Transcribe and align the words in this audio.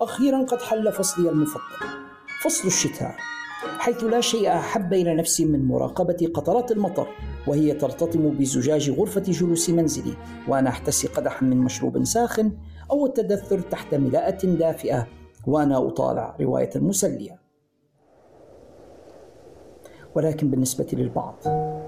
أخيرا 0.00 0.42
قد 0.42 0.62
حل 0.62 0.92
فصلي 0.92 1.30
المفضل 1.30 1.88
فصل 2.42 2.68
الشتاء 2.68 3.16
حيث 3.78 4.04
لا 4.04 4.20
شيء 4.20 4.48
أحب 4.48 4.92
إلى 4.92 5.14
نفسي 5.14 5.44
من 5.44 5.68
مراقبة 5.68 6.30
قطرات 6.34 6.72
المطر 6.72 7.08
وهي 7.46 7.72
ترتطم 7.72 8.30
بزجاج 8.30 8.90
غرفة 8.90 9.20
جلوس 9.20 9.70
منزلي 9.70 10.16
وأنا 10.48 10.70
أحتسي 10.70 11.08
قدحا 11.08 11.46
من 11.46 11.56
مشروب 11.56 12.04
ساخن 12.04 12.52
أو 12.90 13.06
التدثر 13.06 13.60
تحت 13.60 13.94
ملاءة 13.94 14.46
دافئة 14.46 15.06
وأنا 15.46 15.88
أطالع 15.88 16.36
رواية 16.40 16.70
مسلية. 16.76 17.40
ولكن 20.14 20.50
بالنسبة 20.50 20.86
للبعض 20.92 21.34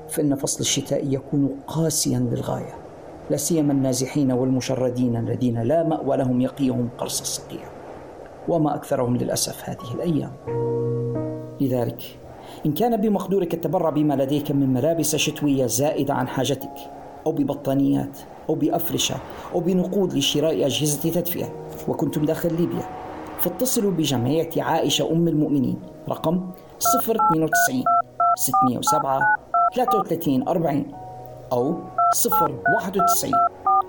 فإن 0.08 0.34
فصل 0.34 0.60
الشتاء 0.60 1.14
يكون 1.14 1.60
قاسيا 1.66 2.18
للغاية. 2.18 2.85
لا 3.30 3.36
سيما 3.36 3.72
النازحين 3.72 4.32
والمشردين 4.32 5.16
الذين 5.16 5.62
لا 5.62 5.82
مأوى 5.82 6.16
لهم 6.16 6.40
يقيهم 6.40 6.88
قرص 6.98 7.20
الصقيع. 7.20 7.60
وما 8.48 8.74
أكثرهم 8.74 9.16
للأسف 9.16 9.68
هذه 9.68 9.94
الأيام. 9.94 10.32
لذلك 11.60 12.02
إن 12.66 12.72
كان 12.72 12.96
بمقدورك 12.96 13.54
التبرع 13.54 13.90
بما 13.90 14.14
لديك 14.14 14.50
من 14.50 14.72
ملابس 14.72 15.16
شتوية 15.16 15.66
زائدة 15.66 16.14
عن 16.14 16.28
حاجتك 16.28 16.74
أو 17.26 17.32
ببطانيات 17.32 18.18
أو 18.48 18.54
بأفرشة 18.54 19.14
أو 19.54 19.60
بنقود 19.60 20.14
لشراء 20.14 20.66
أجهزة 20.66 21.10
تدفئة 21.10 21.54
وكنتم 21.88 22.24
داخل 22.24 22.54
ليبيا 22.54 22.82
فاتصلوا 23.38 23.90
بجمعية 23.90 24.50
عائشة 24.56 25.12
أم 25.12 25.28
المؤمنين 25.28 25.78
رقم 26.08 26.50
092 27.00 27.84
607 28.38 29.20
33 29.74 30.48
40 30.48 30.86
أو 31.52 31.74
091 32.24 33.32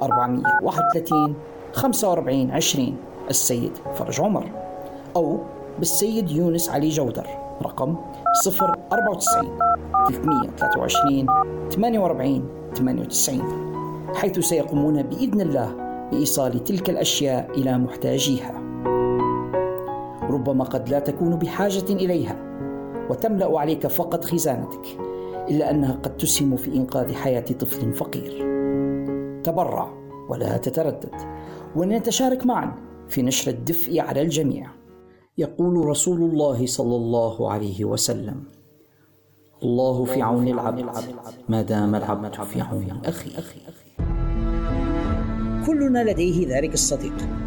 431 0.01 1.35
45 1.73 2.51
20 2.51 2.97
السيد 3.29 3.71
فرج 3.95 4.21
عمر. 4.21 4.51
أو 5.15 5.39
بالسيد 5.79 6.31
يونس 6.31 6.69
علي 6.69 6.89
جودر. 6.89 7.27
رقم 7.61 7.95
094 8.45 9.57
323 10.07 11.27
48 11.71 12.49
98 12.75 14.13
حيث 14.15 14.39
سيقومون 14.39 15.01
بإذن 15.03 15.41
الله 15.41 15.75
بإيصال 16.11 16.63
تلك 16.63 16.89
الأشياء 16.89 17.51
إلى 17.51 17.77
محتاجيها. 17.77 18.53
ربما 20.29 20.63
قد 20.63 20.89
لا 20.89 20.99
تكون 20.99 21.35
بحاجة 21.35 21.89
إليها 21.89 22.35
وتملأ 23.09 23.59
عليك 23.59 23.87
فقط 23.87 24.25
خزانتك. 24.25 25.16
إلا 25.49 25.71
أنها 25.71 25.93
قد 25.93 26.17
تسهم 26.17 26.55
في 26.55 26.75
إنقاذ 26.75 27.13
حياة 27.13 27.41
طفل 27.41 27.93
فقير. 27.93 28.31
تبرع 29.43 29.93
ولا 30.29 30.57
تتردد 30.57 31.15
ولنتشارك 31.75 32.45
معا 32.45 32.75
في 33.09 33.21
نشر 33.21 33.51
الدفء 33.51 33.99
على 33.99 34.21
الجميع. 34.21 34.69
يقول 35.37 35.85
رسول 35.85 36.21
الله 36.21 36.65
صلى 36.65 36.95
الله 36.95 37.51
عليه 37.51 37.85
وسلم 37.85 38.43
الله 39.63 40.05
في 40.05 40.21
عون 40.21 40.47
العبد 40.47 40.85
ما 41.49 41.61
دام 41.61 41.95
العبد 41.95 42.33
في 42.33 42.61
عون 42.61 43.01
أخي 43.05 43.31
كلنا 45.65 46.11
لديه 46.11 46.57
ذلك 46.57 46.73
الصديق. 46.73 47.46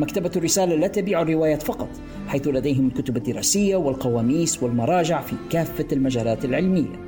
مكتبة 0.00 0.30
الرسالة 0.36 0.74
لا 0.74 0.86
تبيع 0.86 1.22
الروايات 1.22 1.62
فقط 1.62 1.88
حيث 2.28 2.48
لديهم 2.48 2.86
الكتب 2.86 3.16
الدراسية 3.16 3.76
والقواميس 3.76 4.62
والمراجع 4.62 5.20
في 5.20 5.36
كافة 5.50 5.86
المجالات 5.92 6.44
العلمية. 6.44 7.06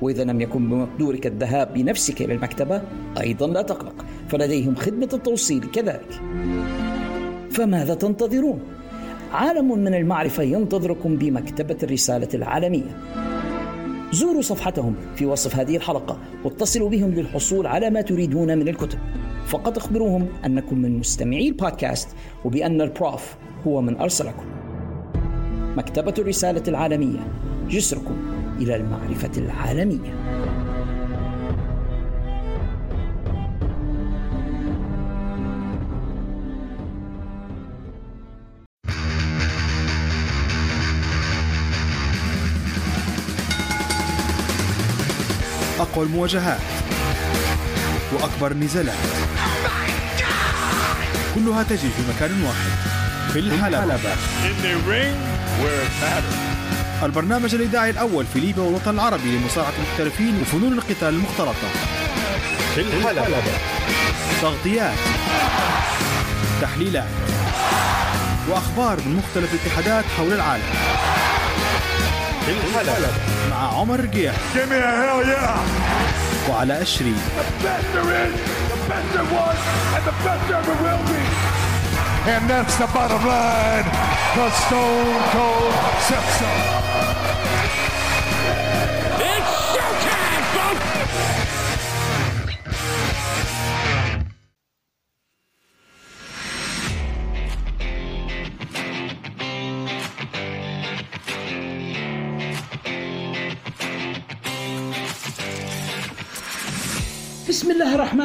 وإذا 0.00 0.24
لم 0.24 0.40
يكن 0.40 0.68
بمقدورك 0.68 1.26
الذهاب 1.26 1.74
بنفسك 1.74 2.22
إلى 2.22 2.34
المكتبة 2.34 2.82
أيضا 3.20 3.46
لا 3.46 3.62
تقلق 3.62 4.04
فلديهم 4.28 4.74
خدمة 4.74 5.08
التوصيل 5.12 5.60
كذلك. 5.60 6.20
فماذا 7.50 7.94
تنتظرون؟ 7.94 8.60
عالم 9.32 9.78
من 9.78 9.94
المعرفة 9.94 10.42
ينتظركم 10.42 11.16
بمكتبة 11.16 11.76
الرسالة 11.82 12.28
العالمية. 12.34 12.98
زوروا 14.12 14.42
صفحتهم 14.42 14.94
في 15.16 15.26
وصف 15.26 15.56
هذه 15.56 15.76
الحلقة 15.76 16.18
واتصلوا 16.44 16.90
بهم 16.90 17.10
للحصول 17.10 17.66
على 17.66 17.90
ما 17.90 18.00
تريدون 18.00 18.58
من 18.58 18.68
الكتب. 18.68 18.98
فقط 19.46 19.76
اخبروهم 19.76 20.26
أنكم 20.46 20.78
من 20.78 20.98
مستمعي 20.98 21.48
البودكاست 21.48 22.08
وبأن 22.44 22.80
البروف 22.80 23.34
هو 23.66 23.80
من 23.80 23.96
أرسلكم. 23.96 24.44
مكتبة 25.76 26.14
الرسالة 26.18 26.62
العالمية 26.68 27.18
جسركم 27.68 28.16
إلى 28.58 28.76
المعرفة 28.76 29.30
العالمية. 29.36 30.14
أقوى 46.00 46.12
المواجهات 46.12 46.60
وأكبر 48.12 48.50
النزالات 48.50 48.94
كلها 51.34 51.62
تجري 51.62 51.78
في 51.78 52.02
مكان 52.14 52.42
واحد 52.44 52.70
في 53.32 53.38
الحلبة. 53.38 54.14
البرنامج 57.02 57.54
الإذاعي 57.54 57.90
الأول 57.90 58.26
في 58.32 58.40
ليبيا 58.40 58.62
والوطن 58.62 58.94
العربي 58.94 59.36
لمصارعة 59.36 59.72
المحترفين 59.78 60.40
وفنون 60.40 60.72
القتال 60.72 61.08
المختلطة. 61.08 61.68
في 62.74 62.80
الحلبة. 62.80 63.26
تغطيات 64.42 64.98
تحليلات 66.62 67.08
وأخبار 68.48 69.00
من 69.06 69.16
مختلف 69.16 69.54
الاتحادات 69.54 70.04
حول 70.16 70.32
العالم. 70.32 70.64
الحلبة 72.49 73.07
مع 73.51 73.79
عمر 73.79 73.99
رقيح 73.99 74.33
وعلى 76.49 76.81
أشري 76.81 77.13
And 82.27 82.49
that's 82.49 82.75
the 82.77 82.87
bottom 82.87 83.23
line. 83.23 83.85
The 84.35 84.49
Stone 84.49 85.21
Cold 85.31 85.73
Says 86.07 86.78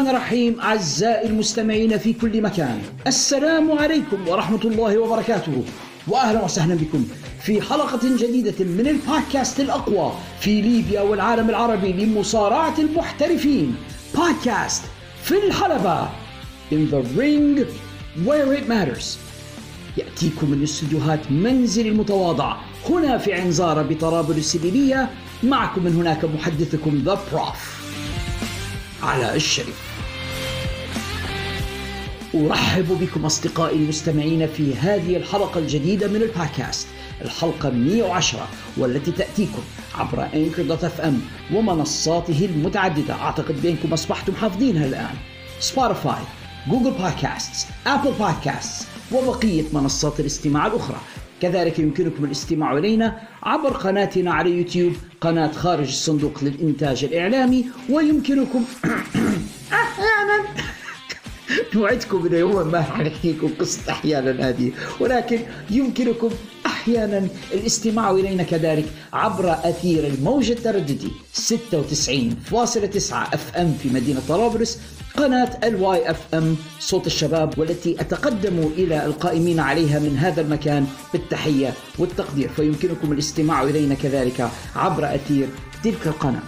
الرحمن 0.06 0.22
الرحيم 0.22 0.60
أعزائي 0.60 1.28
المستمعين 1.28 1.98
في 1.98 2.14
كل 2.14 2.42
مكان. 2.42 2.82
السلام 3.08 3.72
عليكم 3.72 4.28
ورحمة 4.28 4.60
الله 4.66 4.98
وبركاته 4.98 5.64
وأهلا 6.08 6.44
وسهلا 6.44 6.76
بكم 6.76 7.06
في 7.42 7.62
حلقة 7.62 8.00
جديدة 8.04 8.66
من 8.66 8.88
البودكاست 8.88 9.60
الأقوى 9.60 10.14
في 10.40 10.62
ليبيا 10.62 11.02
والعالم 11.02 11.50
العربي 11.50 11.94
لمصارعة 11.94 12.74
المحترفين. 12.80 13.76
بودكاست 14.16 14.84
في 15.24 15.48
الحلبة 15.48 16.10
In 16.72 16.90
the 16.92 17.02
ring 17.18 17.66
where 18.26 18.54
it 18.54 18.68
matters. 18.70 19.18
يأتيكم 19.98 20.50
من 20.52 20.64
استديوهات 20.64 21.32
منزل 21.32 21.88
المتواضع 21.88 22.56
هنا 22.90 23.18
في 23.18 23.34
عنزارة 23.34 23.82
بطرابلس 23.82 24.56
الليبية 24.56 25.10
معكم 25.44 25.84
من 25.84 25.96
هناك 25.96 26.26
محدثكم 26.26 27.02
The 27.06 27.20
Prof 27.32 27.86
علي 29.04 29.36
الشريف. 29.36 29.85
أرحب 32.36 32.98
بكم 33.02 33.26
أصدقائي 33.26 33.76
المستمعين 33.76 34.48
في 34.48 34.76
هذه 34.76 35.18
الحلقة 35.18 35.60
الجديدة 35.60 36.08
من 36.08 36.16
البودكاست 36.16 36.88
الحلقة 37.22 37.70
110 37.70 38.48
والتي 38.78 39.12
تأتيكم 39.12 39.62
عبر 39.96 40.28
Anchor 40.34 40.78
FM 41.04 41.22
ومنصاته 41.54 42.46
المتعددة. 42.46 43.14
أعتقد 43.14 43.62
بأنكم 43.62 43.94
أصبحتم 43.94 44.36
حافظينها 44.36 44.86
الآن. 44.86 45.16
Spotify 45.60 46.24
Google 46.68 46.92
Podcast 46.92 47.68
Apple 47.88 48.12
Podcast 48.12 48.88
وبقية 49.12 49.64
منصات 49.74 50.20
الاستماع 50.20 50.68
الأخرى. 50.68 50.98
كذلك 51.42 51.80
يمكنكم 51.80 52.26
الاستماع 52.26 52.78
إلينا 52.78 53.20
عبر 53.44 53.70
قناتنا 53.70 54.34
على 54.34 54.50
يوتيوب 54.52 54.94
قناة 55.22 55.52
خارج 55.52 55.88
الصندوق 55.88 56.44
للإنتاج 56.44 57.04
الإعلامي 57.04 57.66
ويمكنكم 57.90 58.66
أحيانا 59.72 60.46
نوعدكم 61.76 62.26
إنه 62.28 62.38
يوما 62.38 62.64
ما 62.64 62.82
حنحكيكم 62.82 63.50
قصة 63.60 63.92
أحيانا 63.92 64.50
هذه 64.50 64.72
ولكن 65.00 65.40
يمكنكم 65.70 66.30
أحيانا 66.66 67.28
الاستماع 67.54 68.12
إلينا 68.12 68.44
كذلك 68.44 68.86
عبر 69.14 69.52
أثير 69.52 70.08
الموج 70.08 70.52
الترددي 70.52 71.12
96.9 71.36 73.14
FM 73.14 73.74
في 73.84 73.90
مدينة 73.90 74.22
طرابلس 74.28 74.80
قناة 75.18 75.60
ال 75.64 76.12
Y 76.12 76.20
FM 76.34 76.56
صوت 76.80 77.08
الشباب 77.08 77.60
والتي 77.60 78.02
أتقدم 78.02 78.72
إلى 78.78 79.06
القائمين 79.06 79.60
عليها 79.60 80.00
من 80.00 80.18
هذا 80.18 80.42
المكان 80.42 80.88
بالتحية 81.14 81.74
والتقدير 82.00 82.50
فيمكنكم 82.50 83.12
الاستماع 83.12 83.64
إلينا 83.64 83.96
كذلك 83.96 84.50
عبر 84.76 85.16
أثير 85.16 85.48
تلك 85.84 86.08
القناة. 86.08 86.42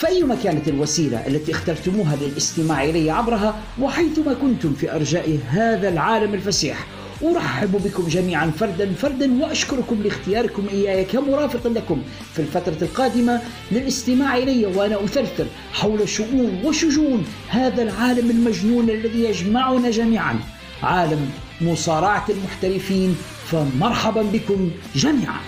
فأيما 0.00 0.34
كانت 0.34 0.68
الوسيلة 0.68 1.26
التي 1.26 1.52
اخترتموها 1.52 2.16
للاستماع 2.16 2.84
إلي 2.84 3.10
عبرها 3.10 3.54
وحيثما 3.80 4.34
كنتم 4.34 4.72
في 4.74 4.94
أرجاء 4.94 5.38
هذا 5.48 5.88
العالم 5.88 6.34
الفسيح؟ 6.34 6.86
أرحب 7.22 7.72
بكم 7.84 8.08
جميعا 8.08 8.50
فردا 8.50 8.92
فردا 8.94 9.42
وأشكركم 9.42 10.02
لاختياركم 10.02 10.66
إياي 10.72 11.04
كمرافق 11.04 11.66
لكم 11.66 12.02
في 12.34 12.38
الفترة 12.42 12.76
القادمة 12.82 13.40
للاستماع 13.72 14.36
إلي 14.36 14.66
وأنا 14.66 15.04
أثرثر 15.04 15.46
حول 15.72 16.08
شؤون 16.08 16.62
وشجون 16.64 17.24
هذا 17.48 17.82
العالم 17.82 18.30
المجنون 18.30 18.90
الذي 18.90 19.24
يجمعنا 19.24 19.90
جميعا. 19.90 20.40
عالم 20.82 21.30
مصارعة 21.60 22.24
المحترفين 22.28 23.16
فمرحبا 23.46 24.22
بكم 24.22 24.70
جميعا. 24.94 25.40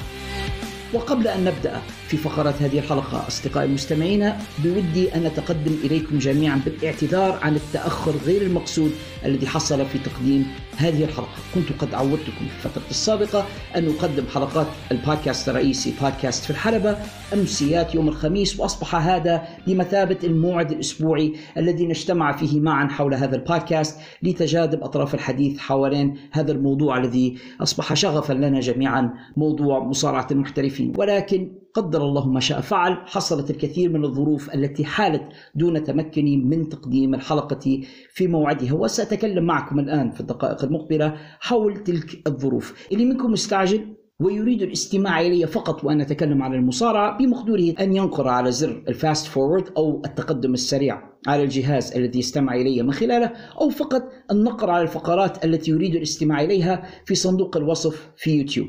وقبل 0.93 1.29
أن 1.29 1.45
نبدأ 1.45 1.83
في 2.13 2.19
فقرات 2.19 2.63
هذه 2.63 2.79
الحلقة. 2.79 3.29
أصدقائي 3.29 3.67
المستمعين 3.67 4.33
بودي 4.65 5.15
أن 5.15 5.27
أتقدم 5.27 5.75
إليكم 5.85 6.19
جميعا 6.19 6.61
بالاعتذار 6.65 7.39
عن 7.43 7.57
التأخر 7.57 8.13
غير 8.27 8.43
المقصود 8.43 8.91
الذي 9.25 9.47
حصل 9.47 9.87
في 9.87 9.99
تقديم 9.99 10.47
هذه 10.77 11.05
الحلقة. 11.05 11.29
كنت 11.55 11.67
قد 11.79 11.95
عودتكم 11.95 12.47
في 12.49 12.67
الفترة 12.67 12.83
السابقة 12.91 13.47
أن 13.77 13.89
أقدم 13.89 14.25
حلقات 14.35 14.67
البودكاست 14.93 15.49
الرئيسي 15.49 15.95
بودكاست 16.03 16.45
في 16.45 16.51
الحلبة 16.51 16.97
أمسيات 17.33 17.95
يوم 17.95 18.09
الخميس 18.09 18.61
وأصبح 18.61 18.97
هذا 18.97 19.43
بمثابة 19.67 20.19
الموعد 20.25 20.73
الأسبوعي 20.73 21.33
الذي 21.57 21.87
نجتمع 21.87 22.37
فيه 22.37 22.61
معا 22.61 22.89
حول 22.89 23.15
هذا 23.15 23.37
البودكاست 23.37 24.01
لتجاذب 24.23 24.83
أطراف 24.83 25.15
الحديث 25.15 25.59
حوالين 25.59 26.17
هذا 26.33 26.53
الموضوع 26.53 26.99
الذي 26.99 27.39
أصبح 27.61 27.95
شغفا 27.95 28.33
لنا 28.33 28.61
جميعا 28.61 29.15
موضوع 29.37 29.85
مصارعة 29.85 30.27
المحترفين. 30.31 30.93
ولكن 30.97 31.62
قدر 31.75 32.03
الله 32.03 32.29
ما 32.29 32.41
شاء 32.41 32.61
فعل 32.61 32.97
حصلت 33.07 33.51
الكثير 33.51 33.91
من 33.91 34.05
الظروف 34.05 34.55
التي 34.55 34.85
حالت 34.85 35.23
دون 35.55 35.85
تمكني 35.85 36.37
من 36.37 36.69
تقديم 36.69 37.15
الحلقة 37.15 37.81
في 38.13 38.29
موعدها 38.29 38.73
وسأتكلم 38.73 39.45
معكم 39.45 39.79
الآن 39.79 40.11
في 40.11 40.21
الدقائق 40.21 40.65
المقبلة 40.65 41.17
حول 41.41 41.77
تلك 41.77 42.23
الظروف 42.27 42.89
اللي 42.93 43.05
منكم 43.05 43.33
مستعجل 43.33 43.97
ويريد 44.21 44.63
الاستماع 44.63 45.21
إلي 45.21 45.47
فقط 45.47 45.85
وأنا 45.85 46.03
أتكلم 46.03 46.43
عن 46.43 46.55
المصارعة 46.55 47.19
بمقدوره 47.19 47.75
أن 47.81 47.97
ينقر 47.97 48.29
على 48.29 48.53
زر 48.53 48.85
ال 48.89 48.96
fast 48.96 49.27
forward 49.27 49.65
أو 49.77 50.03
التقدم 50.05 50.55
السريع 50.55 51.03
على 51.27 51.43
الجهاز 51.43 51.93
الذي 51.93 52.19
يستمع 52.19 52.55
إلي 52.55 52.83
من 52.83 52.93
خلاله 52.93 53.33
أو 53.61 53.69
فقط 53.69 54.03
النقر 54.31 54.71
على 54.71 54.83
الفقرات 54.83 55.45
التي 55.45 55.71
يريد 55.71 55.95
الاستماع 55.95 56.41
إليها 56.43 56.83
في 57.05 57.15
صندوق 57.15 57.57
الوصف 57.57 58.11
في 58.17 58.39
يوتيوب. 58.39 58.69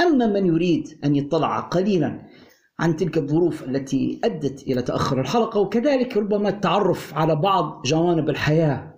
أما 0.00 0.26
من 0.26 0.46
يريد 0.46 0.88
أن 1.04 1.16
يطلع 1.16 1.60
قليلا 1.60 2.22
عن 2.78 2.96
تلك 2.96 3.18
الظروف 3.18 3.64
التي 3.64 4.20
أدت 4.24 4.62
إلى 4.62 4.82
تأخر 4.82 5.20
الحلقة 5.20 5.60
وكذلك 5.60 6.16
ربما 6.16 6.48
التعرف 6.48 7.14
على 7.14 7.36
بعض 7.36 7.82
جوانب 7.84 8.30
الحياة 8.30 8.94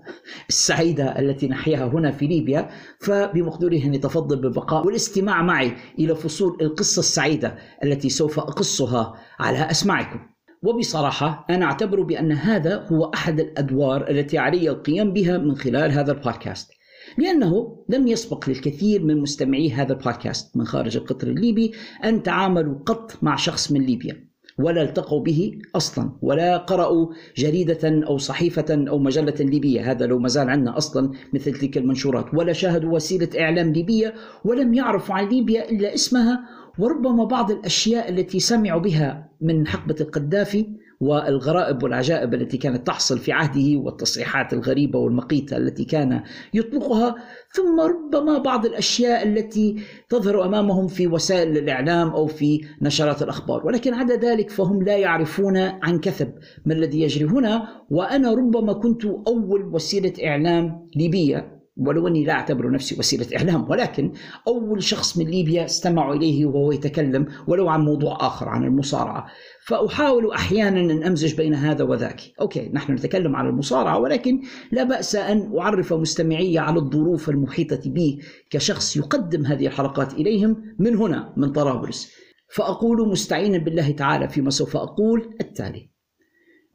السعيدة 0.49 1.19
التي 1.19 1.49
نحياها 1.49 1.87
هنا 1.87 2.11
في 2.11 2.27
ليبيا 2.27 2.69
فبمقدوره 3.01 3.77
أن 3.85 3.95
يتفضل 3.95 4.41
بالبقاء 4.41 4.87
والاستماع 4.87 5.43
معي 5.43 5.73
إلى 5.99 6.15
فصول 6.15 6.59
القصة 6.61 7.01
السعيدة 7.01 7.57
التي 7.85 8.09
سوف 8.09 8.39
أقصها 8.39 9.15
على 9.41 9.71
أسماعكم. 9.71 10.21
وبصراحة 10.63 11.47
أنا 11.51 11.65
أعتبر 11.65 12.03
بأن 12.03 12.33
هذا 12.33 12.87
هو 12.93 13.05
أحد 13.15 13.41
الأدوار 13.41 14.11
التي 14.11 14.39
علي 14.39 14.71
القيام 14.71 15.13
بها 15.13 15.39
من 15.39 15.57
خلال 15.57 15.93
هذا 15.93 16.13
البودكاست. 16.13 16.78
لأنه 17.19 17.77
لم 17.89 18.07
يسبق 18.07 18.49
للكثير 18.49 19.05
من 19.05 19.21
مستمعي 19.21 19.71
هذا 19.71 19.93
البودكاست 19.93 20.57
من 20.57 20.65
خارج 20.65 20.97
القطر 20.97 21.29
الليبي 21.29 21.73
أن 22.05 22.23
تعاملوا 22.23 22.79
قط 22.87 23.19
مع 23.23 23.37
شخص 23.37 23.73
من 23.73 23.81
ليبيا 23.81 24.29
ولا 24.59 24.83
التقوا 24.83 25.23
به 25.23 25.59
أصلا 25.75 26.13
ولا 26.23 26.57
قرأوا 26.57 27.07
جريدة 27.37 28.07
أو 28.07 28.19
صحيفة 28.19 28.85
أو 28.89 28.99
مجلة 28.99 29.35
ليبية 29.41 29.91
هذا 29.91 30.07
لو 30.07 30.19
ما 30.19 30.29
زال 30.29 30.51
عندنا 30.51 30.77
أصلا 30.77 31.13
مثل 31.35 31.53
تلك 31.53 31.77
المنشورات. 31.79 32.35
ولا 32.35 32.53
شاهدوا 32.53 32.95
وسيلة 32.95 33.29
إعلام 33.41 33.73
ليبية 33.73 34.15
ولم 34.45 34.75
يعرفوا 34.75 35.15
عن 35.15 35.29
ليبيا 35.29 35.71
إلا 35.71 35.95
اسمها 35.95 36.41
وربما 36.79 37.25
بعض 37.25 37.51
الأشياء 37.51 38.11
التي 38.11 38.41
سمعوا 38.41 38.81
بها 38.81 39.31
من 39.41 39.67
حقبة 39.67 39.97
القذافي 40.01 40.67
والغرائب 41.01 41.83
والعجائب 41.83 42.35
التي 42.35 42.57
كانت 42.57 42.87
تحصل 42.87 43.19
في 43.19 43.33
عهده 43.33 43.79
والتصريحات 43.79 44.53
الغريبة 44.53 44.99
والمقيتة 44.99 45.57
التي 45.57 45.85
كان 45.85 46.23
يطلقها 46.55 47.15
ثم 47.53 47.81
ربما 47.81 48.39
بعض 48.39 48.67
الأشياء 48.67 49.29
التي 49.29 49.77
تظهر 50.09 50.45
أمامهم 50.45 50.87
في 50.87 51.07
وسائل 51.07 51.59
الإعلام 51.59 52.09
أو 52.09 52.27
في 52.27 52.61
نشرات 52.83 53.23
الأخبار. 53.23 53.67
ولكن 53.67 53.95
عدا 53.95 54.17
ذلك 54.17 54.51
فهم 54.51 54.83
لا 54.83 54.97
يعرفون 54.97 55.57
عن 55.57 56.01
كثب 56.01 56.33
ما 56.67 56.75
الذي 56.75 57.03
يجري 57.03 57.25
هنا 57.25 57.69
وأنا 57.91 58.35
ربما 58.35 58.73
كنت 58.73 59.05
أول 59.05 59.65
وسيلة 59.75 60.13
إعلام 60.25 60.89
ليبية. 60.97 61.58
ولو 61.79 62.09
أني 62.09 62.25
لا 62.25 62.33
أعتبر 62.33 62.71
نفسي 62.71 62.99
وسيلة 62.99 63.27
إعلام 63.37 63.71
ولكن 63.71 64.13
أول 64.49 64.83
شخص 64.83 65.19
من 65.19 65.27
ليبيا 65.27 65.65
استمعوا 65.65 66.15
إليه 66.15 66.47
وهو 66.47 66.73
يتكلم 66.73 67.27
ولو 67.47 67.69
عن 67.69 67.81
موضوع 67.81 68.27
آخر 68.27 68.49
عن 68.49 68.65
المصارعة. 68.65 69.27
فأحاول 69.67 70.31
أحيانا 70.33 70.81
أن 70.81 71.03
أمزج 71.03 71.35
بين 71.35 71.55
هذا 71.55 71.85
وذاك. 71.85 72.21
أوكي 72.41 72.71
نحن 72.75 72.93
نتكلم 72.93 73.37
عن 73.37 73.47
المصارعة 73.47 73.99
ولكن 73.99 74.43
لا 74.73 74.85
بأس 74.85 75.17
أن 75.17 75.59
أعرف 75.59 75.93
مستمعي 75.93 76.59
على 76.59 76.79
الظروف 76.79 77.29
المحيطة 77.29 77.91
بي 77.91 78.21
كشخص 78.51 78.97
يقدم 78.97 79.47
هذه 79.47 79.67
الحلقات 79.67 80.13
إليهم 80.15 80.75
من 80.79 80.97
هنا 80.97 81.35
من 81.37 81.53
طرابلس. 81.53 82.13
فأقول 82.55 83.09
مستعينا 83.09 83.59
بالله 83.59 83.91
تعالى 83.91 84.29
فيما 84.29 84.51
سوف 84.51 84.77
أقول 84.77 85.37
التالي. 85.41 85.91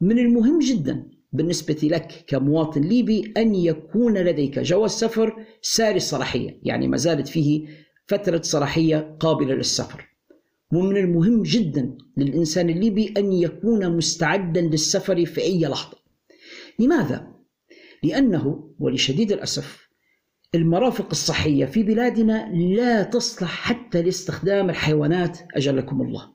من 0.00 0.18
المهم 0.18 0.58
جدا 0.58 1.13
بالنسبة 1.34 1.78
لك 1.82 2.24
كمواطن 2.26 2.80
ليبي 2.80 3.32
أن 3.36 3.54
يكون 3.54 4.18
لديك 4.18 4.58
جواز 4.58 4.90
سفر 4.90 5.46
ساري 5.62 5.96
الصلاحية 5.96 6.60
يعني 6.62 6.88
ما 6.88 6.96
زالت 6.96 7.28
فيه 7.28 7.66
فترة 8.06 8.40
صلاحية 8.42 9.16
قابلة 9.20 9.54
للسفر. 9.54 10.08
ومن 10.72 10.96
المهم 10.96 11.42
جدا 11.42 11.96
للإنسان 12.16 12.70
الليبي 12.70 13.14
أن 13.16 13.32
يكون 13.32 13.96
مستعدا 13.96 14.60
للسفر 14.60 15.26
في 15.26 15.40
أي 15.40 15.60
لحظة. 15.60 15.98
لماذا؟ 16.78 17.34
لأنه 18.02 18.70
ولشديد 18.78 19.32
الأسف 19.32 19.88
المرافق 20.54 21.08
الصحية 21.10 21.64
في 21.64 21.82
بلادنا 21.82 22.52
لا 22.52 23.02
تصلح 23.02 23.50
حتى 23.50 24.02
لاستخدام 24.02 24.70
الحيوانات 24.70 25.38
أجلكم 25.56 26.02
الله. 26.02 26.33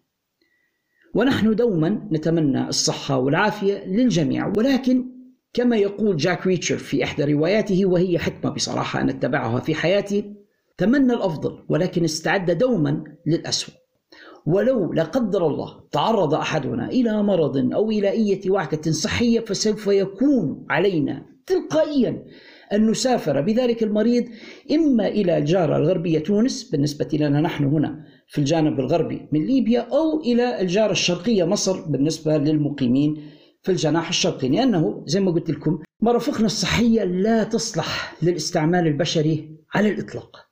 ونحن 1.14 1.56
دوما 1.56 2.08
نتمنى 2.12 2.68
الصحة 2.68 3.18
والعافية 3.18 3.86
للجميع. 3.86 4.54
ولكن 4.58 5.06
كما 5.54 5.78
يقول 5.78 6.18
جاك 6.18 6.48
ريتشر 6.48 6.78
في 6.78 7.04
إحدى 7.04 7.34
رواياته 7.34 7.86
وهي 7.86 8.20
حكمة 8.20 8.52
بصراحة 8.52 9.02
أن 9.02 9.10
أتبعها 9.10 9.60
في 9.60 9.76
حياتي 9.76 10.34
تمنى 10.78 11.14
الأفضل 11.14 11.60
ولكن 11.70 12.04
استعد 12.04 12.52
دوما 12.52 13.04
للأسوأ. 13.26 13.74
ولو 14.46 14.94
لا 14.94 15.04
قدر 15.04 15.48
الله 15.48 15.84
تعرض 15.92 16.34
أحدنا 16.34 16.90
إلى 16.90 17.24
مرض 17.24 17.74
أو 17.74 17.92
إلى 17.92 18.10
أي 18.10 18.42
وعكة 18.50 18.92
صحية 18.92 19.40
فسوف 19.40 19.88
يكون 19.88 20.66
علينا 20.70 21.26
تلقائيا 21.46 22.26
أن 22.74 22.90
نسافر. 22.90 23.42
بذلك 23.42 23.84
المريض 23.84 24.26
إما 24.72 25.08
إلى 25.08 25.38
الجارة 25.38 25.78
الغربية 25.78 26.20
تونس 26.20 26.64
بالنسبة 26.64 27.10
لنا 27.14 27.42
نحن 27.42 27.64
هنا 27.64 28.06
في 28.30 28.38
الجانب 28.38 28.80
الغربي 28.80 29.28
من 29.32 29.46
ليبيا 29.46 29.82
أو 29.82 30.22
إلى 30.22 30.62
الجارة 30.62 30.92
الشرقية 30.92 31.44
مصر 31.44 31.82
بالنسبة 31.82 32.38
للمقيمين 32.38 33.32
في 33.62 33.72
الجناح 33.72 34.10
الشرقي. 34.10 34.50
لأنه 34.50 35.04
زي 35.06 35.20
ما 35.20 35.32
قلت 35.32 35.50
لكم 35.50 35.80
مرافقنا 36.02 36.46
الصحية 36.46 37.04
لا 37.04 37.44
تصلح 37.44 38.16
للاستعمال 38.24 38.88
البشري 38.88 39.58
على 39.74 39.90
الإطلاق. 39.90 40.46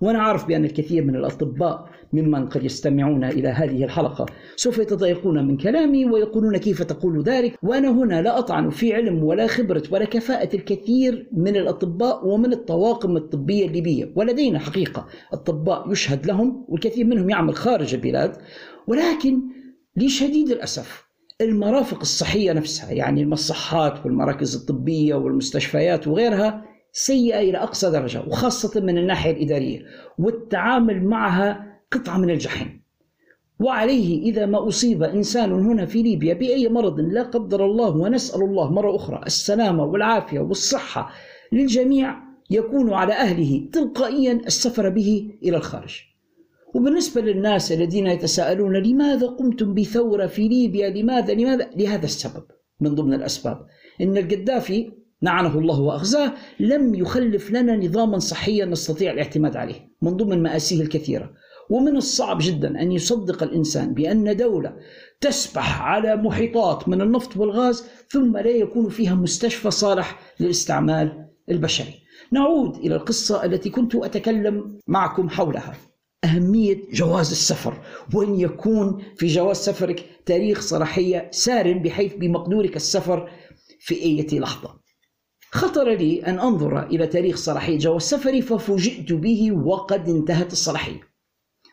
وأنا 0.00 0.22
عارف 0.22 0.46
بأن 0.46 0.64
الكثير 0.64 1.04
من 1.04 1.16
الأطباء 1.16 1.89
ممن 2.12 2.48
قد 2.48 2.64
يستمعون 2.64 3.24
إلى 3.24 3.48
هذه 3.48 3.84
الحلقة. 3.84 4.26
سوف 4.56 4.78
يتضايقون 4.78 5.46
من 5.46 5.56
كلامي 5.56 6.04
ويقولون 6.04 6.56
كيف 6.56 6.82
تقول 6.82 7.22
ذلك 7.22 7.58
وأنا 7.62 7.88
هنا 7.88 8.22
لا 8.22 8.38
أطعن 8.38 8.70
في 8.70 8.94
علم 8.94 9.24
ولا 9.24 9.46
خبرة 9.46 9.82
ولا 9.90 10.04
كفاءة 10.04 10.56
الكثير 10.56 11.28
من 11.32 11.56
الأطباء 11.56 12.26
ومن 12.26 12.52
الطواقم 12.52 13.16
الطبية 13.16 13.66
الليبية. 13.66 14.12
ولدينا 14.16 14.58
حقيقة 14.58 15.06
أطباء 15.32 15.92
يشهد 15.92 16.26
لهم 16.26 16.64
والكثير 16.68 17.06
منهم 17.06 17.30
يعمل 17.30 17.54
خارج 17.54 17.94
البلاد 17.94 18.36
ولكن 18.86 19.40
لشديد 19.96 20.50
الأسف 20.50 21.10
المرافق 21.40 22.00
الصحية 22.00 22.52
نفسها 22.52 22.92
يعني 22.92 23.22
المصحات 23.22 24.04
والمراكز 24.04 24.56
الطبية 24.56 25.14
والمستشفيات 25.14 26.08
وغيرها 26.08 26.64
سيئة 26.92 27.40
إلى 27.40 27.58
أقصى 27.58 27.90
درجة 27.90 28.22
وخاصة 28.26 28.80
من 28.80 28.98
الناحية 28.98 29.30
الإدارية 29.30 29.80
والتعامل 30.18 31.04
معها 31.04 31.69
قطعة 31.92 32.18
من 32.18 32.30
الجحيم. 32.30 32.80
وعليه 33.60 34.22
إذا 34.22 34.46
ما 34.46 34.68
أصيب 34.68 35.02
إنسان 35.02 35.52
هنا 35.52 35.86
في 35.86 36.02
ليبيا 36.02 36.34
بأي 36.34 36.68
مرض 36.68 37.00
لا 37.00 37.22
قدر 37.22 37.66
الله 37.66 37.96
ونسأل 37.96 38.42
الله 38.42 38.72
مرة 38.72 38.96
أخرى 38.96 39.22
السلامة 39.26 39.84
والعافية 39.84 40.40
والصحة 40.40 41.12
للجميع 41.52 42.16
يكون 42.50 42.92
على 42.92 43.12
أهله 43.12 43.68
تلقائيا 43.72 44.32
السفر 44.46 44.88
به 44.88 45.30
إلى 45.42 45.56
الخارج. 45.56 46.00
وبالنسبة 46.74 47.20
للناس 47.20 47.72
الذين 47.72 48.06
يتساءلون 48.06 48.76
لماذا 48.76 49.26
قمتم 49.26 49.74
بثورة 49.74 50.26
في 50.26 50.48
ليبيا؟ 50.48 50.90
لماذا؟ 50.90 51.34
لماذا؟ 51.34 51.70
لهذا 51.76 52.04
السبب. 52.04 52.44
من 52.80 52.94
ضمن 52.94 53.14
الأسباب. 53.14 53.66
إن 54.00 54.16
القذافي 54.16 54.92
لعنه 55.22 55.58
الله 55.58 55.80
وأخزاه 55.80 56.32
لم 56.60 56.94
يخلف 56.94 57.50
لنا 57.50 57.76
نظاما 57.76 58.18
صحيا 58.18 58.64
نستطيع 58.64 59.12
الاعتماد 59.12 59.56
عليه. 59.56 59.90
من 60.02 60.16
ضمن 60.16 60.42
مآسيه 60.42 60.82
الكثيرة. 60.82 61.30
ومن 61.70 61.96
الصعب 61.96 62.38
جدا 62.40 62.82
أن 62.82 62.92
يصدق 62.92 63.42
الإنسان 63.42 63.94
بأن 63.94 64.36
دولة 64.36 64.76
تسبح 65.20 65.82
على 65.82 66.16
محيطات 66.16 66.88
من 66.88 67.00
النفط 67.00 67.36
والغاز 67.36 67.84
ثم 68.08 68.36
لا 68.36 68.50
يكون 68.50 68.88
فيها 68.88 69.14
مستشفى 69.14 69.70
صالح 69.70 70.18
للاستعمال 70.40 71.26
البشري. 71.50 71.94
نعود 72.32 72.76
إلى 72.76 72.96
القصة 72.96 73.44
التي 73.44 73.70
كنت 73.70 73.94
أتكلم 73.94 74.78
معكم 74.86 75.28
حولها. 75.28 75.76
أهمية 76.24 76.78
جواز 76.92 77.30
السفر 77.30 77.80
وأن 78.14 78.40
يكون 78.40 79.02
في 79.16 79.26
جواز 79.26 79.56
سفرك 79.56 80.04
تاريخ 80.26 80.60
صلاحية 80.60 81.28
سار 81.30 81.72
بحيث 81.72 82.14
بمقدورك 82.14 82.76
السفر 82.76 83.30
في 83.80 84.02
أي 84.02 84.38
لحظة 84.38 84.80
خطر 85.52 85.88
لي 85.90 86.26
أن 86.26 86.38
أنظر 86.38 86.86
إلى 86.86 87.06
تاريخ 87.06 87.36
صلاحية 87.36 87.78
جواز 87.78 88.02
سفري 88.02 88.42
ففوجئت 88.42 89.12
به 89.12 89.52
وقد 89.52 90.08
انتهت 90.08 90.52
الصلاحية 90.52 91.09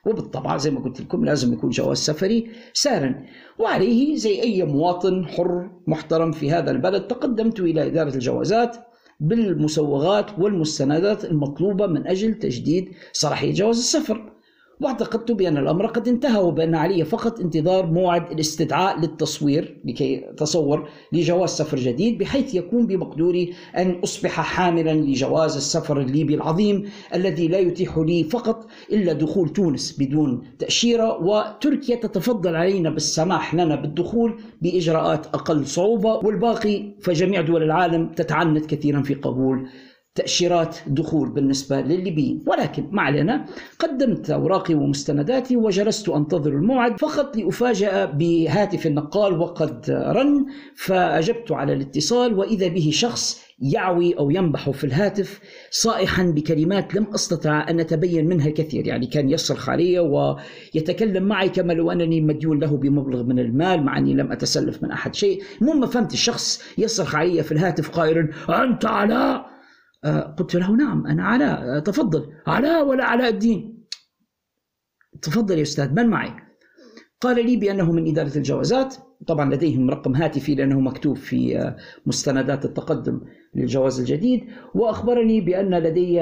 وبالطبع 0.08 0.58
زي 0.58 0.72
ما 0.72 0.80
قلت 0.80 1.02
لكم 1.02 1.26
لازم 1.26 1.54
يكون 1.54 1.70
جواز 1.70 1.98
سفري 1.98 2.50
سارا 2.74 3.26
وعليه 3.60 4.16
زي 4.16 4.42
أي 4.42 4.64
مواطن 4.64 5.26
حر 5.26 5.70
محترم 5.88 6.32
في 6.32 6.52
هذا 6.52 6.72
البلد 6.72 7.08
تقدمت 7.08 7.60
إلى 7.60 7.88
إدارة 7.88 8.16
الجوازات 8.16 8.78
بالمسوغات 9.20 10.40
والمستندات 10.40 11.26
المطلوبة 11.26 11.88
من 11.88 12.08
أجل 12.08 12.34
تجديد 12.34 12.90
صلاحية 13.14 13.54
جواز 13.54 13.78
السفر. 13.78 14.37
واعتقدت 14.80 15.32
بأن 15.32 15.58
الأمر 15.58 15.86
قد 15.86 16.08
انتهى 16.08 16.42
وبأن 16.42 16.76
علي 16.76 17.06
فقط 17.06 17.40
انتظار 17.40 17.86
موعد 17.86 18.32
الاستدعاء 18.32 19.00
للتصوير 19.00 19.78
لكي 19.86 20.26
تصور 20.38 20.90
لجواز 21.12 21.50
سفر 21.50 21.78
جديد 21.78 22.18
بحيث 22.18 22.56
يكون 22.56 22.88
بمقدوري 22.88 23.54
أن 23.78 24.00
أصبح 24.04 24.42
حاملا 24.42 24.94
لجواز 24.94 25.56
السفر 25.56 26.02
الليبي 26.02 26.36
العظيم 26.36 26.90
الذي 27.16 27.48
لا 27.48 27.60
يتيح 27.60 27.98
لي 27.98 28.24
فقط 28.24 28.68
إلا 28.92 29.14
دخول 29.14 29.50
تونس 29.50 29.96
بدون 30.00 30.44
تأشيرة. 30.60 31.18
وتركيا 31.24 31.96
تتفضل 31.96 32.56
علينا 32.56 32.90
بالسماح 32.90 33.56
لنا 33.56 33.76
بالدخول 33.76 34.42
بإجراءات 34.62 35.26
أقل 35.26 35.68
صعوبة 35.68 36.14
والباقي 36.14 36.94
فجميع 37.02 37.42
دول 37.42 37.64
العالم 37.64 38.08
تتعنت 38.08 38.66
كثيرا 38.66 39.02
في 39.02 39.14
قبول 39.14 39.68
تأشيرات 40.18 40.78
دخول 40.88 41.30
بالنسبة 41.30 41.82
للليبيين. 41.82 42.44
ولكن 42.48 42.88
ما 42.92 43.02
علينا 43.02 43.46
قدمت 43.80 44.30
أوراقي 44.30 44.76
ومستنداتي 44.76 45.56
وجلست 45.56 46.10
أنتظر 46.10 46.52
الموعد 46.52 47.00
فقط 47.00 47.38
لأفاجأ 47.38 48.06
بهاتف 48.06 48.88
النقال 48.88 49.40
وقد 49.40 49.86
رن 49.90 50.46
فأجبت 50.76 51.52
على 51.52 51.74
الاتصال 51.74 52.34
وإذا 52.34 52.68
به 52.68 52.90
شخص 52.94 53.48
يعوي 53.60 54.18
أو 54.18 54.30
ينبح 54.30 54.70
في 54.70 54.84
الهاتف 54.84 55.40
صائحا 55.72 56.24
بكلمات 56.24 56.96
لم 56.96 57.08
أستطع 57.16 57.70
أن 57.70 57.80
أتبين 57.80 58.28
منها 58.28 58.48
الكثير. 58.48 58.88
يعني 58.88 59.06
كان 59.06 59.30
يصرخ 59.30 59.70
علي 59.70 60.00
ويتكلم 60.00 61.24
معي 61.24 61.50
كما 61.50 61.74
لو 61.74 61.92
أنني 61.92 62.22
مديون 62.22 62.60
له 62.60 62.78
بمبلغ 62.78 63.24
من 63.24 63.40
المال 63.40 63.84
مع 63.84 63.98
أني 63.98 64.14
لم 64.14 64.32
أتسلف 64.32 64.84
من 64.84 64.92
أحد 64.92 65.16
شيء. 65.16 65.42
المهم 65.62 65.86
فهمت 65.86 66.14
الشخص 66.14 66.64
يصرخ 66.78 67.16
علي 67.16 67.44
في 67.44 67.52
الهاتف 67.52 67.90
قائلا 67.90 68.30
أنت 68.50 68.86
علاء 68.86 69.57
قلت 70.38 70.56
له 70.56 70.72
نعم 70.76 71.08
أنا 71.08 71.24
علاء 71.24 71.78
آه، 71.78 71.80
تفضل. 71.80 72.34
علاء 72.48 72.88
ولا 72.88 73.06
علاء 73.06 73.30
الدين؟ 73.30 73.84
تفضل 75.22 75.58
يا 75.58 75.62
أستاذ 75.62 75.94
من 75.94 76.08
معي؟ 76.08 76.34
قال 77.22 77.46
لي 77.46 77.58
بأنه 77.58 77.92
من 77.92 78.08
إدارة 78.08 78.38
الجوازات. 78.38 78.96
طبعا 79.28 79.54
لديهم 79.56 79.90
رقم 79.90 80.16
هاتفي 80.16 80.56
لأنه 80.56 80.80
مكتوب 80.80 81.18
في 81.18 81.60
آه، 81.60 81.78
مستندات 82.06 82.66
التقدم 82.66 83.22
للجواز 83.56 84.00
الجديد 84.00 84.44
وأخبرني 84.76 85.42
بأن 85.42 85.76
لدي 85.76 86.22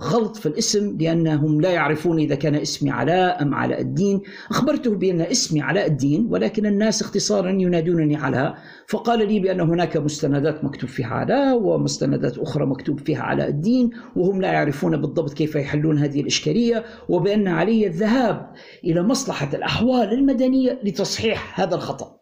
غلط 0.00 0.36
في 0.36 0.46
الاسم 0.46 0.96
لأنهم 1.00 1.60
لا 1.60 1.70
يعرفون 1.70 2.18
إذا 2.18 2.34
كان 2.34 2.54
اسمي 2.54 2.90
علاء 2.90 3.42
أم 3.42 3.54
علاء 3.54 3.80
الدين. 3.80 4.20
أخبرته 4.50 4.94
بأن 4.96 5.20
اسمي 5.20 5.62
علاء 5.62 5.86
الدين 5.86 6.26
ولكن 6.30 6.66
الناس 6.66 7.02
اختصارا 7.02 7.50
ينادونني 7.50 8.16
علاء 8.16 8.58
فقال 8.86 9.28
لي 9.28 9.40
بأن 9.40 9.60
هناك 9.60 9.96
مستندات 9.96 10.64
مكتوب 10.64 10.90
فيها 10.90 11.06
علاء 11.14 11.62
ومستندات 11.62 12.38
أخرى 12.38 12.66
مكتوب 12.66 13.00
فيها 13.00 13.22
علاء 13.22 13.48
الدين 13.48 13.90
وهم 14.16 14.40
لا 14.40 14.52
يعرفون 14.52 14.96
بالضبط 14.96 15.32
كيف 15.32 15.54
يحلون 15.54 15.98
هذه 15.98 16.20
الإشكالية 16.20 16.84
وبأن 17.08 17.48
علي 17.48 17.86
الذهاب 17.86 18.50
إلى 18.84 19.02
مصلحة 19.02 19.48
الأحوال 19.54 20.12
المدنية 20.12 20.80
لتصحيح 20.84 21.60
هذا 21.60 21.74
الخطأ. 21.74 22.19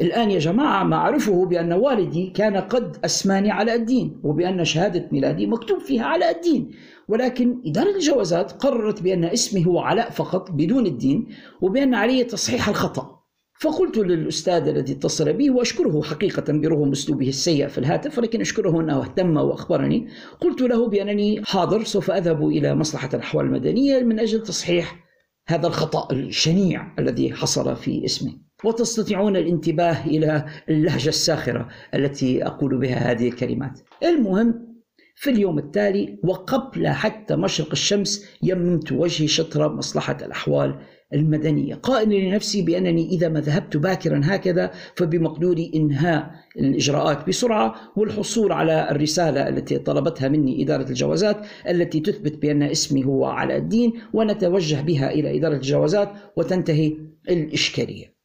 الآن 0.00 0.30
يا 0.30 0.38
جماعة 0.38 0.84
ما 0.84 0.96
أعرفه 0.96 1.46
بأن 1.46 1.72
والدي 1.72 2.26
كان 2.26 2.56
قد 2.56 2.96
أسماني 3.04 3.50
على 3.50 3.74
الدين 3.74 4.20
وبأن 4.24 4.64
شهادة 4.64 5.08
ميلادي 5.12 5.46
مكتوب 5.46 5.80
فيها 5.80 6.04
على 6.04 6.30
الدين. 6.30 6.70
ولكن 7.08 7.62
إدارة 7.66 7.96
الجوازات 7.96 8.52
قررت 8.52 9.02
بأن 9.02 9.24
اسمي 9.24 9.66
هو 9.66 9.78
علاء 9.78 10.10
فقط 10.10 10.50
بدون 10.50 10.86
الدين 10.86 11.26
وبأن 11.60 11.94
علي 11.94 12.24
تصحيح 12.24 12.68
الخطأ. 12.68 13.18
فقلت 13.60 13.98
للأستاذ 13.98 14.68
الذي 14.68 14.92
اتصل 14.92 15.32
بي 15.32 15.50
وأشكره 15.50 16.02
حقيقة 16.02 16.52
برغم 16.52 16.90
أسلوبه 16.90 17.28
السيء 17.28 17.68
في 17.68 17.78
الهاتف 17.78 18.18
ولكن 18.18 18.40
أشكره 18.40 18.80
أنه 18.80 19.02
اهتم 19.02 19.36
وأخبرني. 19.36 20.08
قلت 20.40 20.60
له 20.60 20.88
بأنني 20.88 21.44
حاضر 21.44 21.84
سوف 21.84 22.10
أذهب 22.10 22.48
إلى 22.48 22.74
مصلحة 22.74 23.10
الأحوال 23.14 23.46
المدنية 23.46 24.00
من 24.00 24.20
أجل 24.20 24.42
تصحيح 24.42 25.04
هذا 25.48 25.66
الخطأ 25.66 26.08
الشنيع 26.12 26.94
الذي 26.98 27.32
حصل 27.32 27.76
في 27.76 28.04
اسمي 28.04 28.47
وتستطيعون 28.64 29.36
الانتباه 29.36 30.06
إلى 30.06 30.46
اللهجة 30.68 31.08
الساخرة 31.08 31.68
التي 31.94 32.46
أقول 32.46 32.78
بها 32.78 33.10
هذه 33.10 33.28
الكلمات. 33.28 33.80
المهم 34.04 34.68
في 35.14 35.30
اليوم 35.30 35.58
التالي 35.58 36.18
وقبل 36.24 36.88
حتى 36.88 37.36
مشرق 37.36 37.68
الشمس 37.72 38.26
يممت 38.42 38.92
وجهي 38.92 39.28
شطر 39.28 39.74
مصلحة 39.74 40.16
الأحوال 40.22 40.78
المدنية، 41.14 41.74
قائلا 41.74 42.14
لنفسي 42.14 42.62
بأنني 42.62 43.08
إذا 43.08 43.28
ما 43.28 43.40
ذهبت 43.40 43.76
باكرا 43.76 44.20
هكذا 44.24 44.70
فبمقدوري 44.96 45.72
إنهاء 45.74 46.30
الإجراءات 46.58 47.28
بسرعة 47.28 47.74
والحصول 47.96 48.52
على 48.52 48.90
الرسالة 48.90 49.48
التي 49.48 49.78
طلبتها 49.78 50.28
مني 50.28 50.62
إدارة 50.62 50.88
الجوازات 50.88 51.46
التي 51.68 52.00
تثبت 52.00 52.42
بأن 52.42 52.62
اسمي 52.62 53.04
هو 53.04 53.24
علاء 53.24 53.56
الدين 53.56 53.92
ونتوجه 54.12 54.80
بها 54.80 55.10
إلى 55.10 55.38
إدارة 55.38 55.54
الجوازات 55.54 56.12
وتنتهي 56.36 56.96
الإشكالية. 57.30 58.17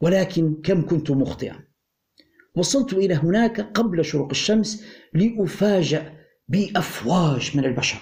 ولكن 0.00 0.54
كم 0.64 0.86
كنت 0.86 1.10
مخطئا. 1.10 1.64
وصلت 2.56 2.92
إلى 2.92 3.14
هناك 3.14 3.60
قبل 3.60 4.04
شروق 4.04 4.28
الشمس 4.30 4.84
لأفاجأ 5.14 6.12
بأفواج 6.48 7.56
من 7.56 7.64
البشر. 7.64 7.98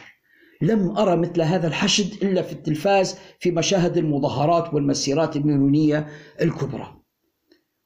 لم 0.63 0.97
ارى 0.97 1.17
مثل 1.17 1.43
هذا 1.43 1.69
الحشد 1.69 2.23
إلا 2.23 2.43
في 2.43 2.53
التلفاز 2.53 3.17
في 3.41 3.51
مشاهد 3.51 3.97
المظاهرات 3.97 4.75
والمسيرات 4.75 5.37
الميلونيه 5.37 6.09
الكبرى. 6.41 7.03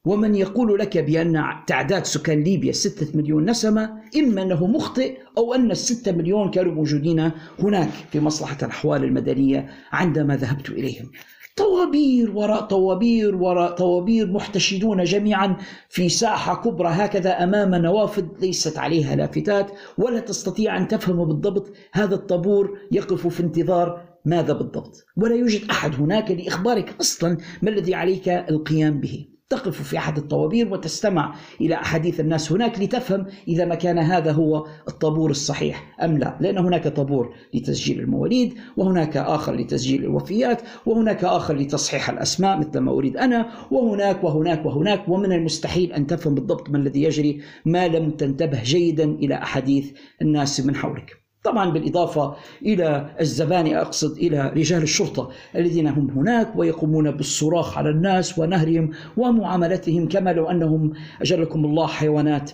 ومن 0.06 0.34
يقول 0.34 0.78
لك 0.78 0.98
بأن 0.98 1.44
تعداد 1.66 2.04
سكان 2.04 2.42
ليبيا 2.42 2.72
ستة 2.72 3.16
مليون 3.18 3.50
نسمة 3.50 4.02
إما 4.16 4.42
أنه 4.42 4.66
مخطئ 4.66 5.18
أو 5.38 5.54
أن 5.54 5.70
الستة 5.70 6.12
مليون 6.12 6.50
كانوا 6.50 6.72
موجودين 6.72 7.30
هناك 7.58 7.90
في 8.12 8.20
مصلحة 8.20 8.56
الأحوال 8.62 9.04
المدنية 9.04 9.70
عندما 9.92 10.36
ذهبت 10.36 10.70
إليهم. 10.70 11.10
طوابير 11.56 12.30
وراء 12.30 12.60
طوابير 12.60 13.36
وراء 13.36 13.72
طوابير 13.72 14.32
محتشدون 14.32 15.04
جميعا 15.04 15.56
في 15.88 16.08
ساحة 16.08 16.62
كبرى 16.62 16.88
هكذا 16.88 17.30
أمام 17.44 17.74
نوافذ 17.74 18.24
ليست 18.40 18.78
عليها 18.78 19.16
لافتات 19.16 19.70
ولا 19.98 20.20
تستطيع 20.20 20.76
أن 20.76 20.88
تفهم 20.88 21.24
بالضبط 21.24 21.72
هذا 21.92 22.14
الطابور 22.14 22.78
يقف 22.92 23.26
في 23.26 23.42
انتظار 23.42 24.04
ماذا 24.24 24.52
بالضبط. 24.52 25.04
ولا 25.16 25.34
يوجد 25.34 25.70
أحد 25.70 25.94
هناك 25.94 26.30
لإخبارك 26.30 26.96
أصلا 27.00 27.38
ما 27.62 27.70
الذي 27.70 27.94
عليك 27.94 28.28
القيام 28.28 29.00
به. 29.00 29.35
تقف 29.48 29.82
في 29.82 29.98
أحد 29.98 30.16
الطوابير 30.16 30.72
وتستمع 30.72 31.34
إلى 31.60 31.74
أحاديث 31.74 32.20
الناس 32.20 32.52
هناك 32.52 32.80
لتفهم 32.80 33.26
إذا 33.48 33.64
ما 33.64 33.74
كان 33.74 33.98
هذا 33.98 34.32
هو 34.32 34.66
الطابور 34.88 35.30
الصحيح 35.30 35.96
أم 36.02 36.18
لا، 36.18 36.36
لأن 36.40 36.58
هناك 36.58 36.88
طابور 36.88 37.34
لتسجيل 37.54 38.00
المواليد، 38.00 38.54
وهناك 38.76 39.16
آخر 39.16 39.54
لتسجيل 39.54 40.04
الوفيات، 40.04 40.62
وهناك 40.86 41.24
آخر 41.24 41.56
لتصحيح 41.56 42.10
الأسماء 42.10 42.58
مثل 42.58 42.78
ما 42.78 42.92
أريد 42.92 43.16
أنا، 43.16 43.50
وهناك 43.70 44.24
وهناك 44.24 44.66
وهناك 44.66 45.08
ومن 45.08 45.32
المستحيل 45.32 45.92
أن 45.92 46.06
تفهم 46.06 46.34
بالضبط 46.34 46.70
ما 46.70 46.78
الذي 46.78 47.02
يجري 47.02 47.40
ما 47.64 47.88
لم 47.88 48.10
تنتبه 48.10 48.62
جيدا 48.62 49.04
إلى 49.04 49.34
أحاديث 49.34 49.92
الناس 50.22 50.60
من 50.60 50.74
حولك. 50.74 51.25
طبعا 51.46 51.70
بالإضافة 51.70 52.36
إلى 52.62 53.14
الزباني 53.20 53.80
أقصد 53.80 54.16
إلى 54.18 54.48
رجال 54.48 54.82
الشرطة 54.82 55.30
الذين 55.56 55.86
هم 55.86 56.10
هناك 56.10 56.56
ويقومون 56.56 57.10
بالصراخ 57.10 57.78
على 57.78 57.90
الناس 57.90 58.38
ونهرهم 58.38 58.90
ومعاملتهم 59.16 60.08
كما 60.08 60.32
لو 60.32 60.50
أنهم 60.50 60.92
أجلكم 61.20 61.64
الله 61.64 61.86
حيوانات 61.86 62.50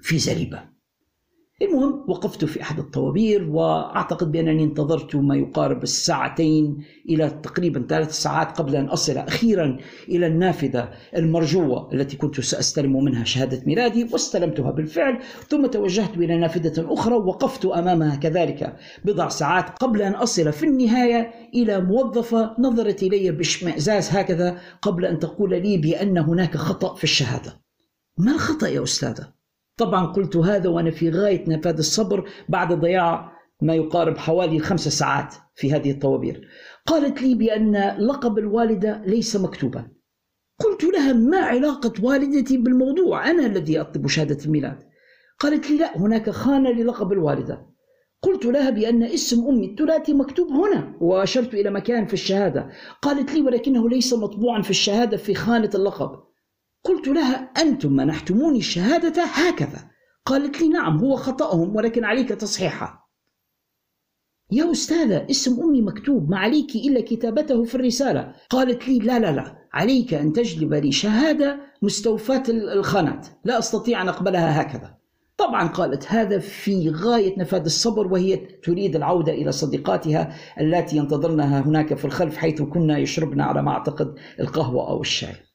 في 0.00 0.18
زريبة. 0.18 0.75
المهم 1.62 2.04
وقفت 2.08 2.44
في 2.44 2.62
أحد 2.62 2.78
الطوابير 2.78 3.50
وأعتقد 3.50 4.32
بأنني 4.32 4.64
انتظرت 4.64 5.16
ما 5.16 5.36
يقارب 5.36 5.82
الساعتين 5.82 6.84
إلى 7.08 7.30
تقريبا 7.30 7.86
ثلاث 7.88 8.12
ساعات 8.12 8.58
قبل 8.58 8.76
أن 8.76 8.84
أصل 8.84 9.16
أخيرا 9.16 9.78
إلى 10.08 10.26
النافذة 10.26 10.90
المرجوة 11.16 11.92
التي 11.92 12.16
كنت 12.16 12.40
سأستلم 12.40 13.04
منها 13.04 13.24
شهادة 13.24 13.62
ميلادي 13.66 14.08
واستلمتها 14.12 14.70
بالفعل 14.70 15.22
ثم 15.48 15.66
توجهت 15.66 16.16
إلى 16.16 16.38
نافذة 16.38 16.92
أخرى 16.92 17.14
وقفت 17.14 17.64
أمامها 17.64 18.16
كذلك 18.16 18.76
بضع 19.04 19.28
ساعات 19.28 19.78
قبل 19.78 20.02
أن 20.02 20.12
أصل 20.12 20.52
في 20.52 20.66
النهاية 20.66 21.30
إلى 21.54 21.80
موظفه 21.80 22.54
نظرت 22.58 23.02
إلي 23.02 23.30
باشمئزاز 23.30 24.10
هكذا 24.10 24.58
قبل 24.82 25.04
أن 25.04 25.18
تقول 25.18 25.50
لي 25.50 25.76
بأن 25.76 26.18
هناك 26.18 26.56
خطأ 26.56 26.94
في 26.94 27.04
الشهادة. 27.04 27.60
ما 28.18 28.32
الخطأ 28.32 28.68
يا 28.68 28.82
أستاذة؟ 28.82 29.35
طبعا 29.78 30.06
قلت 30.06 30.36
هذا 30.36 30.68
وأنا 30.68 30.90
في 30.90 31.10
غاية 31.10 31.44
نفاذ 31.48 31.78
الصبر 31.78 32.28
بعد 32.48 32.72
ضياع 32.72 33.32
ما 33.62 33.74
يقارب 33.74 34.18
حوالي 34.18 34.58
خمس 34.58 34.88
ساعات 34.88 35.34
في 35.54 35.72
هذه 35.72 35.90
الطوابير. 35.90 36.48
قالت 36.86 37.22
لي 37.22 37.34
بأن 37.34 37.96
لقب 37.98 38.38
الوالدة 38.38 39.02
ليس 39.06 39.36
مكتوبا. 39.36 39.88
قلت 40.60 40.84
لها 40.84 41.12
ما 41.12 41.38
علاقة 41.38 41.92
والدتي 42.02 42.56
بالموضوع؟ 42.56 43.30
أنا 43.30 43.46
الذي 43.46 43.80
أطلب 43.80 44.06
شهادة 44.06 44.44
الميلاد. 44.44 44.78
قالت 45.38 45.70
لي 45.70 45.76
لا 45.76 45.98
هناك 45.98 46.30
خانة 46.30 46.70
للقب 46.70 47.12
الوالدة. 47.12 47.66
قلت 48.22 48.44
لها 48.44 48.70
بأن 48.70 49.02
اسم 49.02 49.48
أمي 49.48 49.66
الثلاثي 49.70 50.14
مكتوب 50.14 50.48
هنا 50.48 50.96
وأشرت 51.00 51.54
إلى 51.54 51.70
مكان 51.70 52.06
في 52.06 52.14
الشهادة. 52.14 52.68
قالت 53.02 53.34
لي 53.34 53.40
ولكنه 53.40 53.88
ليس 53.88 54.14
مطبوعا 54.14 54.62
في 54.62 54.70
الشهادة 54.70 55.16
في 55.16 55.34
خانة 55.34 55.70
اللقب. 55.74 56.25
قلت 56.86 57.08
لها 57.08 57.34
أنتم 57.36 57.92
منحتموني 57.92 58.58
الشهادة 58.58 59.24
هكذا. 59.24 59.90
قالت 60.24 60.60
لي 60.60 60.68
نعم 60.68 60.98
هو 60.98 61.16
خطأهم 61.16 61.76
ولكن 61.76 62.04
عليك 62.04 62.28
تصحيحها. 62.28 63.06
يا 64.50 64.70
أستاذة 64.72 65.26
اسم 65.30 65.62
أمي 65.62 65.82
مكتوب 65.82 66.30
ما 66.30 66.38
عليك 66.38 66.74
إلا 66.74 67.00
كتابته 67.00 67.64
في 67.64 67.74
الرسالة. 67.74 68.34
قالت 68.50 68.88
لي 68.88 68.98
لا 68.98 69.18
لا 69.18 69.32
لا 69.32 69.58
عليك 69.72 70.14
أن 70.14 70.32
تجلب 70.32 70.74
لي 70.74 70.92
شهادة 70.92 71.60
مستوفاة 71.82 72.42
الخانات. 72.48 73.26
لا 73.44 73.58
أستطيع 73.58 74.02
أن 74.02 74.08
أقبلها 74.08 74.62
هكذا. 74.62 74.96
طبعا 75.36 75.68
قالت 75.68 76.06
هذا 76.12 76.38
في 76.38 76.90
غاية 76.90 77.38
نفاذ 77.38 77.64
الصبر 77.64 78.06
وهي 78.06 78.36
تريد 78.36 78.96
العودة 78.96 79.32
إلى 79.32 79.52
صديقاتها 79.52 80.36
اللاتي 80.60 80.96
ينتظرنها 80.96 81.60
هناك 81.60 81.94
في 81.94 82.04
الخلف 82.04 82.36
حيث 82.36 82.62
كنا 82.62 82.98
يشربن 82.98 83.40
على 83.40 83.62
ما 83.62 83.70
أعتقد 83.70 84.14
القهوة 84.40 84.88
أو 84.88 85.00
الشاي. 85.00 85.45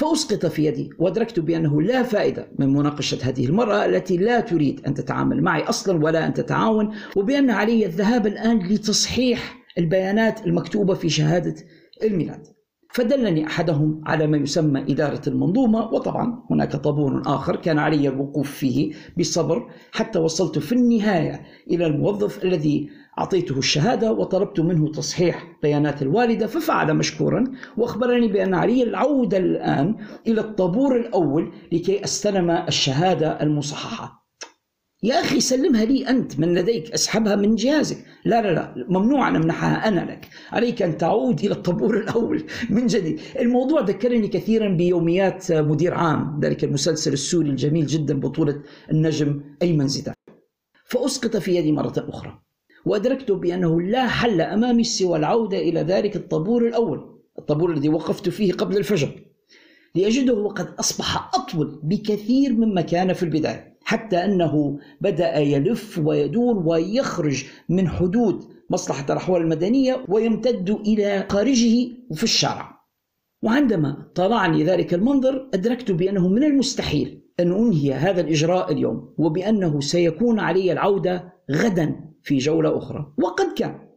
فأسقط 0.00 0.46
في 0.46 0.64
يدي 0.64 0.90
وأدركت 0.98 1.40
بأنه 1.40 1.82
لا 1.82 2.02
فائدة 2.02 2.48
من 2.58 2.72
مناقشة 2.72 3.18
هذه 3.22 3.46
المرأة 3.46 3.84
التي 3.84 4.16
لا 4.16 4.40
تريد 4.40 4.80
أن 4.86 4.94
تتعامل 4.94 5.42
معي 5.42 5.62
أصلا 5.62 6.04
ولا 6.04 6.26
أن 6.26 6.34
تتعاون 6.34 6.94
وبأن 7.16 7.50
علي 7.50 7.86
الذهاب 7.86 8.26
الآن 8.26 8.58
لتصحيح 8.58 9.66
البيانات 9.78 10.46
المكتوبة 10.46 10.94
في 10.94 11.08
شهادة 11.08 11.54
الميلاد. 12.02 12.46
فدلني 12.92 13.46
أحدهم 13.46 14.00
على 14.06 14.26
ما 14.26 14.36
يسمى 14.36 14.80
إدارة 14.80 15.22
المنظومة 15.26 15.78
وطبعا 15.78 16.42
هناك 16.50 16.76
طابور 16.76 17.22
آخر 17.26 17.56
كان 17.56 17.78
علي 17.78 18.08
الوقوف 18.08 18.50
فيه 18.50 18.92
بصبر 19.18 19.70
حتى 19.92 20.18
وصلت 20.18 20.58
في 20.58 20.72
النهاية 20.72 21.40
إلى 21.70 21.86
الموظف 21.86 22.44
الذي 22.44 22.90
أعطيته 23.18 23.58
الشهادة 23.58 24.12
وطلبت 24.12 24.60
منه 24.60 24.92
تصحيح 24.92 25.58
بيانات 25.62 26.02
الوالدة 26.02 26.46
ففعل 26.46 26.94
مشكورا 26.94 27.44
وأخبرني 27.76 28.28
بأن 28.28 28.54
علي 28.54 28.82
العودة 28.82 29.36
الآن 29.36 29.96
إلى 30.26 30.40
الطابور 30.40 30.96
الأول 30.96 31.52
لكي 31.72 32.04
أستلم 32.04 32.50
الشهادة 32.50 33.42
المصححة. 33.42 34.20
يا 35.02 35.20
أخي 35.20 35.40
سلمها 35.40 35.84
لي 35.84 36.08
أنت 36.08 36.38
من 36.40 36.54
لديك؟ 36.54 36.92
أسحبها 36.92 37.36
من 37.36 37.54
جهازك. 37.54 38.04
لا 38.24 38.42
لا 38.42 38.54
لا 38.54 38.86
ممنوع 38.88 39.28
أن 39.28 39.36
أمنحها 39.36 39.88
أنا 39.88 40.00
لك. 40.00 40.28
عليك 40.52 40.82
أن 40.82 40.96
تعود 40.98 41.40
إلى 41.40 41.52
الطابور 41.52 41.96
الأول. 41.96 42.44
من 42.70 42.86
جديد. 42.86 43.20
الموضوع 43.40 43.80
ذكرني 43.80 44.28
كثيرا 44.28 44.68
بيوميات 44.68 45.52
مدير 45.52 45.94
عام 45.94 46.40
ذلك 46.42 46.64
المسلسل 46.64 47.12
السوري 47.12 47.50
الجميل 47.50 47.86
جدا 47.86 48.20
بطولة 48.20 48.62
النجم 48.90 49.40
أيمن 49.62 49.88
زيدان. 49.88 50.14
فأسقط 50.84 51.36
في 51.36 51.56
يدي 51.56 51.72
مرة 51.72 51.94
أخرى. 52.08 52.49
وأدركت 52.86 53.30
بأنه 53.32 53.80
لا 53.80 54.08
حل 54.08 54.40
أمامي 54.40 54.84
سوى 54.84 55.18
العودة 55.18 55.58
إلى 55.58 55.80
ذلك 55.80 56.16
الطابور 56.16 56.66
الأول 56.66 57.20
الطابور 57.38 57.72
الذي 57.72 57.88
وقفت 57.88 58.28
فيه 58.28 58.52
قبل 58.52 58.76
الفجر 58.76 59.10
لأجده 59.94 60.48
قد 60.48 60.74
أصبح 60.80 61.34
أطول 61.34 61.80
بكثير 61.82 62.52
مما 62.52 62.80
كان 62.80 63.12
في 63.12 63.22
البداية 63.22 63.78
حتى 63.84 64.24
أنه 64.24 64.78
بدأ 65.00 65.36
يلف 65.36 66.00
ويدور 66.04 66.62
ويخرج 66.66 67.44
من 67.68 67.88
حدود 67.88 68.44
مصلحة 68.70 69.06
الأحوال 69.10 69.42
المدنية 69.42 70.04
ويمتد 70.08 70.70
إلى 70.70 71.26
خارجه 71.30 71.88
في 72.14 72.22
الشارع. 72.22 72.80
وعندما 73.42 74.10
طلعني 74.14 74.64
ذلك 74.64 74.94
المنظر 74.94 75.48
أدركت 75.54 75.90
بأنه 75.90 76.28
من 76.28 76.44
المستحيل 76.44 77.20
أن 77.40 77.52
أنهي 77.52 77.92
هذا 77.92 78.20
الإجراء 78.20 78.72
اليوم 78.72 79.14
وبأنه 79.18 79.80
سيكون 79.80 80.40
علي 80.40 80.72
العودة 80.72 81.32
غدا 81.50 82.10
في 82.22 82.38
جولة 82.38 82.78
أخرى. 82.78 83.12
وقد 83.18 83.52
كان. 83.56 83.90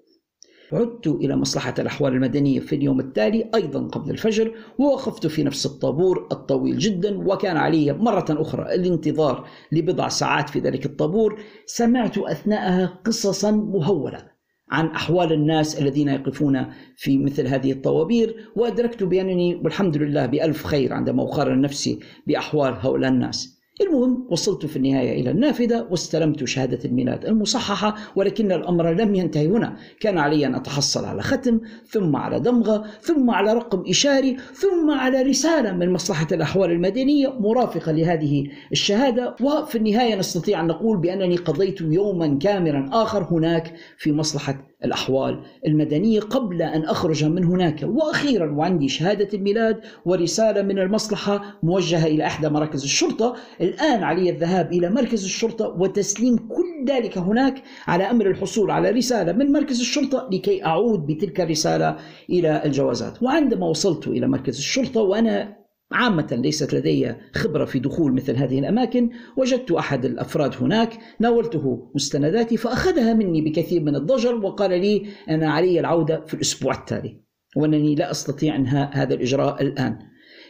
عدت 0.73 1.07
إلى 1.07 1.35
مصلحة 1.35 1.73
الأحوال 1.79 2.13
المدنية 2.13 2.59
في 2.59 2.75
اليوم 2.75 2.99
التالي 2.99 3.49
أيضا 3.55 3.87
قبل 3.87 4.11
الفجر 4.11 4.55
ووقفت 4.79 5.27
في 5.27 5.43
نفس 5.43 5.65
الطابور 5.65 6.27
الطويل 6.31 6.77
جدا 6.77 7.27
وكان 7.27 7.57
علي 7.57 7.93
مرة 7.93 8.25
أخرى 8.29 8.75
الانتظار 8.75 9.47
لبضع 9.71 10.07
ساعات 10.07 10.49
في 10.49 10.59
ذلك 10.59 10.85
الطابور. 10.85 11.39
سمعت 11.65 12.17
أثناءها 12.17 12.99
قصصا 13.05 13.51
مهولة. 13.51 14.32
عن 14.73 14.87
أحوال 14.87 15.33
الناس 15.33 15.81
الذين 15.81 16.07
يقفون 16.07 16.65
في 16.95 17.17
مثل 17.17 17.47
هذه 17.47 17.71
الطوابير 17.71 18.35
وأدركت 18.55 19.03
بأنني 19.03 19.55
والحمد 19.55 19.97
لله 19.97 20.25
بألف 20.25 20.65
خير 20.65 20.93
عندما 20.93 21.23
أقارن 21.23 21.61
نفسي 21.61 21.99
بأحوال 22.27 22.73
هؤلاء 22.73 23.11
الناس. 23.11 23.62
المهم 23.87 24.27
وصلت 24.29 24.65
في 24.65 24.75
النهاية 24.75 25.21
إلى 25.21 25.31
النافذة 25.31 25.87
واستلمت 25.91 26.43
شهادة 26.43 26.79
الميلاد 26.85 27.25
المصححة 27.25 27.95
ولكن 28.15 28.51
الأمر 28.51 28.93
لم 28.93 29.15
ينتهي 29.15 29.47
هنا. 29.47 29.77
كان 29.99 30.17
علي 30.17 30.45
أن 30.45 30.55
أتحصل 30.55 31.05
على 31.05 31.21
ختم 31.21 31.59
ثم 31.87 32.15
على 32.15 32.39
دمغة 32.39 32.85
ثم 33.01 33.29
على 33.29 33.53
رقم 33.53 33.83
إشاري 33.89 34.37
ثم 34.53 34.91
على 34.91 35.21
رسالة 35.21 35.71
من 35.71 35.89
مصلحة 35.89 36.27
الأحوال 36.31 36.71
المدنية 36.71 37.33
مرافقة 37.39 37.91
لهذه 37.91 38.47
الشهادة. 38.71 39.35
وفي 39.41 39.77
النهاية 39.77 40.15
نستطيع 40.15 40.61
أن 40.61 40.67
نقول 40.67 40.97
بأنني 40.97 41.35
قضيت 41.35 41.81
يوما 41.81 42.37
كاملا 42.41 42.89
آخر 42.91 43.27
هناك 43.31 43.73
في 43.97 44.11
مصلحة 44.11 44.72
الأحوال 44.85 45.39
المدنية 45.67 46.19
قبل 46.19 46.61
أن 46.61 46.83
أخرج 46.85 47.25
من 47.25 47.43
هناك. 47.43 47.85
وأخيرا 47.87 48.51
وعندي 48.51 48.89
شهادة 48.89 49.27
الميلاد 49.33 49.79
ورسالة 50.05 50.61
من 50.61 50.79
المصلحة 50.79 51.59
موجهة 51.63 52.05
إلى 52.07 52.25
إحدى 52.25 52.49
مراكز 52.49 52.83
الشرطة. 52.83 53.35
الآن 53.61 54.03
علي 54.03 54.29
الذهاب 54.29 54.73
إلى 54.73 54.89
مركز 54.89 55.23
الشرطة 55.23 55.67
وتسليم 55.67 56.37
كل 56.37 56.85
ذلك 56.87 57.17
هناك 57.17 57.63
على 57.87 58.03
أمر 58.03 58.27
الحصول 58.29 58.71
على 58.71 58.89
رسالة 58.89 59.31
من 59.31 59.51
مركز 59.51 59.79
الشرطة 59.79 60.29
لكي 60.31 60.65
أعود 60.65 61.05
بتلك 61.05 61.41
الرسالة 61.41 61.97
إلى 62.29 62.61
الجوازات. 62.65 63.23
وعندما 63.23 63.67
وصلت 63.67 64.07
إلى 64.07 64.27
مركز 64.27 64.57
الشرطة 64.57 65.01
وأنا 65.01 65.62
عامة 65.93 66.27
ليست 66.31 66.73
لدي 66.73 67.13
خبرة 67.35 67.65
في 67.65 67.79
دخول 67.79 68.13
مثل 68.13 68.35
هذه 68.35 68.59
الأماكن. 68.59 69.09
وجدت 69.37 69.71
أحد 69.71 70.05
الأفراد 70.05 70.55
هناك 70.61 70.99
ناولته 71.19 71.91
مستنداتي 71.95 72.57
فأخذها 72.57 73.13
مني 73.13 73.41
بكثير 73.41 73.81
من 73.81 73.95
الضجر 73.95 74.35
وقال 74.35 74.71
لي 74.71 75.07
أنا 75.29 75.51
علي 75.51 75.79
العودة 75.79 76.25
في 76.25 76.33
الأسبوع 76.33 76.73
التالي 76.73 77.23
وأنني 77.55 77.95
لا 77.95 78.11
أستطيع 78.11 78.55
إنهاء 78.55 78.89
هذا 78.93 79.13
الإجراء 79.13 79.61
الآن. 79.61 79.99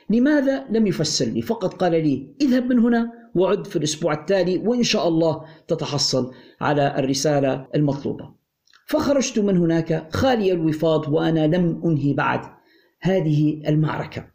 لماذا 0.10 0.65
لم 0.69 0.88
يفسر 0.88 1.25
لي 1.25 1.41
فقط 1.41 1.73
قال 1.73 1.91
لي 1.91 2.36
اذهب 2.41 2.65
من 2.65 2.79
هنا 2.79 3.12
وعد 3.36 3.67
في 3.67 3.75
الأسبوع 3.75 4.13
التالي 4.13 4.58
وإن 4.58 4.84
شاء 4.84 5.08
الله 5.08 5.45
تتحصل 5.67 6.32
على 6.62 6.99
الرسالة 6.99 7.67
المطلوبة. 7.75 8.34
فخرجت 8.88 9.39
من 9.39 9.58
هناك 9.58 10.08
خالي 10.13 10.51
الوفاض 10.51 11.13
وأنا 11.13 11.47
لم 11.47 11.82
أنهي 11.86 12.13
بعد 12.13 12.41
هذه 13.01 13.62
المعركة. 13.67 14.33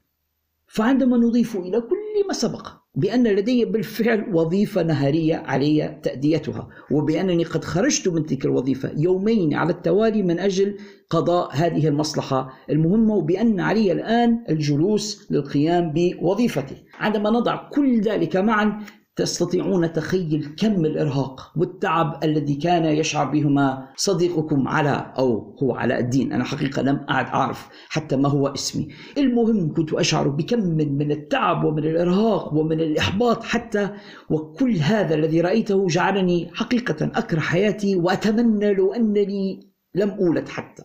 فعندما 0.69 1.17
نضيف 1.17 1.57
إلى 1.57 1.81
كل 1.81 2.27
ما 2.29 2.33
سبق 2.33 2.69
بأن 2.95 3.27
لدي 3.27 3.65
بالفعل 3.65 4.35
وظيفة 4.35 4.83
نهارية 4.83 5.37
علي 5.37 6.01
تأديتها 6.03 6.69
وبأنني 6.91 7.45
قد 7.45 7.65
خرجت 7.65 8.09
من 8.09 8.27
تلك 8.27 8.45
الوظيفة 8.45 8.93
يومين 8.97 9.55
على 9.55 9.71
التوالي 9.71 10.23
من 10.23 10.39
أجل 10.39 10.77
قضاء 11.11 11.51
هذه 11.53 11.89
المصلحة 11.89 12.53
المهمة 12.71 13.15
وبأن 13.15 13.61
علي 13.61 13.93
الآن 13.93 14.45
الجلوس 14.49 15.27
للقيام 15.31 15.93
بوظيفتي. 15.95 16.77
عندما 16.99 17.31
نضع 17.31 17.69
كل 17.69 18.01
ذلك 18.01 18.37
معا 18.37 18.83
تستطيعون 19.19 19.93
تخيل 19.93 20.55
كم 20.59 20.85
الإرهاق 20.85 21.53
والتعب 21.57 22.25
الذي 22.25 22.55
كان 22.55 22.85
يشعر 22.85 23.31
بهما 23.31 23.89
صديقكم 23.97 24.69
علاء 24.69 25.15
أو 25.19 25.57
هو 25.63 25.75
علاء 25.75 26.01
الدين. 26.01 26.33
أنا 26.33 26.45
حقيقة 26.45 26.83
لم 26.83 27.07
أعد 27.11 27.27
أعرف 27.27 27.69
حتى 27.89 28.17
ما 28.17 28.29
هو 28.29 28.47
اسمي. 28.49 28.89
المهم 29.19 29.75
كنت 29.75 29.93
أشعر 29.93 30.29
بكم 30.29 30.59
من, 30.59 31.13
التعب 31.13 31.65
ومن 31.65 31.85
الإرهاق 31.85 32.55
ومن 32.55 32.81
الإحباط 32.81 33.45
حتى 33.45 33.91
وكل 34.31 34.77
هذا 34.77 35.15
الذي 35.15 35.41
رأيته 35.41 35.87
جعلني 35.87 36.51
حقيقة 36.55 37.11
أكره 37.15 37.41
حياتي 37.41 37.97
وأتمنى 37.97 38.75
لو 38.75 38.93
أنني 38.93 39.73
لم 39.95 40.11
أولد 40.11 40.49
حتى. 40.49 40.83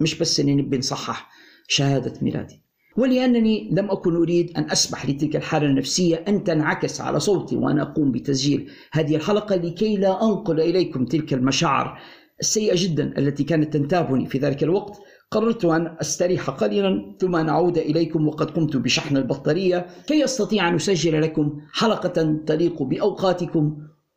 مش 0.00 0.18
بس 0.18 0.40
اني 0.40 0.54
نبي 0.54 0.78
نصحح 0.78 1.30
شهادة 1.68 2.12
ميلادي. 2.22 2.69
ولأنني 2.96 3.70
لم 3.72 3.90
أكن 3.90 4.16
أريد 4.16 4.56
أن 4.56 4.70
أسمح 4.70 5.06
لتلك 5.06 5.36
الحالة 5.36 5.66
النفسية 5.66 6.24
أن 6.28 6.44
تنعكس 6.44 7.00
على 7.00 7.20
صوتي 7.20 7.56
وأنا 7.56 7.82
أقوم 7.82 8.12
بتسجيل 8.12 8.70
هذه 8.92 9.16
الحلقة 9.16 9.56
لكي 9.56 9.96
لا 9.96 10.24
أنقل 10.24 10.60
إليكم 10.60 11.04
تلك 11.04 11.34
المشاعر 11.34 11.98
السيئة 12.40 12.74
جدا 12.76 13.18
التي 13.18 13.44
كانت 13.44 13.72
تنتابني 13.72 14.26
في 14.26 14.38
ذلك 14.38 14.62
الوقت. 14.62 14.98
قررت 15.30 15.64
أن 15.64 15.96
أستريح 16.00 16.50
قليلا 16.50 17.16
ثم 17.20 17.36
أن 17.36 17.48
أعود 17.48 17.78
إليكم 17.78 18.28
وقد 18.28 18.50
قمت 18.50 18.76
بشحن 18.76 19.16
البطارية 19.16 19.86
كي 20.06 20.24
أستطيع 20.24 20.68
أن 20.68 20.74
أسجل 20.74 21.22
لكم 21.22 21.60
حلقة 21.72 22.36
تليق 22.46 22.82
بأوقاتكم 22.82 23.76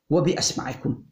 وبأسماعكم. 0.10 1.04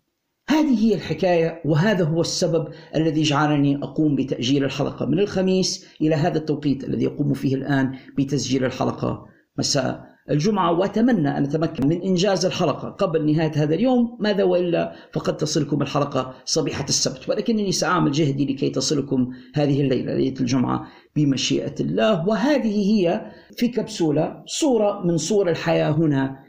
هذه 0.52 0.86
هي 0.86 0.96
الحكاية 0.96 1.62
وهذا 1.66 2.04
هو 2.04 2.22
السبب 2.22 2.68
الذي 2.96 3.22
جعلني 3.22 3.76
أقوم 3.84 4.16
بتأجيل 4.16 4.64
الحلقة 4.64 5.06
من 5.06 5.20
الخميس 5.20 5.86
إلى 6.02 6.16
هذا 6.16 6.38
التوقيت 6.38 6.84
الذي 6.84 7.08
أقوم 7.08 7.34
فيه 7.34 7.56
الآن 7.56 7.96
بتسجيل 8.18 8.66
الحلقة 8.66 9.26
مساء 9.58 10.12
الجمعة. 10.30 10.72
وأتمنى 10.72 11.38
أن 11.38 11.44
أتمكن 11.44 11.88
من 11.88 12.02
إنجاز 12.02 12.46
الحلقة 12.46 12.90
قبل 12.90 13.32
نهاية 13.32 13.52
هذا 13.56 13.76
اليوم 13.76 14.18
ماذا 14.20 14.44
وإلا 14.44 14.94
فقد 15.14 15.38
تصلكم 15.38 15.82
الحلقة 15.82 16.34
صبيحة 16.46 16.86
السبت. 16.90 17.30
ولكنني 17.30 17.72
سأعمل 17.72 18.12
جهدي 18.12 18.54
لكي 18.54 18.70
تصلكم 18.70 19.30
هذه 19.56 19.82
الليلة 19.82 20.14
ليلة 20.14 20.40
الجمعة 20.40 20.88
بمشيئة 21.16 21.76
الله. 21.80 22.28
وهذه 22.28 22.92
هي 22.92 23.32
في 23.58 23.68
كبسولة 23.68 24.44
صورة 24.46 25.06
من 25.06 25.18
صور 25.18 25.50
الحياة 25.50 25.92
هنا 25.92 26.40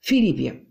في 0.00 0.20
ليبيا. 0.20 0.67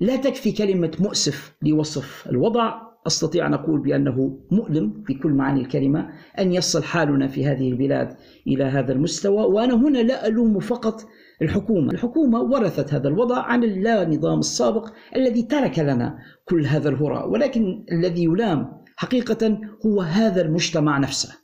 لا 0.00 0.16
تكفي 0.16 0.52
كلمة 0.52 0.90
مؤسف 1.00 1.56
لوصف 1.62 2.28
الوضع 2.30 2.88
أستطيع 3.06 3.46
أن 3.46 3.54
أقول 3.54 3.80
بأنه 3.80 4.38
مؤلم 4.50 5.02
في 5.06 5.14
كل 5.14 5.30
معاني 5.30 5.60
الكلمة 5.60 6.10
أن 6.38 6.52
يصل 6.52 6.82
حالنا 6.82 7.28
في 7.28 7.46
هذه 7.46 7.68
البلاد 7.68 8.16
إلى 8.46 8.64
هذا 8.64 8.92
المستوى 8.92 9.44
وأنا 9.44 9.74
هنا 9.74 9.98
لا 9.98 10.26
ألوم 10.26 10.60
فقط 10.60 11.06
الحكومة، 11.42 11.92
الحكومة 11.92 12.40
ورثت 12.40 12.94
هذا 12.94 13.08
الوضع 13.08 13.38
عن 13.42 13.64
اللا 13.64 14.08
نظام 14.08 14.38
السابق 14.38 14.88
الذي 15.16 15.42
ترك 15.42 15.78
لنا 15.78 16.18
كل 16.44 16.66
هذا 16.66 16.88
الهراء، 16.88 17.30
ولكن 17.30 17.84
الذي 17.92 18.24
يلام 18.24 18.72
حقيقة 18.96 19.58
هو 19.86 20.00
هذا 20.00 20.42
المجتمع 20.42 20.98
نفسه. 20.98 21.34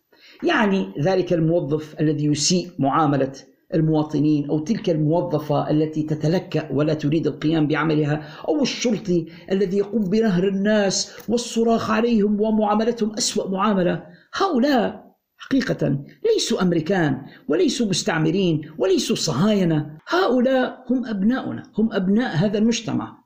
يعني 0.42 0.94
ذلك 1.00 1.32
الموظف 1.32 2.00
الذي 2.00 2.26
يسيء 2.26 2.68
معاملة 2.78 3.32
المواطنين 3.74 4.50
أو 4.50 4.58
تلك 4.58 4.90
الموظفة 4.90 5.70
التي 5.70 6.02
تتلكأ 6.02 6.72
ولا 6.72 6.94
تريد 6.94 7.26
القيام 7.26 7.66
بعملها 7.66 8.28
أو 8.48 8.62
الشرطي 8.62 9.26
الذي 9.52 9.78
يقوم 9.78 10.04
بنهر 10.04 10.48
الناس 10.48 11.12
والصراخ 11.28 11.90
عليهم 11.90 12.40
ومعاملتهم 12.40 13.12
أسوأ 13.18 13.50
معاملة. 13.50 14.06
هؤلاء 14.34 15.14
حقيقة 15.36 15.98
ليسوا 16.24 16.62
أمريكان 16.62 17.22
وليسوا 17.48 17.86
مستعمرين 17.86 18.70
وليسوا 18.78 19.16
صهاينة. 19.16 19.98
هؤلاء 20.08 20.84
هم 20.90 21.06
أبناؤنا 21.06 21.62
هم 21.78 21.92
أبناء 21.92 22.36
هذا 22.36 22.58
المجتمع. 22.58 23.24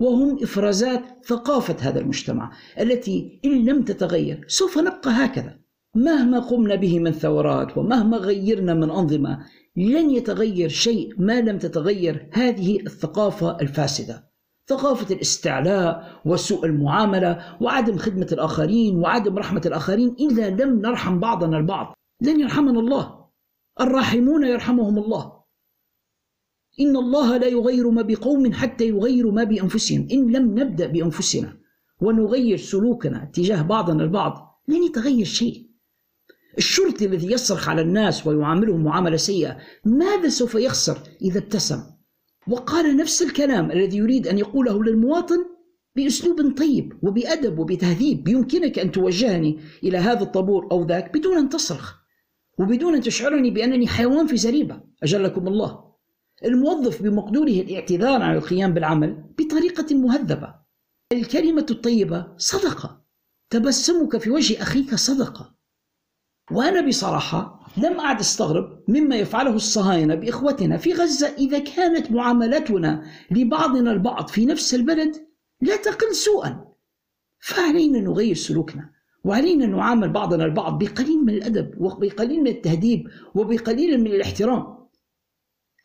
وهم 0.00 0.42
إفرازات 0.42 1.02
ثقافة 1.26 1.76
هذا 1.80 2.00
المجتمع 2.00 2.52
التي 2.80 3.40
إن 3.44 3.64
لم 3.64 3.82
تتغير 3.82 4.44
سوف 4.48 4.78
نبقى 4.78 5.10
هكذا. 5.10 5.62
مهما 5.94 6.38
قمنا 6.38 6.74
به 6.74 6.98
من 6.98 7.12
ثورات 7.12 7.78
ومهما 7.78 8.16
غيرنا 8.16 8.74
من 8.74 8.90
أنظمة 8.90 9.38
لن 9.76 10.10
يتغير 10.10 10.68
شيء 10.68 11.14
ما 11.18 11.40
لم 11.40 11.58
تتغير 11.58 12.28
هذه 12.32 12.80
الثقافة 12.80 13.60
الفاسدة. 13.60 14.32
ثقافة 14.66 15.14
الاستعلاء 15.14 16.20
وسوء 16.24 16.66
المعاملة 16.66 17.56
وعدم 17.60 17.96
خدمة 17.96 18.28
الآخرين 18.32 18.96
وعدم 18.96 19.38
رحمة 19.38 19.62
الآخرين 19.66 20.16
إذا 20.20 20.50
لم 20.50 20.80
نرحم 20.80 21.20
بعضنا 21.20 21.58
البعض. 21.58 21.94
لن 22.22 22.40
يرحمنا 22.40 22.80
الله. 22.80 23.24
الراحمون 23.80 24.44
يرحمهم 24.44 24.98
الله. 24.98 25.42
إن 26.80 26.96
الله 26.96 27.36
لا 27.36 27.46
يغير 27.46 27.90
ما 27.90 28.02
بقوم 28.02 28.52
حتى 28.52 28.88
يغيروا 28.88 29.32
ما 29.32 29.44
بأنفسهم. 29.44 30.08
إن 30.12 30.32
لم 30.32 30.58
نبدأ 30.58 30.86
بأنفسنا 30.86 31.56
ونغير 32.00 32.56
سلوكنا 32.56 33.30
تجاه 33.34 33.62
بعضنا 33.62 34.04
البعض 34.04 34.62
لن 34.68 34.82
يتغير 34.82 35.24
شيء. 35.24 35.71
الشرطي 36.58 37.06
الذي 37.06 37.32
يصرخ 37.32 37.68
على 37.68 37.82
الناس 37.82 38.26
ويعاملهم 38.26 38.84
معاملة 38.84 39.16
سيئة 39.16 39.58
ماذا 39.84 40.28
سوف 40.28 40.54
يخسر 40.54 40.98
إذا 41.22 41.38
ابتسم 41.38 41.82
وقال 42.48 42.96
نفس 42.96 43.22
الكلام 43.22 43.70
الذي 43.70 43.96
يريد 43.96 44.26
أن 44.26 44.38
يقوله 44.38 44.84
للمواطن 44.84 45.44
بأسلوب 45.96 46.56
طيب 46.58 46.92
وبأدب 47.02 47.58
وبتهذيب 47.58 48.28
يمكنك 48.28 48.78
أن 48.78 48.92
توجهني 48.92 49.60
إلى 49.84 49.98
هذا 49.98 50.22
الطابور 50.22 50.68
أو 50.72 50.86
ذاك 50.86 51.14
بدون 51.14 51.38
أن 51.38 51.48
تصرخ 51.48 52.02
وبدون 52.58 52.94
أن 52.94 53.00
تشعرني 53.00 53.50
بأنني 53.50 53.86
حيوان 53.86 54.26
في 54.26 54.36
زريبة. 54.36 54.80
أجلكم 55.02 55.48
الله. 55.48 55.92
الموظف 56.44 57.02
بمقدوره 57.02 57.60
الاعتذار 57.60 58.22
عن 58.22 58.36
القيام 58.36 58.74
بالعمل 58.74 59.24
بطريقة 59.38 59.94
مهذبة. 59.94 60.54
الكلمة 61.12 61.66
الطيبة 61.70 62.26
صدقة. 62.36 63.04
تبسمك 63.50 64.16
في 64.16 64.30
وجه 64.30 64.62
أخيك 64.62 64.94
صدقة. 64.94 65.54
وأنا 66.52 66.80
بصراحة 66.88 67.60
لم 67.76 68.00
أعد 68.00 68.20
أستغرب 68.20 68.84
مما 68.88 69.16
يفعله 69.16 69.54
الصهاينة 69.54 70.14
بإخوتنا 70.14 70.76
في 70.76 70.92
غزة 70.92 71.28
إذا 71.38 71.58
كانت 71.58 72.10
معاملتنا 72.10 73.04
لبعضنا 73.30 73.92
البعض 73.92 74.28
في 74.28 74.46
نفس 74.46 74.74
البلد 74.74 75.16
لا 75.60 75.76
تقل 75.76 76.14
سوءا. 76.14 76.64
فعلينا 77.40 78.00
نغير 78.00 78.34
سلوكنا 78.34 78.90
وعلينا 79.24 79.66
نعامل 79.66 80.08
بعضنا 80.08 80.44
البعض 80.44 80.78
بقليل 80.78 81.24
من 81.24 81.34
الأدب 81.34 81.74
وبقليل 81.78 82.40
من 82.40 82.46
التهذيب 82.46 83.08
وبقليل 83.34 84.00
من 84.00 84.06
الاحترام. 84.06 84.81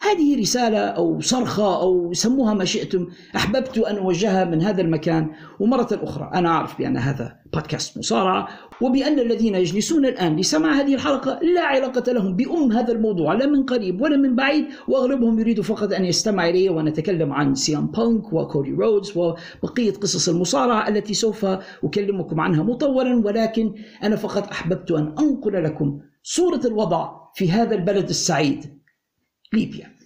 هذه 0.01 0.39
رسالة 0.39 0.77
أو 0.77 1.19
صرخة 1.19 1.81
أو 1.81 2.13
سموها 2.13 2.53
ما 2.53 2.65
شئتم 2.65 3.07
أحببت 3.35 3.77
أن 3.77 3.97
أوجهها 3.97 4.45
من 4.45 4.61
هذا 4.61 4.81
المكان. 4.81 5.29
ومرة 5.59 5.87
أخرى 5.91 6.31
أنا 6.33 6.49
أعرف 6.49 6.77
بأن 6.77 6.97
هذا 6.97 7.35
بودكاست 7.53 7.97
مصارعة 7.97 8.47
وبأن 8.81 9.19
الذين 9.19 9.55
يجلسون 9.55 10.05
الآن 10.05 10.35
لسماع 10.35 10.71
هذه 10.71 10.95
الحلقة 10.95 11.39
لا 11.55 11.61
علاقة 11.61 12.11
لهم 12.11 12.35
بأم 12.35 12.71
هذا 12.71 12.91
الموضوع 12.91 13.33
لا 13.33 13.45
من 13.45 13.63
قريب 13.63 14.01
ولا 14.01 14.17
من 14.17 14.35
بعيد 14.35 14.65
وأغلبهم 14.87 15.39
يريد 15.39 15.61
فقط 15.61 15.93
أن 15.93 16.05
يستمع 16.05 16.49
إلي 16.49 16.69
ونتكلم 16.69 17.33
عن 17.33 17.55
سيام 17.55 17.87
بانك 17.87 18.33
وكودي 18.33 18.71
رودز 18.71 19.17
وبقية 19.17 19.93
قصص 19.93 20.29
المصارعة 20.29 20.87
التي 20.87 21.13
سوف 21.13 21.45
أكلمكم 21.83 22.39
عنها 22.39 22.63
مطولا. 22.63 23.25
ولكن 23.25 23.73
أنا 24.03 24.15
فقط 24.15 24.49
أحببت 24.51 24.91
أن 24.91 25.15
أنقل 25.19 25.63
لكم 25.63 25.99
صورة 26.23 26.61
الوضع 26.65 27.09
في 27.35 27.51
هذا 27.51 27.75
البلد 27.75 28.09
السعيد. 28.09 28.76
ليبيا. 29.53 29.97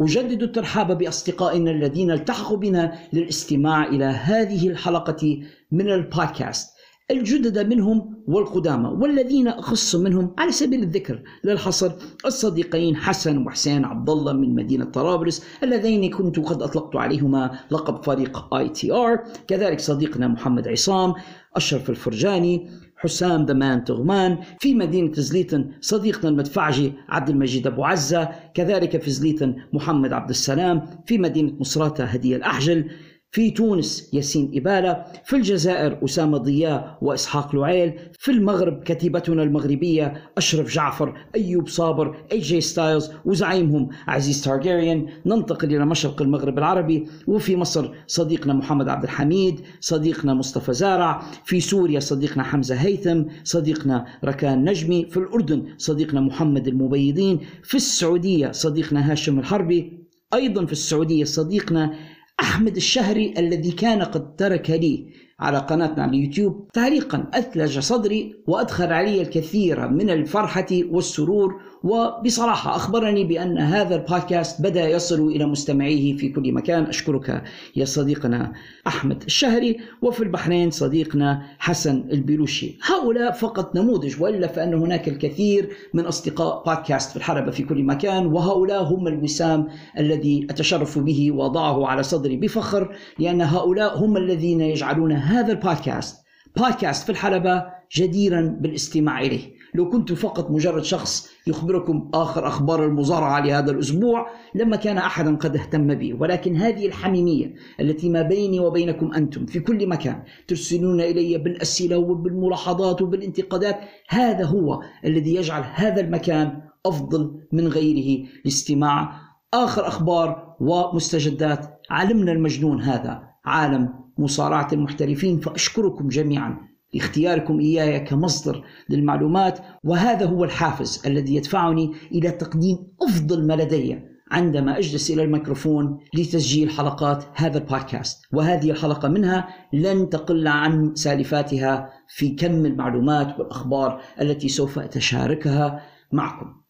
أجدد 0.00 0.42
الترحاب 0.42 0.98
بأصدقائنا 0.98 1.70
الذين 1.70 2.10
التحقوا 2.10 2.56
بنا 2.56 3.08
للاستماع 3.12 3.86
إلى 3.86 4.04
هذه 4.04 4.68
الحلقة 4.68 5.42
من 5.72 5.90
البودكاست. 5.90 6.72
الجدد 7.10 7.58
منهم 7.58 8.24
والقدامى 8.28 8.88
والذين 8.88 9.48
أخص 9.48 9.94
منهم 9.94 10.34
على 10.38 10.52
سبيل 10.52 10.82
الذكر 10.82 11.22
لا 11.44 11.54
الحصر 11.54 11.92
الصديقين 12.26 12.96
حسن 12.96 13.46
وحسين 13.46 13.84
عبد 13.84 14.10
الله 14.10 14.32
من 14.32 14.54
مدينة 14.54 14.84
طرابلس 14.84 15.44
اللذين 15.62 16.10
كنت 16.10 16.38
قد 16.38 16.62
أطلقت 16.62 16.96
عليهما 16.96 17.58
لقب 17.70 18.04
فريق 18.04 18.54
ITR. 18.54 19.24
كذلك 19.46 19.80
صديقنا 19.80 20.28
محمد 20.28 20.68
عصام 20.68 21.14
أشرف 21.56 21.90
الفرجاني 21.90 22.70
حسام 23.02 23.44
ذمان 23.46 23.84
تغمان 23.84 24.38
في 24.60 24.74
مدينة 24.74 25.12
زليتن 25.12 25.70
صديقنا 25.80 26.28
المدفعجي 26.30 26.92
عبد 27.08 27.28
المجيد 27.28 27.66
أبو 27.66 27.84
عزة 27.84 28.28
كذلك 28.54 29.02
في 29.02 29.10
زليتن 29.10 29.56
محمد 29.72 30.12
عبد 30.12 30.30
السلام 30.30 30.86
في 31.06 31.18
مدينة 31.18 31.52
مصراتة 31.60 32.04
هدية 32.04 32.36
الأحجل. 32.36 32.90
في 33.34 33.50
تونس 33.50 34.10
ياسين 34.12 34.50
إبالة 34.54 35.04
في 35.24 35.36
الجزائر 35.36 36.04
أسامة 36.04 36.38
ضياء 36.38 36.98
وإسحاق 37.02 37.56
لعيل 37.56 37.92
في 38.18 38.30
المغرب 38.30 38.82
كتيبتنا 38.82 39.42
المغربية 39.42 40.30
أشرف 40.38 40.74
جعفر 40.74 41.16
أيوب 41.34 41.68
صابر 41.68 42.16
AJ 42.32 42.60
Styles 42.60 43.10
وزعيمهم 43.24 43.88
عزيز 44.06 44.44
تارجيريان. 44.44 45.06
ننتقل 45.26 45.76
إلى 45.76 45.86
مشرق 45.86 46.22
المغرب 46.22 46.58
العربي 46.58 47.06
وفي 47.26 47.56
مصر 47.56 47.90
صديقنا 48.06 48.52
محمد 48.52 48.88
عبد 48.88 49.04
الحميد 49.04 49.60
صديقنا 49.80 50.34
مصطفى 50.34 50.72
زارع 50.72 51.22
في 51.44 51.60
سوريا 51.60 52.00
صديقنا 52.00 52.42
حمزة 52.42 52.74
هيثم 52.74 53.22
صديقنا 53.44 54.06
ركان 54.24 54.64
نجمي 54.64 55.06
في 55.10 55.16
الأردن 55.16 55.64
صديقنا 55.78 56.20
محمد 56.20 56.68
المبيضين 56.68 57.40
في 57.62 57.74
السعودية 57.74 58.50
صديقنا 58.52 59.12
هاشم 59.12 59.38
الحربي 59.38 60.02
أيضا 60.34 60.66
في 60.66 60.72
السعودية 60.72 61.24
صديقنا 61.24 61.94
أحمد 62.42 62.76
الشهري 62.76 63.34
الذي 63.38 63.72
كان 63.72 64.02
قد 64.02 64.36
ترك 64.36 64.70
لي 64.70 65.06
على 65.40 65.58
قناتنا 65.58 66.02
على 66.02 66.10
اليوتيوب 66.10 66.68
تعليقا 66.72 67.30
أثلج 67.34 67.78
صدري 67.78 68.34
وأدخل 68.46 68.92
علي 68.92 69.22
الكثير 69.22 69.88
من 69.88 70.10
الفرحة 70.10 70.66
والسرور 70.72 71.60
وبصراحة 71.84 72.76
أخبرني 72.76 73.24
بأن 73.24 73.58
هذا 73.58 73.94
البودكاست 73.94 74.62
بدأ 74.62 74.88
يصل 74.88 75.28
إلى 75.28 75.46
مستمعيه 75.46 76.16
في 76.16 76.28
كل 76.28 76.52
مكان. 76.52 76.84
أشكرك 76.84 77.42
يا 77.76 77.84
صديقنا 77.84 78.52
أحمد 78.86 79.22
الشهري 79.22 79.80
وفي 80.02 80.22
البحرين 80.22 80.70
صديقنا 80.70 81.42
حسن 81.58 82.04
البلوشي. 82.12 82.78
هؤلاء 82.86 83.32
فقط 83.32 83.76
نموذج 83.76 84.22
وإلا 84.22 84.46
فأن 84.46 84.74
هناك 84.74 85.08
الكثير 85.08 85.68
من 85.94 86.04
أصدقاء 86.04 86.62
بودكاست 86.66 87.10
في 87.10 87.16
الحربة 87.16 87.50
في 87.50 87.62
كل 87.62 87.82
مكان 87.82 88.26
وهؤلاء 88.26 88.82
هم 88.82 89.06
الوسام 89.08 89.68
الذي 89.98 90.46
أتشرف 90.50 90.98
به 90.98 91.32
وضعه 91.32 91.86
على 91.86 92.02
صدري 92.02 92.36
بفخر 92.36 92.96
لأن 93.18 93.40
هؤلاء 93.40 93.98
هم 93.98 94.16
الذين 94.16 94.60
يجعلون 94.60 95.12
هذا 95.12 95.52
البودكاست 95.52 96.24
بودكاست 96.56 97.04
في 97.04 97.12
الحلبة 97.12 97.64
جديرا 97.96 98.56
بالاستماع 98.60 99.20
إليه. 99.20 99.61
لو 99.74 99.88
كنت 99.88 100.12
فقط 100.12 100.50
مجرد 100.50 100.84
شخص 100.84 101.30
يخبركم 101.46 102.10
آخر 102.14 102.46
أخبار 102.46 102.86
المزارعة 102.86 103.40
لهذا 103.40 103.70
الأسبوع 103.70 104.30
لما 104.54 104.76
كان 104.76 104.98
أحدا 104.98 105.36
قد 105.36 105.56
اهتم 105.56 105.94
به. 105.94 106.14
ولكن 106.20 106.56
هذه 106.56 106.86
الحميمية 106.86 107.54
التي 107.80 108.10
ما 108.10 108.22
بيني 108.22 108.60
وبينكم 108.60 109.12
أنتم 109.14 109.46
في 109.46 109.60
كل 109.60 109.86
مكان 109.86 110.22
ترسلون 110.48 111.00
إلي 111.00 111.38
بالأسئلة 111.38 111.96
وبالملاحظات 111.96 113.02
وبالانتقادات 113.02 113.80
هذا 114.08 114.44
هو 114.44 114.80
الذي 115.04 115.34
يجعل 115.34 115.62
هذا 115.74 116.00
المكان 116.00 116.62
أفضل 116.86 117.40
من 117.52 117.68
غيره 117.68 118.28
لاستماع 118.44 119.20
آخر 119.54 119.86
أخبار 119.86 120.56
ومستجدات. 120.60 121.80
علمنا 121.90 122.32
المجنون 122.32 122.82
هذا 122.82 123.22
عالم 123.44 123.94
مصارعة 124.18 124.68
المحترفين 124.72 125.40
فأشكركم 125.40 126.08
جميعا. 126.08 126.71
لاختياركم 126.94 127.60
إياي 127.60 128.00
كمصدر 128.00 128.64
للمعلومات 128.88 129.58
وهذا 129.84 130.26
هو 130.26 130.44
الحافز 130.44 131.02
الذي 131.06 131.34
يدفعني 131.34 131.92
إلى 132.12 132.30
تقديم 132.30 132.78
أفضل 133.02 133.46
ما 133.46 133.54
لدي 133.54 134.12
عندما 134.30 134.78
أجلس 134.78 135.10
إلى 135.10 135.22
الميكروفون 135.22 135.98
لتسجيل 136.14 136.70
حلقات 136.70 137.24
هذا 137.34 137.58
البودكاست. 137.58 138.22
وهذه 138.32 138.70
الحلقة 138.70 139.08
منها 139.08 139.48
لن 139.72 140.10
تقل 140.10 140.48
عن 140.48 140.94
سالفاتها 140.94 141.88
في 142.08 142.30
كم 142.30 142.66
المعلومات 142.66 143.38
والأخبار 143.38 144.00
التي 144.20 144.48
سوف 144.48 144.78
أتشاركها 144.78 145.80
معكم. 146.12 146.61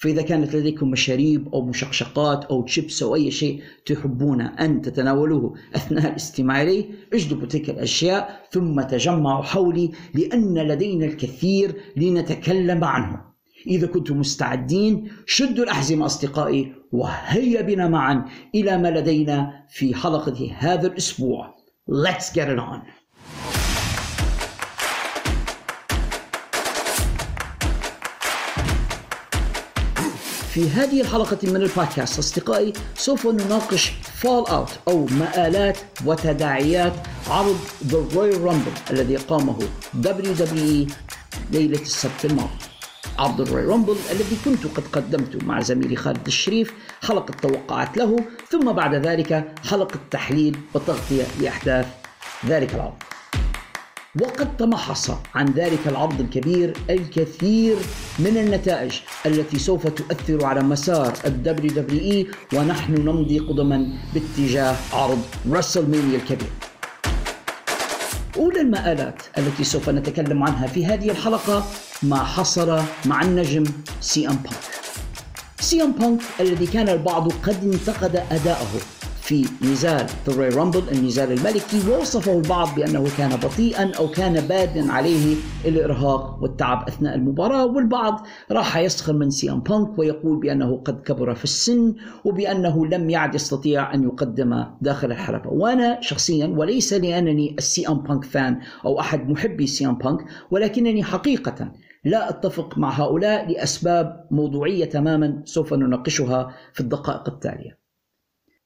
فإذا 0.00 0.22
كانت 0.22 0.56
لديكم 0.56 0.90
مشاريب 0.90 1.54
أو 1.54 1.64
مشقشقات 1.64 2.44
أو 2.44 2.62
تشيبس 2.62 3.02
أو 3.02 3.14
أي 3.14 3.30
شيء 3.30 3.62
تحبون 3.86 4.40
أن 4.40 4.82
تتناولوه 4.82 5.54
أثناء 5.74 6.10
الاستماع 6.10 6.62
إليه 6.62 6.84
اجلبوا 7.12 7.46
تلك 7.46 7.70
الأشياء 7.70 8.46
ثم 8.50 8.80
تجمعوا 8.80 9.42
حولي 9.42 9.90
لأن 10.14 10.58
لدينا 10.58 11.06
الكثير 11.06 11.74
لنتكلم 11.96 12.84
عنه. 12.84 13.20
إذا 13.66 13.86
كنتم 13.86 14.18
مستعدين 14.18 15.10
شدوا 15.26 15.64
الأحزمة 15.64 16.06
أصدقائي 16.06 16.72
وهيا 16.92 17.62
بنا 17.62 17.88
معا 17.88 18.24
إلى 18.54 18.78
ما 18.78 18.88
لدينا 18.88 19.64
في 19.70 19.94
حلقة 19.94 20.50
هذا 20.58 20.86
الأسبوع. 20.86 21.54
Let's 21.90 22.32
get 22.32 22.48
it 22.48 22.58
on. 22.58 22.99
في 30.54 30.70
هذه 30.70 31.00
الحلقة 31.00 31.38
من 31.42 31.56
البودكاست. 31.56 32.18
أصدقائي 32.18 32.72
سوف 32.96 33.26
نناقش 33.26 33.92
فال 34.14 34.48
أوت 34.48 34.68
أو 34.88 35.06
مآلات 35.06 35.78
وتداعيات 36.04 36.92
عرض 37.28 37.58
The 37.88 38.14
Royal 38.14 38.50
Rumble 38.50 38.90
الذي 38.90 39.16
قامه 39.16 39.58
WWE 40.04 40.92
ليلة 41.50 41.82
السبت 41.82 42.24
الماضي. 42.24 42.48
عرض 43.18 43.40
الروي 43.40 43.64
رامبل 43.64 43.96
الذي 44.10 44.36
كنت 44.44 44.66
قد 44.66 44.84
قدمت 44.92 45.44
مع 45.44 45.60
زميلي 45.60 45.96
خالد 45.96 46.26
الشريف. 46.26 46.72
حلقة 47.02 47.34
توقعات 47.42 47.96
له 47.96 48.16
ثم 48.50 48.72
بعد 48.72 48.94
ذلك 48.94 49.54
حلقة 49.70 50.00
تحليل 50.10 50.56
وتغطية 50.74 51.24
لأحداث 51.40 51.86
ذلك 52.46 52.74
العرض. 52.74 53.02
وقد 54.18 54.56
تمحص 54.56 55.10
عن 55.34 55.46
ذلك 55.46 55.78
العرض 55.86 56.20
الكبير 56.20 56.72
الكثير 56.90 57.76
من 58.18 58.36
النتائج 58.36 58.92
التي 59.26 59.58
سوف 59.58 59.86
تؤثر 59.86 60.44
على 60.44 60.60
مسار 60.60 61.12
ال 61.26 61.56
WWE 62.26 62.54
ونحن 62.54 62.92
نمضي 62.92 63.38
قدما 63.38 63.88
باتجاه 64.14 64.76
عرض 64.92 65.22
راسلمانيا 65.50 66.16
الكبير. 66.16 66.50
أولى 68.36 68.60
المآلات 68.60 69.22
التي 69.38 69.64
سوف 69.64 69.88
نتكلم 69.88 70.42
عنها 70.42 70.66
في 70.66 70.86
هذه 70.86 71.10
الحلقة 71.10 71.66
ما 72.02 72.24
حصل 72.24 72.82
مع 73.04 73.22
النجم 73.22 73.64
سي 74.00 74.28
أم 74.28 74.36
بانك. 74.36 74.60
سي 75.60 75.82
أم 75.82 75.92
بانك 75.92 76.20
الذي 76.40 76.66
كان 76.66 76.88
البعض 76.88 77.32
قد 77.32 77.64
انتقد 77.64 78.16
أداءه 78.30 78.99
في 79.30 79.44
نزال 79.62 80.06
The 80.28 80.56
Rumble 80.56 80.82
النزال 80.92 81.32
الملكي 81.32 81.90
ووصفه 81.90 82.32
البعض 82.32 82.74
بأنه 82.74 83.16
كان 83.18 83.30
بطيئا 83.30 83.92
أو 83.98 84.08
كان 84.08 84.40
باد 84.40 84.88
عليه 84.88 85.36
الإرهاق 85.64 86.42
والتعب 86.42 86.88
أثناء 86.88 87.14
المباراة 87.14 87.66
والبعض 87.66 88.26
راح 88.50 88.76
يسخر 88.76 89.12
من 89.12 89.30
سي 89.30 89.50
ام 89.50 89.60
بانك 89.60 89.98
ويقول 89.98 90.40
بأنه 90.40 90.76
قد 90.84 91.02
كبر 91.02 91.34
في 91.34 91.44
السن 91.44 91.94
وبأنه 92.24 92.86
لم 92.86 93.10
يعد 93.10 93.34
يستطيع 93.34 93.94
أن 93.94 94.04
يقدم 94.04 94.64
داخل 94.80 95.12
الحلبة 95.12 95.50
وأنا 95.50 96.00
شخصيا 96.00 96.46
وليس 96.46 96.92
لأنني 96.92 97.54
ال 97.58 97.88
CM 97.88 97.98
Punk 97.98 98.24
fan 98.24 98.60
أو 98.84 99.00
أحد 99.00 99.28
محبي 99.28 99.66
سي 99.66 99.86
ام 99.86 99.98
بانك 99.98 100.24
ولكنني 100.50 101.02
حقيقة 101.02 101.72
لا 102.04 102.30
أتفق 102.30 102.78
مع 102.78 102.90
هؤلاء 103.00 103.52
لأسباب 103.52 104.26
موضوعية 104.30 104.84
تماما 104.84 105.42
سوف 105.44 105.74
نناقشها 105.74 106.54
في 106.72 106.80
الدقائق 106.80 107.28
التالية. 107.28 107.79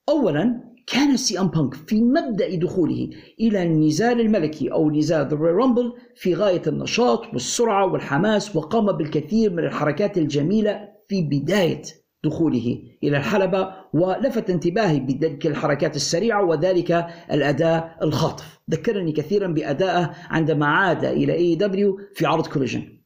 اولا 0.09 0.61
كان 0.87 1.17
سي 1.17 1.40
ام 1.40 1.49
بانك 1.49 1.75
في 1.75 2.03
مبدأ 2.03 2.55
دخوله 2.55 3.11
إلى 3.40 3.62
النزال 3.62 4.21
الملكي 4.21 4.73
أو 4.73 4.90
نزال 4.90 5.29
The 5.29 5.37
Rumble 5.37 5.93
في 6.17 6.35
غاية 6.35 6.62
النشاط 6.67 7.27
والسرعة 7.33 7.93
والحماس 7.93 8.57
وقام 8.57 8.93
بالكثير 8.93 9.53
من 9.53 9.64
الحركات 9.64 10.19
الجميلة 10.19 10.88
في 11.09 11.23
بداية 11.23 11.83
دخوله 12.25 12.83
إلى 13.03 13.17
الحلبة 13.17 13.69
ولفت 13.93 14.51
انتباهي 14.51 15.01
بتلك 15.01 15.47
الحركات 15.47 15.97
السريعة 15.97 16.45
وذلك 16.45 17.07
الأداء 17.33 17.99
الخاطف. 18.03 18.61
ذكرني 18.71 19.12
كثيرا 19.12 19.47
بأدائه 19.47 20.11
عندما 20.31 20.67
عاد 20.67 21.05
إلى 21.05 21.35
AEW 21.35 21.99
في 22.14 22.27
عرض 22.27 22.47
Collision 22.47 22.99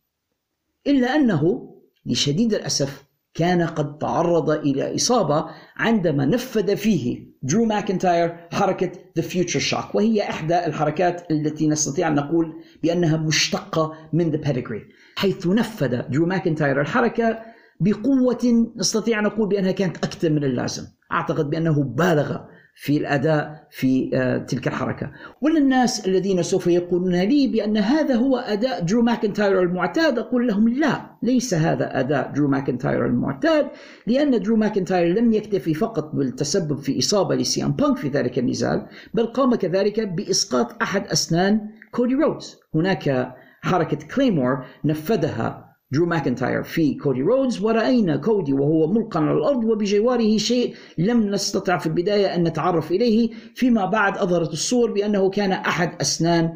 إلا 0.87 1.17
أنه 1.17 1.75
لشديد 2.07 2.55
الأسف 2.55 3.08
كان 3.39 3.63
قد 3.63 3.99
تعرض 3.99 4.51
إلى 4.51 4.95
إصابة 4.95 5.47
عندما 5.77 6.27
نفذ 6.27 6.77
فيه 6.77 7.29
درو 7.43 7.65
ماكنتاير 7.65 8.37
حركة 8.53 8.93
The 9.19 9.23
Future 9.23 9.71
Shock. 9.71 9.95
وهي 9.95 10.23
إحدى 10.23 10.67
الحركات 10.67 11.31
التي 11.31 11.69
نستطيع 11.69 12.09
أن 12.09 12.15
نقول 12.15 12.53
بأنها 12.83 13.17
مشتقة 13.17 13.93
من 14.13 14.33
The 14.33 14.45
Pedigree. 14.47 14.93
حيث 15.17 15.47
نفذ 15.47 16.03
درو 16.09 16.27
ماكنتاير 16.27 16.81
الحركة 16.81 17.39
بقوة 17.81 18.73
نستطيع 18.77 19.19
أن 19.19 19.25
نقول 19.25 19.49
بأنها 19.49 19.73
كانت 19.73 19.97
أكثر 19.97 20.31
من 20.31 20.45
اللازم. 20.45 20.83
أعتقد 21.13 21.51
بأنه 21.51 21.83
بالغ 21.83 22.39
في 22.81 22.97
الأداء 22.97 23.67
في 23.71 24.11
آه، 24.15 24.39
تلك 24.39 24.69
الحركة. 24.69 25.11
وللناس 25.41 26.09
الذين 26.09 26.43
سوف 26.43 26.67
يقولون 26.67 27.15
لي 27.15 27.49
بأن 27.49 27.77
هذا 27.77 28.15
هو 28.15 28.37
أداء 28.37 28.81
درو 28.81 29.03
ماكنتاير 29.03 29.63
المعتاد 29.63 30.19
أقول 30.19 30.47
لهم 30.47 30.69
لا 30.69 31.17
ليس 31.23 31.55
هذا 31.55 32.01
أداء 32.01 32.33
درو 32.33 32.49
ماكنتاير 32.49 33.07
المعتاد 33.07 33.67
لأن 34.07 34.43
درو 34.43 34.57
ماكنتاير 34.57 35.19
لم 35.19 35.33
يكتفي 35.33 35.75
فقط 35.75 36.15
بالتسبب 36.15 36.79
في 36.79 36.99
إصابة 36.99 37.35
لسي 37.35 37.58
أم 37.58 37.73
بانك 37.73 37.97
في 37.97 38.09
ذلك 38.09 38.39
النزال 38.39 38.87
بل 39.15 39.27
قام 39.27 39.55
كذلك 39.55 40.01
بإسقاط 40.01 40.83
أحد 40.83 41.07
أسنان 41.07 41.61
كودي 41.91 42.15
رودز. 42.15 42.57
هناك 42.75 43.35
حركة 43.63 43.99
Claymore 44.15 44.65
نفذها 44.85 45.68
درو 45.93 46.07
ماكنتاير 46.07 46.63
في 46.63 46.95
كودي 46.95 47.23
رودز 47.23 47.61
ورأينا 47.63 48.17
كودي 48.17 48.53
وهو 48.53 48.93
ملقى 48.93 49.21
على 49.21 49.33
الأرض 49.33 49.65
وبجواره 49.65 50.37
شيء 50.37 50.75
لم 50.99 51.31
نستطع 51.31 51.79
في 51.79 51.87
البداية 51.87 52.35
أن 52.35 52.45
نتعرف 52.45 52.91
إليه 52.91 53.31
فيما 53.55 53.85
بعد 53.85 54.19
أظهرت 54.19 54.53
الصور 54.53 54.93
بأنه 54.93 55.31
كان 55.31 55.53
أحد 55.53 55.91
أسنان 56.01 56.53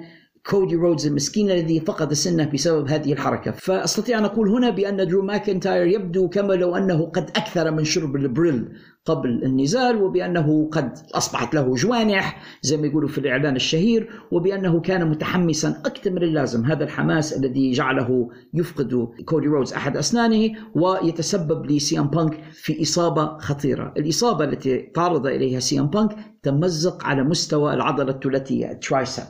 كودي 0.51 0.75
رودز 0.77 1.07
المسكين 1.07 1.51
الذي 1.51 1.81
فقد 1.81 2.13
سنه 2.13 2.51
بسبب 2.55 2.89
هذه 2.89 3.13
الحركة. 3.13 3.51
فأستطيع 3.51 4.19
أن 4.19 4.25
أقول 4.25 4.49
هنا 4.49 4.71
بأن 4.71 5.09
درو 5.09 5.23
ماكنتاير 5.23 5.87
يبدو 5.87 6.29
كما 6.29 6.53
لو 6.53 6.77
أنه 6.77 7.07
قد 7.07 7.31
أكثر 7.31 7.71
من 7.71 7.85
شرب 7.85 8.17
ال 8.17 8.23
Red 8.23 8.43
Bull 8.43 8.69
قبل 9.05 9.45
النزال 9.45 10.03
وبأنه 10.03 10.69
قد 10.73 10.99
أصبحت 11.15 11.55
له 11.55 11.75
جوانح 11.75 12.43
زي 12.63 12.77
ما 12.77 12.87
يقولوا 12.87 13.09
في 13.09 13.19
الإعلان 13.19 13.57
الشهير 13.57 14.11
وبأنه 14.31 14.81
كان 14.81 15.11
متحمسا 15.11 15.69
أكثر 15.69 16.11
من 16.11 16.23
اللازم. 16.23 16.65
هذا 16.65 16.85
الحماس 16.85 17.33
الذي 17.33 17.73
جعله 17.73 18.31
يفقد 18.55 19.09
كودي 19.25 19.47
رودز 19.47 19.73
أحد 19.73 19.97
أسنانه 19.97 20.51
ويتسبب 20.75 21.67
لسي 21.67 21.91
أم 21.91 22.07
بانك 22.07 22.41
في 22.53 22.83
إصابة 22.83 23.39
خطيرة. 23.39 23.95
الإصابة 23.97 24.45
التي 24.45 24.79
تعرض 24.79 25.27
إليها 25.27 25.61
سي 25.61 25.74
أم 25.74 25.87
بانك 25.87 26.17
تمزق 26.43 27.05
على 27.05 27.23
مستوى 27.23 27.75
العضلة 27.75 28.11
الثلاثية 28.11 28.71
ال 28.71 28.77
triceps. 28.77 29.27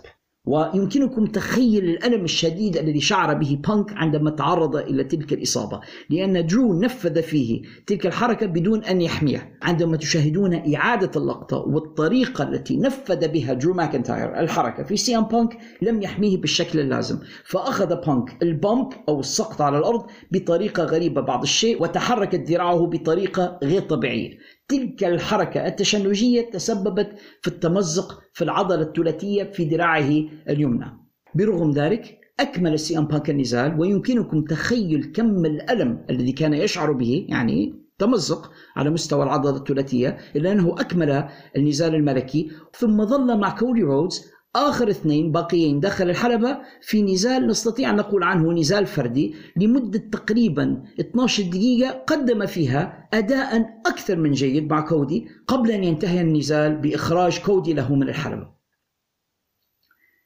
ويمكنكم 0.47 1.27
تخيل 1.27 1.85
الألم 1.85 2.25
الشديد 2.25 2.77
الذي 2.77 3.01
شعر 3.01 3.35
به 3.35 3.59
بانك 3.69 3.93
عندما 3.93 4.31
تعرض 4.31 4.77
إلى 4.77 5.05
تلك 5.05 5.33
الإصابة. 5.33 5.81
لأن 6.11 6.47
درو 6.47 6.81
نفذ 6.81 7.23
فيه 7.23 7.63
تلك 7.87 8.07
الحركة 8.07 8.47
بدون 8.47 8.85
أن 8.85 9.01
يحميه. 9.01 9.59
عندما 9.63 9.97
تشاهدون 9.97 10.75
إعادة 10.75 11.11
اللقطة 11.21 11.57
والطريقة 11.57 12.49
التي 12.49 12.77
نفذ 12.77 13.29
بها 13.29 13.53
درو 13.53 13.75
ماكنتاير 13.75 14.41
الحركة 14.41 14.83
في 14.83 14.97
سي 14.97 15.11
أم 15.11 15.25
بانك 15.25 15.59
لم 15.83 16.03
يحميه 16.03 16.41
بالشكل 16.41 16.81
اللازم. 16.81 17.19
فأخذ 17.45 17.97
بانك 18.07 18.43
ال 18.43 18.53
bump 18.53 18.93
أو 19.09 19.21
السقط 19.21 19.63
على 19.63 19.79
الأرض 19.79 20.07
بطريقة 20.31 20.85
غريبة 20.85 21.21
بعض 21.21 21.43
الشيء 21.43 21.83
وتحركت 21.83 22.51
ذراعه 22.51 22.87
بطريقة 22.87 23.59
غير 23.63 23.81
طبيعية. 23.83 24.39
تلك 24.73 25.05
الحركة 25.05 25.67
التشنجية 25.67 26.51
تسببت 26.51 27.13
في 27.41 27.49
التمزق 27.49 28.23
في 28.33 28.45
العضلة 28.45 28.83
الثلاثية 28.83 29.45
في 29.45 29.65
ذراعه 29.65 30.25
اليمنى. 30.49 30.87
برغم 31.35 31.71
ذلك 31.71 32.19
أكمل 32.41 32.79
سي 32.79 32.99
أم 32.99 33.07
بانك 33.07 33.31
النزال 33.31 33.81
ويمكنكم 33.81 34.45
تخيل 34.45 35.13
كم 35.15 35.45
الألم 35.47 36.05
الذي 36.11 36.33
كان 36.33 36.55
يشعر 36.55 36.93
به 36.93 37.27
يعني 37.29 37.75
تمزق 37.99 38.51
على 38.77 38.91
مستوى 38.91 39.23
العضلة 39.23 39.57
الثلاثية 39.57 40.19
إلا 40.37 40.53
أنه 40.53 40.75
أكمل 40.79 41.29
النزال 41.57 41.95
الملكي 41.95 42.51
ثم 42.73 43.05
ظل 43.05 43.39
مع 43.39 43.59
كودي 43.59 43.83
رودز 43.83 44.33
آخر 44.57 44.91
اثنين 44.91 45.33
باقيين 45.33 45.81
داخل 45.81 46.11
الحلبة 46.11 46.59
في 46.81 47.03
نزال 47.03 47.47
نستطيع 47.47 47.91
أن 47.91 47.97
نقول 47.97 48.23
عنه 48.23 48.53
نزال 48.53 48.87
فردي 48.87 49.35
لمدة 49.57 49.99
تقريبا 50.13 50.83
12 51.01 51.43
دقيقة 51.43 51.91
قدم 51.91 52.47
فيها 52.47 53.09
أداء 53.15 53.81
أكثر 53.87 54.17
من 54.17 54.33
جيد 54.33 54.71
مع 54.71 54.81
كودي 54.81 55.29
قبل 55.47 55.71
أن 55.71 55.85
ينتهي 55.85 56.21
النزال 56.21 56.77
بإخراج 56.77 57.39
كودي 57.39 57.73
له 57.73 57.95
من 57.95 58.09
الحلبة. 58.09 58.63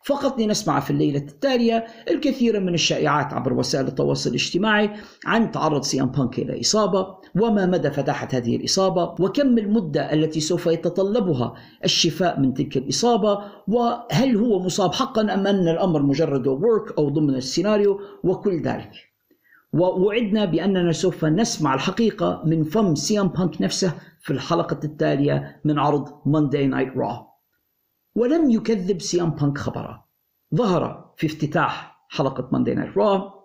فقط 0.04 0.40
لنسمع 0.40 0.80
في 0.80 0.90
الليلة 0.90 1.18
التالية 1.18 1.86
الكثير 2.10 2.60
من 2.60 2.74
الشائعات 2.74 3.32
عبر 3.32 3.52
وسائل 3.52 3.86
التواصل 3.86 4.30
الاجتماعي 4.30 4.90
عن 5.26 5.50
تعرض 5.50 5.82
سي 5.82 6.00
ام 6.02 6.06
بانك 6.06 6.38
إلى 6.38 6.60
إصابة. 6.60 7.16
وما 7.40 7.66
مدى 7.66 7.90
فداحة 7.90 8.28
هذه 8.32 8.56
الإصابة 8.56 9.02
وكم 9.02 9.58
المدة 9.58 10.12
التي 10.12 10.40
سوف 10.40 10.66
يتطلبها 10.66 11.54
الشفاء 11.84 12.40
من 12.40 12.54
تلك 12.54 12.76
الإصابة 12.76 13.38
وهل 13.68 14.36
هو 14.36 14.58
مصاب 14.58 14.94
حقا 14.94 15.22
أم 15.22 15.46
أن 15.46 15.68
الأمر 15.68 16.02
مجرد 16.02 16.46
work 16.46 16.98
أو 16.98 17.08
ضمن 17.08 17.34
السيناريو 17.34 18.00
وكل 18.24 18.62
ذلك. 18.62 18.92
ووعدنا 19.72 20.44
بأننا 20.44 20.92
سوف 20.92 21.24
نسمع 21.24 21.74
الحقيقة 21.74 22.42
من 22.46 22.64
فم 22.64 22.94
سي 22.94 23.11
أم 23.11 23.28
بانك 23.28 23.62
نفسه 23.62 23.92
في 24.20 24.32
الحلقة 24.32 24.80
التالية 24.84 25.60
من 25.64 25.78
عرض 25.78 26.08
Monday 26.08 26.70
Night 26.74 26.98
Raw. 26.98 27.36
ولم 28.16 28.50
يكذب 28.50 29.00
سي 29.00 29.15
أم 29.15 29.30
بانك 29.30 29.58
خبره 29.58 30.06
ظهر 30.54 31.12
في 31.16 31.26
افتتاح 31.26 31.96
حلقة 32.08 32.48
Monday 32.52 32.74
Night 32.74 32.96
Raw 32.96 33.35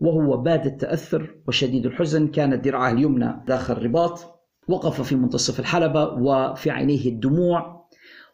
وهو 0.00 0.36
باد 0.36 0.66
التأثر 0.66 1.34
وشديد 1.48 1.86
الحزن 1.86 2.28
كانت 2.28 2.66
ذراعه 2.66 2.90
اليمنى 2.90 3.44
داخل 3.46 3.74
الرباط 3.74 4.40
وقف 4.68 5.00
في 5.00 5.16
منتصف 5.16 5.60
الحلبة 5.60 6.04
وفي 6.04 6.70
عينيه 6.70 7.08
الدموع 7.08 7.80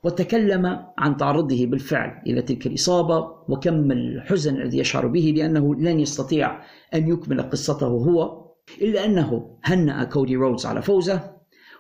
وتكلم 0.05 0.87
عن 0.99 1.17
تعرضه 1.17 1.67
بالفعل 1.67 2.23
إلى 2.27 2.43
تلك 2.43 2.67
الإصابة 2.67 3.19
وكم 3.49 3.93
الحزن 3.93 4.57
الذي 4.57 4.79
يشعر 4.79 5.07
به 5.07 5.35
لأنه 5.37 5.75
لن 5.75 6.01
يستطيع 6.01 6.63
أن 6.95 7.09
يكمل 7.09 7.43
قصته 7.43 7.87
هو 7.87 8.47
إلا 8.83 9.05
أنه 9.05 9.59
هنأ 9.65 10.05
كودي 10.05 10.37
رودز 10.37 10.67
على 10.67 10.83
فوزه 10.83 11.37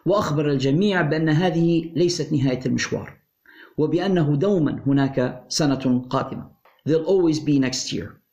وأخبر 0.06 0.50
الجميع 0.50 1.02
بأن 1.02 1.28
هذه 1.28 1.92
ليست 1.96 2.32
نهاية 2.32 2.60
المشوار 2.66 3.16
وبأنه 3.78 4.36
دوما 4.36 4.82
هناك 4.86 5.44
سنة 5.48 6.06
قادمة. 6.10 6.56
There'll 6.88 7.04
always 7.04 7.40
be 7.40 7.58
next 7.58 7.92
year. 7.92 8.25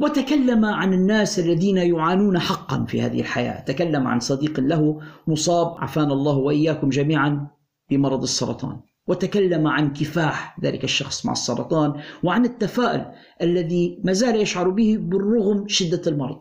وتكلم 0.00 0.64
عن 0.64 0.92
الناس 0.92 1.38
الذين 1.38 1.76
يعانون 1.76 2.38
حقا 2.38 2.84
في 2.84 3.02
هذه 3.02 3.20
الحياة. 3.20 3.60
تكلم 3.60 4.06
عن 4.06 4.20
صديق 4.20 4.60
له 4.60 5.00
مصاب 5.26 5.76
عافانا 5.78 6.12
الله 6.12 6.36
وإياكم 6.36 6.88
جميعا 6.88 7.46
بمرض 7.90 8.22
السرطان. 8.22 8.80
وتكلم 9.06 9.66
عن 9.66 9.92
كفاح 9.92 10.60
ذلك 10.62 10.84
الشخص 10.84 11.26
مع 11.26 11.32
السرطان 11.32 12.00
وعن 12.22 12.44
التفاؤل 12.44 13.04
الذي 13.42 14.00
ما 14.04 14.12
زال 14.12 14.40
يشعر 14.40 14.68
به 14.68 14.96
بالرغم 15.00 15.68
شدة 15.68 16.02
المرض. 16.06 16.40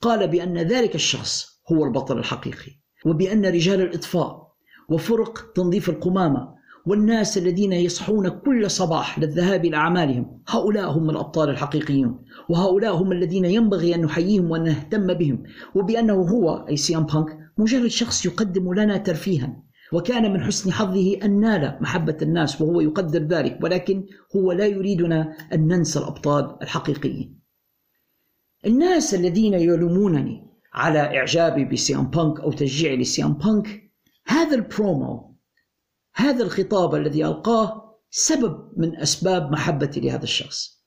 قال 0.00 0.28
بأن 0.28 0.58
ذلك 0.58 0.94
الشخص 0.94 1.62
هو 1.72 1.84
البطل 1.84 2.18
الحقيقي 2.18 2.72
وبأن 3.06 3.46
رجال 3.46 3.80
الإطفاء 3.80 4.44
وفرق 4.88 5.52
تنظيف 5.54 5.88
القمامة 5.88 6.54
والناس 6.86 7.38
الذين 7.38 7.72
يصحون 7.72 8.28
كل 8.28 8.70
صباح 8.70 9.18
للذهاب 9.18 9.64
إلى 9.64 9.76
أعمالهم 9.76 10.40
هؤلاء 10.48 10.90
هم 10.90 11.10
الأبطال 11.10 11.50
الحقيقيون 11.50 12.24
وهؤلاء 12.48 12.94
هم 12.94 13.12
الذين 13.12 13.44
ينبغي 13.44 13.94
أن 13.94 14.00
نحييهم 14.00 14.50
وأن 14.50 14.64
نهتم 14.64 15.14
بهم. 15.14 15.42
وبأنه 15.74 16.14
هو 16.14 16.66
أي 16.68 16.76
سيام 16.76 17.06
بانك 17.06 17.38
مجرد 17.58 17.86
شخص 17.86 18.26
يقدم 18.26 18.74
لنا 18.74 18.96
ترفيها. 18.96 19.62
وكان 19.92 20.32
من 20.32 20.40
حسن 20.40 20.72
حظه 20.72 21.18
أن 21.24 21.40
نال 21.40 21.78
محبة 21.80 22.16
الناس 22.22 22.60
وهو 22.60 22.80
يقدر 22.80 23.22
ذلك 23.22 23.58
ولكن 23.62 24.06
هو 24.36 24.52
لا 24.52 24.66
يريدنا 24.66 25.36
أن 25.52 25.68
ننسى 25.68 25.98
الأبطال 25.98 26.56
الحقيقيين. 26.62 27.40
الناس 28.66 29.14
الذين 29.14 29.54
يلومونني 29.54 30.46
على 30.74 30.98
إعجابي 30.98 31.64
بسي 31.64 31.89
أم 31.89 32.06
بانك 32.06 32.40
أو 32.40 32.52
تشجيعي 32.52 32.96
لسي 32.96 33.18
أم 33.18 33.32
بانك 33.32 33.92
هذا 34.26 34.54
البرومو 34.54 35.33
هذا 36.14 36.44
الخطاب 36.44 36.94
الذي 36.94 37.24
ألقاه 37.24 37.94
سبب 38.10 38.68
من 38.76 38.96
أسباب 38.96 39.52
محبتي 39.52 40.00
لهذا 40.00 40.22
الشخص. 40.22 40.84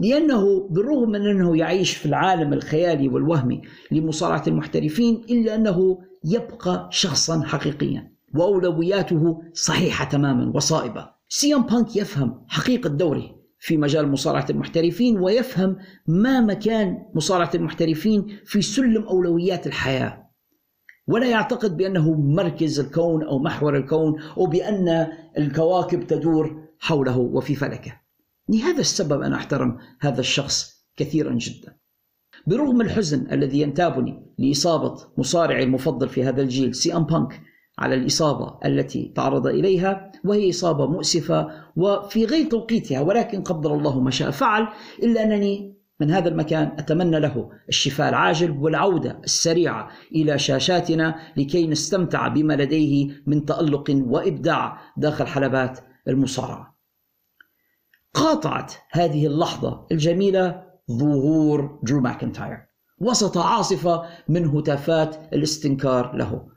لأنه 0.00 0.68
بالرغم 0.70 1.10
من 1.10 1.26
أنه 1.26 1.56
يعيش 1.56 1.96
في 1.96 2.06
العالم 2.06 2.52
الخيالي 2.52 3.08
والوهمي 3.08 3.62
لمصارعة 3.90 4.42
المحترفين 4.46 5.24
إلا 5.30 5.54
أنه 5.54 5.98
يبقى 6.24 6.88
شخصا 6.92 7.42
حقيقيا 7.42 8.12
وأولوياته 8.34 9.42
صحيحة 9.54 10.04
تماما 10.04 10.52
وصائبة. 10.56 11.10
سي 11.28 11.45
أم 11.45 11.62
بانك 11.62 11.96
يفهم 11.96 12.44
حقيقة 12.48 12.88
دوره 12.88 13.38
في 13.58 13.76
مجال 13.76 14.08
مصارعة 14.08 14.46
المحترفين 14.50 15.18
ويفهم 15.18 15.76
ما 16.06 16.40
مكان 16.40 16.98
مصارعة 17.14 17.50
المحترفين 17.54 18.26
في 18.44 18.62
سلم 18.62 19.02
أولويات 19.02 19.66
الحياة. 19.66 20.27
ولا 21.08 21.26
يعتقد 21.26 21.76
بأنه 21.76 22.14
مركز 22.14 22.80
الكون 22.80 23.22
أو 23.22 23.38
محور 23.38 23.76
الكون 23.76 24.20
أو 24.36 24.46
بان 24.46 25.06
الكواكب 25.38 26.06
تدور 26.06 26.68
حوله 26.78 27.18
وفي 27.18 27.54
فلكه. 27.54 28.00
لهذا 28.48 28.80
السبب 28.80 29.22
أنا 29.22 29.36
أحترم 29.36 29.78
هذا 30.00 30.20
الشخص 30.20 30.84
كثيرا 30.96 31.34
جدا. 31.34 31.76
برغم 32.46 32.80
الحزن 32.80 33.32
الذي 33.32 33.60
ينتابني 33.60 34.22
لإصابة 34.38 34.96
مصارعي 35.18 35.62
المفضل 35.62 36.08
في 36.08 36.24
هذا 36.24 36.42
الجيل 36.42 36.74
سي 36.74 36.96
أم 36.96 37.04
بانك 37.04 37.40
على 37.78 37.94
الإصابة 37.94 38.58
التي 38.64 39.12
تعرض 39.16 39.46
إليها 39.46 40.12
وهي 40.24 40.50
إصابة 40.50 40.86
مؤسفة 40.86 41.48
وفي 41.76 42.24
غير 42.24 42.48
توقيتها 42.48 43.00
ولكن 43.00 43.42
قدر 43.42 43.74
الله 43.74 44.00
ما 44.00 44.10
شاء 44.10 44.30
فعل 44.30 44.68
إلا 45.02 45.22
أنني 45.22 45.77
من 46.00 46.10
هذا 46.10 46.28
المكان 46.28 46.72
أتمنى 46.78 47.20
له 47.20 47.50
الشفاء 47.68 48.08
العاجل 48.08 48.50
والعودة 48.50 49.20
السريعة 49.24 49.90
إلى 50.14 50.38
شاشاتنا 50.38 51.18
لكي 51.36 51.66
نستمتع 51.66 52.28
بما 52.28 52.54
لديه 52.54 53.22
من 53.26 53.44
تألق 53.44 53.84
وإبداع 53.90 54.80
داخل 54.96 55.26
حلبات 55.26 55.80
المصارعة. 56.08 56.78
قاطعت 58.14 58.72
هذه 58.90 59.26
اللحظة 59.26 59.86
الجميلة 59.92 60.62
ظهور 60.90 61.80
درو 61.82 62.00
ماكنتاير. 62.00 62.68
وسط 62.98 63.38
عاصفة 63.38 64.02
من 64.28 64.46
هتافات 64.46 65.16
الاستنكار 65.34 66.16
له. 66.16 66.48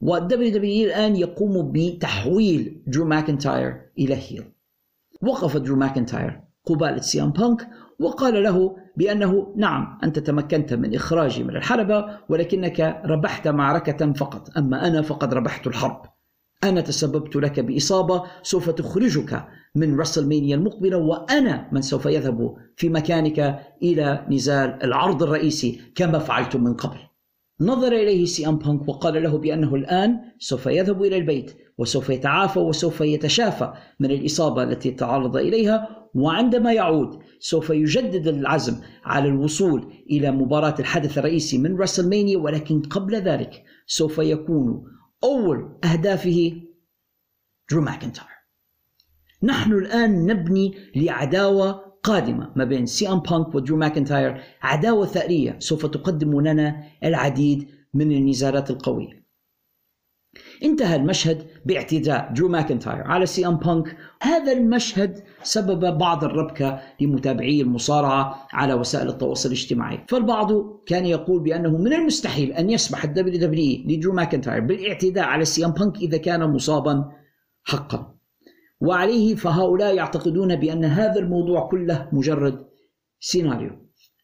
وال 0.00 0.50
WWE 0.50 0.86
الآن 0.86 1.16
يقوم 1.16 1.72
بتحويل 1.72 2.82
درو 2.86 3.04
ماكنتاير 3.04 3.90
إلى 3.98 4.14
heel 4.14 4.52
وقف 5.22 5.56
درو 5.56 5.76
ماكنتاير 5.76 6.40
قبالة 6.64 7.00
سي 7.00 7.15
أم 7.15 7.30
بانك 7.30 7.68
وقال 8.00 8.42
له 8.42 8.76
بأنه 8.96 9.54
نعم 9.56 9.98
أنت 10.04 10.18
تمكنت 10.18 10.74
من 10.74 10.94
إخراجي 10.94 11.44
من 11.44 11.56
الحلبة 11.56 12.06
ولكنك 12.28 13.02
ربحت 13.04 13.48
معركة 13.48 14.12
فقط. 14.12 14.58
أما 14.58 14.86
أنا 14.86 15.02
فقد 15.02 15.34
ربحت 15.34 15.66
الحرب. 15.66 16.02
أنا 16.64 16.80
تسببت 16.80 17.36
لك 17.36 17.60
بإصابة 17.60 18.22
سوف 18.42 18.70
تخرجك 18.70 19.44
من 19.74 20.00
WrestleMania 20.00 20.56
المقبلة 20.56 20.96
وأنا 20.96 21.68
من 21.72 21.82
سوف 21.82 22.06
يذهب 22.06 22.54
في 22.76 22.88
مكانك 22.88 23.60
إلى 23.82 24.26
نزال 24.30 24.78
العرض 24.84 25.22
الرئيسي 25.22 25.80
كما 25.94 26.18
فعلت 26.18 26.56
من 26.56 26.74
قبل. 26.74 26.98
نظر 27.60 27.92
إليه 27.92 28.24
سي 28.24 28.48
أم 28.48 28.58
بانك 28.58 28.88
وقال 28.88 29.22
له 29.22 29.38
بأنه 29.38 29.74
الآن 29.74 30.20
سوف 30.38 30.66
يذهب 30.66 31.02
إلى 31.02 31.16
البيت 31.16 31.56
وسوف 31.78 32.10
يتعافى 32.10 32.58
وسوف 32.58 33.00
يتشافى 33.00 33.72
من 34.00 34.10
الإصابة 34.10 34.62
التي 34.62 34.90
تعرض 34.90 35.36
إليها 35.36 36.01
وعندما 36.14 36.72
يعود 36.72 37.22
سوف 37.40 37.70
يجدد 37.70 38.28
العزم 38.28 38.80
على 39.04 39.28
الوصول 39.28 39.92
إلى 40.10 40.30
مباراة 40.30 40.74
الحدث 40.78 41.18
الرئيسي 41.18 41.58
من 41.58 41.76
WrestleMania 41.76 42.38
ولكن 42.38 42.82
قبل 42.82 43.14
ذلك 43.14 43.64
سوف 43.86 44.18
يكون 44.18 44.84
أول 45.24 45.78
أهدافه 45.84 46.52
درو 47.70 47.80
ماكنتاير. 47.80 48.28
نحن 49.42 49.72
الآن 49.72 50.26
نبني 50.26 50.74
لعداوة 50.96 51.92
قادمة 52.02 52.52
ما 52.56 52.64
بين 52.64 52.86
سي 52.86 53.08
أم 53.08 53.20
بانك 53.20 53.54
ودرو 53.54 53.76
ماكنتاير 53.76 54.42
عداوة 54.62 55.06
ثأرية 55.06 55.58
سوف 55.58 55.86
تقدم 55.86 56.40
لنا 56.40 56.82
العديد 57.04 57.68
من 57.94 58.12
النزالات 58.12 58.70
القوية. 58.70 59.21
انتهى 60.64 60.96
المشهد 60.96 61.46
باعتداء 61.64 62.32
درو 62.32 62.48
ماكنتاير 62.48 63.02
على 63.02 63.26
سي 63.26 63.46
ام 63.46 63.56
بانك. 63.56 63.96
هذا 64.22 64.52
المشهد 64.52 65.22
سبب 65.42 65.98
بعض 65.98 66.24
الربكة 66.24 66.80
لمتابعي 67.00 67.60
المصارعة 67.60 68.46
على 68.52 68.74
وسائل 68.74 69.08
التواصل 69.08 69.48
الاجتماعي. 69.48 70.04
فالبعض 70.08 70.52
كان 70.86 71.06
يقول 71.06 71.42
بأنه 71.42 71.70
من 71.78 71.92
المستحيل 71.92 72.52
أن 72.52 72.70
يسمح 72.70 73.04
ال 73.04 73.40
WWE 73.40 73.84
لدرو 73.86 74.12
ماكنتاير 74.12 74.60
بالاعتداء 74.60 75.24
على 75.24 75.44
سي 75.44 75.64
ام 75.64 75.70
بانك 75.70 75.96
إذا 75.96 76.16
كان 76.16 76.50
مصابا 76.50 77.12
حقا. 77.64 78.14
وعليه 78.80 79.34
فهؤلاء 79.34 79.94
يعتقدون 79.94 80.56
بأن 80.56 80.84
هذا 80.84 81.20
الموضوع 81.20 81.68
كله 81.68 82.08
مجرد 82.12 82.66
سيناريو. 83.20 83.70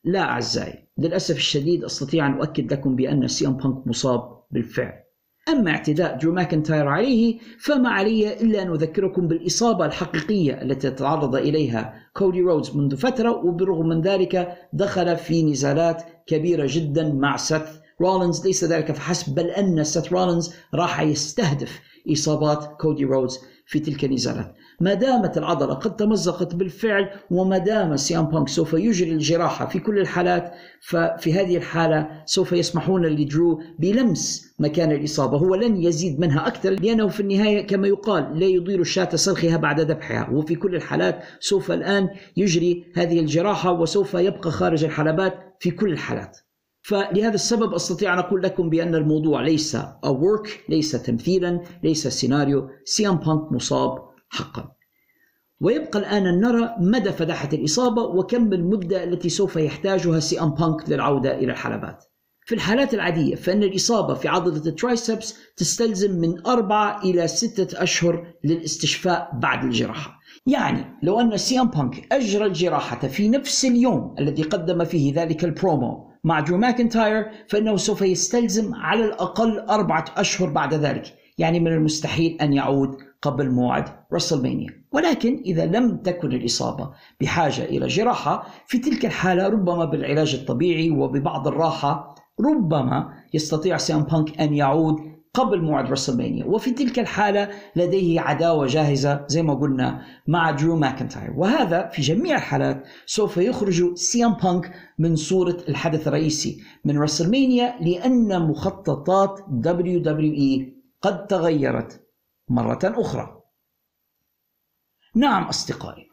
لا 0.05 0.21
أعزائي 0.21 0.89
للأسف 0.99 1.37
الشديد 1.37 1.85
أستطيع 1.85 2.27
أن 2.27 2.33
أؤكد 2.33 2.73
لكم 2.73 2.97
بأن 2.97 3.29
سي 3.29 3.47
ام 3.47 3.57
بانك 3.57 3.87
مصاب 3.87 4.43
بالفعل. 4.51 5.08
أما 5.49 5.71
اعتداء 5.71 6.19
درو 6.19 6.33
ماكنتاير 6.33 6.89
عليه 6.89 7.39
فما 7.59 7.89
علي 7.89 8.41
إلا 8.41 8.63
أن 8.63 8.73
أذكركم 8.73 9.29
بالإصابة 9.29 9.87
الحقيقية 9.87 10.63
التي 10.63 10.91
تعرض 10.91 11.37
إليها 11.37 11.95
كودي 12.15 12.41
رودز 12.41 12.77
منذ 12.77 12.97
فترة 12.97 13.31
وبالرغم 13.31 13.89
من 13.89 14.01
ذلك 14.01 14.57
دخل 14.73 15.17
في 15.17 15.43
نزالات 15.43 16.03
كبيرة 16.27 16.67
جدا 16.71 17.13
مع 17.13 17.37
سيث 17.37 17.63
رولينز. 18.01 18.47
ليس 18.47 18.65
ذلك 18.65 18.93
فحسب 18.93 19.35
بل 19.35 19.47
أن 19.47 19.85
سيث 19.85 20.13
رولينز 20.13 20.55
راح 20.75 21.01
يستهدف 21.01 21.81
إصابات 22.13 22.77
كودي 22.81 23.05
رودز 23.05 23.39
في 23.67 23.79
تلك 23.79 24.05
النزالات. 24.05 24.55
ما 24.81 24.95
دامت 24.95 25.39
العضلة 25.39 25.75
قد 25.75 25.97
تمزقت 25.97 26.55
بالفعل 26.55 27.11
وما 27.31 27.59
دام 27.59 27.97
سي 27.97 28.11
أم 28.11 28.25
بانك 28.27 28.49
سوف 28.49 28.73
يجري 28.73 29.13
الجراحة 29.13 29.67
في 29.67 29.79
كل 29.79 29.99
الحالات 29.99 30.53
ففي 30.81 31.33
هذه 31.33 31.57
الحالة 31.57 32.23
سوف 32.27 32.53
يسمحون 32.53 33.07
لدرو 33.07 33.63
بلمس 33.79 34.55
مكان 34.59 34.93
الإصابة. 34.93 35.39
هو 35.39 35.55
لن 35.55 35.83
يزيد 35.83 36.21
منها 36.21 36.47
أكثر 36.47 36.71
لأنه 36.71 37.09
في 37.09 37.21
النهاية 37.21 37.67
كما 37.67 37.89
يقال 37.89 38.39
لا 38.39 38.47
يضير 38.47 38.81
الشاة 38.81 39.17
سلخها 39.17 39.57
بعد 39.57 39.81
ذبحها. 39.81 40.31
وفي 40.31 40.55
كل 40.55 40.75
الحالات 40.75 41.23
سوف 41.41 41.73
الآن 41.73 42.09
يجري 42.37 42.85
هذه 42.97 43.21
الجراحة 43.21 43.73
وسوف 43.73 44.15
يبقى 44.15 44.51
خارج 44.51 44.85
الحلبات 44.85 45.35
في 45.61 45.71
كل 45.71 45.93
الحالات. 45.93 46.39
فلهذا 46.83 47.35
السبب 47.35 47.75
أستطيع 47.75 48.15
أن 48.15 48.19
أقول 48.19 48.43
لكم 48.43 48.71
بأن 48.71 48.95
الموضوع 48.95 49.43
ليس 49.43 49.77
a 49.77 50.09
work 50.09 50.49
ليس 50.69 50.93
تمثيلا 50.93 51.61
ليس 51.83 52.09
سيناريو 52.09 52.69
سي 52.85 53.09
ام 53.09 53.17
بانك 53.17 53.53
مصاب 53.53 54.08
حقا. 54.29 54.73
ويبقى 55.61 55.99
الآن 55.99 56.27
ان 56.27 56.41
نرى 56.41 56.75
مدى 56.81 57.13
فداحة 57.13 57.49
الإصابة 57.53 58.03
وكم 58.03 58.53
المدة 58.53 59.05
التي 59.05 59.29
سوف 59.29 59.57
يحتاجها 59.57 60.21
سي 60.21 60.41
أم 60.41 60.51
بانك 60.51 60.89
للعودة 60.89 61.39
إلى 61.39 61.53
الحلبات. 61.53 62.05
في 62.47 62.55
الحالات 62.55 62.95
العادية 62.95 63.35
فإن 63.35 63.63
الإصابة 63.63 64.15
في 64.15 64.29
عضلة 64.29 64.67
ال 64.67 64.76
triceps 64.76 65.39
تستلزم 65.57 66.21
من 66.21 66.47
أربعة 66.47 67.03
إلى 67.03 67.29
ستة 67.29 67.83
أشهر 67.83 68.27
للاستشفاء 68.45 69.31
بعد 69.35 69.65
الجراحة. 69.65 70.19
يعني 70.47 70.85
لو 71.03 71.21
أن 71.21 71.37
سي 71.37 71.61
أم 71.61 71.69
بانك 71.69 72.13
أجرى 72.13 72.45
الجراحة 72.47 73.09
في 73.09 73.29
نفس 73.29 73.65
اليوم 73.65 74.15
الذي 74.19 74.43
قدم 74.43 74.85
فيه 74.85 75.15
ذلك 75.15 75.45
البرومو 75.45 76.11
مع 76.25 76.41
درو 76.41 76.57
ماكنتاير 76.57 77.27
فإنه 77.49 77.77
سوف 77.77 78.03
يستلزم 78.03 78.75
على 78.75 79.05
الأقل 79.05 79.59
أربعة 79.59 80.05
أشهر 80.17 80.51
بعد 80.51 80.75
ذلك. 80.75 81.15
يعني 81.39 81.61
من 81.61 81.73
المستحيل 81.73 82.39
أن 82.41 82.53
يعود 82.53 82.97
قبل 83.23 83.51
موعد 83.51 83.85
WrestleMania. 84.15 84.85
ولكن 84.93 85.43
إذا 85.47 85.67
لم 85.67 85.97
تكن 85.97 86.33
الإصابة 86.33 86.91
بحاجة 87.21 87.65
إلى 87.65 87.87
جراحة 87.87 88.47
في 88.67 88.79
تلك 88.79 89.07
الحالة 89.07 89.49
ربما 89.49 89.85
بالعلاج 89.85 90.35
الطبيعي 90.35 90.91
وببعض 90.91 91.49
الراحة 91.49 92.15
ربما 92.41 93.13
يستطيع 93.35 93.77
سي 93.77 93.90
أم 93.90 94.03
بانك 94.03 94.41
أن 94.41 94.55
يعود 94.55 94.97
قبل 95.35 95.63
موعد 95.63 95.91
WrestleMania. 95.91 96.45
وفي 96.45 96.71
تلك 96.71 96.99
الحالة 96.99 97.49
لديه 97.77 98.21
عداوة 98.21 98.67
جاهزة 98.67 99.25
زي 99.29 99.43
ما 99.43 99.55
قلنا 99.55 100.03
مع 100.29 100.51
درو 100.51 100.77
ماكنتاير. 100.77 101.33
وهذا 101.37 101.89
في 101.89 102.03
جميع 102.03 102.37
الحالات 102.37 102.85
سوف 103.07 103.37
يخرج 103.37 103.95
سي 103.95 104.14
أم 104.14 104.33
بانك 104.33 104.73
من 104.99 105.17
صورة 105.17 105.57
الحدث 105.69 106.09
الرئيسي 106.09 106.61
من 106.85 106.99
WrestleMania 106.99 107.75
لأن 107.81 108.49
مخططات 108.49 109.41
إي 110.19 110.75
قد 111.03 111.27
تغيرت. 111.27 112.08
مرة 112.49 112.79
أخرى. 112.85 113.43
نعم 115.15 115.43
أصدقائي. 115.43 116.09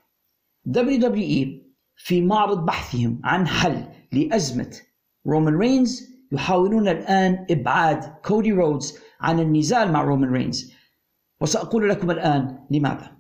إي 1.16 1.66
في 1.96 2.22
معرض 2.22 2.66
بحثهم 2.66 3.22
عن 3.24 3.48
حل 3.48 3.86
لأزمة 4.12 4.82
رومان 5.28 5.58
رينز 5.58 6.16
يحاولون 6.32 6.88
الآن 6.88 7.46
إبعاد 7.50 8.04
كودي 8.26 8.52
رودز 8.52 9.00
عن 9.20 9.40
النزال 9.40 9.92
مع 9.92 10.04
رومان 10.04 10.32
رينز 10.34 10.74
وسأقول 11.42 11.90
لكم 11.90 12.12
الآن 12.12 12.68
لماذا. 12.72 13.18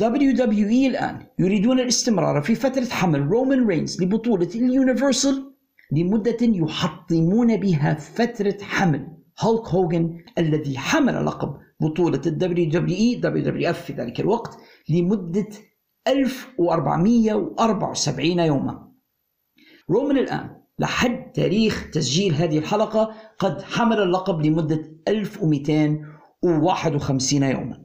WWE 0.00 0.86
الآن 0.86 1.26
يريدون 1.38 1.80
الاستمرار 1.80 2.42
في 2.42 2.54
فترة 2.54 2.84
حمل 2.84 3.20
رومان 3.20 3.66
رينز 3.66 4.02
لبطولة 4.02 4.48
ال 4.54 4.64
Universal 4.64 5.54
لمدة 5.92 6.38
يحطمون 6.40 7.56
بها 7.56 7.94
فترة 7.94 8.58
حمل. 8.62 9.16
هولك 9.40 9.68
هوجن 9.68 10.24
الذي 10.38 10.78
حمل 10.78 11.26
لقب 11.26 11.56
بطولة 11.80 12.20
الدبليو 12.26 12.70
دبليو 12.70 12.96
إي 12.96 13.14
دبليو 13.14 13.44
دبليو 13.44 13.70
إف 13.70 13.84
في 13.84 13.92
ذلك 13.92 14.20
الوقت 14.20 14.58
لمدة 14.88 15.48
1474 16.08 18.38
يوما. 18.38 18.88
رومان 19.90 20.18
الآن 20.18 20.56
لحد 20.78 21.32
تاريخ 21.32 21.90
تسجيل 21.92 22.34
هذه 22.34 22.58
الحلقة 22.58 23.14
قد 23.38 23.62
حمل 23.62 24.02
اللقب 24.02 24.46
لمدة 24.46 24.94
1251 25.08 27.42
يوما. 27.42 27.84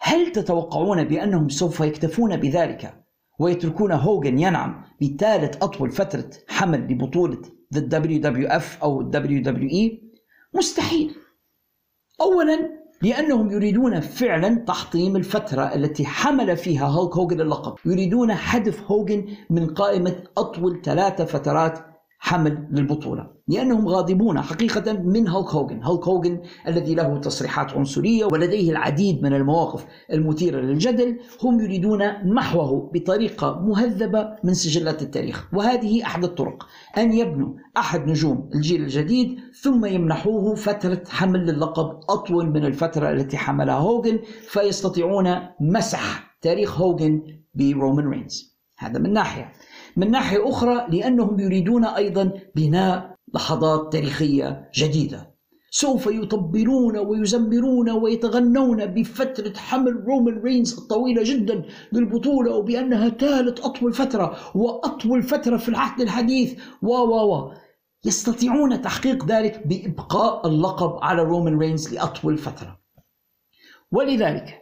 هل 0.00 0.32
تتوقعون 0.32 1.04
بأنهم 1.04 1.48
سوف 1.48 1.80
يكتفون 1.80 2.36
بذلك 2.36 3.04
ويتركون 3.38 3.92
هوجن 3.92 4.38
ينعم 4.38 4.84
بثالث 5.02 5.62
أطول 5.62 5.90
فترة 5.90 6.30
حمل 6.48 6.92
لبطولة 6.92 7.42
The 7.74 7.80
WWF 7.80 8.82
أو 8.82 9.12
WWE 9.12 10.03
مستحيل. 10.54 11.16
أولا 12.20 12.84
لأنهم 13.02 13.50
يريدون 13.50 14.00
فعلا 14.00 14.54
تحطيم 14.54 15.16
الفترة 15.16 15.74
التي 15.74 16.06
حمل 16.06 16.56
فيها 16.56 16.86
هولك 16.86 17.16
هوجن 17.16 17.40
اللقب. 17.40 17.74
يريدون 17.84 18.34
حذف 18.34 18.90
هوجن 18.90 19.26
من 19.50 19.74
قائمة 19.74 20.24
أطول 20.38 20.82
ثلاثة 20.82 21.24
فترات 21.24 21.93
حمل 22.24 22.68
للبطولة. 22.70 23.30
لأنهم 23.48 23.88
غاضبون 23.88 24.40
حقيقة 24.40 24.92
من 24.92 25.28
هولك 25.28 25.48
هوجن 25.48 25.82
هولك 25.82 26.08
هوجن 26.08 26.40
الذي 26.68 26.94
له 26.94 27.18
تصريحات 27.18 27.72
عنصرية 27.72 28.24
ولديه 28.24 28.70
العديد 28.70 29.22
من 29.22 29.34
المواقف 29.34 29.86
المثيرة 30.12 30.60
للجدل 30.60 31.18
هم 31.42 31.60
يريدون 31.60 32.32
محوه 32.34 32.90
بطريقة 32.94 33.60
مهذبة 33.60 34.28
من 34.44 34.54
سجلات 34.54 35.02
التاريخ. 35.02 35.48
وهذه 35.52 36.02
أحد 36.06 36.24
الطرق 36.24 36.66
أن 36.98 37.12
يبنوا 37.12 37.54
أحد 37.76 38.08
نجوم 38.08 38.50
الجيل 38.54 38.82
الجديد 38.82 39.38
ثم 39.62 39.84
يمنحوه 39.84 40.54
فترة 40.54 41.02
حمل 41.08 41.46
للقب 41.46 42.00
أطول 42.10 42.50
من 42.50 42.64
الفترة 42.64 43.10
التي 43.10 43.36
حملها 43.36 43.74
هوجن 43.74 44.18
فيستطيعون 44.48 45.36
مسح 45.60 46.36
تاريخ 46.40 46.80
هوجن 46.80 47.22
برومان 47.54 48.08
رينز. 48.08 48.54
هذا 48.78 48.98
من 48.98 49.12
ناحية. 49.12 49.52
من 49.96 50.10
ناحية 50.10 50.48
أخرى 50.48 50.86
لأنهم 50.88 51.40
يريدون 51.40 51.84
أيضا 51.84 52.32
بناء 52.54 53.16
لحظات 53.34 53.92
تاريخية 53.92 54.70
جديدة. 54.74 55.34
سوف 55.70 56.06
يطبلون 56.06 56.98
ويزمرون 56.98 57.90
ويتغنون 57.90 58.86
بفترة 58.86 59.52
حمل 59.56 60.04
رومان 60.06 60.38
رينز 60.38 60.78
الطويلة 60.78 61.22
جدا 61.24 61.64
للبطولة 61.92 62.54
وبأنها 62.54 63.08
ثالث 63.08 63.60
أطول 63.60 63.92
فترة 63.92 64.36
وأطول 64.54 65.22
فترة 65.22 65.56
في 65.56 65.68
العهد 65.68 66.00
الحديث. 66.00 66.60
و 66.82 66.88
و 66.88 67.34
و. 67.34 67.52
يستطيعون 68.04 68.82
تحقيق 68.82 69.26
ذلك 69.26 69.66
بإبقاء 69.66 70.46
اللقب 70.46 70.98
على 71.02 71.22
رومان 71.22 71.58
رينز 71.58 71.94
لأطول 71.94 72.38
فترة. 72.38 72.80
ولذلك 73.92 74.60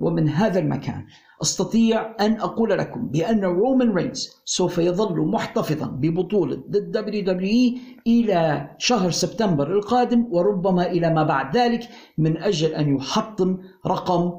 ومن 0.00 0.28
هذا 0.28 0.58
المكان 0.58 1.06
أستطيع 1.42 2.16
أن 2.20 2.40
أقول 2.40 2.70
لكم 2.70 3.08
بأن 3.08 3.44
رومان 3.44 3.90
رينز 3.94 4.30
سوف 4.44 4.78
يظل 4.78 5.20
محتفظا 5.20 5.86
ببطولة 5.86 6.56
ضد 6.56 6.90
دبليو 6.90 7.24
دبليو 7.24 7.78
إلى 8.06 8.70
شهر 8.78 9.10
سبتمبر 9.10 9.72
القادم 9.72 10.26
وربما 10.30 10.86
إلى 10.90 11.14
ما 11.14 11.22
بعد 11.22 11.56
ذلك 11.56 11.88
من 12.18 12.36
أجل 12.36 12.68
أن 12.74 12.96
يحطم 12.96 13.58
رقم 13.86 14.32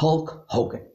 هولك 0.00 0.30
هوجن. 0.50 0.86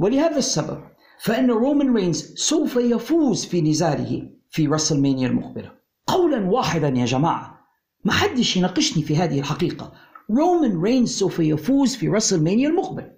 ولهذا 0.00 0.36
السبب 0.36 0.80
فإن 1.22 1.50
رومان 1.50 1.94
رينز 1.94 2.34
سوف 2.34 2.76
يفوز 2.76 3.44
في 3.44 3.60
نزاله 3.60 4.30
في 4.50 4.66
WrestleMania 4.66 5.28
المقبلة. 5.28 5.78
قولا 6.06 6.50
واحدا 6.50 6.88
يا 6.88 7.04
جماعة 7.04 7.58
ما 8.04 8.12
حدش 8.12 8.56
يناقشني 8.56 9.02
في 9.02 9.16
هذه 9.16 9.38
الحقيقة 9.38 9.92
رومان 10.30 10.82
رينز 10.82 11.18
سوف 11.18 11.38
يفوز 11.38 11.94
في 11.96 12.08
WrestleMania 12.08 12.68
المقبل 12.68 13.17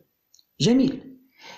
جميل 0.60 1.00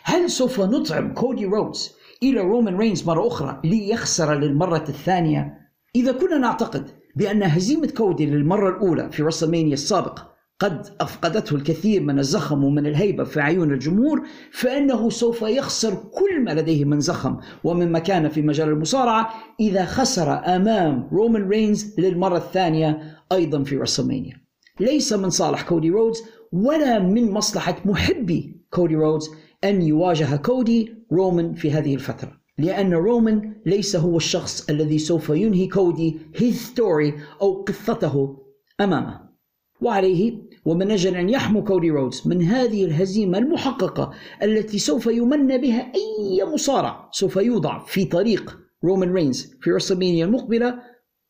هل 0.02 0.30
سوف 0.30 0.60
نطعم 0.60 1.14
كودي 1.14 1.44
رودز 1.44 1.92
إلى 2.22 2.40
رومان 2.40 2.76
رينز 2.76 3.06
مرة 3.06 3.26
أخرى 3.26 3.60
ليخسر 3.64 4.34
للمرة 4.38 4.84
الثانية؟ 4.88 5.58
إذا 5.96 6.12
كنا 6.12 6.38
نعتقد 6.38 6.90
بأن 7.16 7.42
هزيمة 7.42 7.86
كودي 7.86 8.26
للمرة 8.26 8.68
الأولى 8.68 9.10
في 9.12 9.22
WrestleMania 9.22 9.74
السابق 9.74 10.18
قد 10.58 10.86
أفقدته 11.00 11.56
الكثير 11.56 12.02
من 12.02 12.18
الزخم 12.18 12.64
ومن 12.64 12.86
الهيبة 12.86 13.24
في 13.24 13.40
عيون 13.40 13.72
الجمهور 13.72 14.22
فإنه 14.52 15.10
سوف 15.10 15.42
يخسر 15.42 15.94
كل 15.94 16.44
ما 16.44 16.50
لديه 16.50 16.84
من 16.84 17.00
زخم 17.00 17.36
ومن 17.64 17.92
مكانة 17.92 18.28
في 18.28 18.42
مجال 18.42 18.68
المصارعة 18.68 19.34
إذا 19.60 19.84
خسر 19.84 20.32
أمام 20.56 21.08
رومان 21.12 21.48
رينز 21.48 22.00
للمرة 22.00 22.36
الثانية 22.36 23.16
أيضا 23.32 23.62
في 23.62 23.76
WrestleMania 23.76 24.42
ليس 24.80 25.12
من 25.12 25.30
صالح 25.30 25.62
كودي 25.62 25.90
رودز 25.90 26.22
ولا 26.52 26.98
من 26.98 27.30
مصلحة 27.30 27.76
محبي 27.84 28.61
كودي 28.74 28.94
رودز 28.94 29.30
أن 29.64 29.82
يواجه 29.82 30.36
كودي 30.36 30.94
رومان 31.12 31.54
في 31.54 31.70
هذه 31.70 31.94
الفترة. 31.94 32.32
لأن 32.58 32.94
رومان 32.94 33.54
ليس 33.66 33.96
هو 33.96 34.16
الشخص 34.16 34.70
الذي 34.70 34.98
سوف 34.98 35.28
ينهي 35.28 35.66
كودي 35.66 36.18
his 36.34 36.54
story 36.54 37.20
أو 37.42 37.62
قصته 37.62 38.36
أمامه. 38.80 39.32
وعليه 39.80 40.38
ومن 40.64 40.90
أجل 40.90 41.16
أن 41.16 41.28
يحمو 41.28 41.64
كودي 41.64 41.90
رودز 41.90 42.22
من 42.26 42.42
هذه 42.42 42.84
الهزيمة 42.84 43.38
المحققة 43.38 44.12
التي 44.42 44.78
سوف 44.78 45.06
يمنى 45.06 45.58
بها 45.58 45.92
أي 45.94 46.44
مصارع 46.44 47.08
سوف 47.12 47.36
يوضع 47.36 47.78
في 47.78 48.04
طريق 48.04 48.58
رومان 48.84 49.12
رينز 49.12 49.54
في 49.60 49.70
WrestleMania 49.70 50.24
المقبلة 50.24 50.78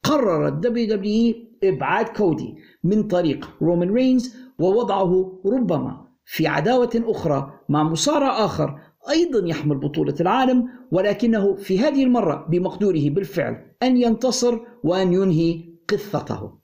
قررت 0.05 0.53
WWE 0.53 1.35
إبعاد 1.65 2.07
كودي 2.07 2.55
من 2.85 3.03
طريق 3.03 3.51
رومان 3.63 3.91
رينز 3.91 4.37
ووضعه 4.59 5.41
ربما 5.47 6.02
في 6.25 6.47
عداوة 6.47 6.91
أخرى 6.95 7.61
مع 7.69 7.83
مصارع 7.83 8.45
آخر 8.45 8.81
أيضا 9.11 9.49
يحمل 9.49 9.79
بطولة 9.79 10.15
العالم 10.21 10.69
ولكنه 10.93 11.55
في 11.55 11.79
هذه 11.79 12.05
المرة 12.05 12.47
بمقدوره 12.51 13.11
بالفعل 13.11 13.75
أن 13.83 13.97
ينتصر 13.97 14.61
وأن 14.85 15.13
ينهي 15.13 15.65
قصته. 15.89 16.59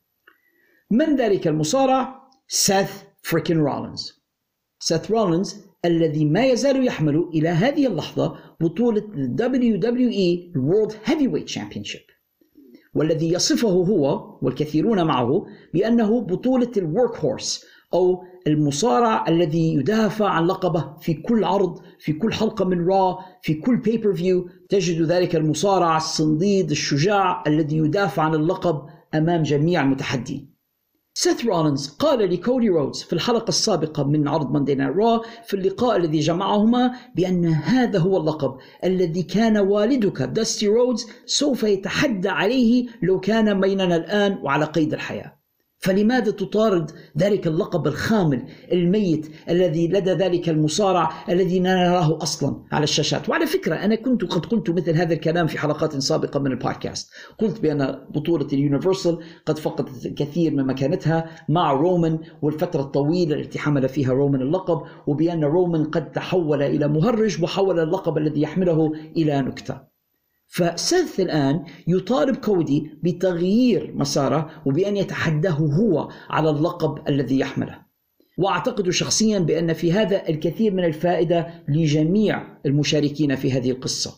من 0.90 1.16
ذلك 1.16 1.48
المصارع؟ 1.48 2.28
سيث 2.48 3.02
freakin 3.22 3.58
رولينز. 3.58 4.24
سيث 4.78 5.10
رولينز 5.10 5.66
الذي 5.84 6.24
ما 6.24 6.44
يزال 6.44 6.86
يحمل 6.86 7.28
إلى 7.34 7.48
هذه 7.48 7.86
اللحظة 7.86 8.36
بطولة 8.60 9.00
WWE 9.36 10.52
World 10.56 10.92
Heavyweight 11.10 11.48
Championship. 11.54 12.18
والذي 12.94 13.32
يصفه 13.32 13.68
هو 13.68 14.38
والكثيرون 14.42 15.04
معه 15.04 15.46
بأنه 15.74 16.20
بطولة 16.20 16.72
ال 16.76 17.16
workhorse 17.16 17.64
أو 17.94 18.24
المصارع 18.46 19.28
الذي 19.28 19.74
يدافع 19.74 20.28
عن 20.28 20.46
لقبه 20.46 20.96
في 21.00 21.14
كل 21.14 21.44
عرض 21.44 21.80
في 21.98 22.12
كل 22.12 22.32
حلقة 22.32 22.64
من 22.64 22.86
Raw 22.86 23.18
في 23.42 23.54
كل 23.54 23.76
pay-per-view 23.76 24.48
تجد 24.68 25.02
ذلك 25.02 25.36
المصارع 25.36 25.96
الصنديد 25.96 26.70
الشجاع 26.70 27.44
الذي 27.46 27.76
يدافع 27.76 28.22
عن 28.22 28.34
اللقب 28.34 28.82
أمام 29.14 29.42
جميع 29.42 29.82
المتحدين. 29.82 30.58
سيث 31.14 31.44
رولينز 31.44 31.88
قال 31.88 32.30
لكودي 32.32 32.68
رودز 32.68 33.02
في 33.02 33.12
الحلقة 33.12 33.48
السابقة 33.48 34.04
من 34.04 34.28
عرض 34.28 34.52
Monday 34.52 34.74
Night 34.74 34.96
Raw 34.96 35.22
في 35.46 35.54
اللقاء 35.54 35.96
الذي 35.96 36.18
جمعهما 36.18 36.92
بأن 37.14 37.46
هذا 37.46 37.98
هو 37.98 38.16
اللقب 38.16 38.56
الذي 38.84 39.22
كان 39.22 39.56
والدك 39.56 40.22
داستي 40.22 40.68
رودز 40.68 41.06
سوف 41.26 41.62
يتحدى 41.62 42.28
عليه 42.28 42.86
لو 43.02 43.20
كان 43.20 43.60
بيننا 43.60 43.96
الآن 43.96 44.38
وعلى 44.42 44.64
قيد 44.64 44.92
الحياة. 44.92 45.37
فلماذا 45.78 46.30
تطارد 46.30 46.90
ذلك 47.18 47.46
اللقب 47.46 47.86
الخامل 47.86 48.42
الميت 48.72 49.28
الذي 49.48 49.88
لدى 49.88 50.10
ذلك 50.10 50.48
المصارع 50.48 51.12
الذي 51.28 51.60
لا 51.60 51.74
نراه 51.74 52.18
أصلا 52.22 52.62
على 52.72 52.84
الشاشات؟ 52.84 53.28
وعلى 53.28 53.46
فكرة 53.46 53.74
أنا 53.74 53.94
كنت 53.94 54.24
قد 54.24 54.46
قلت 54.46 54.70
مثل 54.70 54.94
هذا 54.94 55.14
الكلام 55.14 55.46
في 55.46 55.58
حلقات 55.58 55.96
سابقة 55.96 56.40
من 56.40 56.50
البودكاست. 56.52 57.10
قلت 57.38 57.60
بأن 57.60 57.98
بطولة 58.10 58.46
اليونيفرسال 58.52 59.18
قد 59.46 59.58
فقدت 59.58 60.06
الكثير 60.06 60.54
من 60.54 60.66
مكانتها 60.66 61.30
مع 61.48 61.72
رومان 61.72 62.18
والفترة 62.42 62.80
الطويلة 62.80 63.36
التي 63.36 63.58
حمل 63.58 63.88
فيها 63.88 64.12
رومان 64.12 64.42
اللقب 64.42 64.82
وبأن 65.06 65.44
رومان 65.44 65.84
قد 65.84 66.12
تحول 66.12 66.62
إلى 66.62 66.88
مهرج 66.88 67.42
وحول 67.42 67.80
اللقب 67.80 68.18
الذي 68.18 68.42
يحمله 68.42 68.92
إلى 69.16 69.40
نكتة. 69.40 69.97
فسيث 70.48 71.20
الآن 71.20 71.64
يطالب 71.86 72.36
كودي 72.36 72.90
بتغيير 73.02 73.92
مساره 73.96 74.50
وبأن 74.66 74.96
يتحداه 74.96 75.50
هو 75.50 76.08
على 76.30 76.50
اللقب 76.50 77.08
الذي 77.08 77.38
يحمله 77.38 77.88
وأعتقد 78.38 78.90
شخصيا 78.90 79.38
بأن 79.38 79.72
في 79.72 79.92
هذا 79.92 80.28
الكثير 80.28 80.74
من 80.74 80.84
الفائدة 80.84 81.64
لجميع 81.68 82.42
المشاركين 82.66 83.36
في 83.36 83.52
هذه 83.52 83.70
القصة. 83.70 84.14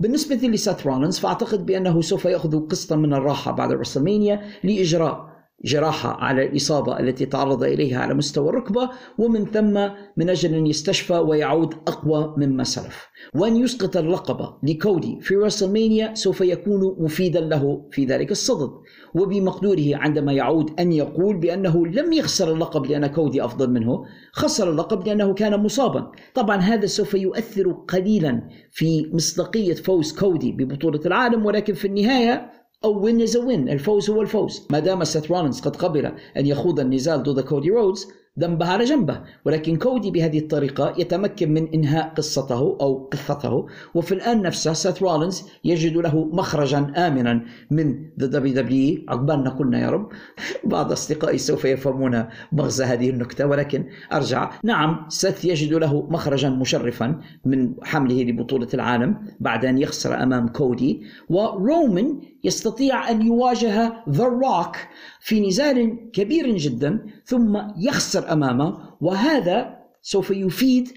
بالنسبة 0.00 0.48
لسات 0.48 0.86
رولنز 0.86 1.18
فأعتقد 1.18 1.66
بأنه 1.66 2.00
سوف 2.00 2.24
يأخذ 2.24 2.68
قسطا 2.68 2.96
من 2.96 3.14
الراحة 3.14 3.52
بعد 3.52 3.70
الرسلمانيا 3.70 4.42
لإجراء 4.64 5.33
جراحة 5.64 6.12
على 6.24 6.46
الإصابة 6.46 7.00
التي 7.00 7.26
تعرض 7.26 7.62
إليها 7.62 7.98
على 7.98 8.14
مستوى 8.14 8.48
الركبة 8.48 8.90
ومن 9.18 9.46
ثم 9.46 9.88
من 10.16 10.30
أجل 10.30 10.54
أن 10.54 10.66
يستشفى 10.66 11.14
ويعود 11.14 11.74
أقوى 11.74 12.34
مما 12.38 12.64
سلف. 12.64 13.08
وأن 13.34 13.56
يسقط 13.56 13.96
اللقب 13.96 14.68
لكودي 14.68 15.18
في 15.20 15.36
راسلمانيا 15.36 16.14
سوف 16.14 16.40
يكون 16.40 16.96
مفيدا 16.98 17.40
له 17.40 17.88
في 17.90 18.04
ذلك 18.04 18.30
الصدد. 18.30 18.70
وبمقدوره 19.14 19.96
عندما 19.96 20.32
يعود 20.32 20.80
أن 20.80 20.92
يقول 20.92 21.36
بأنه 21.36 21.86
لم 21.86 22.12
يخسر 22.12 22.52
اللقب 22.52 22.86
لأن 22.86 23.06
كودي 23.06 23.44
أفضل 23.44 23.70
منه 23.70 24.04
خسر 24.32 24.70
اللقب 24.70 25.06
لأنه 25.06 25.34
كان 25.34 25.60
مصابا. 25.60 26.12
طبعا 26.34 26.56
هذا 26.56 26.86
سوف 26.86 27.14
يؤثر 27.14 27.72
قليلا 27.72 28.48
في 28.70 29.10
مصداقية 29.12 29.74
فوز 29.74 30.12
كودي 30.12 30.52
ببطولة 30.52 31.00
العالم 31.06 31.46
ولكن 31.46 31.74
في 31.74 31.84
النهاية 31.84 32.63
a 32.84 33.04
win 33.04 33.22
is 33.22 33.36
a 33.36 33.44
win 33.44 33.68
الفوز 33.68 34.10
هو 34.10 34.20
الفوز. 34.20 34.66
ما 34.70 34.78
دام 34.78 35.04
سيث 35.04 35.30
رولينز 35.30 35.60
قد 35.60 35.76
قبل 35.76 36.12
أن 36.36 36.46
يخوض 36.46 36.80
النزال 36.80 37.22
ضد 37.22 37.40
كودي 37.40 37.70
رودز 37.70 38.08
ذنبها 38.40 38.68
على 38.68 38.84
جنبه. 38.84 39.20
ولكن 39.44 39.76
كودي 39.76 40.10
بهذه 40.10 40.38
الطريقة 40.38 40.94
يتمكن 40.98 41.54
من 41.54 41.68
إنهاء 41.74 42.12
قصته 42.16 42.78
أو 42.80 43.08
قصته. 43.12 43.66
وفي 43.94 44.14
الآن 44.14 44.42
نفسه 44.42 44.72
سيث 44.72 45.02
رولينز 45.02 45.42
يجد 45.64 45.96
له 45.96 46.24
مخرجا 46.24 46.92
آمنا 46.96 47.44
من 47.70 47.94
ذا 48.20 48.26
دبليو 48.26 48.54
دبليو 48.54 49.04
عقبالنا 49.08 49.50
كلنا 49.50 49.80
يا 49.80 49.90
رب 49.90 50.08
بعض 50.74 50.92
أصدقائي 50.92 51.38
سوف 51.38 51.64
يفهمون 51.64 52.24
مغزى 52.52 52.84
هذه 52.84 53.10
النكتة. 53.10 53.46
ولكن 53.46 53.84
أرجع. 54.12 54.50
نعم 54.64 55.06
سيث 55.08 55.44
يجد 55.44 55.72
له 55.74 56.06
مخرجا 56.10 56.48
مشرفا 56.50 57.20
من 57.44 57.74
حمله 57.82 58.22
لبطولة 58.22 58.68
العالم 58.74 59.16
بعد 59.40 59.64
أن 59.64 59.78
يخسر 59.78 60.22
أمام 60.22 60.48
كودي. 60.48 61.02
ورومان 61.28 62.33
يستطيع 62.44 63.10
أن 63.10 63.26
يواجه 63.26 63.92
The 64.08 64.24
Rock 64.24 64.76
في 65.20 65.48
نزال 65.48 66.10
كبير 66.12 66.56
جدا 66.56 67.06
ثم 67.24 67.58
يخسر 67.78 68.32
أمامه 68.32 68.78
وهذا 69.00 69.78
سوف 70.02 70.30
يفيد 70.30 70.92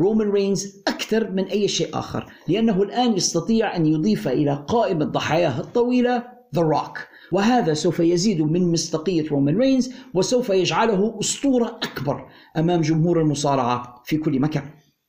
رومان 0.00 0.30
رينز 0.30 0.82
أكثر 0.88 1.30
من 1.30 1.44
أي 1.44 1.68
شيء 1.68 1.98
آخر 1.98 2.26
لأنه 2.48 2.82
الآن 2.82 3.12
يستطيع 3.12 3.76
أن 3.76 3.86
يضيف 3.86 4.28
إلى 4.28 4.64
قائمة 4.68 5.04
ضحاياه 5.04 5.60
الطويلة 5.60 6.24
The 6.54 6.62
Rock 6.62 6.98
وهذا 7.32 7.74
سوف 7.74 8.00
يزيد 8.00 8.40
من 8.40 8.72
مصداقية 8.72 9.28
رومان 9.28 9.58
رينز 9.58 9.94
وسوف 10.14 10.48
يجعله 10.48 11.18
أسطورة 11.20 11.66
أكبر 11.66 12.28
أمام 12.56 12.80
جمهور 12.80 13.20
المصارعة 13.20 14.02
في 14.04 14.16
كل 14.16 14.40
مكان 14.40 14.64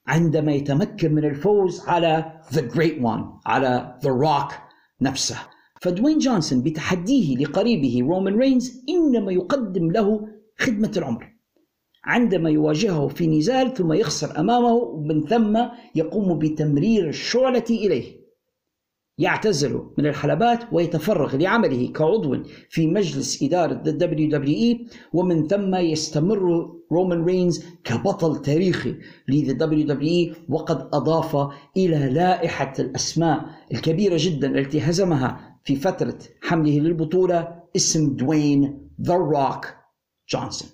عندما 0.08 0.54
يتمكن 0.54 1.14
من 1.14 1.26
الفوز 1.26 1.82
على 1.88 2.42
The 2.52 2.76
Great 2.76 3.02
One 3.04 3.22
على 3.46 3.96
The 4.02 4.10
Rock 4.10 4.54
نفسه. 5.02 5.53
فدوين 5.84 6.18
جونسون 6.18 6.64
بتحديه 6.64 7.38
لقريبه 7.38 8.08
رومان 8.08 8.36
رينز 8.36 8.84
إنما 8.90 9.32
يقدم 9.32 9.92
له 9.92 10.28
خدمة 10.58 10.92
العمر. 10.98 11.34
عندما 12.04 12.50
يواجهه 12.50 13.08
في 13.08 13.28
نزال 13.28 13.74
ثم 13.74 13.94
يخسر 13.94 14.40
أمامه 14.40 14.74
ومن 14.74 15.26
ثم 15.26 15.60
يقوم 15.96 16.40
بتمرير 16.40 17.10
الشعلة 17.10 17.64
إليه. 17.70 18.24
يعتزل 19.18 19.82
من 19.98 20.06
الحلبات 20.06 20.60
ويتفرغ 20.72 21.36
لعمله 21.36 21.92
كعضو 21.92 22.38
في 22.70 22.88
مجلس 22.88 23.44
إدارة 23.44 23.74
WWE 23.74 24.88
ومن 25.14 25.48
ثم 25.48 25.76
يستمر 25.76 26.72
رومان 26.92 27.24
رينز 27.24 27.66
كبطل 27.84 28.42
تاريخي 28.42 28.96
WWE 29.30 30.34
وقد 30.50 30.90
أضاف 30.94 31.52
إلى 31.78 32.10
لائحة 32.10 32.74
الأسماء 32.80 33.46
الكبيرة 33.74 34.16
جدا 34.20 34.60
التي 34.60 34.80
هزمها 34.80 35.53
في 35.64 35.76
فترة 35.76 36.20
حمله 36.42 36.80
للبطولة 36.80 37.64
اسم 37.76 38.16
دوين 38.16 38.90
The 39.02 39.14
Rock 39.14 39.68
جونسون 40.30 40.70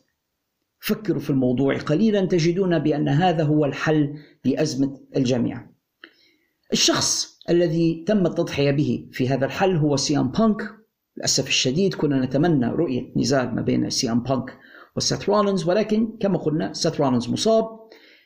فكروا 0.79 1.19
في 1.19 1.29
الموضوع 1.29 1.77
قليلا 1.77 2.25
تجدون 2.25 2.79
بأن 2.79 3.09
هذا 3.09 3.43
هو 3.43 3.65
الحل 3.65 4.15
لأزمة 4.45 4.99
الجميع. 5.15 5.69
الشخص 6.73 7.39
الذي 7.49 8.03
تم 8.07 8.25
التضحية 8.25 8.71
به 8.71 9.09
في 9.11 9.29
هذا 9.29 9.45
الحل 9.45 9.75
هو 9.75 9.95
سي 9.95 10.13
أم 10.13 10.31
بانك. 10.31 10.61
للأسف 11.17 11.47
الشديد 11.47 11.93
كنا 11.93 12.25
نتمنى 12.25 12.67
رؤية 12.67 13.13
نزال 13.15 13.55
ما 13.55 13.61
بين 13.61 13.89
سي 13.89 14.06
أم 14.06 14.23
بانك 14.23 14.57
وسيث 14.95 15.29
رولينز 15.29 15.69
ولكن 15.69 16.17
كما 16.19 16.37
قلنا 16.37 16.73
سيث 16.73 17.01
رولينز 17.01 17.29
مصاب 17.29 17.79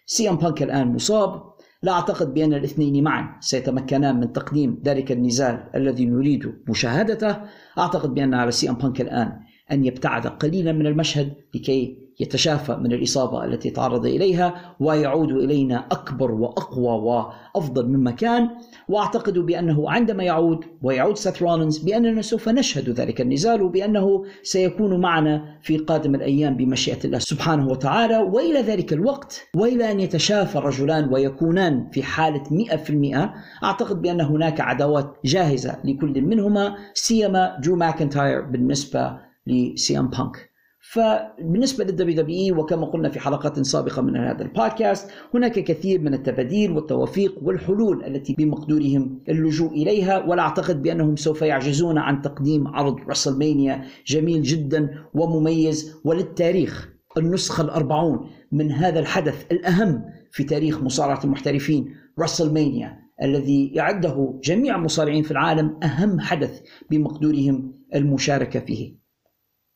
سي 0.05 0.20
أم 0.20 0.35
بانك 0.35 0.63
الآن 0.63 0.87
مصاب. 0.87 1.52
لا 1.83 1.91
أعتقد 1.91 2.33
بأن 2.33 2.53
الاثنين 2.53 3.03
معا. 3.03 3.37
سيتمكنان 3.39 4.19
من 4.19 4.33
تقديم 4.33 4.81
ذلك 4.85 5.11
النزال 5.11 5.63
الذي 5.75 6.05
نريد 6.05 6.53
مشاهدته. 6.69 7.37
أعتقد 7.77 8.13
بأن 8.13 8.33
على 8.33 8.51
سي 8.51 8.69
أم 8.69 8.75
بانك 8.75 9.01
الآن 9.01 9.39
أن 9.71 9.85
يبتعد 9.85 10.27
قليلا 10.27 10.71
من 10.71 10.87
المشهد 10.87 11.33
لكي 11.55 12.02
يتشافى 12.19 12.75
من 12.75 12.91
الإصابة 12.91 13.45
التي 13.45 13.69
تعرض 13.69 14.05
إليها 14.05 14.75
ويعود 14.79 15.31
إلينا 15.31 15.85
أكبر 15.91 16.31
وأقوى 16.31 17.01
وأفضل 17.01 17.87
مما 17.87 18.11
كان 18.11 18.49
وأعتقد 18.89 19.39
بأنه 19.39 19.91
عندما 19.91 20.23
يعود 20.23 20.65
ويعود 20.81 21.17
سيث 21.17 21.41
رولينز 21.41 21.77
بأننا 21.77 22.21
سوف 22.21 22.49
نشهد 22.49 22.89
ذلك 22.89 23.21
النزال 23.21 23.61
وبأنه 23.61 24.23
سيكون 24.43 25.01
معنا 25.01 25.57
في 25.61 25.77
قادم 25.77 26.15
الأيام 26.15 26.57
بمشيئة 26.57 26.99
الله 27.05 27.19
سبحانه 27.19 27.67
وتعالى. 27.67 28.17
وإلى 28.17 28.61
ذلك 28.61 28.93
الوقت 28.93 29.41
وإلى 29.55 29.91
أن 29.91 29.99
يتشافى 29.99 30.57
الرجلان 30.57 31.13
ويكونان 31.13 31.89
في 31.91 32.03
حالة 32.03 32.43
100% 32.51 33.33
أعتقد 33.63 34.01
بأن 34.01 34.21
هناك 34.21 34.61
عداوات 34.61 35.17
جاهزة 35.25 35.77
لكل 35.83 36.21
منهما 36.21 36.75
سيما 36.93 37.57
درو 37.61 37.75
ماكنتاير 37.75 38.41
بالنسبة 38.41 39.17
لسي 39.47 39.99
أم 39.99 40.07
بانك. 40.07 40.52
فبالنسبة 40.85 41.83
لل 41.83 42.21
WWE 42.21 42.59
وكما 42.59 42.85
قلنا 42.85 43.09
في 43.09 43.19
حلقات 43.19 43.59
سابقة 43.59 44.01
من 44.01 44.17
هذا 44.17 44.41
البودكاست 44.41 45.09
هناك 45.33 45.59
كثير 45.59 46.01
من 46.01 46.13
التباديل 46.13 46.71
والتوافيق 46.71 47.35
والحلول 47.41 48.03
التي 48.03 48.33
بمقدورهم 48.33 49.19
اللجوء 49.29 49.71
إليها 49.71 50.25
ولا 50.25 50.41
أعتقد 50.41 50.81
بأنهم 50.81 51.15
سوف 51.15 51.41
يعجزون 51.41 51.97
عن 51.97 52.21
تقديم 52.21 52.67
عرض 52.67 52.99
راسلمانيا 53.09 53.85
جميل 54.07 54.41
جدا 54.41 55.05
ومميز 55.13 55.95
وللتاريخ 56.03 56.89
النسخة 57.17 57.63
الأربعون 57.63 58.29
من 58.51 58.71
هذا 58.71 58.99
الحدث 58.99 59.45
الأهم 59.51 60.05
في 60.31 60.43
تاريخ 60.43 60.83
مصارعة 60.83 61.23
المحترفين 61.23 61.95
رسلمانيا 62.19 62.99
الذي 63.23 63.67
يعده 63.67 64.39
جميع 64.43 64.75
المصارعين 64.75 65.23
في 65.23 65.31
العالم 65.31 65.79
أهم 65.83 66.19
حدث 66.19 66.61
بمقدورهم 66.91 67.73
المشاركة 67.95 68.59
فيه. 68.59 69.02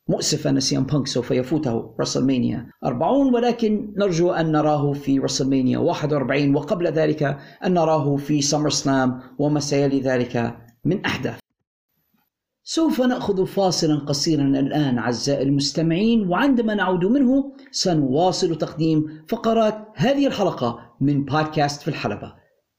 مؤسف 0.09 0.47
أن 0.47 0.59
سيام 0.59 0.83
بانك 0.83 1.07
سوف 1.07 1.31
يفوته 1.31 1.95
رسلمانيا 2.01 2.69
40 2.85 3.33
ولكن 3.33 3.93
نرجو 3.97 4.31
أن 4.31 4.51
نراه 4.51 4.93
في 4.93 5.19
رسلمانيا 5.19 5.77
41 5.77 6.55
وقبل 6.55 6.87
ذلك 6.87 7.23
أن 7.65 7.73
نراه 7.73 8.15
في 8.15 8.41
سمر 8.41 8.69
سلام 8.69 9.21
وما 9.39 9.59
سيلي 9.59 10.01
ذلك 10.01 10.57
من 10.85 11.05
أحداث. 11.05 11.39
سوف 12.63 13.01
نأخذ 13.01 13.45
فاصلا 13.45 13.99
قصيرا 13.99 14.43
الآن 14.43 14.97
أعزائي 14.97 15.43
المستمعين 15.43 16.27
وعندما 16.27 16.73
نعود 16.73 17.05
منه 17.05 17.53
سنواصل 17.71 18.55
تقديم 18.55 19.25
فقرات 19.29 19.87
هذه 19.95 20.27
الحلقة 20.27 20.79
من 21.01 21.25
بودكاست 21.25 21.81
في 21.81 21.87
الحلبة. 21.87 22.33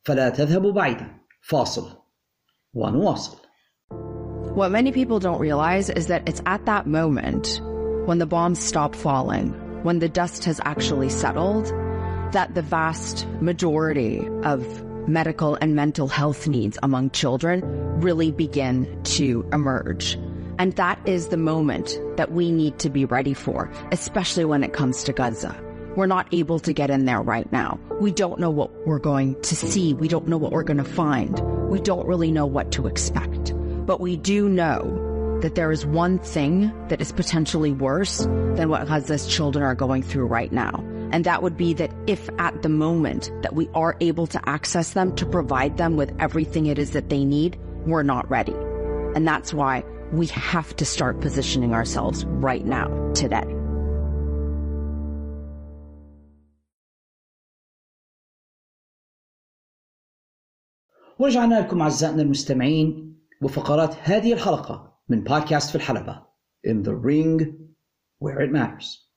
فلا 0.05 0.29
تذهبوا 0.29 0.73
بعيدا 0.73 1.19
فاصل 1.43 1.89
ونواصل. 2.75 3.48
What 4.59 4.73
many 4.73 4.91
people 4.91 5.21
don't 5.21 5.39
realize 5.39 5.89
is 5.89 6.09
that 6.09 6.29
it's 6.29 6.43
at 6.45 6.67
that 6.67 6.85
moment 6.85 7.61
when 8.07 8.19
the 8.19 8.27
bombs 8.27 8.59
stop 8.59 8.97
falling, 8.97 9.51
when 9.85 10.01
the 10.01 10.09
dust 10.09 10.47
has 10.47 10.61
actually 10.65 11.11
settled, 11.11 11.67
that 12.33 12.57
the 12.57 12.63
vast 12.63 13.25
majority 13.41 14.19
of 14.43 14.83
medical 15.07 15.55
and 15.55 15.77
mental 15.77 16.09
health 16.09 16.49
needs 16.49 16.77
among 16.83 17.11
children 17.11 17.63
really 18.01 18.33
begin 18.33 19.01
to 19.05 19.49
emerge. 19.53 20.19
And 20.59 20.73
that 20.75 20.99
is 21.07 21.29
the 21.29 21.37
moment 21.37 21.97
that 22.17 22.33
we 22.33 22.51
need 22.51 22.81
to 22.81 22.91
be 22.91 23.05
ready 23.05 23.35
for, 23.35 23.71
especially 23.93 24.45
when 24.45 24.65
it 24.65 24.73
comes 24.73 25.05
to 25.05 25.13
Gaza. 25.13 25.57
We're 25.95 26.07
not 26.07 26.35
able 26.35 26.59
to 26.59 26.73
get 26.73 26.91
in 26.91 27.05
there 27.05 27.23
right 27.23 27.51
now. 27.53 27.79
We 28.01 28.11
don't 28.11 28.41
know 28.41 28.51
what 28.51 28.73
we're 28.89 28.99
going 28.99 29.41
to 29.43 29.55
see. 29.55 29.95
We 29.95 30.09
don't 30.09 30.27
know 30.27 30.37
what 30.37 30.51
we're 30.51 30.65
going 30.65 30.79
to 30.79 30.83
find. 30.83 31.39
We 31.71 31.79
don't 31.79 32.09
really 32.09 32.33
know 32.33 32.47
what 32.47 32.73
to 32.73 32.89
expect. 32.89 33.55
But 33.88 34.00
we 34.00 34.16
do 34.18 34.50
know 34.50 35.40
that 35.42 35.56
there 35.56 35.72
is 35.72 35.86
one 35.86 36.20
thing 36.20 36.72
that 36.88 37.02
is 37.02 37.12
potentially 37.12 37.72
worse 37.72 38.20
than 38.20 38.70
what 38.70 38.88
Gaza's 38.88 39.28
children 39.28 39.64
are 39.66 39.76
going 39.76 40.02
through 40.02 40.28
right 40.28 40.52
now. 40.52 40.84
And 41.12 41.26
that 41.26 41.44
would 41.44 41.58
be 41.58 41.74
that 41.74 41.92
if 42.08 42.30
at 42.40 42.62
the 42.62 42.70
moment 42.70 43.30
that 43.42 43.54
we 43.54 43.70
are 43.76 43.98
able 44.00 44.26
to 44.28 44.50
access 44.50 44.94
them 44.94 45.14
to 45.18 45.26
provide 45.26 45.78
them 45.78 45.98
with 45.98 46.16
everything 46.20 46.68
it 46.68 46.80
is 46.80 46.92
that 46.92 47.10
they 47.10 47.26
need, 47.26 47.60
we're 47.86 48.04
not 48.04 48.30
ready. 48.30 48.56
And 49.16 49.28
that's 49.28 49.54
why 49.54 49.84
we 50.12 50.28
have 50.28 50.76
to 50.78 50.86
start 50.86 51.20
positioning 51.20 51.74
ourselves 51.74 52.26
right 52.26 52.66
now, 52.66 52.88
today. 53.14 53.44
ورجعنا 61.20 61.60
لكم 61.60 61.82
أعزائنا 61.82 62.22
المستمعين 62.22 63.07
وفقرات 63.43 63.95
هذه 64.03 64.33
الحلقة 64.33 64.99
من 65.09 65.25
بودكاست 65.25 65.71
في 65.71 65.75
الحلبة 65.75 66.23
In 66.67 66.83
the 66.83 66.93
Ring 66.93 67.45
Where 68.25 68.41
It 68.41 68.53
Matters 68.53 69.09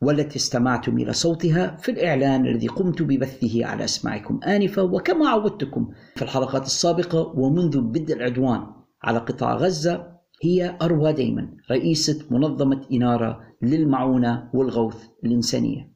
والتي 0.00 0.36
استمعتم 0.36 0.98
إلى 0.98 1.12
صوتها 1.12 1.76
في 1.76 1.90
الإعلان 1.90 2.46
الذي 2.46 2.66
قمت 2.66 3.02
ببثه 3.02 3.66
على 3.66 3.84
أسماعكم 3.84 4.40
آنفة 4.46 4.82
وكما 4.82 5.28
عودتكم 5.28 5.90
في 6.16 6.22
الحلقات 6.22 6.66
السابقة 6.66 7.32
ومنذ 7.38 7.80
بدء 7.80 8.14
العدوان 8.14 8.66
على 9.02 9.18
قطاع 9.18 9.54
غزة 9.54 10.14
هي 10.42 10.78
أروى 10.82 11.12
دايما 11.12 11.56
رئيسة 11.70 12.26
منظمة 12.30 12.86
إنارة 12.92 13.40
للمعونة 13.62 14.50
والغوث 14.54 15.06
الإنسانية. 15.24 15.93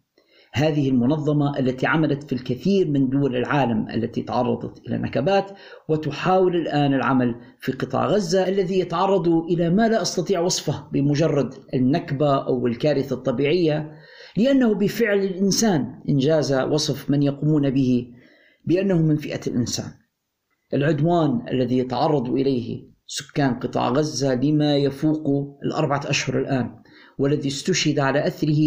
هذه 0.53 0.89
المنظمة 0.89 1.59
التي 1.59 1.87
عملت 1.87 2.23
في 2.23 2.33
الكثير 2.33 2.89
من 2.89 3.09
دول 3.09 3.37
العالم 3.37 3.89
التي 3.89 4.23
تعرضت 4.23 4.87
إلى 4.87 4.99
نكبات 4.99 5.51
وتحاول 5.89 6.57
الآن 6.57 6.95
العمل 6.95 7.35
في 7.61 7.73
قطاع 7.73 8.07
غزة 8.07 8.49
الذي 8.49 8.79
يتعرض 8.79 9.29
إلى 9.29 9.71
ما 9.71 9.89
لا 9.89 10.03
أستطيع 10.03 10.41
وصفه 10.41 10.89
بمجرد 10.93 11.55
النكبة 11.75 12.47
أو 12.47 12.67
الكارثة 12.67 13.15
الطبيعية 13.15 13.93
لأنه 14.37 14.75
بفعل 14.75 15.19
الإنسان 15.19 16.03
إنجاز 16.09 16.53
وصف 16.53 17.11
من 17.11 17.23
يقومون 17.23 17.71
به 17.71 18.07
بأنه 18.65 19.03
من 19.03 19.17
فئة 19.17 19.41
الإنسان. 19.47 19.91
العدوان 20.75 21.49
الذي 21.49 21.79
يتعرض 21.79 22.29
إليه 22.31 22.89
سكان 23.07 23.55
قطاع 23.55 23.89
غزة 23.89 24.35
لما 24.35 24.77
يفوق 24.77 25.59
الأربعة 25.65 26.01
أشهر 26.05 26.39
الآن 26.39 26.79
والذي 27.19 27.49
استشهد 27.49 27.99
على 27.99 28.27
أثره 28.27 28.59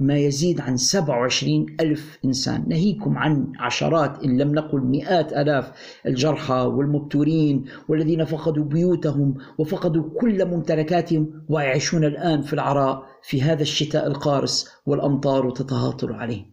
ما 0.00 0.16
يزيد 0.18 0.60
عن 0.60 0.76
27 0.76 1.66
ألف 1.80 2.18
إنسان. 2.24 2.64
ناهيكم 2.68 3.18
عن 3.18 3.52
عشرات 3.58 4.24
إن 4.24 4.38
لم 4.38 4.54
نقل 4.54 4.80
مئات 4.80 5.32
ألاف 5.32 5.72
الجرحى 6.06 6.54
والمبتورين 6.54 7.64
والذين 7.88 8.24
فقدوا 8.24 8.64
بيوتهم 8.64 9.34
وفقدوا 9.58 10.04
كل 10.20 10.44
ممتلكاتهم 10.44 11.44
ويعيشون 11.48 12.04
الآن 12.04 12.42
في 12.42 12.52
العراء 12.52 13.02
في 13.22 13.42
هذا 13.42 13.62
الشتاء 13.62 14.06
القارس 14.06 14.68
والأمطار 14.86 15.50
تتهاطل 15.50 16.12
عليهم 16.12 16.52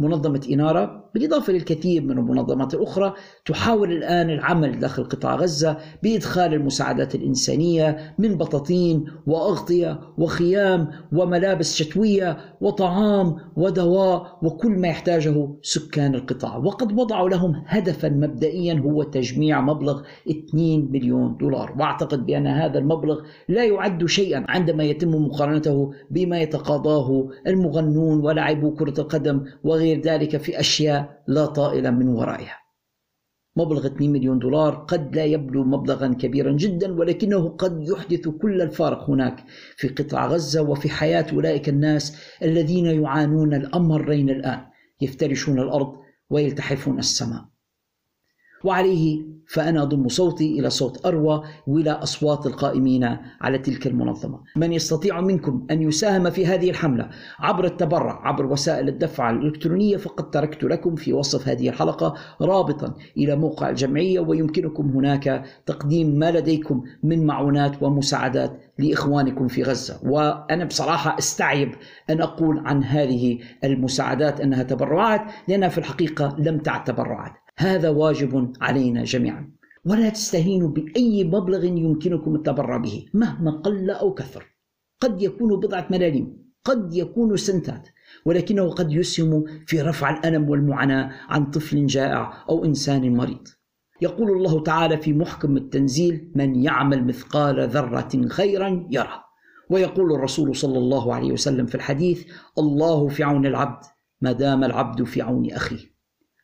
منظمة 0.00 0.48
إنارة 0.52 0.99
بالإضافة 1.14 1.52
للكثير 1.52 2.02
من 2.02 2.18
المنظمات 2.18 2.74
الأخرى 2.74 3.14
تحاول 3.44 3.92
الآن 3.92 4.30
العمل 4.30 4.78
داخل 4.78 5.04
قطاع 5.04 5.34
غزة 5.34 5.76
بإدخال 6.02 6.54
المساعدات 6.54 7.14
الإنسانية 7.14 8.14
من 8.18 8.36
بطاطين 8.36 9.04
وأغطية 9.26 10.00
وخيام 10.18 10.90
وملابس 11.12 11.76
شتوية 11.76 12.36
وطعام 12.60 13.36
ودواء 13.56 14.38
وكل 14.42 14.70
ما 14.70 14.88
يحتاجه 14.88 15.48
سكان 15.62 16.14
القطاع. 16.14 16.56
وقد 16.56 16.98
وضعوا 16.98 17.28
لهم 17.28 17.62
هدفا 17.66 18.08
مبدئيا 18.08 18.74
هو 18.74 19.02
تجميع 19.02 19.60
مبلغ 19.60 20.02
2 20.30 20.88
مليون 20.92 21.36
دولار. 21.36 21.74
وأعتقد 21.78 22.26
بأن 22.26 22.46
هذا 22.46 22.78
المبلغ 22.78 23.20
لا 23.48 23.64
يعد 23.64 24.06
شيئا 24.06 24.44
عندما 24.48 24.84
يتم 24.84 25.10
مقارنته 25.10 25.92
بما 26.10 26.40
يتقاضاه 26.40 27.28
المغنون 27.46 28.20
ولاعبو 28.20 28.74
كرة 28.74 29.00
القدم 29.00 29.44
وغير 29.64 30.00
ذلك 30.00 30.36
في 30.36 30.60
أشياء 30.60 30.99
لا 31.28 31.46
طائل 31.46 31.92
من 31.92 32.08
ورائها. 32.08 32.60
مبلغ 33.56 33.86
2 33.86 34.12
مليون 34.12 34.38
دولار 34.38 34.74
قد 34.74 35.16
لا 35.16 35.24
يبلغ 35.24 35.64
مبلغا 35.64 36.14
كبيرا 36.14 36.52
جدا 36.52 36.98
ولكنه 36.98 37.48
قد 37.48 37.88
يحدث 37.88 38.28
كل 38.28 38.62
الفارق 38.62 39.10
هناك 39.10 39.44
في 39.76 39.88
قطاع 39.88 40.26
غزة 40.26 40.62
وفي 40.62 40.88
حياة 40.88 41.26
أولئك 41.32 41.68
الناس 41.68 42.16
الذين 42.42 42.86
يعانون 42.86 43.54
الأمرين 43.54 44.30
الآن 44.30 44.60
يفترشون 45.00 45.58
الأرض 45.58 45.96
ويلتحفون 46.30 46.98
السماء. 46.98 47.49
وعليه 48.64 49.40
فأنا 49.50 49.82
أضم 49.82 50.08
صوتي 50.08 50.58
إلى 50.58 50.70
صوت 50.70 51.06
أروى 51.06 51.42
وإلى 51.66 51.90
أصوات 51.90 52.46
القائمين 52.46 53.16
على 53.40 53.58
تلك 53.58 53.86
المنظمة. 53.86 54.40
من 54.56 54.72
يستطيع 54.72 55.20
منكم 55.20 55.66
أن 55.70 55.82
يساهم 55.82 56.30
في 56.30 56.46
هذه 56.46 56.70
الحملة 56.70 57.08
عبر 57.38 57.64
التبرع 57.64 58.28
عبر 58.28 58.46
وسائل 58.46 58.88
الدفع 58.88 59.30
الإلكترونية 59.30 59.96
فقد 59.96 60.30
تركت 60.30 60.64
لكم 60.64 60.94
في 60.94 61.12
وصف 61.12 61.48
هذه 61.48 61.68
الحلقة 61.68 62.14
رابطا 62.40 62.94
إلى 63.16 63.36
موقع 63.36 63.70
الجمعية 63.70 64.20
ويمكنكم 64.20 64.90
هناك 64.90 65.44
تقديم 65.66 66.18
ما 66.18 66.30
لديكم 66.30 66.82
من 67.02 67.26
معونات 67.26 67.82
ومساعدات 67.82 68.60
لإخوانكم 68.78 69.48
في 69.48 69.62
غزة. 69.62 70.00
وأنا 70.02 70.64
بصراحة 70.64 71.18
أستعيب 71.18 71.74
أن 72.10 72.20
أقول 72.20 72.62
عن 72.66 72.84
هذه 72.84 73.38
المساعدات 73.64 74.40
أنها 74.40 74.62
تبرعات 74.62 75.20
لأنها 75.48 75.68
في 75.68 75.78
الحقيقة 75.78 76.36
لم 76.38 76.58
تعد 76.58 76.84
تبرعات. 76.84 77.32
هذا 77.60 77.88
واجب 77.88 78.52
علينا 78.60 79.04
جميعا. 79.04 79.50
ولا 79.84 80.08
تستهينوا 80.08 80.68
بأي 80.68 81.24
مبلغ 81.24 81.64
يمكنكم 81.64 82.34
التبرع 82.34 82.76
به 82.76 83.06
مهما 83.14 83.50
قل 83.50 83.90
أو 83.90 84.14
كثر. 84.14 84.56
قد 85.00 85.22
يكون 85.22 85.60
بضعة 85.60 85.86
ملاليم 85.90 86.40
قد 86.64 86.94
يكون 86.94 87.36
سنتات 87.36 87.88
ولكنه 88.24 88.70
قد 88.70 88.92
يسهم 88.92 89.44
في 89.66 89.80
رفع 89.80 90.18
الألم 90.18 90.50
والمعاناة 90.50 91.12
عن 91.28 91.50
طفل 91.50 91.86
جائع 91.86 92.44
أو 92.48 92.64
إنسان 92.64 93.16
مريض. 93.16 93.48
يقول 94.02 94.30
الله 94.30 94.62
تعالى 94.62 94.96
في 94.96 95.12
محكم 95.12 95.56
التنزيل 95.56 96.32
من 96.34 96.64
يعمل 96.64 97.06
مثقال 97.06 97.68
ذرة 97.68 98.28
خيرا 98.28 98.88
يره 98.90 99.24
ويقول 99.70 100.12
الرسول 100.12 100.56
صلى 100.56 100.78
الله 100.78 101.14
عليه 101.14 101.32
وسلم 101.32 101.66
في 101.66 101.74
الحديث 101.74 102.26
الله 102.58 103.08
في 103.08 103.22
عون 103.22 103.46
العبد 103.46 103.84
ما 104.20 104.32
دام 104.32 104.64
العبد 104.64 105.02
في 105.04 105.22
عون 105.22 105.50
أخيه 105.50 105.89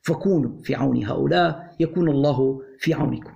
فكونوا 0.07 0.63
في 0.63 0.75
عون 0.75 1.05
هؤلاء 1.05 1.75
يكون 1.81 2.09
الله 2.09 2.61
في 2.79 2.95
عونكم. 2.95 3.33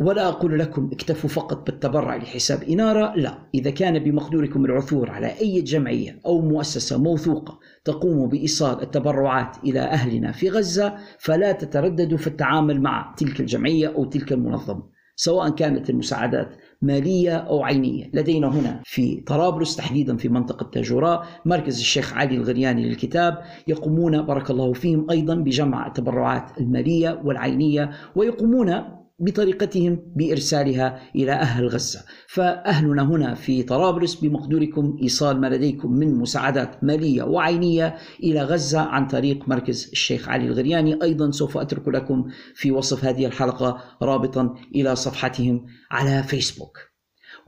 ولا 0.00 0.28
أقول 0.28 0.58
لكم 0.58 0.90
اكتفوا 0.92 1.30
فقط 1.30 1.66
بالتبرع 1.66 2.16
لحساب 2.16 2.62
إنارة 2.62 3.14
لا. 3.16 3.38
إذا 3.54 3.70
كان 3.70 3.98
بمقدوركم 3.98 4.64
العثور 4.64 5.10
على 5.10 5.26
أي 5.40 5.60
جمعية 5.60 6.20
أو 6.26 6.40
مؤسسة 6.40 6.98
موثوقة 6.98 7.58
تقوم 7.84 8.28
بإيصال 8.28 8.82
التبرعات 8.82 9.56
إلى 9.64 9.80
أهلنا 9.80 10.32
في 10.32 10.50
غزة 10.50 10.96
فلا 11.18 11.52
تترددوا 11.52 12.18
في 12.18 12.26
التعامل 12.26 12.80
مع 12.80 13.14
تلك 13.16 13.40
الجمعية 13.40 13.88
أو 13.88 14.04
تلك 14.04 14.32
المنظمة 14.32 14.82
سواء 15.16 15.50
كانت 15.50 15.90
المساعدات 15.90 16.48
مالية 16.82 17.36
أو 17.36 17.62
عينية. 17.62 18.10
لدينا 18.14 18.48
هنا 18.48 18.80
في 18.84 19.20
طرابلس 19.20 19.76
تحديدا 19.76 20.16
في 20.16 20.28
منطقة 20.28 20.70
تاجوراء 20.70 21.26
مركز 21.44 21.78
الشيخ 21.78 22.14
علي 22.14 22.36
الغرياني 22.36 22.88
للكتاب. 22.88 23.38
يقومون 23.66 24.22
بارك 24.22 24.50
الله 24.50 24.72
فيهم 24.72 25.10
أيضا 25.10 25.34
بجمع 25.34 25.86
التبرعات 25.86 26.60
المالية 26.60 27.20
والعينية 27.24 27.90
ويقومون 28.16 28.97
بطريقتهم 29.18 30.02
بإرسالها 30.16 31.00
إلى 31.16 31.32
أهل 31.32 31.68
غزة، 31.68 32.00
فأهلنا 32.28 33.02
هنا 33.02 33.34
في 33.34 33.62
طرابلس 33.62 34.14
بمقدوركم 34.14 34.96
إيصال 35.02 35.40
ما 35.40 35.46
لديكم 35.46 35.92
من 35.92 36.14
مساعدات 36.14 36.84
مالية 36.84 37.22
وعينية 37.22 37.96
إلى 38.22 38.42
غزة 38.42 38.80
عن 38.80 39.06
طريق 39.06 39.48
مركز 39.48 39.90
الشيخ 39.92 40.28
علي 40.28 40.46
الغرياني، 40.46 41.02
أيضا 41.02 41.30
سوف 41.30 41.58
أترك 41.58 41.88
لكم 41.88 42.28
في 42.54 42.70
وصف 42.70 43.04
هذه 43.04 43.26
الحلقة 43.26 43.78
رابطا 44.02 44.54
إلى 44.74 44.96
صفحتهم 44.96 45.66
على 45.90 46.22
فيسبوك. 46.22 46.78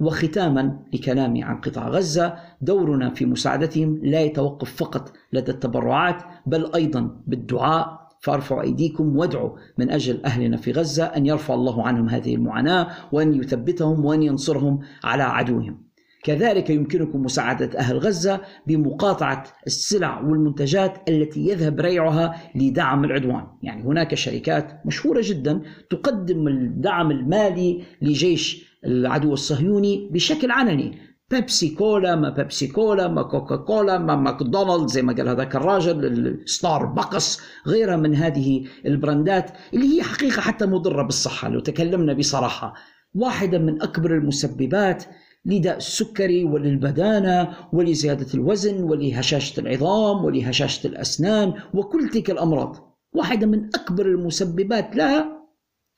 وختاما 0.00 0.78
لكلامي 0.94 1.42
عن 1.42 1.60
قطاع 1.60 1.88
غزة 1.88 2.34
دورنا 2.60 3.10
في 3.10 3.26
مساعدتهم 3.26 4.00
لا 4.02 4.20
يتوقف 4.20 4.76
فقط 4.76 5.12
لدى 5.32 5.50
التبرعات 5.50 6.22
بل 6.46 6.74
أيضا 6.74 7.22
بالدعاء 7.26 7.99
فارفعوا 8.20 8.62
أيديكم 8.62 9.16
وادعوا 9.16 9.56
من 9.78 9.90
أجل 9.90 10.24
أهلنا 10.24 10.56
في 10.56 10.72
غزة 10.72 11.04
أن 11.04 11.26
يرفع 11.26 11.54
الله 11.54 11.86
عنهم 11.86 12.08
هذه 12.08 12.34
المعاناة 12.34 12.88
وأن 13.12 13.34
يثبتهم 13.34 14.04
وأن 14.04 14.22
ينصرهم 14.22 14.80
على 15.04 15.22
عدوهم. 15.22 15.90
كذلك 16.22 16.70
يمكنكم 16.70 17.22
مساعدة 17.22 17.78
أهل 17.78 17.98
غزة 17.98 18.40
بمقاطعة 18.66 19.44
السلع 19.66 20.20
والمنتجات 20.20 21.08
التي 21.08 21.48
يذهب 21.48 21.80
ريعها 21.80 22.36
لدعم 22.54 23.04
العدوان 23.04 23.46
يعني 23.62 23.82
هناك 23.82 24.14
شركات 24.14 24.80
مشهورة 24.86 25.20
جدا 25.24 25.62
تقدم 25.90 26.48
الدعم 26.48 27.10
المالي 27.10 27.82
لجيش 28.02 28.70
العدو 28.84 29.32
الصهيوني 29.32 30.08
بشكل 30.12 30.50
علني 30.50 30.98
بيبسي 31.30 31.68
كولا 31.68 32.16
ما 32.16 32.30
بيبسي 32.30 32.66
كولا 32.66 33.08
ما 33.08 33.22
كوكا 33.22 33.56
كولا 33.56 33.98
ما 33.98 34.16
ماكدونالدز 34.16 34.92
زي 34.92 35.02
ما 35.02 35.12
قال 35.12 35.28
هذاك 35.28 35.56
الراجل 35.56 36.42
ستار 36.46 36.86
بقص 36.86 37.40
غيرها 37.66 37.96
من 37.96 38.14
هذه 38.14 38.66
البراندات 38.86 39.50
اللي 39.74 39.96
هي 39.96 40.02
حقيقة 40.02 40.40
حتى 40.40 40.66
مضرة 40.66 41.02
بالصحة. 41.02 41.48
لو 41.48 41.60
تكلمنا 41.60 42.12
بصراحة 42.12 42.74
واحدة 43.14 43.58
من 43.58 43.82
أكبر 43.82 44.14
المسببات 44.14 45.04
لداء 45.44 45.76
السكري 45.76 46.44
وللبدانة 46.44 47.56
ولزيادة 47.72 48.26
الوزن 48.34 48.82
ولهشاشة 48.82 49.60
العظام 49.60 50.24
ولهشاشة 50.24 50.86
الأسنان 50.86 51.54
وكل 51.74 52.08
تلك 52.08 52.30
الأمراض. 52.30 52.98
واحدة 53.12 53.46
من 53.46 53.64
أكبر 53.64 54.06
المسببات 54.06 54.96
لها 54.96 55.46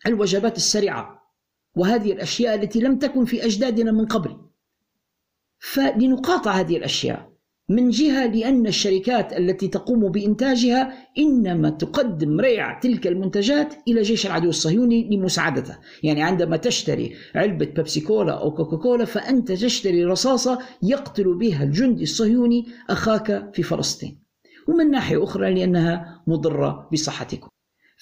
الوجبات 0.07 0.57
السريعة 0.57 1.23
وهذه 1.77 2.13
الأشياء 2.13 2.55
التي 2.55 2.81
لم 2.81 2.99
تكن 2.99 3.25
في 3.25 3.45
أجدادنا 3.45 3.93
من 3.93 4.07
قبل. 4.07 4.52
فلنقاطع 5.63 6.51
هذه 6.51 6.77
الأشياء 6.77 7.33
من 7.69 7.91
جهة 7.91 8.27
لأن 8.27 8.67
الشركات 8.67 9.33
التي 9.33 9.69
تقوم 9.69 10.09
بإنتاجها 10.09 10.93
إنما 11.19 11.71
تقدم 11.71 12.41
ريع 12.41 12.81
تلك 12.81 13.07
المنتجات 13.07 13.75
إلى 13.89 14.03
جيش 14.03 14.27
العدو 14.27 14.49
الصهيوني 14.49 15.17
لمساعدته، 15.17 15.79
يعني 16.03 16.23
عندما 16.23 16.57
تشتري 16.57 17.15
علبة 17.35 17.67
بيبسي 17.67 18.01
كولا 18.01 18.33
أو 18.33 18.55
كوكاكولا 18.55 19.05
فأنت 19.05 19.53
تشتري 19.53 20.05
رصاصة 20.05 20.59
يقتل 20.83 21.35
بها 21.35 21.65
الجندي 21.65 22.03
الصهيوني 22.03 22.67
أخاك 22.91 23.51
في 23.55 23.63
فلسطين. 23.63 24.23
ومن 24.69 24.91
ناحية 24.91 25.25
أخرى 25.25 25.55
لأنها 25.55 26.23
مضرة 26.27 26.89
بصحتكم. 26.93 27.49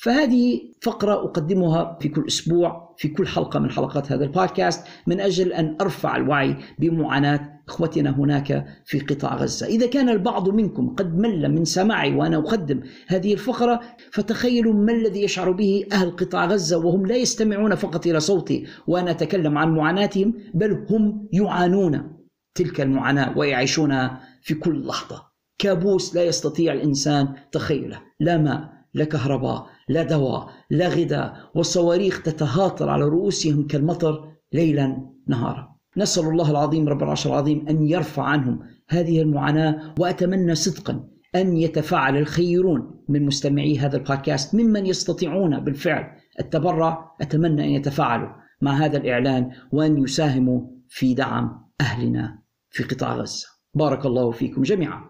فهذه 0.01 0.61
فقرة 0.83 1.15
أقدمها 1.15 1.99
في 2.01 2.09
كل 2.09 2.25
أسبوع 2.29 2.95
في 2.99 3.09
كل 3.09 3.27
حلقة 3.27 3.59
من 3.59 3.71
حلقات 3.71 4.13
هذا 4.13 4.25
البودكاست 4.25 4.87
من 5.07 5.21
أجل 5.21 5.53
أن 5.53 5.77
أرفع 5.81 6.17
الوعي 6.17 6.57
بمعاناة 6.79 7.61
إخوتنا 7.69 8.11
هناك 8.11 8.67
في 8.85 9.01
قطاع 9.01 9.37
غزة. 9.37 9.67
إذا 9.67 9.87
كان 9.87 10.09
البعض 10.09 10.49
منكم 10.49 10.95
قد 10.95 11.19
مل 11.19 11.49
من 11.49 11.65
سماعي 11.65 12.15
وأنا 12.15 12.37
أقدم 12.37 12.81
هذه 13.07 13.33
الفقرة 13.33 13.81
فتخيلوا 14.13 14.73
ما 14.73 14.93
الذي 14.93 15.23
يشعر 15.23 15.51
به 15.51 15.87
أهل 15.93 16.11
قطاع 16.11 16.47
غزة 16.47 16.79
وهم 16.79 17.07
لا 17.07 17.17
يستمعون 17.17 17.75
فقط 17.75 18.07
إلى 18.07 18.21
صوتي 18.21 18.67
وأنا 18.87 19.11
أتكلم 19.11 19.59
عن 19.59 19.75
معاناتهم 19.75 20.35
بل 20.55 20.87
هم 20.91 21.29
يعانون 21.33 22.17
تلك 22.55 22.81
المعاناة 22.81 23.39
ويعيشونها 23.39 24.21
في 24.43 24.55
كل 24.55 24.87
لحظة. 24.87 25.23
كابوس 25.59 26.15
لا 26.15 26.25
يستطيع 26.25 26.73
الإنسان 26.73 27.35
تخيله. 27.53 28.03
لا 28.21 28.39
ماء 28.39 28.81
لا 28.95 29.05
كهرباء 29.05 29.67
لا 29.91 30.03
دواء 30.03 30.49
لا 30.71 30.89
غذاء 30.89 31.51
والصواريخ 31.55 32.23
تتهاطل 32.23 32.89
على 32.89 33.05
رؤوسهم 33.05 33.67
كالمطر 33.67 34.33
ليلا 34.53 35.11
نهارا. 35.27 35.77
نسأل 35.97 36.25
الله 36.29 36.51
العظيم 36.51 36.89
رب 36.89 37.03
العرش 37.03 37.27
العظيم 37.27 37.69
أن 37.69 37.87
يرفع 37.87 38.23
عنهم 38.23 38.61
هذه 38.89 39.23
المعاناة 39.23 39.95
وأتمنى 39.99 40.55
صدقا 40.55 41.05
أن 41.35 41.57
يتفاعل 41.57 42.17
الخيرون 42.17 43.05
من 43.09 43.27
مستمعي 43.27 43.79
هذا 43.79 43.97
البودكاست 43.97 44.55
ممن 44.55 44.87
يستطيعون 44.87 45.61
بالفعل 45.61 46.07
التبرع. 46.41 47.17
أتمنى 47.21 47.65
أن 47.65 47.71
يتفاعلوا 47.71 48.29
مع 48.63 48.73
هذا 48.73 48.97
الإعلان 48.97 49.51
وأن 49.73 50.03
يساهموا 50.03 50.61
في 50.89 51.15
دعم 51.15 51.71
أهلنا 51.81 52.43
في 52.71 52.83
قطاع 52.83 53.15
غزة. 53.15 53.47
بارك 53.75 54.07
الله 54.07 54.31
فيكم 54.31 54.63
جميعا. 54.63 55.10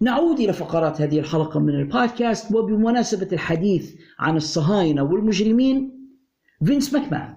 نعود 0.00 0.40
إلى 0.40 0.52
فقرات 0.52 1.00
هذه 1.00 1.18
الحلقة 1.18 1.60
من 1.60 1.74
البودكاست 1.74 2.54
وبمناسبة 2.54 3.28
الحديث 3.32 3.94
عن 4.18 4.36
الصهاينة 4.36 5.02
والمجرمين 5.02 6.08
فينس 6.64 6.94
ماكمان. 6.94 7.36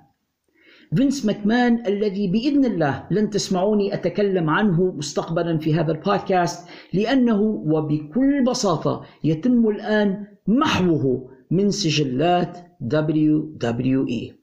فينس 0.95 1.26
ماكمان 1.26 1.86
الذي 1.88 2.28
بإذن 2.28 2.66
الله 2.66 3.07
لن 3.12 3.30
تسمعوني 3.30 3.93
أتكلم 3.93 4.49
عنه 4.49 4.91
مستقبلا 4.97 5.57
في 5.57 5.76
هذا 5.76 5.91
البودكاست 5.91 6.68
لأنه 6.93 7.41
وبكل 7.41 8.43
بساطة 8.43 9.05
يتم 9.24 9.70
الآن 9.70 10.28
محوه 10.47 11.32
من 11.51 11.72
سجلات 11.72 12.57
WWE 12.93 14.34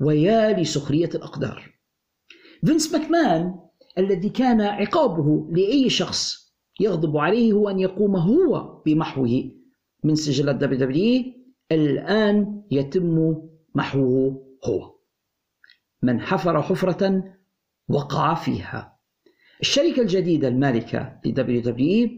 ويا 0.00 0.60
لسخرية 0.60 1.10
الأقدار. 1.14 1.72
فينس 2.64 2.92
ماكمان 2.92 3.54
الذي 3.98 4.28
كان 4.28 4.60
عقابه 4.60 5.48
لأي 5.50 5.90
شخص 5.90 6.41
يغضب 6.80 7.16
عليه 7.16 7.52
هو 7.52 7.68
أن 7.68 7.78
يقوم 7.78 8.16
هو 8.16 8.82
بمحوه 8.86 9.50
من 10.04 10.14
سجلات 10.14 10.64
WWE 10.64 11.26
الآن 11.72 12.62
يتم 12.70 13.36
محوه 13.74 14.42
هو. 14.64 14.94
من 16.02 16.20
حفر 16.20 16.62
حفرة 16.62 17.24
وقع 17.88 18.34
فيها. 18.34 18.98
الشركة 19.60 20.02
الجديدة 20.02 20.48
المالكة 20.48 21.20
ل 21.24 21.32
WWE 21.68 22.10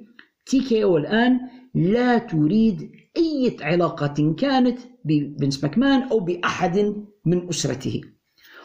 TKO 0.50 0.72
الآن 0.72 1.40
لا 1.74 2.18
تريد 2.18 2.92
أي 3.16 3.56
علاقة 3.60 4.34
كانت 4.38 4.78
بفينس 5.04 5.64
ماكمان 5.64 6.02
أو 6.02 6.20
بأحد 6.20 7.04
من 7.24 7.48
أسرته. 7.48 8.00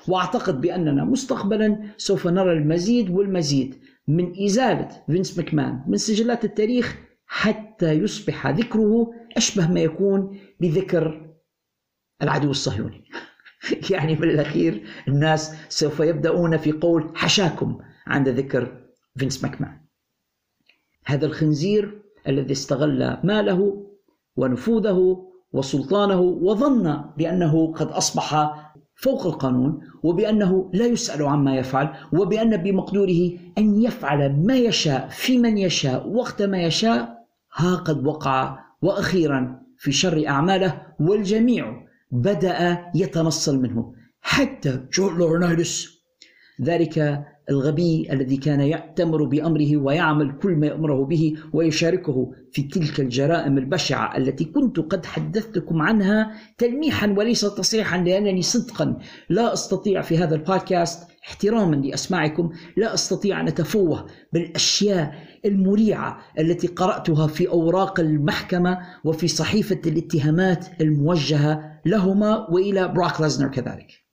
وأعتقد 0.08 0.62
بأننا 0.62 1.06
مستقبلا 1.06 1.94
سوف 1.98 2.28
نرى 2.28 2.54
المزيد 2.54 3.10
والمزيد 3.10 3.76
من 4.10 4.44
إزالة 4.44 5.04
فينس 5.08 5.38
ماكمان 5.38 5.84
من 5.88 5.98
سجلات 5.98 6.46
التاريخ 6.46 6.98
حتى 7.26 7.94
يصبح 7.94 8.48
ذكره 8.48 9.14
أشبه 9.38 9.72
ما 9.72 9.80
يكون 9.80 10.40
بذكر 10.60 11.36
العدو 12.22 12.52
الصهيوني. 12.52 13.04
يعني 13.92 14.16
بالاخير 14.16 14.84
الناس 15.08 15.56
سوف 15.70 16.00
يبدأون 16.00 16.58
في 16.58 16.72
قول 16.72 17.12
حشاكم 17.16 17.80
عند 18.08 18.30
ذكر 18.30 18.86
فينس 19.18 19.44
ماكمان. 19.44 19.82
هذا 21.06 21.26
الخنزير 21.26 22.02
الذي 22.28 22.52
استغل 22.52 23.18
ماله 23.24 23.90
ونفوذه 24.36 25.30
وسلطانه 25.52 26.20
وظن 26.22 27.12
بأنه 27.18 27.74
قد 27.74 27.88
أصبح 27.88 28.36
فوق 29.02 29.26
القانون 29.26 29.82
وبأنه 30.04 30.70
لا 30.74 30.86
يسأل 30.86 31.24
عما 31.24 31.56
يفعل 31.56 31.94
وبأن 32.14 32.58
بمقدوره 32.58 33.32
أن 33.58 33.82
يفعل 33.82 34.36
ما 34.46 34.56
يشاء 34.56 35.08
في 35.08 35.38
من 35.38 35.58
يشاء 35.58 36.10
وقت 36.10 36.42
ما 36.42 36.64
يشاء 36.64 37.26
ها 37.56 37.76
قد 37.76 38.06
وقع. 38.08 38.60
وأخيرا 38.82 39.62
في 39.78 39.92
شر 39.92 40.28
أعماله 40.28 40.82
والجميع 41.00 41.88
بدأ 42.12 42.86
يتنصل 42.96 43.62
منه. 43.62 43.94
حتى 44.22 44.86
جون 44.94 45.10
لورنايدس 45.10 46.00
ذلك 46.62 47.26
الغبي 47.50 48.14
الذي 48.14 48.38
كان 48.38 48.62
يأتمر 48.62 49.24
بأمره 49.24 49.78
ويعمل 49.78 50.32
كل 50.42 50.56
ما 50.56 50.68
يأمره 50.68 51.06
به 51.06 51.34
ويشاركه 51.54 52.32
في 52.52 52.62
تلك 52.64 53.00
الجرائم 53.00 53.58
البشعة 53.58 54.18
التي 54.18 54.46
كنت 54.46 54.80
قد 54.80 55.06
حدثتكم 55.06 55.82
عنها 55.82 56.32
تلميحا 56.58 57.16
وليس 57.18 57.42
تصريحا 57.42 57.98
لأنني 57.98 58.42
صدقا. 58.42 58.98
لا 59.30 59.54
أستطيع 59.54 60.02
في 60.02 60.18
هذا 60.18 60.36
البودكاست 60.36 61.08
احتراما 61.28 61.76
لأسماعكم. 61.76 62.50
لا 62.78 62.94
أستطيع 62.94 63.42
أن 63.42 63.48
أتفوه 63.48 64.06
بالأشياء 64.34 65.16
المريعة 65.46 66.20
التي 66.40 66.68
قرأتها 66.68 67.28
في 67.28 67.48
أوراق 67.48 68.00
المحكمة 68.00 68.78
وفي 69.04 69.28
صحيفة 69.28 69.82
الاتهامات 69.86 70.66
الموجهة 70.82 71.80
لهما 71.86 72.50
وإلى 72.50 72.88
براك 72.88 73.22
ليزنر 73.22 73.48
كذلك. 73.48 74.09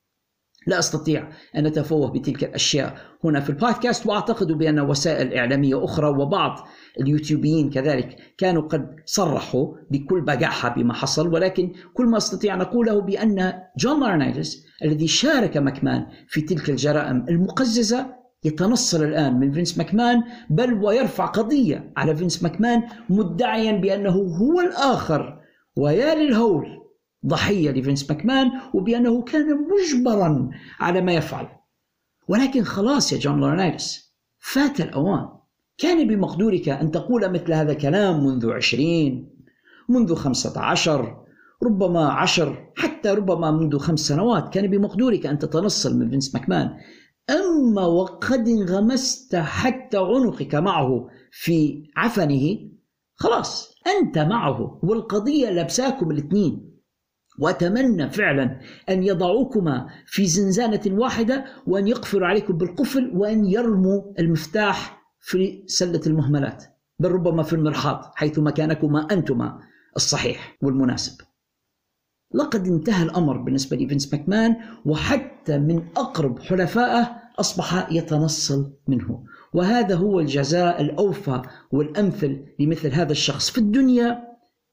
لا 0.66 0.78
أستطيع 0.78 1.28
أن 1.56 1.66
أتفوه 1.66 2.10
بتلك 2.10 2.44
الأشياء. 2.44 2.96
هنا 3.24 3.40
في 3.40 3.50
البودكاست 3.50 4.06
وأعتقد 4.06 4.52
بأن 4.52 4.80
وسائل 4.80 5.34
إعلامية 5.34 5.84
أخرى 5.84 6.08
وبعض 6.08 6.68
اليوتيوبيين 7.00 7.70
كذلك 7.70 8.16
كانوا 8.38 8.62
قد 8.62 8.96
صرحوا 9.04 9.74
بكل 9.90 10.20
بجاحة 10.20 10.68
بما 10.68 10.94
حصل 10.94 11.34
ولكن 11.34 11.72
كل 11.94 12.06
ما 12.06 12.16
أستطيع 12.16 12.54
أن 12.54 12.60
أقوله 12.60 13.00
بأن 13.00 13.52
جون 13.78 14.00
لارنايتس 14.00 14.66
الذي 14.84 15.06
شارك 15.06 15.56
مكمان 15.56 16.06
في 16.28 16.40
تلك 16.40 16.70
الجرائم 16.70 17.24
المقززة 17.28 18.06
يتنصل 18.44 19.04
الآن 19.04 19.40
من 19.40 19.52
فينس 19.52 19.78
ماكمان 19.78 20.22
بل 20.50 20.74
ويرفع 20.74 21.26
قضية 21.26 21.92
على 21.96 22.16
فينس 22.16 22.42
ماكمان 22.42 22.82
مدعيا 23.08 23.72
بأنه 23.72 24.10
هو 24.10 24.60
الآخر 24.60 25.40
ويا 25.76 26.14
للهول 26.14 26.85
ضحية 27.26 27.70
لفينس 27.70 28.10
ماكمان 28.10 28.50
وبأنه 28.74 29.22
كان 29.22 29.46
مجبرا 29.46 30.50
على 30.80 31.00
ما 31.00 31.12
يفعل. 31.12 31.48
ولكن 32.28 32.62
خلاص 32.62 33.12
يا 33.12 33.18
جون 33.18 33.40
لورنايتس 33.40 34.16
فات 34.38 34.80
الأوان. 34.80 35.28
كان 35.78 36.08
بمقدورك 36.08 36.68
أن 36.68 36.90
تقول 36.90 37.32
مثل 37.32 37.52
هذا 37.52 37.72
الكلام 37.72 38.24
منذ 38.26 38.50
عشرين 38.50 39.36
منذ 39.88 40.14
خمسة 40.14 40.60
عشر 40.60 41.24
ربما 41.62 42.08
عشر 42.08 42.72
حتى 42.76 43.10
ربما 43.10 43.50
منذ 43.50 43.78
خمس 43.78 44.00
سنوات. 44.00 44.54
كان 44.54 44.66
بمقدورك 44.66 45.26
أن 45.26 45.38
تتنصل 45.38 45.98
من 45.98 46.10
فينس 46.10 46.34
ماكمان. 46.34 46.70
أما 47.30 47.86
وقد 47.86 48.48
انغمست 48.48 49.36
حتى 49.36 49.98
عنقك 49.98 50.54
معه 50.54 51.08
في 51.30 51.84
عفنه 51.96 52.58
خلاص 53.14 53.74
أنت 53.86 54.18
معه 54.18 54.80
والقضية 54.82 55.50
لبساكم 55.50 56.10
الاثنين. 56.10 56.65
وأتمنى 57.38 58.10
فعلا 58.10 58.60
أن 58.88 59.02
يضعوكما 59.02 59.86
في 60.06 60.26
زنزانة 60.26 60.80
واحدة 60.86 61.44
وأن 61.66 61.86
يقفلوا 61.88 62.26
عليكم 62.26 62.58
بالقفل 62.58 63.10
وأن 63.14 63.44
يرموا 63.44 64.02
المفتاح 64.18 65.02
في 65.20 65.64
سلة 65.66 66.00
المهملات 66.06 66.64
بل 66.98 67.10
ربما 67.10 67.42
في 67.42 67.52
المرحاض 67.52 68.12
حيث 68.14 68.38
مكانكما 68.38 69.08
أنتما 69.12 69.60
الصحيح 69.96 70.56
والمناسب. 70.62 71.20
لقد 72.34 72.66
انتهى 72.66 73.02
الأمر 73.02 73.36
بالنسبة 73.36 73.76
لفينس 73.76 74.14
ماكمان 74.14 74.56
وحتى 74.84 75.58
من 75.58 75.82
أقرب 75.96 76.38
حلفائه 76.38 77.16
أصبح 77.40 77.92
يتنصل 77.92 78.72
منه 78.88 79.24
وهذا 79.52 79.94
هو 79.94 80.20
الجزاء 80.20 80.80
الأوفى 80.80 81.42
والأمثل 81.72 82.44
لمثل 82.58 82.92
هذا 82.92 83.12
الشخص 83.12 83.50
في 83.50 83.58
الدنيا 83.58 84.25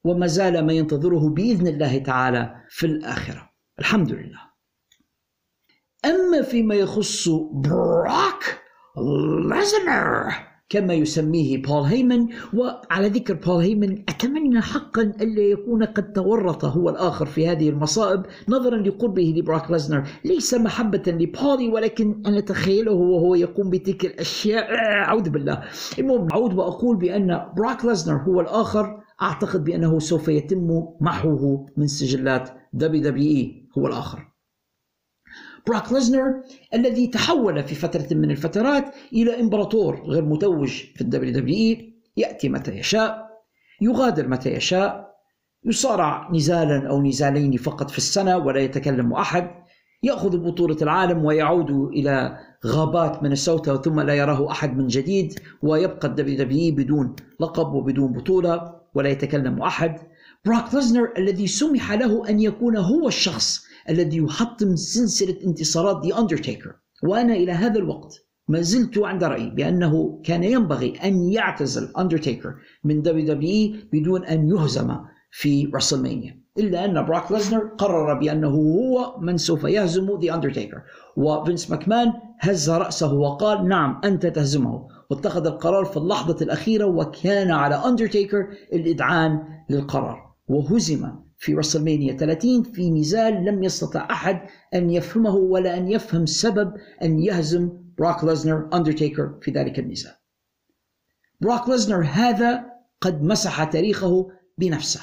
وما 0.04 0.26
زال 0.26 0.66
ما 0.66 0.72
ينتظره 0.72 1.28
بإذن 1.28 1.66
الله 1.66 1.98
تعالى 1.98 2.54
في 2.68 2.86
الآخرة. 2.86 3.50
الحمد 3.78 4.12
لله. 4.12 4.40
أما 6.04 6.42
فيما 6.42 6.74
يخص 6.74 7.28
براك 7.52 8.62
ليزنر 9.50 10.32
كما 10.68 10.94
يسميه 10.94 11.62
بول 11.62 11.82
هيمن 11.82 12.28
وعلى 12.54 13.08
ذكر 13.08 13.34
بول 13.34 13.62
هيمن 13.62 14.04
أتمنى 14.08 14.60
حقا 14.60 15.02
ألا 15.02 15.42
يكون 15.42 15.84
قد 15.84 16.12
تورط 16.12 16.64
هو 16.64 16.88
الآخر 16.90 17.26
في 17.26 17.48
هذه 17.48 17.68
المصائب 17.68 18.22
نظرا 18.48 18.76
لقربه 18.76 19.34
لبراك 19.36 19.70
ليزنر 19.70 20.08
ليس 20.24 20.54
محبة 20.54 21.02
لبولي 21.06 21.68
ولكن 21.68 22.22
أنا 22.26 22.38
أتخيله 22.38 22.92
وهو 22.92 23.34
يقوم 23.34 23.70
بتلك 23.70 24.04
الأشياء. 24.04 24.74
أعوذ 24.74 25.30
بالله. 25.30 25.62
المهم 25.98 26.28
أعود 26.32 26.54
وأقول 26.54 26.96
بأن 26.96 27.46
براك 27.56 27.84
ليزنر 27.84 28.16
هو 28.16 28.40
الآخر 28.40 29.03
أعتقد 29.22 29.64
بأنه 29.64 29.98
سوف 29.98 30.28
يتم 30.28 30.86
محوه 31.00 31.66
من 31.76 31.86
سجلات 31.86 32.48
WWE 32.76 33.78
هو 33.78 33.86
الآخر. 33.86 34.34
براك 35.66 35.92
ليزنر 35.92 36.42
الذي 36.74 37.06
تحول 37.06 37.62
في 37.64 37.74
فترة 37.74 38.06
من 38.16 38.30
الفترات 38.30 38.94
إلى 39.12 39.40
إمبراطور 39.40 40.02
غير 40.06 40.24
متوج 40.24 40.70
في 40.94 41.00
ال 41.00 41.32
WWE 41.32 41.94
يأتي 42.16 42.48
متى 42.48 42.78
يشاء 42.78 43.28
يغادر 43.80 44.28
متى 44.28 44.50
يشاء 44.50 45.14
يصارع 45.64 46.30
نزالا 46.32 46.88
أو 46.88 47.02
نزالين 47.02 47.56
فقط 47.56 47.90
في 47.90 47.98
السنة 47.98 48.36
ولا 48.36 48.60
يتكلم 48.60 49.12
أحد 49.12 49.50
يأخذ 50.02 50.38
بطولة 50.38 50.76
العالم 50.82 51.24
ويعود 51.24 51.70
إلى 51.70 52.38
غابات 52.66 53.22
مينيسوتا 53.22 53.76
ثم 53.76 54.00
لا 54.00 54.14
يراه 54.14 54.50
أحد 54.50 54.76
من 54.76 54.86
جديد 54.86 55.40
ويبقى 55.62 56.08
ال 56.08 56.38
WWE 56.38 56.74
بدون 56.74 57.16
لقب 57.40 57.74
وبدون 57.74 58.12
بطولة. 58.12 58.83
ولا 58.94 59.08
يتكلم 59.08 59.62
أحد. 59.62 59.96
بروك 60.44 60.74
ليزنر 60.74 61.12
الذي 61.18 61.46
سمح 61.46 61.92
له 61.92 62.28
أن 62.28 62.40
يكون 62.40 62.76
هو 62.76 63.08
الشخص 63.08 63.64
الذي 63.88 64.16
يحطم 64.16 64.76
سلسلة 64.76 65.36
انتصارات 65.46 66.02
دي 66.02 66.18
أندرتيكر 66.18 66.72
وأنا 67.02 67.34
إلى 67.34 67.52
هذا 67.52 67.78
الوقت 67.78 68.14
ما 68.48 68.60
زلت 68.60 68.98
عند 68.98 69.24
رأيي 69.24 69.50
بأنه 69.50 70.20
كان 70.24 70.44
ينبغي 70.44 70.96
أن 71.04 71.32
يعتزل 71.32 71.92
أندرتيكر 71.98 72.54
من 72.84 73.02
WWE 73.02 73.74
بدون 73.92 74.24
أن 74.24 74.48
يهزم 74.48 74.96
في 75.30 75.70
راسلمانيا. 75.74 76.44
إلا 76.58 76.84
أن 76.84 77.06
براك 77.06 77.32
ليزنر 77.32 77.60
قرر 77.78 78.14
بأنه 78.14 78.48
هو 78.48 79.20
من 79.20 79.36
سوف 79.36 79.64
يهزم 79.64 80.18
ذا 80.22 80.34
أندرتيكر 80.34 80.82
وفينس 81.16 81.70
ماكمان 81.70 82.12
هز 82.40 82.70
رأسه 82.70 83.14
وقال 83.14 83.68
نعم 83.68 84.00
أنت 84.04 84.26
تهزمه. 84.26 84.88
واتخذ 85.10 85.46
القرار 85.46 85.84
في 85.84 85.96
اللحظة 85.96 86.36
الأخيرة 86.42 86.84
وكان 86.84 87.50
على 87.50 87.74
أندرتيكر 87.74 88.48
الإذعان 88.72 89.42
للقرار. 89.70 90.34
وهزم 90.48 91.12
في 91.38 91.54
WrestleMania 91.54 92.16
30 92.16 92.62
في 92.62 92.90
نزال 92.90 93.44
لم 93.44 93.62
يستطع 93.62 94.08
أحد 94.10 94.40
أن 94.74 94.90
يفهمه 94.90 95.34
ولا 95.34 95.76
أن 95.76 95.88
يفهم 95.88 96.26
سبب 96.26 96.72
أن 97.02 97.18
يهزم 97.18 97.70
براك 97.98 98.24
ليزنر 98.24 98.68
أندرتيكر 98.74 99.38
في 99.42 99.50
ذلك 99.50 99.78
النزال 99.78 100.14
براك 101.40 101.68
ليزنر 101.68 102.04
هذا 102.04 102.64
قد 103.00 103.22
مسح 103.22 103.64
تاريخه 103.64 104.30
بنفسه. 104.58 105.00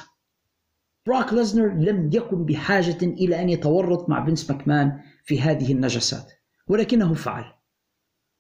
براك 1.06 1.34
ليزنر 1.34 1.74
لم 1.74 2.10
يكن 2.14 2.46
بحاجة 2.46 2.98
إلى 3.02 3.42
أن 3.42 3.50
يتورط 3.50 4.10
مع 4.10 4.26
فينس 4.26 4.52
ماكمان 4.52 5.00
في 5.24 5.42
هذه 5.42 5.72
النجسات 5.72 6.32
ولكنه 6.68 7.14
فعل. 7.14 7.44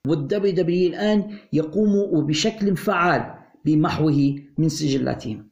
وال 0.07 0.55
WWE 0.55 0.89
الآن 0.89 1.37
يقوم 1.53 2.25
بشكل 2.25 2.77
فعال 2.77 3.33
بمحوه 3.65 4.35
من 4.57 4.69
سجلاتهم. 4.69 5.51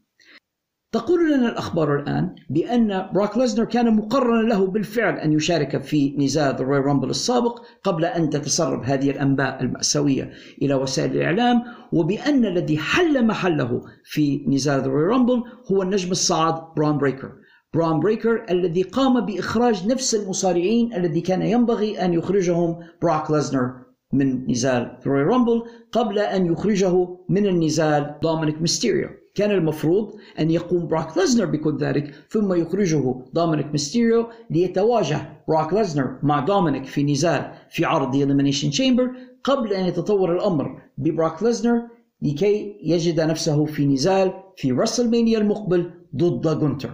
تقول 0.92 1.34
لنا 1.34 1.50
الأخبار 1.50 2.00
الآن 2.00 2.36
بأن 2.50 3.10
براك 3.14 3.38
ليزنر 3.38 3.66
كان 3.66 3.96
مقررا 3.96 4.42
له 4.42 4.68
بالفعل 4.68 5.18
أن 5.18 5.34
يشارك 5.34 5.82
في 5.82 6.16
نزال 6.18 6.56
ال 6.56 6.80
Royal 6.80 6.93
Rumble 6.93 7.10
السابق 7.10 7.62
قبل 7.84 8.06
أن 8.06 8.30
تتسرب 8.30 8.84
هذه 8.84 9.10
الأنباء 9.10 9.62
المأساوية 9.62 10.32
إلى 10.62 10.74
وسائل 10.74 11.12
الإعلام 11.12 11.62
وبأن 11.94 12.46
الذي 12.46 12.78
حل 12.78 13.26
محله 13.26 13.82
في 14.04 14.46
نزال 14.48 14.80
ال 14.80 15.04
Royal 15.04 15.22
Rumble 15.22 15.44
هو 15.72 15.82
النجم 15.82 16.12
الصاعد 16.12 16.74
برون 16.78 16.98
بريكر 16.98 17.32
برون 17.74 18.00
بريكر 18.00 18.46
الذي 18.50 18.82
قام 18.82 19.26
بإخراج 19.26 19.88
نفس 19.88 20.16
المصارعين 20.16 20.94
الذي 20.94 21.22
كان 21.22 21.42
ينبغي 21.42 22.06
أن 22.06 22.14
يخرجهم 22.14 22.80
براك 23.02 23.32
ليزنر 23.32 23.89
من 24.14 24.52
نزال 24.52 24.98
Royal 25.06 25.24
Rumble 25.24 25.64
قبل 25.92 26.20
أن 26.20 26.46
يخرجه 26.46 27.08
من 27.30 27.48
النزال 27.48 28.16
دومينيك 28.24 28.62
ميستيريو. 28.62 29.10
كان 29.36 29.52
المفروض 29.52 30.14
أن 30.40 30.52
يقوم 30.52 30.88
براك 30.88 31.18
ليزنر 31.18 31.46
بكل 31.46 31.78
ذلك 31.78 32.14
ثم 32.30 32.54
يخرجه 32.54 33.16
دومينيك 33.34 33.72
ميستيريو 33.72 34.28
ليتواجه 34.50 35.44
براك 35.48 35.74
ليزنر 35.74 36.20
مع 36.24 36.40
دومينيك 36.40 36.86
في 36.86 37.04
نزال 37.04 37.52
في 37.70 37.86
عرض 37.86 38.16
Elimination 38.16 38.76
Chamber 38.78 39.10
قبل 39.44 39.74
أن 39.74 39.86
يتطور 39.86 40.36
الأمر 40.36 40.82
ببراك 40.98 41.44
ليزنر 41.44 41.82
لكي 42.22 42.80
يجد 42.84 43.22
نفسه 43.22 43.66
في 43.66 43.86
نزال 43.86 44.34
في 44.58 44.72
WrestleMania 44.72 45.38
المقبل 45.38 45.92
ضد 46.16 46.60
جونتر 46.60 46.90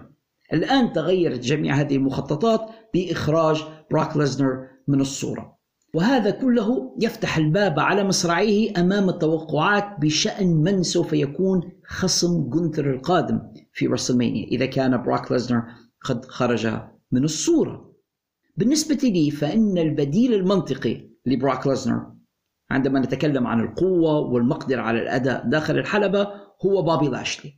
الآن 0.54 0.94
تغيرت 0.94 1.40
جميع 1.40 1.76
هذه 1.76 1.96
المخططات 1.96 2.62
بإخراج 2.94 3.64
براك 3.92 4.18
ليزنر 4.18 4.68
من 4.88 5.02
الصورة. 5.02 5.55
وهذا 5.96 6.32
كله 6.32 6.96
يفتح 7.02 7.38
الباب 7.38 7.80
على 7.80 8.04
مصراعيه 8.04 8.74
أمام 8.78 9.10
التوقعات 9.10 10.00
بشأن 10.00 10.48
من 10.48 10.84
سوف 10.84 11.14
يكون 11.14 11.72
خصم 11.88 12.50
جونتر 12.50 12.94
القادم 12.94 13.42
في 13.74 13.88
WrestleMania 13.88 14.48
إذا 14.48 14.66
كان 14.66 15.04
براك 15.04 15.32
ليزنر 15.32 15.64
قد 16.04 16.26
خرج 16.26 16.68
من 17.12 17.24
الصورة. 17.24 17.94
بالنسبة 18.58 19.10
لي 19.10 19.32
فإن 19.32 19.78
البديل 19.78 20.34
المنطقي 20.34 21.10
لبراك 21.26 21.68
ليزنر 21.68 22.12
عندما 22.72 23.00
نتكلم 23.00 23.48
عن 23.48 23.60
القوة 23.62 24.20
والمقدرة 24.20 24.82
على 24.82 25.02
الأداء 25.02 25.50
داخل 25.50 25.78
الحلبة 25.78 26.28
هو 26.66 26.82
بابي 26.82 27.08
لاشلي. 27.08 27.54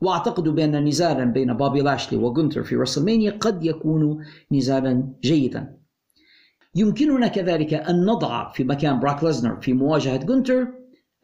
وأعتقد 0.00 0.48
بأن 0.48 0.84
نزالا 0.84 1.24
بين 1.24 1.54
بابي 1.54 1.80
لاشلي 1.80 2.18
وجونتر 2.18 2.62
في 2.62 2.76
WrestleMania 2.76 3.30
قد 3.40 3.64
يكون 3.64 4.24
نزالا 4.52 5.12
جيدا 5.22 5.85
يمكننا 6.76 7.28
كذلك 7.28 7.74
أن 7.74 8.04
نضع 8.04 8.52
في 8.52 8.64
مكان 8.64 9.00
براك 9.00 9.24
ليزنر 9.24 9.60
في 9.60 9.72
مواجهة 9.72 10.16
جونتر 10.16 10.66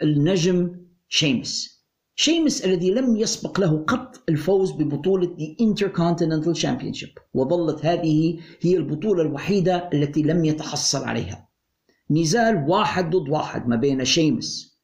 النجم 0.03 0.71
شيمس. 1.09 1.83
شيمس 2.15 2.65
الذي 2.65 2.91
لم 2.91 3.17
يسبق 3.17 3.61
له 3.61 3.85
قط 3.89 4.23
الفوز 4.29 4.73
ببطولة 4.73 5.27
The 5.27 5.65
Intercontinental 5.65 6.63
Championship 6.63 7.21
وظلت 7.35 7.87
هذه 7.87 8.39
هي 8.61 8.77
البطولة 8.77 9.23
الوحيدة 9.23 9.91
التي 9.93 10.23
لم 10.23 10.45
يتحصل 10.45 11.05
عليها. 11.05 11.49
نزال 12.11 12.65
واحد 12.69 13.11
ضد 13.17 13.29
واحد 13.29 13.69
ما 13.69 13.77
بين 13.77 14.05
شيمس 14.05 14.79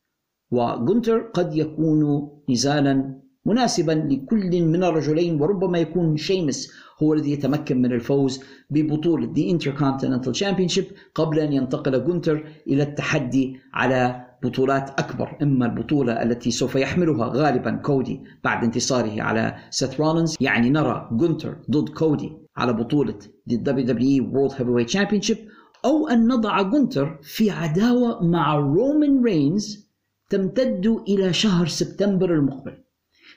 وجونتر 0.51 1.19
قد 1.19 1.57
يكون 1.57 2.29
نزالا 2.51 3.21
مناسبا 3.47 3.93
لكل 3.93 4.63
من 4.63 4.85
الرجلين 4.85 5.41
وربما 5.41 5.79
يكون 5.79 6.17
شيمس 6.17 6.73
هو 7.03 7.15
الذي 7.15 7.33
يتمكن 7.33 7.83
من 7.83 7.93
الفوز 7.93 8.41
ببطولة 8.71 9.35
The 9.35 9.55
Intercontinental 9.55 10.33
Championship 10.41 10.85
قبل 11.15 11.39
أن 11.39 11.53
ينتقل 11.53 12.05
جونتر 12.05 12.45
إلى 12.67 12.83
التحدي 12.83 13.61
على 13.75 14.25
بطولات 14.43 14.91
أكبر 15.01 15.37
إما 15.43 15.67
البطولة 15.67 16.23
التي 16.23 16.51
سوف 16.51 16.75
يحملها 16.75 17.27
غالبا 17.35 17.71
كودي 17.71 18.21
بعد 18.45 18.65
انتصاره 18.65 19.23
على 19.23 19.55
سيث 19.71 20.01
رولينز. 20.01 20.37
يعني 20.41 20.71
نرى 20.71 21.09
جونتر 21.13 21.57
ضد 21.71 21.89
كودي 21.89 22.33
على 22.57 22.73
بطولة 22.73 23.19
The 23.51 23.57
WWE 23.57 24.23
World 24.33 24.53
Heavyweight 24.59 24.93
Championship 24.93 25.39
أو 25.85 26.09
أن 26.09 26.29
نضع 26.29 26.63
جونتر 26.63 27.19
في 27.23 27.51
عداوة 27.51 28.27
مع 28.27 28.57
رومان 28.57 29.25
رينز 29.25 29.89
تمتد 30.31 30.87
إلى 31.09 31.33
شهر 31.33 31.67
سبتمبر 31.67 32.35
المقبل. 32.35 32.79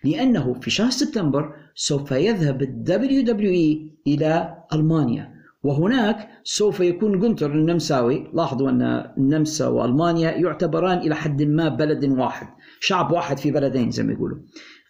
لأنه 0.03 0.53
في 0.53 0.69
شهر 0.69 0.89
سبتمبر 0.89 1.55
سوف 1.75 2.11
يذهب 2.11 2.61
ال 2.61 2.83
WWE 2.87 4.07
إلى 4.07 4.57
ألمانيا. 4.73 5.31
وهناك 5.63 6.29
سوف 6.43 6.79
يكون 6.79 7.19
جونتر 7.19 7.51
النمساوي. 7.51 8.27
لاحظوا 8.33 8.69
أن 8.69 8.81
النمسا 9.17 9.67
وألمانيا 9.67 10.31
يعتبران 10.31 10.97
إلى 10.97 11.15
حد 11.15 11.43
ما 11.43 11.69
بلد 11.69 12.05
واحد 12.05 12.47
شعب 12.79 13.11
واحد 13.11 13.37
في 13.37 13.51
بلدين 13.51 13.91
زي 13.91 14.03
ما 14.03 14.13
يقولوا. 14.13 14.37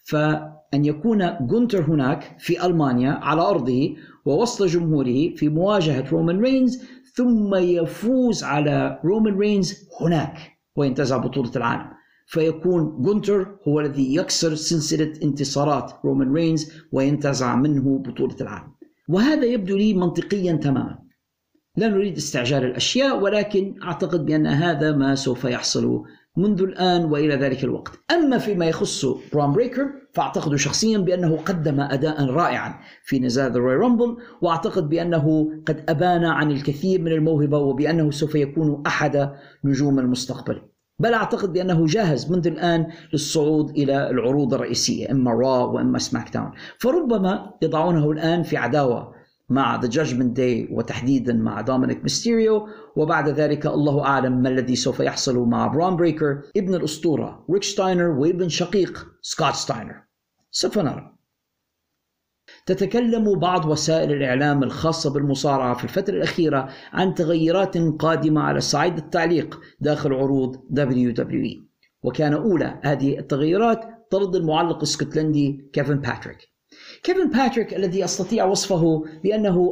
فأن 0.03 0.85
يكون 0.85 1.47
جونتر 1.47 1.81
هناك 1.83 2.35
في 2.39 2.65
ألمانيا 2.65 3.11
على 3.11 3.41
أرضه 3.41 3.95
ووسط 4.25 4.63
جمهوره 4.63 5.35
في 5.35 5.49
مواجهة 5.49 6.09
رومان 6.09 6.39
رينز 6.39 6.83
ثم 7.15 7.55
يفوز 7.55 8.43
على 8.43 8.99
رومان 9.05 9.37
رينز 9.37 9.89
هناك 10.01 10.37
وينتزع 10.75 11.17
بطولة 11.17 11.51
العالم. 11.55 12.00
فيكون 12.31 13.01
جونتر 13.01 13.57
هو 13.67 13.79
الذي 13.79 14.15
يكسر 14.15 14.55
سلسلة 14.55 15.13
انتصارات 15.23 15.93
رومان 16.05 16.33
رينز 16.33 16.71
وينتزع 16.91 17.55
منه 17.55 17.97
بطولة 17.97 18.35
العالم. 18.41 18.71
وهذا 19.09 19.45
يبدو 19.45 19.77
لي 19.77 19.93
منطقيا 19.93 20.53
تماما. 20.53 20.99
لا 21.77 21.87
نريد 21.87 22.17
استعجال 22.17 22.63
الأشياء 22.65 23.19
ولكن 23.19 23.75
أعتقد 23.83 24.25
بأن 24.25 24.47
هذا 24.47 24.91
ما 24.91 25.15
سوف 25.15 25.43
يحصل 25.43 26.03
منذ 26.37 26.61
الآن 26.61 27.05
وإلى 27.05 27.35
ذلك 27.35 27.63
الوقت. 27.63 27.91
أما 28.11 28.37
فيما 28.37 28.65
يخص 28.65 29.05
برون 29.33 29.53
بريكر 29.53 29.89
فأعتقد 30.13 30.55
شخصيا 30.55 30.97
بأنه 30.97 31.37
قدم 31.37 31.79
أداء 31.79 32.25
رائعا 32.25 32.79
في 33.03 33.19
نزال 33.19 33.55
Royal 33.55 33.75
Rumble 33.75 34.17
وأعتقد 34.41 34.89
بأنه 34.89 35.51
قد 35.65 35.83
أبان 35.89 36.25
عن 36.25 36.51
الكثير 36.51 37.01
من 37.01 37.11
الموهبة 37.11 37.57
وبأنه 37.57 38.11
سوف 38.11 38.35
يكون 38.35 38.83
أحد 38.87 39.29
نجوم 39.63 39.99
المستقبل. 39.99 40.70
بل 41.01 41.13
أعتقد 41.13 41.53
بأنه 41.53 41.85
جاهز 41.85 42.31
منذ 42.31 42.47
الآن 42.47 42.87
للصعود 43.13 43.69
إلى 43.69 44.09
العروض 44.09 44.53
الرئيسية 44.53 45.11
إما 45.11 45.31
Raw 45.31 45.57
وإما 45.57 45.99
SmackDown. 45.99 46.51
فربما 46.79 47.53
يضعونه 47.61 48.11
الآن 48.11 48.43
في 48.43 48.57
عداوة 48.57 49.13
مع 49.49 49.81
The 49.81 49.87
Judgment 49.87 50.37
Day 50.37 50.71
وتحديدا 50.71 51.33
مع 51.33 51.61
دومينيك 51.61 52.03
ميستيريو 52.03 52.67
وبعد 52.95 53.29
ذلك 53.29 53.65
الله 53.65 54.05
أعلم 54.05 54.41
ما 54.41 54.49
الذي 54.49 54.75
سوف 54.75 54.99
يحصل 54.99 55.39
مع 55.39 55.67
برون 55.67 55.95
بريكر 55.95 56.41
ابن 56.57 56.75
الأسطورة 56.75 57.45
ريك 57.51 57.63
ستاينر 57.63 58.09
وابن 58.09 58.49
شقيق 58.49 59.07
سكوت 59.21 59.53
ستاينر 59.53 59.95
سوف 60.51 60.77
نرى. 60.77 61.20
تتكلم 62.65 63.39
بعض 63.39 63.65
وسائل 63.65 64.11
الإعلام 64.11 64.63
الخاصة 64.63 65.13
بالمصارعة 65.13 65.77
في 65.77 65.83
الفترة 65.83 66.13
الأخيرة 66.13 66.69
عن 66.93 67.13
تغيرات 67.13 67.77
قادمة 67.77 68.41
على 68.41 68.59
صعيد 68.61 68.97
التعليق 68.97 69.59
داخل 69.79 70.13
عروض 70.13 70.55
WWE 70.55 71.71
وكان 72.03 72.33
أولى 72.33 72.79
هذه 72.83 73.19
التغيرات 73.19 73.81
طرد 74.11 74.35
المعلق 74.35 74.77
الإسكتلندي 74.77 75.69
كيفن 75.73 75.99
باتريك. 75.99 76.37
كيفن 77.03 77.29
باتريك 77.29 77.73
الذي 77.73 78.03
استطيع 78.03 78.45
وصفه 78.45 79.03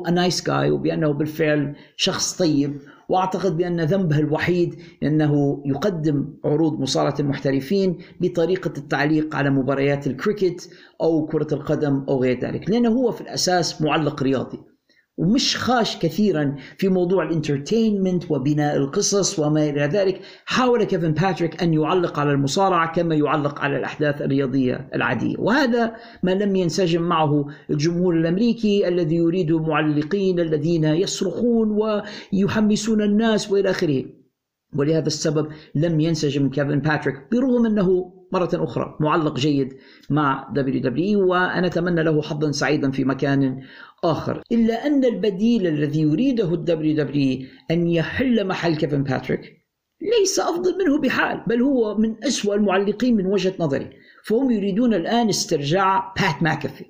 a 0.07 0.11
nice 0.11 0.41
guy 0.41 0.49
وبأنه 0.49 1.11
بالفعل 1.11 1.75
شخص 1.95 2.37
طيب 2.37 2.79
وأعتقد 3.09 3.57
بأن 3.57 3.81
ذنبه 3.81 4.19
الوحيد 4.19 4.75
أنه 5.03 5.63
يقدم 5.65 6.33
عروض 6.45 6.79
مصارعة 6.79 7.15
المحترفين 7.19 7.97
بطريقة 8.21 8.73
التعليق 8.77 9.35
على 9.35 9.49
مباريات 9.49 10.07
الكريكت 10.07 10.69
أو 11.01 11.25
كرة 11.25 11.53
القدم 11.53 12.05
أو 12.09 12.21
غير 12.21 12.39
ذلك، 12.39 12.69
لأنه 12.69 12.89
هو 12.89 13.11
في 13.11 13.21
الأساس 13.21 13.81
معلق 13.81 14.23
رياضي. 14.23 14.68
ومش 15.19 15.57
خاش 15.57 15.97
كثيرا 15.97 16.55
في 16.77 16.89
موضوع 16.89 17.23
ال 17.23 17.31
entertainment 17.31 18.31
وبناء 18.31 18.77
القصص 18.77 19.39
وما 19.39 19.69
إلى 19.69 19.81
ذلك. 19.81 20.21
حاول 20.45 20.83
كيفن 20.83 21.11
باتريك 21.11 21.63
أن 21.63 21.73
يعلق 21.73 22.19
على 22.19 22.31
المصارعة 22.31 22.93
كما 22.93 23.15
يعلق 23.15 23.59
على 23.59 23.77
الأحداث 23.77 24.21
الرياضية 24.21 24.89
العادية. 24.95 25.35
وهذا 25.39 25.95
ما 26.23 26.31
لم 26.31 26.55
ينسجم 26.55 27.01
معه 27.01 27.45
الجمهور 27.69 28.13
الأمريكي 28.15 28.87
الذي 28.87 29.15
يريد 29.15 29.51
معلقين 29.51 30.39
الذين 30.39 30.83
يصرخون 30.83 31.71
ويحمسون 32.33 33.01
الناس 33.01 33.51
وإلى 33.51 33.69
آخره. 33.69 34.05
ولهذا 34.75 35.07
السبب 35.07 35.47
لم 35.75 35.99
ينسجم 35.99 36.49
كيفن 36.49 36.79
باتريك 36.79 37.15
برغم 37.31 37.65
أنه 37.65 38.13
مرة 38.31 38.49
أخرى 38.53 38.97
معلق 38.99 39.35
جيد 39.35 39.73
مع 40.09 40.49
WWE 40.53 41.27
وأنا 41.27 41.67
أتمنى 41.67 42.03
له 42.03 42.21
حظا 42.21 42.51
سعيدا 42.51 42.91
في 42.91 43.03
مكان 43.03 43.61
آخر. 44.03 44.41
إلا 44.51 44.87
أن 44.87 45.05
البديل 45.05 45.67
الذي 45.67 46.01
يريده 46.01 46.53
ال 46.53 46.95
WWE 46.95 47.47
أن 47.71 47.87
يحل 47.87 48.47
محل 48.47 48.75
كيفن 48.75 49.03
باتريك 49.03 49.59
ليس 50.01 50.39
أفضل 50.39 50.77
منه 50.77 51.01
بحال 51.01 51.43
بل 51.47 51.61
هو 51.61 51.97
من 51.97 52.23
أسوأ 52.23 52.55
المعلقين 52.55 53.15
من 53.15 53.25
وجهة 53.25 53.53
نظري. 53.59 53.89
فهم 54.25 54.51
يريدون 54.51 54.93
الآن 54.93 55.29
استرجاع 55.29 56.13
بات 56.17 56.43
ماكافي. 56.43 56.85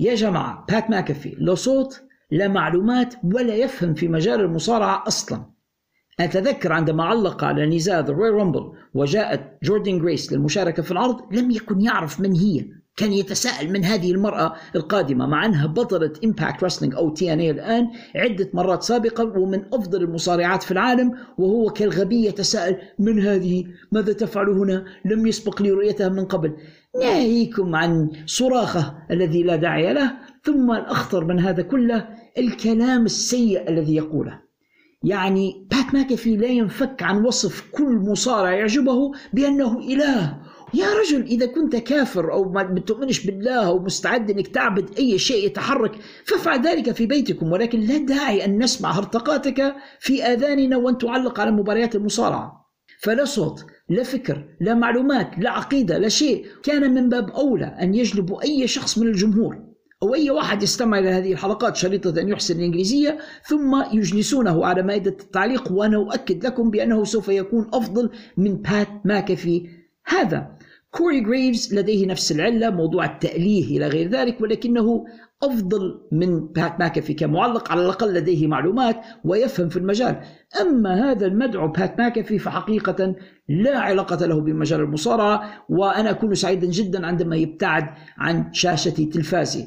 يا 0.00 0.14
جماعة 0.14 0.66
بات 0.68 0.90
ماكافي 0.90 1.36
لا 1.38 1.54
صوت 1.54 2.02
لا 2.30 2.48
معلومات 2.48 3.14
ولا 3.24 3.54
يفهم 3.54 3.94
في 3.94 4.08
مجال 4.08 4.40
المصارعة 4.40 5.04
أصلا. 5.06 5.54
أتذكر 6.20 6.72
عندما 6.72 7.04
علق 7.04 7.44
على 7.44 7.66
نزال 7.66 8.00
The 8.00 8.12
Royal 8.12 8.30
Rumble 8.30 8.72
وجاءت 8.94 9.58
جوردن 9.62 9.98
جريس 9.98 10.32
للمشاركة 10.32 10.82
في 10.82 10.90
العرض 10.90 11.34
لم 11.34 11.50
يكن 11.50 11.80
يعرف 11.80 12.20
من 12.20 12.32
هي. 12.36 12.64
كان 12.96 13.12
يتساءل 13.12 13.72
من 13.72 13.84
هذه 13.84 14.12
المرأة 14.12 14.54
القادمة. 14.76 15.26
مع 15.26 15.46
أنها 15.46 15.66
بطلة 15.66 16.12
Impact 16.24 16.64
Wrestling 16.64 16.94
أو 16.94 17.10
TNA 17.10 17.50
الآن 17.50 17.90
عدة 18.14 18.50
مرات 18.54 18.82
سابقا 18.82 19.24
ومن 19.24 19.62
أفضل 19.72 20.02
المصارعات 20.02 20.62
في 20.62 20.70
العالم 20.70 21.12
وهو 21.38 21.70
كالغبي 21.70 22.26
يتساءل 22.26 22.76
من 22.98 23.20
هذه؟ 23.20 23.64
ماذا 23.92 24.12
تفعل 24.12 24.48
هنا؟ 24.48 24.84
لم 25.04 25.26
يسبق 25.26 25.62
لي 25.62 25.70
رؤيتها 25.70 26.08
من 26.08 26.24
قبل. 26.24 26.56
ناهيكم 27.00 27.74
عن 27.74 28.10
صراخة 28.26 28.94
الذي 29.10 29.42
لا 29.42 29.56
داعي 29.56 29.92
له 29.92 30.12
ثم 30.44 30.70
الأخطر 30.72 31.24
من 31.24 31.40
هذا 31.40 31.62
كله 31.62 32.08
الكلام 32.38 33.04
السيء 33.04 33.68
الذي 33.68 33.96
يقوله. 33.96 34.40
يعني 35.02 35.66
بات 35.70 35.94
ماكافي 35.94 36.36
لا 36.36 36.46
ينفك 36.46 37.02
عن 37.02 37.24
وصف 37.24 37.70
كل 37.72 37.94
مصارع 37.94 38.52
يعجبه 38.52 39.12
بأنه 39.32 39.78
إله. 39.78 40.43
يا 40.74 40.86
رجل 40.94 41.22
إذا 41.22 41.46
كنت 41.46 41.76
كافر 41.76 42.32
أو 42.32 42.52
ما 42.52 42.62
بتؤمنش 42.62 43.26
بالله 43.26 43.66
أو 43.66 43.78
مستعد 43.78 44.30
أنك 44.30 44.48
تعبد 44.48 44.98
أي 44.98 45.18
شيء 45.18 45.46
يتحرك 45.46 45.92
فافعل 46.24 46.66
ذلك 46.66 46.92
في 46.92 47.06
بيتكم. 47.06 47.52
ولكن 47.52 47.80
لا 47.80 47.96
داعي 47.96 48.44
أن 48.44 48.62
نسمع 48.62 48.90
هرطقاتك 48.90 49.74
في 50.00 50.24
آذاننا 50.24 50.76
وأن 50.76 50.98
تعلق 50.98 51.40
على 51.40 51.50
مباريات 51.50 51.94
المصارعة. 51.94 52.70
فلا 53.02 53.24
صوت 53.24 53.64
لا 53.88 54.02
فكر 54.02 54.44
لا 54.60 54.74
معلومات 54.74 55.30
لا 55.38 55.50
عقيدة 55.50 55.98
لا 55.98 56.08
شيء. 56.08 56.46
كان 56.62 56.94
من 56.94 57.08
باب 57.08 57.30
أولى 57.30 57.76
أن 57.80 57.94
يجلبوا 57.94 58.42
أي 58.42 58.66
شخص 58.66 58.98
من 58.98 59.06
الجمهور 59.06 59.58
أو 60.02 60.14
أي 60.14 60.30
واحد 60.30 60.62
يستمع 60.62 60.98
إلى 60.98 61.08
هذه 61.08 61.32
الحلقات 61.32 61.76
شريطة 61.76 62.20
أن 62.20 62.28
يحسن 62.28 62.58
الإنجليزية 62.58 63.18
ثم 63.46 63.82
يجلسونه 63.92 64.66
على 64.66 64.82
مائدة 64.82 65.16
التعليق. 65.20 65.72
وأنا 65.72 65.96
أؤكد 65.96 66.46
لكم 66.46 66.70
بأنه 66.70 67.04
سوف 67.04 67.28
يكون 67.28 67.70
أفضل 67.72 68.10
من 68.36 68.56
بات 68.56 68.88
ماكافي. 69.04 69.66
هذا 70.06 70.63
كوري 70.96 71.20
جريفز 71.20 71.74
لديه 71.74 72.06
نفس 72.06 72.32
العلة 72.32 72.70
موضوع 72.70 73.04
التأليه 73.04 73.76
إلى 73.76 73.88
غير 73.88 74.08
ذلك 74.08 74.40
ولكنه 74.40 75.04
أفضل 75.42 76.00
من 76.12 76.46
بات 76.46 76.80
ماكافي 76.80 77.14
كمعلق 77.14 77.72
على 77.72 77.80
الأقل 77.82 78.14
لديه 78.14 78.46
معلومات 78.46 79.00
ويفهم 79.24 79.68
في 79.68 79.76
المجال. 79.76 80.20
أما 80.60 81.10
هذا 81.10 81.26
المدعو 81.26 81.68
بات 81.68 81.98
ماكافي 81.98 82.38
فحقيقة 82.38 83.14
لا 83.48 83.78
علاقة 83.78 84.26
له 84.26 84.40
بمجال 84.40 84.80
المصارعة 84.80 85.64
وأنا 85.68 86.10
أكون 86.10 86.34
سعيدا 86.34 86.66
جدا 86.66 87.06
عندما 87.06 87.36
يبتعد 87.36 87.86
عن 88.18 88.52
شاشة 88.52 89.10
تلفازي. 89.12 89.66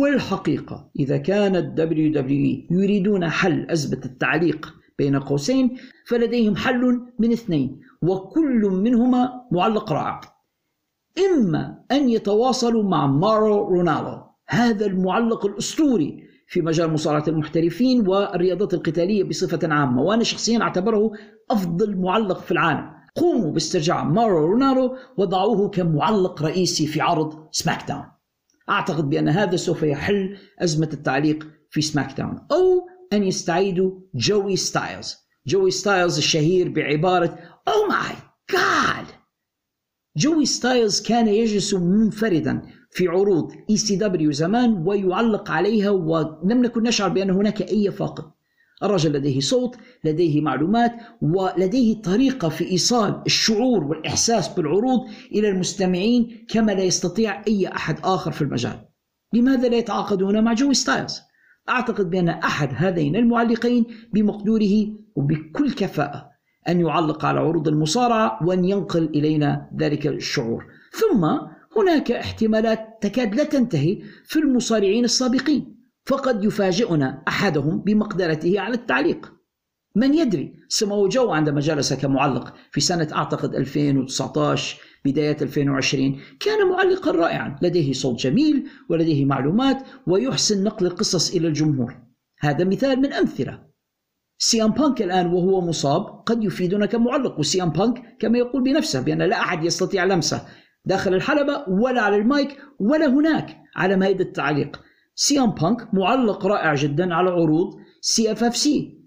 والحقيقة 0.00 0.90
إذا 0.98 1.16
كان 1.16 1.56
ال 1.56 2.12
WWE 2.12 2.66
يريدون 2.70 3.28
حل 3.28 3.70
أزمة 3.70 4.00
التعليق 4.04 4.74
بين 4.98 5.18
قوسين 5.18 5.76
فلديهم 6.06 6.56
حل 6.56 7.00
من 7.18 7.32
اثنين 7.32 7.80
وكل 8.02 8.60
منهما 8.84 9.30
معلق 9.52 9.92
رائع. 9.92 10.33
إما 11.18 11.84
أن 11.90 12.08
يتواصلوا 12.08 12.82
مع 12.82 13.06
مارو 13.06 13.68
رانالو 13.68 14.22
هذا 14.48 14.86
المعلق 14.86 15.46
الأسطوري 15.46 16.24
في 16.46 16.60
مجال 16.60 16.92
مصارعة 16.92 17.24
المحترفين 17.28 18.08
والرياضات 18.08 18.74
القتالية 18.74 19.24
بصفة 19.24 19.74
عامة 19.74 20.02
وأنا 20.02 20.24
شخصيا 20.24 20.62
أعتبره 20.62 21.12
أفضل 21.50 21.96
معلق 21.96 22.40
في 22.40 22.52
العالم. 22.52 22.90
قوموا 23.16 23.50
باسترجاع 23.50 24.04
مارو 24.04 24.46
رانالو 24.46 24.96
وضعوه 25.16 25.68
كمعلق 25.68 26.42
رئيسي 26.42 26.86
في 26.86 27.00
عرض 27.00 27.48
SmackDown 27.52 28.04
أعتقد 28.68 29.10
بأن 29.10 29.28
هذا 29.28 29.56
سوف 29.56 29.82
يحل 29.82 30.36
أزمة 30.58 30.90
التعليق 30.92 31.46
في 31.70 31.80
SmackDown 31.80 32.46
أو 32.52 32.86
أن 33.12 33.22
يستعيدوا 33.22 33.90
جوي 34.14 34.56
ستايلز. 34.56 35.16
جوي 35.46 35.70
ستايلز 35.70 36.18
الشهير 36.18 36.68
بعبارة 36.68 37.38
Oh 37.68 37.88
my 37.88 38.16
God 38.50 39.06
جوي 40.16 40.46
ستايلز 40.46 41.02
كان 41.02 41.28
يجلس 41.28 41.74
منفردا 41.74 42.62
في 42.90 43.08
عروض 43.08 43.52
ECW 43.70 44.32
زمان 44.32 44.82
ويعلق 44.86 45.50
عليها 45.50 45.90
ولم 45.90 46.62
نكن 46.62 46.82
نشعر 46.82 47.08
بأن 47.08 47.30
هناك 47.30 47.62
أي 47.62 47.90
فاقد. 47.90 48.24
الرجل 48.82 49.12
لديه 49.12 49.40
صوت، 49.40 49.76
لديه 50.04 50.40
معلومات، 50.40 50.92
ولديه 51.22 52.02
طريقة 52.02 52.48
في 52.48 52.70
إيصال 52.70 53.22
الشعور 53.26 53.84
والإحساس 53.84 54.48
بالعروض 54.48 55.00
إلى 55.32 55.48
المستمعين 55.48 56.46
كما 56.48 56.72
لا 56.72 56.82
يستطيع 56.82 57.42
أي 57.48 57.68
أحد 57.68 57.98
آخر 58.04 58.32
في 58.32 58.42
المجال. 58.42 58.78
لماذا 59.32 59.68
لا 59.68 59.76
يتعاقدون 59.76 60.44
مع 60.44 60.52
جوي 60.52 60.74
ستايلز؟ 60.74 61.20
أعتقد 61.68 62.10
بأن 62.10 62.28
أحد 62.28 62.68
هذين 62.76 63.16
المعلقين 63.16 63.86
بمقدوره 64.12 64.86
وبكل 65.16 65.72
كفاءة 65.72 66.33
أن 66.68 66.80
يعلق 66.80 67.24
على 67.24 67.40
عروض 67.40 67.68
المصارعة 67.68 68.38
وأن 68.46 68.64
ينقل 68.64 69.04
إلينا 69.04 69.70
ذلك 69.78 70.06
الشعور. 70.06 70.66
ثم 70.92 71.24
هناك 71.76 72.12
احتمالات 72.12 72.98
تكاد 73.00 73.34
لا 73.34 73.44
تنتهي 73.44 74.02
في 74.24 74.38
المصارعين 74.38 75.04
السابقين 75.04 75.76
فقد 76.06 76.44
يفاجئنا 76.44 77.22
أحدهم 77.28 77.80
بمقدرته 77.80 78.60
على 78.60 78.74
التعليق. 78.74 79.32
من 79.96 80.14
يدري 80.14 80.54
سمو 80.68 81.08
جو 81.08 81.30
عندما 81.30 81.60
جلس 81.60 81.92
كمعلق 81.92 82.54
في 82.70 82.80
سنة 82.80 83.08
أعتقد 83.12 83.54
2019 83.54 84.80
بداية 85.04 85.36
2020 85.42 86.20
كان 86.40 86.68
معلقا 86.68 87.10
رائعا 87.10 87.58
لديه 87.62 87.92
صوت 87.92 88.20
جميل 88.20 88.66
ولديه 88.88 89.24
معلومات 89.24 89.82
ويحسن 90.06 90.64
نقل 90.64 90.86
القصص 90.86 91.34
إلى 91.34 91.48
الجمهور. 91.48 91.96
هذا 92.40 92.64
مثال 92.64 93.00
من 93.00 93.12
أمثلة. 93.12 93.73
سي 94.38 94.62
ام 94.62 94.70
بانك 94.70 95.02
الآن 95.02 95.26
وهو 95.26 95.60
مصاب 95.60 96.22
قد 96.26 96.44
يفيدنا 96.44 96.86
كمعلق 96.86 97.38
وسي 97.38 97.62
ام 97.62 97.70
بانك 97.70 98.16
كما 98.18 98.38
يقول 98.38 98.62
بنفسه 98.62 99.00
بأن 99.00 99.22
لا 99.22 99.40
أحد 99.40 99.64
يستطيع 99.64 100.04
لمسه. 100.04 100.46
داخل 100.84 101.14
الحلبة 101.14 101.64
ولا 101.68 102.00
على 102.00 102.16
المايك 102.16 102.58
ولا 102.80 103.06
هناك 103.06 103.56
على 103.76 103.96
مائدة 103.96 104.24
التعليق. 104.24 104.80
سي 105.14 105.40
ام 105.40 105.50
بانك 105.50 105.94
معلق 105.94 106.46
رائع 106.46 106.74
جدا 106.74 107.14
على 107.14 107.30
عروض 107.30 107.74
CFFC. 108.00 109.03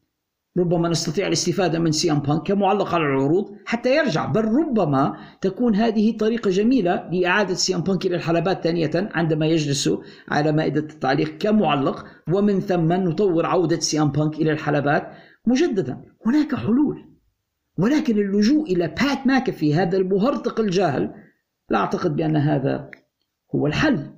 ربما 0.58 0.90
نستطيع 0.90 1.28
الاستفادة 1.28 1.80
من 1.80 1.92
سي 1.92 2.12
ام 2.12 2.20
بانك 2.20 2.44
كمعلق 2.44 2.96
على 2.96 3.04
العروض 3.04 3.56
حتى 3.66 3.96
يرجع 3.96 4.26
بل 4.26 4.46
ربما 4.46 5.18
تكون 5.42 5.76
هذه 5.76 6.18
طريقة 6.18 6.50
جميلة 6.50 7.10
لإعادة 7.12 7.54
سي 7.54 7.76
ام 7.76 7.82
بانك 7.82 8.06
إلى 8.06 8.16
الحلبات 8.16 8.64
ثانية 8.64 8.92
عندما 8.96 9.46
يجلس 9.46 9.90
على 10.30 10.52
مائدة 10.52 10.80
التعليق 10.80 11.38
كمعلق 11.38 12.06
ومن 12.34 12.60
ثم 12.60 12.94
نطور 12.94 13.46
عودة 13.46 13.80
سي 13.80 14.02
ام 14.02 14.12
بانك 14.12 14.36
إلى 14.36 14.52
الحلبات 14.52 15.12
مجددا. 15.46 16.02
هناك 16.26 16.56
حلول 16.56 17.06
ولكن 17.80 18.18
اللجوء 18.18 18.72
إلى 18.72 18.88
بات 18.88 19.28
ماكافي 19.28 19.76
هذا 19.76 19.98
المهرطق 19.98 20.60
الجاهل 20.60 21.14
لا 21.70 21.78
أعتقد 21.78 22.16
بأن 22.16 22.36
هذا 22.36 22.90
هو 23.56 23.68
الحل. 23.68 24.17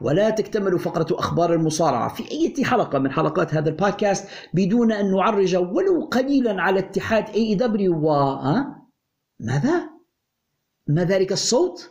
ولا 0.00 0.30
تكتمل 0.30 0.78
فقرة 0.78 1.06
أخبار 1.18 1.52
المصارعة 1.54 2.14
في 2.14 2.30
أي 2.30 2.64
حلقة 2.64 2.98
من 2.98 3.12
حلقات 3.12 3.54
هذا 3.54 3.68
البودكاست 3.68 4.28
بدون 4.54 4.92
أن 4.92 5.10
نعرج 5.14 5.56
ولو 5.56 6.08
قليلا 6.12 6.62
على 6.62 6.78
اتحاد 6.78 7.30
AEW 7.30 7.94
و 7.94 8.36
ماذا؟ 9.40 9.90
ما 10.88 11.04
ذلك 11.04 11.32
الصوت؟ 11.32 11.90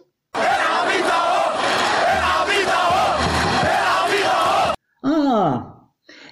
آه 5.06 5.76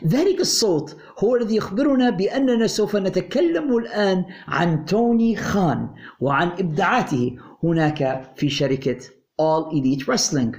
ذلك 0.07 0.39
الصوت 0.39 0.97
هو 1.19 1.35
الذي 1.35 1.55
يخبرنا 1.55 2.09
بأننا 2.09 2.67
سوف 2.67 2.95
نتكلم 2.95 3.77
الآن 3.77 4.25
عن 4.47 4.85
توني 4.85 5.35
خان 5.35 5.89
وعن 6.19 6.47
إبداعاته 6.47 7.35
هناك 7.63 8.31
في 8.35 8.49
شركة 8.49 8.99
All 9.41 9.71
Elite 9.73 10.05
Wrestling 10.07 10.55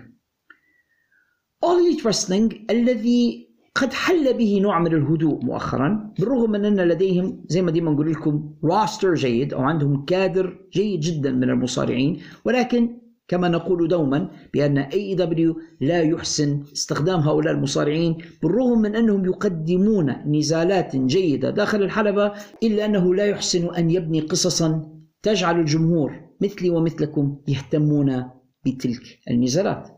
All 1.65 1.79
Elite 1.81 2.05
Wrestling 2.05 2.55
الذي 2.71 3.49
قد 3.75 3.93
حل 3.93 4.33
به 4.39 4.61
نوع 4.63 4.81
من 4.81 4.95
الهدوء 4.95 5.45
مؤخرا 5.45 6.13
بالرغم 6.19 6.51
من 6.51 6.65
أن 6.65 6.81
لديهم 6.81 7.45
زي 7.49 7.63
ما 7.63 7.71
ديما 7.71 7.91
نقول 7.91 8.13
لكم 8.13 8.55
راستر 8.65 9.15
جيد 9.15 9.55
أو 9.55 9.61
عندهم 9.61 10.05
كادر 10.05 10.59
جيد 10.73 11.01
جدا 11.01 11.33
من 11.33 11.51
المصارعين. 11.51 12.21
ولكن 12.45 12.99
كما 13.29 13.49
نقول 13.49 13.89
دوما 13.89 14.31
بأن 14.55 14.79
اي 14.79 15.15
دبليو 15.15 15.57
لا 15.81 16.03
يحسن 16.03 16.63
استخدام 16.73 17.21
هؤلاء 17.21 17.55
المصارعين 17.55 18.19
بالرغم 18.43 18.79
من 18.79 18.97
أنهم 18.97 19.25
يقدمون 19.25 20.17
نزالات 20.27 20.97
جيدة 20.97 21.51
داخل 21.51 21.83
الحلبة 21.83 22.33
إلا 22.63 22.85
أنه 22.85 23.15
لا 23.15 23.25
يحسن 23.25 23.75
أن 23.75 23.91
يبني 23.91 24.21
قصصا 24.21 24.91
تجعل 25.23 25.61
الجمهور 25.61 26.21
مثلي 26.41 26.71
ومثلكم 26.71 27.37
يهتمون 27.49 28.25
بتلك 28.67 29.19
النزالات. 29.31 29.94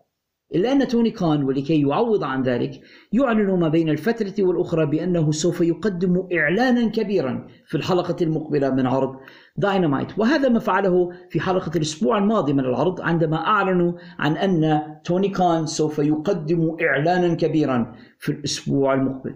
إلا 0.55 0.73
أن 0.73 0.89
توني 0.89 1.11
كان 1.11 1.45
ولكي 1.45 1.81
يعوض 1.81 2.25
عن 2.25 2.43
ذلك 2.43 2.81
يعلن 3.13 3.59
ما 3.59 3.69
بين 3.69 3.89
الفترة 3.89 4.35
والأخرى 4.39 4.87
بأنه 4.87 5.33
سوف 5.33 5.61
يقدم 5.61 6.29
إعلانا 6.33 6.89
كبيرا 6.89 7.47
في 7.67 7.77
الحلقة 7.77 8.17
المقبلة 8.23 8.71
من 8.71 8.87
عرض 8.87 9.17
داينامايت 9.57 10.19
وهذا 10.19 10.49
ما 10.49 10.59
فعله 10.59 11.11
في 11.31 11.41
حلقة 11.41 11.71
الأسبوع 11.77 12.19
الماضي 12.19 12.53
من 12.53 12.61
العرض 12.61 13.01
عندما 13.01 13.37
أعلنوا 13.37 13.93
عن 14.19 14.37
أن 14.37 14.83
توني 15.05 15.29
خان 15.29 15.67
سوف 15.67 15.99
يقدم 15.99 16.77
إعلانا 16.83 17.35
كبيرا 17.35 17.93
في 18.19 18.33
الأسبوع 18.33 18.95
المقبل. 18.95 19.35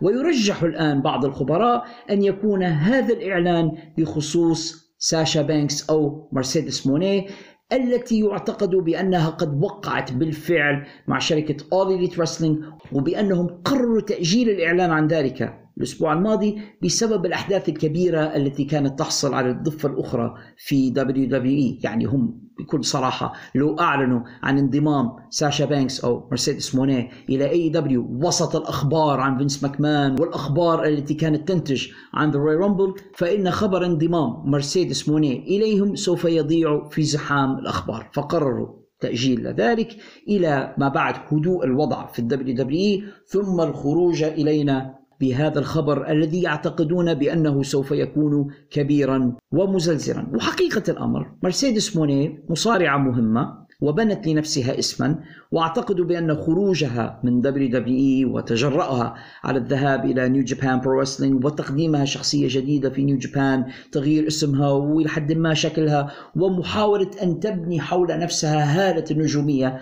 ويرجح 0.00 0.62
الآن 0.62 1.02
بعض 1.02 1.24
الخبراء 1.24 1.84
أن 2.10 2.22
يكون 2.22 2.62
هذا 2.62 3.14
الإعلان 3.14 3.72
بخصوص 3.98 4.82
ساشا 4.98 5.42
بانكس 5.42 5.90
أو 5.90 6.28
مرسيدس 6.32 6.86
مونيه 6.86 7.26
التي 7.72 8.20
يعتقد 8.20 8.70
بأنها 8.70 9.28
قد 9.28 9.62
وقعت 9.62 10.12
بالفعل 10.12 10.86
مع 11.08 11.18
شركة 11.18 11.56
All 11.56 11.88
Elite 11.98 12.16
Wrestling 12.16 12.56
وبأنهم 12.92 13.46
قرروا 13.46 14.00
تأجيل 14.00 14.50
الإعلان 14.50 14.90
عن 14.90 15.06
ذلك 15.06 15.62
الأسبوع 15.76 16.12
الماضي 16.12 16.58
بسبب 16.82 17.26
الأحداث 17.26 17.68
الكبيرة 17.68 18.20
التي 18.20 18.64
كانت 18.64 18.98
تحصل 18.98 19.34
على 19.34 19.50
الضفة 19.50 19.88
الأخرى 19.88 20.34
في 20.56 20.94
WWE 20.94 21.84
يعني 21.84 22.04
هم 22.04 22.41
بكل 22.58 22.84
صراحة 22.84 23.32
لو 23.54 23.78
أعلنوا 23.80 24.20
عن 24.42 24.58
انضمام 24.58 25.12
ساشا 25.30 25.64
بانكس 25.64 26.04
أو 26.04 26.28
مرسيدس 26.30 26.74
مونيه 26.74 27.08
إلى 27.28 27.50
AEW 27.50 28.06
وسط 28.10 28.56
الأخبار 28.56 29.20
عن 29.20 29.38
فينس 29.38 29.62
ماكمان 29.62 30.16
والأخبار 30.20 30.84
التي 30.84 31.14
كانت 31.14 31.48
تنتج 31.48 31.88
عن 32.14 32.30
The 32.30 32.38
Royal 32.38 32.56
Rumble 32.56 32.94
فإن 33.14 33.50
خبر 33.50 33.86
انضمام 33.86 34.50
مرسيدس 34.50 35.08
مونيه 35.08 35.38
إليهم 35.38 35.96
سوف 35.96 36.24
يضيع 36.24 36.88
في 36.88 37.02
زحام 37.02 37.58
الأخبار. 37.58 38.10
فقرروا 38.12 38.82
تأجيل 39.00 39.46
ذلك 39.46 39.96
إلى 40.28 40.74
ما 40.78 40.88
بعد 40.88 41.14
هدوء 41.32 41.64
الوضع 41.64 42.06
في 42.06 42.18
ال 42.18 42.56
WWE 42.56 43.02
ثم 43.26 43.60
الخروج 43.60 44.22
إلينا 44.22 45.01
بهذا 45.22 45.58
الخبر 45.58 46.10
الذي 46.10 46.42
يعتقدون 46.42 47.14
بأنه 47.14 47.62
سوف 47.62 47.90
يكون 47.90 48.50
كبيرا 48.70 49.36
ومزلزلا. 49.52 50.26
وحقيقة 50.34 50.82
الأمر 50.88 51.32
مرسيدس 51.42 51.96
مونيه 51.96 52.44
مصارعة 52.48 52.98
مهمة 52.98 53.62
وبنت 53.82 54.26
لنفسها 54.26 54.78
اسما 54.78 55.18
وأعتقد 55.52 55.96
بأن 56.00 56.34
خروجها 56.34 57.20
من 57.24 57.40
WWE 57.40 58.24
وتجرأها 58.24 59.14
على 59.44 59.58
الذهاب 59.58 60.04
إلى 60.04 60.28
New 60.28 60.44
Japan 60.44 60.80
Pro 60.80 61.00
Wrestling 61.00 61.44
وتقديمها 61.44 62.04
شخصية 62.04 62.46
جديدة 62.50 62.90
في 62.90 63.04
New 63.04 63.18
Japan 63.18 63.64
تغيير 63.92 64.26
اسمها 64.26 64.70
ولحد 64.70 65.32
ما 65.32 65.54
شكلها 65.54 66.12
ومحاولة 66.36 67.10
أن 67.22 67.40
تبني 67.40 67.80
حول 67.80 68.08
نفسها 68.18 68.62
هالة 68.64 69.04
النجوميه 69.10 69.80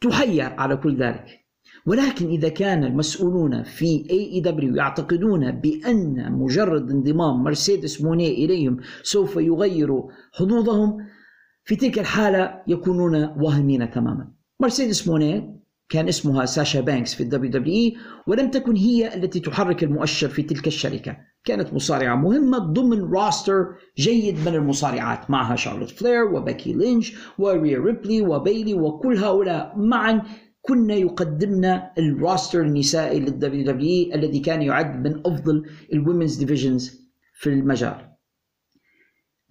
تهنأ 0.00 0.44
على 0.44 0.76
كل 0.76 0.96
ذلك. 0.96 1.43
ولكن 1.86 2.28
إذا 2.28 2.48
كان 2.48 2.84
المسؤولون 2.84 3.62
في 3.62 4.06
AEW 4.10 4.74
يعتقدون 4.74 5.50
بأن 5.50 6.32
مجرد 6.32 6.90
انضمام 6.90 7.42
مرسيدس 7.44 8.02
مونيه 8.02 8.44
إليهم 8.44 8.76
سوف 9.02 9.36
يغير 9.36 10.02
حظوظهم 10.32 10.96
في 11.64 11.76
تلك 11.76 11.98
الحالة 11.98 12.62
يكونون 12.66 13.14
واهمين 13.14 13.90
تماما. 13.90 14.32
مرسيدس 14.60 15.08
مونيه 15.08 15.60
كان 15.88 16.08
اسمها 16.08 16.44
ساشا 16.44 16.80
بانكس 16.80 17.14
في 17.14 17.22
ال 17.22 17.50
WWE 17.50 17.96
ولم 18.26 18.50
تكن 18.50 18.76
هي 18.76 19.14
التي 19.14 19.40
تحرك 19.40 19.84
المؤشر 19.84 20.28
في 20.28 20.42
تلك 20.42 20.66
الشركة. 20.66 21.16
كانت 21.44 21.74
مصارعة 21.74 22.14
مهمة 22.14 22.58
ضمن 22.58 23.14
roster 23.14 23.66
جيد 23.98 24.38
من 24.38 24.54
المصارعات 24.54 25.30
معها 25.30 25.56
شارلوت 25.56 25.90
فلير 25.90 26.24
وبيكي 26.24 26.72
لينش 26.72 27.14
وريا 27.38 27.78
ريبلي 27.78 28.22
وبيلي 28.22 28.74
وكل 28.74 29.16
هؤلاء. 29.16 29.74
معا 29.76 30.22
كن 30.66 30.90
يقدمن 30.90 31.64
ال 31.98 32.07
roster 32.07 32.60
النسائي 32.60 33.20
لل 33.20 33.64
WWE 33.64 34.14
الذي 34.14 34.40
كان 34.40 34.62
يعد 34.62 35.06
من 35.06 35.20
أفضل 35.26 35.66
ال 35.92 35.98
women's 35.98 36.36
divisions 36.36 37.10
في 37.34 37.50
المجال. 37.50 38.10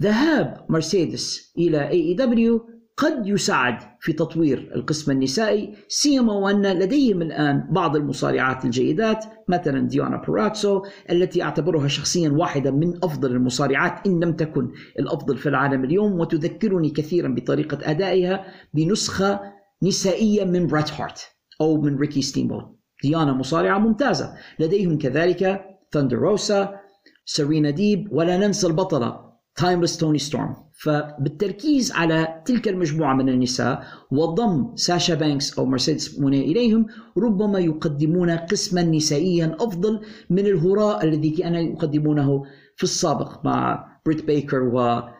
ذهاب 0.01 0.65
مرسيدس 0.69 1.53
إلى 1.57 1.89
AEW 1.89 2.73
قد 2.97 3.27
يساعد 3.27 3.77
في 3.99 4.13
تطوير 4.13 4.71
القسم 4.75 5.11
النسائي 5.11 5.75
سيما 5.87 6.33
وأن 6.33 6.79
لديهم 6.79 7.21
الآن 7.21 7.67
بعض 7.71 7.95
المصارعات 7.95 8.65
الجيدات 8.65 9.25
مثلا 9.47 9.87
ديانا 9.87 10.17
بوراتسو 10.17 10.81
التي 11.11 11.43
أعتبرها 11.43 11.87
شخصيا 11.87 12.29
واحدة 12.29 12.71
من 12.71 12.97
أفضل 13.03 13.31
المصارعات 13.31 14.07
إن 14.07 14.23
لم 14.23 14.33
تكن 14.33 14.71
الأفضل 14.99 15.37
في 15.37 15.49
العالم 15.49 15.83
اليوم 15.83 16.19
وتذكرني 16.19 16.89
كثيرا 16.89 17.27
بطريقة 17.27 17.91
أدائها 17.91 18.45
بنسخة 18.73 19.52
نسائية 19.83 20.43
من 20.43 20.67
بريت 20.67 20.91
هارت 20.91 21.19
أو 21.61 21.81
من 21.81 21.97
ريكي 21.97 22.21
ستيمبوت 22.21 22.79
ديانا 23.03 23.33
مصارعة 23.33 23.79
ممتازة. 23.79 24.33
لديهم 24.59 24.97
كذلك 24.97 25.61
ثاندر 25.91 26.17
روسا 26.17 26.79
سيرينا 27.25 27.69
ديب 27.69 28.07
ولا 28.11 28.37
ننسى 28.37 28.67
البطلة 28.67 29.33
Timeless 29.55 29.97
توني 29.97 30.19
ستورم 30.19 30.55
فبالتركيز 30.83 31.91
على 31.91 32.41
تلك 32.45 32.67
المجموعة 32.67 33.13
من 33.13 33.29
النساء 33.29 33.83
وضم 34.11 34.75
ساشا 34.75 35.15
بانكس 35.15 35.59
أو 35.59 35.65
مرسيدس 35.65 36.19
مونيه 36.19 36.51
إليهم 36.51 36.85
ربما 37.17 37.59
يقدمون 37.59 38.29
قسما 38.29 38.81
نسائيا 38.81 39.57
أفضل 39.59 40.01
من 40.29 40.45
الهراء 40.45 41.05
الذي 41.05 41.29
كانوا 41.29 41.59
يقدمونه 41.59 42.43
في 42.75 42.83
السابق 42.83 43.45
مع 43.45 43.87
بريت 44.05 44.25
بيكر 44.25 44.59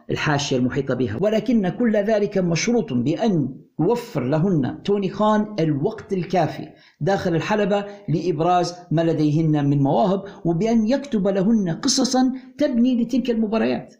والحاشية 0.09 0.57
المحيطة 0.57 0.93
بها. 0.93 1.17
ولكن 1.21 1.69
كل 1.69 1.95
ذلك 1.95 2.37
مشروط 2.37 2.93
بأن 2.93 3.55
يوفر 3.79 4.23
لهن. 4.23 4.83
توني 4.83 5.09
خان 5.09 5.55
الوقت 5.59 6.13
الكافي. 6.13 6.69
داخل 7.01 7.35
الحلبة 7.35 7.85
لإبراز 8.09 8.75
ما 8.91 9.01
لديهن 9.01 9.69
من 9.69 9.79
مواهب 9.79 10.23
وبأن 10.45 10.87
يكتب 10.87 11.27
لهن 11.27 11.69
قصصا 11.69 12.33
تبني 12.57 13.03
لتلك 13.03 13.29
المباريات. 13.29 13.93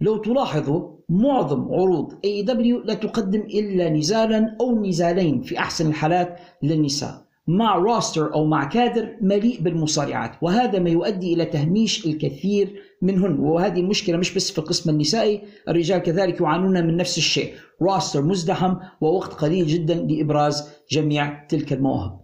لو 0.00 0.16
تلاحظوا 0.16 0.98
معظم 1.08 1.74
عروض 1.74 2.14
اي 2.24 2.42
دبليو 2.42 2.78
لا 2.84 2.94
تقدم 2.94 3.40
إلا 3.40 3.90
نزالا 3.90 4.56
أو 4.60 4.84
نزالين 4.84 5.42
في 5.42 5.58
أحسن 5.58 5.88
الحالات 5.88 6.38
للنساء. 6.62 7.28
مع 7.46 7.76
راستر 7.76 8.34
أو 8.34 8.46
مع 8.46 8.64
كادر 8.64 9.16
مليء 9.20 9.60
بالمصارعات. 9.60 10.32
وهذا 10.42 10.78
ما 10.78 10.90
يؤدي 10.90 11.34
إلى 11.34 11.44
تهميش 11.44 12.06
الكثير 12.06 12.82
منهن 13.02 13.38
وهذه 13.38 13.80
المشكلة 13.80 14.16
مش 14.16 14.34
بس 14.34 14.50
في 14.50 14.58
القسم 14.58 14.90
النسائي 14.90 15.42
الرجال 15.68 15.98
كذلك 15.98 16.40
يعانون 16.40 16.86
من 16.86 16.96
نفس 16.96 17.18
الشيء. 17.18 17.54
roster 17.82 18.22
مزدحم 18.22 18.74
ووقت 19.00 19.32
قليل 19.32 19.66
جدا 19.66 19.94
لإبراز 19.94 20.68
جميع 20.90 21.46
تلك 21.46 21.72
المواهب. 21.72 22.20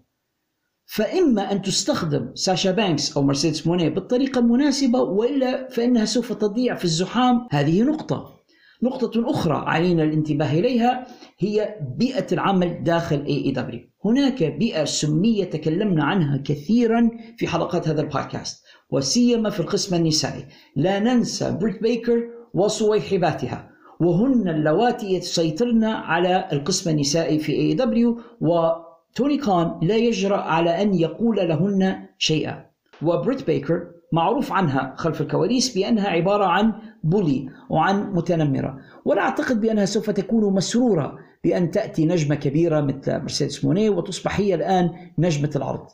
فإما 0.86 1.52
أن 1.52 1.62
تستخدم 1.62 2.34
ساشا 2.34 2.70
بانكس 2.70 3.16
أو 3.16 3.22
مرسيدس 3.22 3.66
موني 3.66 3.88
بالطريقة 3.88 4.38
المناسبة 4.38 5.00
وإلا 5.00 5.68
فإنها 5.68 6.04
سوف 6.04 6.32
تضيع 6.32 6.74
في 6.74 6.84
الزحام. 6.84 7.48
هذه 7.50 7.82
نقطة. 7.82 8.34
نقطة 8.82 9.30
أخرى 9.30 9.56
علينا 9.66 10.02
الانتباه 10.02 10.52
إليها 10.52 11.06
هي 11.38 11.76
بيئة 11.96 12.26
العمل 12.32 12.84
داخل 12.84 13.24
AEW 13.24 13.80
هناك 14.04 14.44
بيئة 14.44 14.84
سمية 14.84 15.44
تكلمنا 15.44 16.04
عنها 16.04 16.42
كثيرا 16.44 17.10
في 17.38 17.46
حلقات 17.46 17.88
هذا 17.88 18.00
البودكاست. 18.00 18.63
وسيما 18.94 19.50
في 19.50 19.60
القسم 19.60 19.96
النسائي. 19.96 20.44
لا 20.76 20.98
ننسى 20.98 21.56
بريت 21.60 21.82
بيكر 21.82 22.28
وصويحباتها 22.54 23.70
وهن 24.00 24.48
اللواتي 24.48 25.14
يسيطرن 25.14 25.84
على 25.84 26.48
القسم 26.52 26.90
النسائي 26.90 27.38
في 27.38 27.52
AEW 27.52 28.20
وتوني 28.40 29.36
خان 29.36 29.78
لا 29.82 29.96
يجرأ 29.96 30.36
على 30.36 30.82
أن 30.82 30.94
يقول 30.94 31.36
لهن 31.36 32.06
شيئا. 32.18 32.66
وبريت 33.02 33.46
بيكر 33.46 33.86
معروف 34.12 34.52
عنها 34.52 34.94
خلف 34.96 35.20
الكواليس 35.20 35.74
بأنها 35.74 36.08
عبارة 36.08 36.44
عن 36.44 36.72
bully 37.04 37.48
وعن 37.70 38.12
متنمرة. 38.12 38.78
ولا 39.04 39.22
أعتقد 39.22 39.60
بأنها 39.60 39.84
سوف 39.84 40.10
تكون 40.10 40.54
مسرورة 40.54 41.18
بأن 41.44 41.70
تأتي 41.70 42.06
نجمة 42.06 42.34
كبيرة 42.34 42.80
مثل 42.80 43.20
مرسيدس 43.20 43.64
موني 43.64 43.88
وتصبح 43.88 44.40
هي 44.40 44.54
الآن 44.54 44.90
نجمة 45.18 45.50
العرض. 45.56 45.86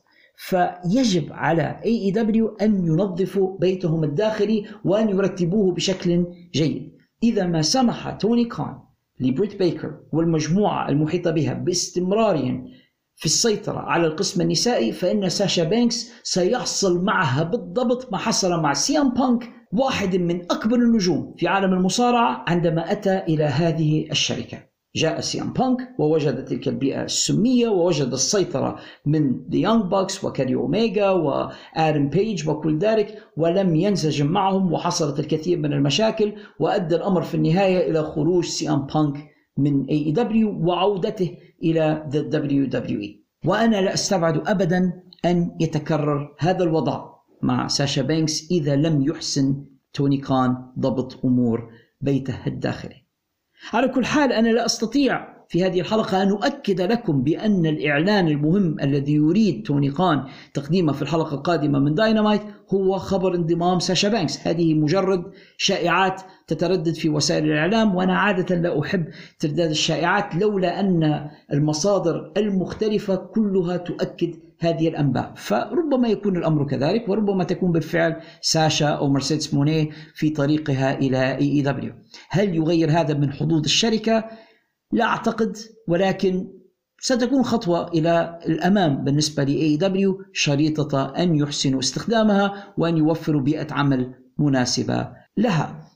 فيجب 0.42 1.32
على 1.32 1.80
AEW 1.84 2.56
أن 2.62 2.86
ينظفوا 2.86 3.58
بيتهم 3.58 4.04
الداخلي 4.04 4.64
وأن 4.84 5.08
يرتبوه 5.08 5.74
بشكل 5.74 6.26
جيد. 6.54 6.96
إذا 7.22 7.46
ما 7.46 7.62
سمح 7.62 8.10
توني 8.10 8.44
خان 8.44 8.78
لبريت 9.20 9.56
بيكر 9.56 10.00
والمجموعة 10.12 10.88
المحيطة 10.88 11.30
بها 11.30 11.52
باستمرارهم 11.52 12.68
في 13.16 13.26
السيطرة 13.26 13.78
على 13.78 14.06
القسم 14.06 14.40
النسائي 14.40 14.92
فإن 14.92 15.28
ساشا 15.28 15.64
بانكس 15.64 16.10
سيحصل 16.22 17.04
معها 17.04 17.42
بالضبط 17.42 18.12
ما 18.12 18.18
حصل 18.18 18.60
مع 18.60 18.72
سي 18.72 18.98
ام 18.98 19.14
بانك 19.14 19.50
واحد 19.72 20.16
من 20.16 20.42
أكبر 20.42 20.76
النجوم 20.76 21.34
في 21.38 21.48
عالم 21.48 21.72
المصارعة 21.72 22.44
عندما 22.48 22.92
أتى 22.92 23.18
إلى 23.18 23.44
هذه 23.44 24.10
الشركة. 24.10 24.69
جاء 24.96 25.20
سي 25.20 25.42
ام 25.42 25.52
بانك 25.52 25.78
ووجد 25.98 26.44
تلك 26.44 26.68
البيئة 26.68 27.02
السمية 27.04 27.68
ووجد 27.68 28.12
السيطرة 28.12 28.78
من 29.06 29.42
The 29.50 29.56
Young 29.56 29.82
Bucks 29.82 30.24
وكيني 30.24 30.54
اوميجا 30.54 31.10
وادم 31.10 32.08
بيج 32.08 32.48
وكل 32.48 32.78
ذلك 32.78 33.18
ولم 33.36 33.76
ينسجم 33.76 34.26
معهم 34.26 34.72
وحصلت 34.72 35.20
الكثير 35.20 35.58
من 35.58 35.72
المشاكل 35.72 36.32
وأدى 36.60 36.96
الأمر 36.96 37.22
في 37.22 37.34
النهاية 37.34 37.90
إلى 37.90 38.02
خروج 38.02 38.44
سي 38.44 38.70
ام 38.70 38.86
بانك 38.86 39.30
من 39.58 39.84
AEW 39.84 40.66
وعودته 40.66 41.36
إلى 41.62 42.06
ذا 42.10 42.20
دبليو 42.20 42.66
دبليو 42.66 43.00
اي 43.00 43.24
وأنا 43.44 43.76
لا 43.76 43.94
أستبعد 43.94 44.48
ابدا 44.48 45.02
أن 45.24 45.56
يتكرر 45.60 46.34
هذا 46.38 46.64
الوضع 46.64 47.10
مع 47.42 47.66
ساشا 47.66 48.02
بانكس 48.02 48.50
إذا 48.50 48.76
لم 48.76 49.02
يحسن 49.02 49.64
توني 49.92 50.16
خان 50.16 50.56
ضبط 50.78 51.24
أمور 51.24 51.70
بيته 52.00 52.46
الداخلي. 52.46 52.99
على 53.72 53.88
كل 53.88 54.04
حال 54.04 54.32
أنا 54.32 54.48
لا 54.48 54.66
أستطيع 54.66 55.40
في 55.48 55.64
هذه 55.66 55.80
الحلقة 55.80 56.22
أن 56.22 56.30
أؤكد 56.30 56.80
لكم 56.80 57.22
بأن 57.22 57.66
الإعلان 57.66 58.28
المهم 58.28 58.80
الذي 58.80 59.12
يريد 59.12 59.62
توني 59.62 59.90
خان 59.90 60.24
تقديمه 60.54 60.92
في 60.92 61.02
الحلقة 61.02 61.34
القادمة 61.34 61.78
من 61.78 61.94
داينامايت 61.94 62.42
هو 62.74 62.98
خبر 62.98 63.34
انضمام 63.34 63.78
ساشا 63.78 64.08
بانكس. 64.08 64.48
هذه 64.48 64.74
مجرد 64.74 65.24
شائعات 65.56 66.22
تتردد 66.46 66.94
في 66.94 67.08
وسائل 67.08 67.44
الإعلام 67.44 67.94
وأنا 67.94 68.18
عادة 68.18 68.56
لا 68.56 68.80
أحب 68.80 69.04
ترداد 69.38 69.70
الشائعات 69.70 70.34
لولا 70.34 70.80
أن 70.80 71.30
المصادر 71.52 72.32
المختلفة 72.36 73.16
كلها 73.16 73.76
تؤكد 73.76 74.34
هذه 74.60 74.88
الأنباء. 74.88 75.32
فربما 75.36 76.08
يكون 76.08 76.36
الأمر 76.36 76.66
كذلك 76.66 77.08
وربما 77.08 77.44
تكون 77.44 77.72
بالفعل 77.72 78.16
ساشا 78.40 78.88
أو 78.88 79.08
مرسيدس 79.08 79.54
موني 79.54 79.90
في 80.14 80.30
طريقها 80.30 80.98
إلى 80.98 81.36
AEW 81.36 81.92
هل 82.28 82.54
يغير 82.56 82.90
هذا 82.90 83.14
من 83.14 83.32
حظوظ 83.32 83.64
الشركة؟ 83.64 84.24
لا 84.92 85.04
أعتقد 85.04 85.56
ولكن 85.88 86.48
ستكون 87.00 87.42
خطوة 87.42 87.88
إلى 87.88 88.38
الأمام 88.46 89.04
بالنسبة 89.04 89.44
ل 89.44 89.76
AEW 89.76 90.22
شريطة 90.32 91.14
أن 91.16 91.36
يحسنوا 91.36 91.80
استخدامها 91.80 92.74
وأن 92.78 92.96
يوفروا 92.96 93.40
بيئة 93.40 93.72
عمل 93.72 94.14
مناسبة 94.38 95.08
لها. 95.36 95.89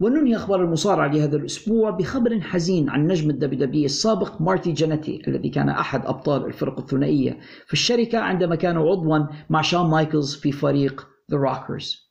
وننهي 0.00 0.36
أخبار 0.36 0.64
المصارعة 0.64 1.08
لهذا 1.08 1.36
الأسبوع 1.36 1.90
بخبر 1.90 2.40
حزين 2.40 2.88
عن 2.88 3.06
نجم 3.06 3.30
ال 3.30 3.66
WWE 3.66 3.84
السابق 3.84 4.40
مارتي 4.40 4.72
جانيتي 4.72 5.22
الذي 5.28 5.48
كان 5.48 5.68
أحد 5.68 6.06
أبطال 6.06 6.44
الفرق 6.44 6.78
الثنائية 6.78 7.38
في 7.66 7.72
الشركة 7.72 8.18
عندما 8.18 8.56
كان 8.56 8.76
عضوا 8.76 9.26
مع 9.50 9.62
شون 9.62 9.90
مايكلز 9.90 10.34
في 10.34 10.52
فريق 10.52 11.08
The 11.30 11.36
Rockers 11.36 12.07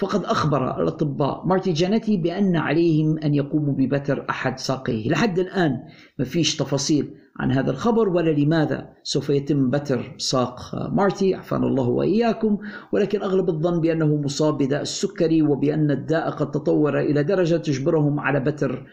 فقد 0.00 0.24
أخبر 0.24 0.82
الأطباء 0.82 1.46
مارتي 1.46 1.72
جانيتي 1.72 2.16
بأن 2.16 2.56
عليهم 2.56 3.18
أن 3.18 3.34
يقوموا 3.34 3.74
ببتر 3.74 4.26
أحد 4.30 4.58
ساقيه. 4.58 5.10
لحد 5.10 5.38
الآن 5.38 5.70
ما 6.18 6.24
فيش 6.24 6.56
تفاصيل 6.56 7.14
عن 7.40 7.52
هذا 7.52 7.70
الخبر 7.70 8.08
ولا 8.08 8.30
لماذا 8.30 8.88
سوف 9.02 9.30
يتم 9.30 9.70
بتر 9.70 10.14
ساق 10.18 10.60
مارتي. 10.92 11.34
عفانا 11.34 11.66
الله 11.66 11.88
وإياكم. 11.88 12.58
ولكن 12.92 13.22
أغلب 13.22 13.48
الظن 13.48 13.80
بأنه 13.80 14.16
مصاب 14.16 14.58
بداء 14.58 14.82
السكري 14.82 15.42
وبأن 15.42 15.90
الداء 15.90 16.30
قد 16.30 16.50
تطور 16.50 17.00
إلى 17.00 17.22
درجة 17.22 17.56
تجبرهم 17.56 18.20
على 18.20 18.40
بتر 18.40 18.86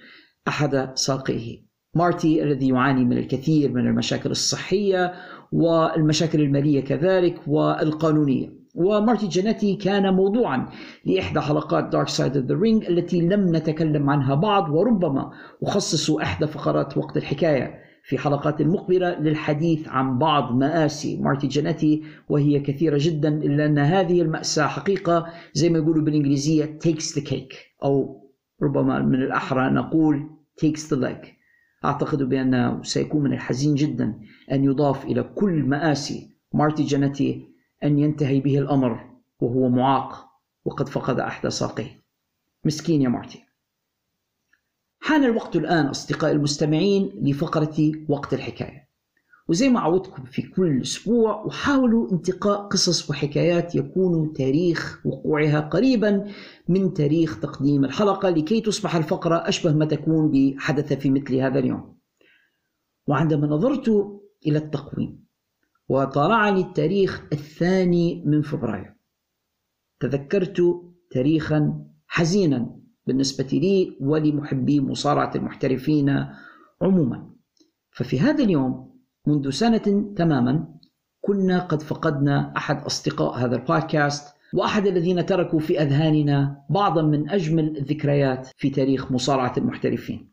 أحد 0.47 0.91
ساقيه. 0.95 1.67
مارتي 1.95 2.43
الذي 2.43 2.67
يعاني 2.67 3.05
من 3.05 3.17
الكثير 3.17 3.73
من 3.73 3.87
المشاكل 3.87 4.31
الصحية 4.31 5.13
والمشاكل 5.51 6.41
المالية 6.41 6.83
كذلك 6.83 7.41
والقانونية. 7.47 8.56
ومارتي 8.77 9.27
جانيتي 9.27 9.75
كان 9.75 10.13
موضوعا 10.13 10.69
لإحدى 11.05 11.39
حلقات 11.41 11.83
Dark 11.83 12.07
Side 12.07 12.37
of 12.37 12.45
the 12.45 12.55
Ring 12.55 12.85
التي 12.85 13.21
لم 13.21 13.55
نتكلم 13.55 14.09
عنها 14.09 14.35
بعد 14.35 14.69
وربما 14.69 15.31
أخصص 15.63 16.11
إحدى 16.11 16.47
فقرات 16.47 16.97
وقت 16.97 17.17
الحكاية 17.17 17.87
في 18.03 18.17
حلقات 18.17 18.61
مقبلة 18.61 19.19
للحديث 19.19 19.87
عن 19.87 20.17
بعض 20.17 20.55
مآسي. 20.55 21.17
مارتي 21.17 21.47
جانيتي 21.47 22.03
وهي 22.29 22.59
كثيرة 22.59 22.97
جدا 23.01 23.29
إلا 23.29 23.65
أن 23.65 23.79
هذه 23.79 24.21
المأساة 24.21 24.67
حقيقة 24.67 25.25
زي 25.53 25.69
ما 25.69 25.77
يقولوا 25.77 26.03
بالإنجليزية 26.03 26.79
takes 26.87 27.19
the 27.19 27.21
cake 27.29 27.55
أو 27.83 28.23
ربما 28.63 28.99
من 28.99 29.21
الأحرى 29.21 29.69
نقول 29.69 30.29
takes 30.65 30.79
the 30.79 30.97
leg. 30.97 31.27
أعتقد 31.85 32.23
بأنه 32.23 32.83
سيكون 32.83 33.23
من 33.23 33.33
الحزين 33.33 33.75
جدا 33.75 34.19
أن 34.51 34.63
يضاف 34.63 35.05
إلى 35.05 35.23
كل 35.23 35.63
مآسي 35.63 36.29
مارتي 36.53 36.83
جانيتي 36.83 37.56
أن 37.83 37.99
ينتهي 37.99 38.39
به 38.39 38.59
الأمر 38.59 39.09
وهو 39.39 39.69
معاق 39.69 40.27
وقد 40.65 40.89
فقد 40.89 41.19
أحد 41.19 41.47
ساقيه. 41.47 42.03
مسكين 42.65 43.01
يا 43.01 43.09
مارتي 43.09 43.43
حان 44.99 45.23
الوقت 45.23 45.55
الآن 45.55 45.85
أصدقائي 45.85 46.33
المستمعين 46.33 47.11
لفقرة 47.21 47.91
وقت 48.09 48.33
الحكاية. 48.33 48.87
وزي 49.47 49.69
ما 49.69 49.79
عودتكم 49.79 50.23
في 50.23 50.41
كل 50.41 50.81
أسبوع 50.81 51.47
أحاول 51.47 52.07
انتقاء 52.11 52.67
قصص 52.67 53.09
وحكايات 53.09 53.75
يكون 53.75 54.33
تاريخ 54.33 55.01
وقوعها 55.05 55.59
قريبا 55.59 56.31
من 56.67 56.93
تاريخ 56.93 57.39
تقديم 57.39 57.85
الحلقة 57.85 58.29
لكي 58.29 58.61
تصبح 58.61 58.95
الفقرة 58.95 59.35
أشبه 59.35 59.73
ما 59.73 59.85
تكون 59.85 60.31
بحدث 60.31 60.93
في 60.93 61.09
مثل 61.09 61.35
هذا 61.35 61.59
اليوم. 61.59 61.97
وعندما 63.07 63.47
نظرت 63.47 63.89
إلى 64.47 64.57
التقويم 64.57 65.26
وطالعني 65.89 66.61
التاريخ 66.61 67.23
الثاني 67.33 68.23
من 68.25 68.41
فبراير. 68.41 68.95
تذكرت 69.99 70.61
تاريخا 71.11 71.85
حزينا 72.07 72.75
بالنسبة 73.07 73.47
لي 73.53 73.97
ولمحبي 74.01 74.81
مصارعة 74.81 75.31
المحترفين 75.35 76.25
عموما. 76.81 77.29
ففي 77.91 78.19
هذا 78.19 78.43
اليوم 78.43 78.99
منذ 79.27 79.49
سنة 79.49 80.13
تماما 80.15 80.77
كنا 81.21 81.59
قد 81.59 81.81
فقدنا 81.81 82.53
أحد 82.57 82.83
أصدقاء 82.83 83.37
هذا 83.37 83.55
البودكاست 83.55 84.35
وأحد 84.53 84.87
الذين 84.87 85.25
تركوا 85.25 85.59
في 85.59 85.81
أذهاننا 85.81 86.65
بعضا 86.69 87.01
من 87.01 87.29
أجمل 87.29 87.77
الذكريات 87.77 88.49
في 88.57 88.69
تاريخ 88.69 89.11
مصارعة 89.11 89.53
المحترفين. 89.57 90.31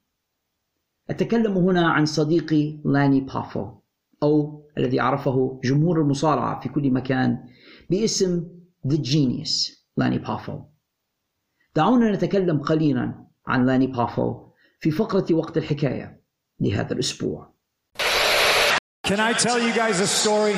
أتكلم 1.10 1.52
هنا 1.52 1.89
عن 1.89 2.06
صديقي 2.06 2.81
لاني 2.85 3.20
بافو 3.20 3.70
أو 4.22 4.64
الذي 4.78 5.01
عرفه 5.01 5.60
جمهور 5.64 6.01
المصارعة 6.01 6.60
في 6.60 6.68
كل 6.68 6.90
مكان 6.90 7.38
باسم 7.90 8.44
The 8.88 8.96
Genius 8.96 9.72
لاني 9.96 10.18
بافو 10.18 10.60
دعونا 11.76 12.12
نتكلم 12.12 12.59
قليلا 12.62 13.24
عن 13.46 13.66
لاني 13.66 13.86
بافو 13.86 14.44
في 14.80 14.90
فقرة 14.90 15.34
وقت 15.34 15.56
الحكاية 15.56 16.22
لهذا 16.60 16.92
الأسبوع 16.92 17.55
Can 19.06 19.20
I 19.20 19.32
tell 19.34 19.59
you 19.59 19.72
guys 19.74 20.01
a 20.01 20.06
story? 20.06 20.56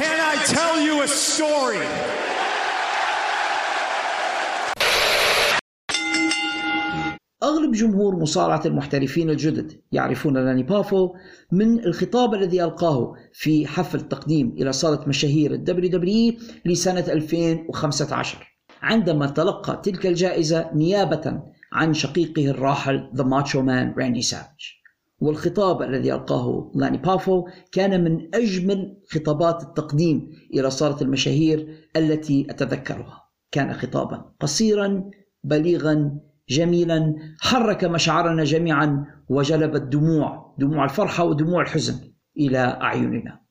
Can 0.00 0.18
I 0.32 0.34
tell 0.56 0.80
you 0.80 1.02
a 1.02 1.08
story? 1.08 1.86
أغلب 7.42 7.72
جمهور 7.72 8.16
مصارعة 8.16 8.62
المحترفين 8.66 9.30
الجدد 9.30 9.72
يعرفون 9.92 10.34
لاني 10.34 10.62
بافو 10.62 11.14
من 11.52 11.84
الخطاب 11.84 12.34
الذي 12.34 12.64
ألقاه 12.64 13.14
في 13.32 13.66
حفل 13.66 14.00
تقديم 14.00 14.56
إلى 14.58 14.72
صالة 14.72 15.08
مشاهير 15.08 15.52
ال 15.52 15.90
WWE 15.90 16.34
لسنة 16.64 17.00
2015 17.00 18.58
عندما 18.82 19.26
تلقى 19.26 19.80
تلك 19.84 20.06
الجائزة 20.06 20.70
نيابة 20.74 21.42
عن 21.72 21.94
شقيقه 21.94 22.46
الراحل 22.46 23.10
The 23.14 23.24
Macho 23.24 23.62
Man 23.62 23.94
راندي 23.98 24.22
سافج 24.22 24.78
والخطاب 25.20 25.82
الذي 25.82 26.12
ألقاه 26.12 26.72
لاني 26.74 26.98
بافو 26.98 27.48
كان 27.72 28.04
من 28.04 28.34
أجمل 28.34 28.96
خطابات 29.10 29.62
التقديم 29.62 30.30
إلى 30.54 30.70
صالة 30.70 31.02
المشاهير 31.02 31.88
التي 31.96 32.46
أتذكرها. 32.50 33.28
كان 33.52 33.72
خطابا 33.72 34.32
قصيرا 34.40 35.10
بليغا 35.44 36.18
جميلا 36.48 37.14
حرك 37.40 37.84
مشاعرنا 37.84 38.44
جميعا 38.44 39.04
وجلب 39.28 39.76
الدموع 39.76 40.54
دموع 40.58 40.84
الفرحة 40.84 41.24
ودموع 41.24 41.62
الحزن 41.62 42.12
إلى 42.38 42.58
أعيننا. 42.58 43.47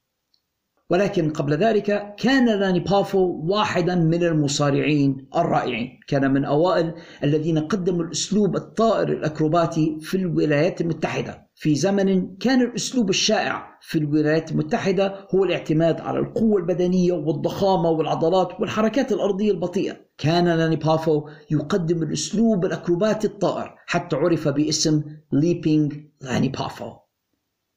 ولكن 0.89 1.29
قبل 1.29 1.53
ذلك 1.53 2.15
كان 2.17 2.59
لاني 2.59 2.79
بافو 2.79 3.41
واحدا 3.43 3.95
من 3.95 4.23
المصارعين 4.23 5.27
الرائعين. 5.35 5.99
كان 6.07 6.33
من 6.33 6.45
أوائل 6.45 6.93
الذين 7.23 7.59
قدموا 7.59 8.03
الأسلوب 8.03 8.55
الطائر 8.55 9.09
الأكروباتي 9.09 9.97
في 10.01 10.17
الولايات 10.17 10.81
المتحدة. 10.81 11.47
في 11.55 11.75
زمن 11.75 12.35
كان 12.35 12.61
الأسلوب 12.61 13.09
الشائع 13.09 13.77
في 13.81 13.97
الولايات 13.97 14.51
المتحدة 14.51 15.27
هو 15.35 15.43
الاعتماد 15.43 16.01
على 16.01 16.19
القوة 16.19 16.57
البدنية 16.57 17.13
والضخامة 17.13 17.89
والعضلات 17.89 18.59
والحركات 18.59 19.11
الأرضية 19.11 19.51
البطيئة. 19.51 19.97
كان 20.17 20.47
لاني 20.47 20.75
بافو 20.75 21.29
يقدم 21.51 22.03
الأسلوب 22.03 22.65
الأكروباتي 22.65 23.27
الطائر. 23.27 23.75
حتى 23.85 24.15
عرف 24.15 24.47
باسم 24.47 25.03
Leaping 25.31 25.93
لاني 26.21 26.49
بافو. 26.49 26.93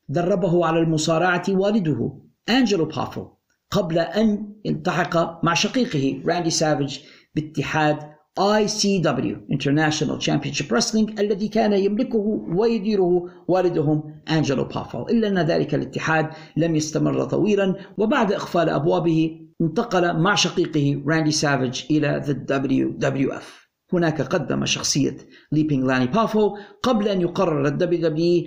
دربه 0.09 0.66
على 0.66 0.78
المصارعة 0.78 1.45
والده. 1.49 2.30
أنجلو 2.51 2.85
بافو 2.85 3.27
قبل 3.70 3.98
أن 3.98 4.55
يلتحق 4.64 5.44
مع 5.44 5.55
شقيقه 5.55 6.22
راندي 6.27 6.51
سافيج 6.51 6.98
باتحاد 7.35 7.98
ICW 8.40 9.36
International 9.51 10.18
Championship 10.18 10.70
Wrestling 10.70 11.18
الذي 11.18 11.48
كان 11.48 11.72
يملكه 11.72 12.47
ويديره 12.56 13.24
والدهم 13.48 14.22
أنجلو 14.31 14.64
بافو. 14.64 15.02
إلا 15.02 15.28
أن 15.28 15.39
ذلك 15.39 15.74
الاتحاد 15.74 16.31
لم 16.56 16.77
يستمر 16.77 17.24
طويلا 17.24 17.74
وبعد 17.98 18.32
إقفال 18.32 18.68
أبوابه 18.68 19.40
انتقل 19.60 20.20
مع 20.20 20.35
شقيقه 20.35 21.02
راندي 21.06 21.31
سافيج 21.31 21.82
إلى 21.90 22.22
the 22.27 22.52
WWF 22.52 23.60
هناك 23.93 24.22
قدم 24.22 24.64
شخصية 24.64 25.16
Leaping 25.52 25.85
لاني 25.85 26.06
بافو 26.06 26.56
قبل 26.82 27.09
أن 27.09 27.20
يقرر 27.20 27.68
ال 27.68 27.78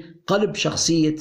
WWE 0.01 0.05
قلب 0.27 0.55
شخصية 0.55 1.15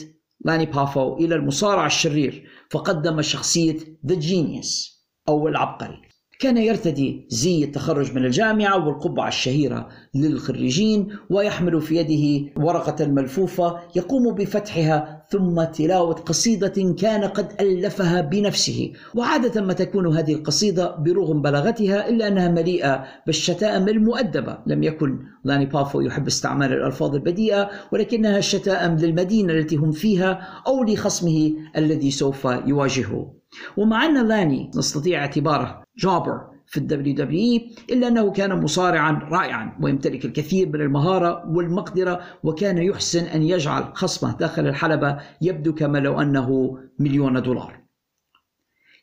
لاني 0.45 0.67
بافو 0.67 1.17
إلى 1.17 1.35
المصارع 1.35 1.87
الشرير 1.87 2.45
فقدم 2.73 3.23
شخصية 3.23 3.77
The 4.07 4.15
Genius 4.15 5.03
أو 5.29 5.49
العبقري 5.49 6.12
كان 6.43 6.57
يرتدي 6.57 7.27
زي 7.29 7.65
التخرج 7.65 8.15
من 8.15 8.25
الجامعة 8.25 8.87
والقبعة 8.87 9.29
الشهيرة 9.29 9.89
للخريجين 10.15 11.09
ويحمل 11.31 11.81
في 11.81 11.97
يده 11.97 12.51
ورقة 12.57 13.07
ملفوفة 13.07 13.79
يقوم 13.97 14.35
بفتحها 14.35 15.27
ثم 15.31 15.65
تلاوة 15.65 16.15
قصيدة 16.15 16.95
كان 16.99 17.25
قد 17.25 17.53
ألفها 17.61 18.21
بنفسه. 18.21 18.93
وعادة 19.15 19.61
ما 19.61 19.73
تكون 19.73 20.17
هذه 20.17 20.35
القصيدة 20.35 20.97
برغم 20.97 21.43
بلاغتها 21.43 22.09
إلا 22.09 22.29
أنها 22.29 22.49
مليئة 22.49 23.05
بالشتائم 23.27 23.89
المؤدبة. 23.89 24.59
لم 24.67 24.83
يكن 24.83 25.19
لاني 25.45 25.67
بافو 25.67 26.01
يحب 26.01 26.27
استعمال 26.27 26.73
الألفاظ 26.73 27.15
البذيئة 27.15 27.71
ولكنها 27.93 28.41
شتائم 28.41 28.97
للمدينة 28.97 29.53
التي 29.53 29.77
هم 29.77 29.93
فيها 29.93 30.63
أو 30.67 30.85
لخصمه 30.85 31.53
الذي 31.77 32.11
سوف 32.11 32.45
يواجهه. 32.45 33.42
ومع 33.77 34.05
أن 34.05 34.29
لاني 34.29 34.71
نستطيع 34.77 35.21
اعتباره 35.21 35.83
jobber 35.97 36.53
في 36.67 36.79
ال 36.79 37.15
WWE 37.15 37.61
إلا 37.91 38.09
أنه 38.09 38.33
كان 38.33 38.63
مصارعا 38.63 39.29
رائعا 39.31 39.79
ويمتلك 39.81 40.25
الكثير 40.25 40.69
من 40.69 40.81
المهارة 40.81 41.51
والمقدرة 41.51 42.21
وكان 42.43 42.79
يحسن 42.79 43.25
أن 43.25 43.43
يجعل 43.43 43.93
خصمه 43.95 44.37
داخل 44.37 44.67
الحلبة 44.67 45.19
يبدو 45.43 45.75
كما 45.75 45.99
لو 45.99 46.21
أنه 46.21 46.79
مليون 46.99 47.43
دولار. 47.43 47.83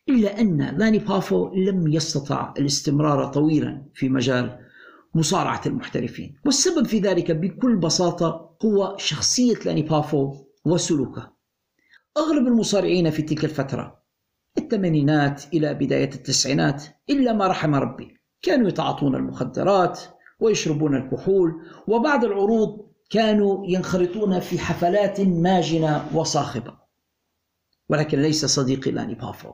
إلا 0.09 0.41
أن 0.41 0.75
لاني 0.77 0.97
بافو 0.97 1.55
لم 1.55 1.87
يستطع 1.87 2.53
الاستمرار 2.59 3.25
طويلا 3.25 3.85
في 3.93 4.09
مجال 4.09 4.59
مصارعة 5.15 5.61
المحترفين 5.65 6.35
والسبب 6.45 6.85
في 6.85 6.99
ذلك 6.99 7.31
بكل 7.31 7.75
بساطة 7.75 8.55
هو 8.65 8.95
شخصية 8.97 9.55
لاني 9.65 9.81
بافو 9.81 10.35
وسلوكه. 10.65 11.33
أغلب 12.17 12.47
المصارعين 12.47 13.09
في 13.09 13.21
تلك 13.21 13.45
الفترة 13.45 13.98
الثمانينات 14.57 15.43
إلى 15.53 15.73
بداية 15.73 16.13
التسعينات 16.13 16.83
إلا 17.09 17.33
ما 17.33 17.47
رحم 17.47 17.75
ربي. 17.75 18.19
كانوا 18.41 18.67
يتعاطون 18.67 19.15
المخدرات 19.15 19.99
ويشربون 20.39 20.95
الكحول 20.95 21.61
وبعد 21.87 22.23
العروض 22.23 22.89
كانوا 23.09 23.65
ينخرطون 23.67 24.39
في 24.39 24.59
حفلات 24.59 25.21
ماجنة 25.21 26.05
وصاخبة. 26.13 26.73
ولكن 27.89 28.21
ليس 28.21 28.45
صديقي 28.45 28.91
لاني 28.91 29.15
بافو. 29.15 29.53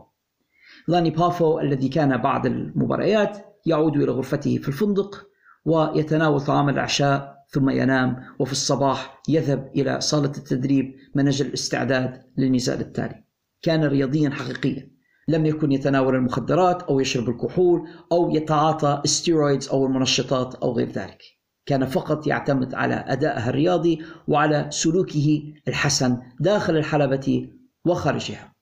لاني 0.87 1.09
بافو 1.09 1.59
الذي 1.59 1.89
كان 1.89 2.17
بعد 2.17 2.45
المباريات 2.45 3.59
يعود 3.65 3.97
إلى 3.97 4.11
غرفته 4.11 4.57
في 4.57 4.67
الفندق 4.67 5.27
ويتناول 5.65 6.41
طعام 6.41 6.69
العشاء 6.69 7.35
ثم 7.49 7.69
ينام 7.69 8.23
وفي 8.39 8.51
الصباح 8.51 9.21
يذهب 9.29 9.71
إلى 9.75 10.01
صالة 10.01 10.31
التدريب 10.37 10.95
من 11.15 11.27
أجل 11.27 11.45
الاستعداد 11.45 12.23
للنزال 12.37 12.79
التالي. 12.79 13.24
كان 13.61 13.83
رياضيا 13.83 14.29
حقيقيا. 14.29 14.95
لم 15.27 15.45
يكن 15.45 15.71
يتناول 15.71 16.15
المخدرات 16.15 16.83
أو 16.83 16.99
يشرب 16.99 17.29
الكحول 17.29 17.87
أو 18.11 18.35
يتعاطى 18.35 19.01
ستيرويدز 19.05 19.69
أو 19.69 19.85
المنشطات 19.85 20.55
أو 20.55 20.71
غير 20.71 20.91
ذلك. 20.91 21.21
كان 21.65 21.85
فقط 21.85 22.27
يعتمد 22.27 22.73
على 22.73 23.05
أدائه 23.07 23.49
الرياضي 23.49 24.01
وعلى 24.27 24.67
سلوكه 24.69 25.43
الحسن 25.67 26.17
داخل 26.39 26.77
الحلبة 26.77 27.49
وخارجها. 27.85 28.55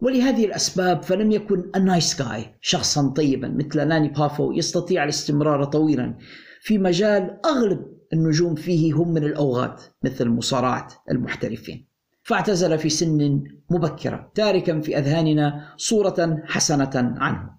ولهذه 0.00 0.44
الأسباب 0.44 1.02
فلم 1.02 1.30
يكن 1.30 1.70
ال 1.76 1.85
nice 1.85 2.22
guy 2.22 2.54
شخصا 2.60 3.08
طيبا 3.08 3.48
مثل 3.48 3.88
لاني 3.88 4.08
بافو 4.08 4.52
يستطيع 4.52 5.04
الاستمرار 5.04 5.64
طويلا. 5.64 6.18
في 6.60 6.78
مجال 6.78 7.40
أغلب 7.46 7.94
النجوم 8.12 8.54
فيه 8.54 8.92
هم 8.92 9.08
من 9.12 9.24
الأوغاد 9.24 9.76
مثل 10.04 10.28
مصارعة 10.28 10.88
المحترفين. 11.10 11.93
فاعتزل 12.24 12.78
في 12.78 12.88
سن 12.88 13.44
مبكرة 13.70 14.30
تاركا 14.34 14.80
في 14.80 14.98
أذهاننا 14.98 15.74
صورة 15.76 16.42
حسنة 16.44 17.14
عنه. 17.18 17.50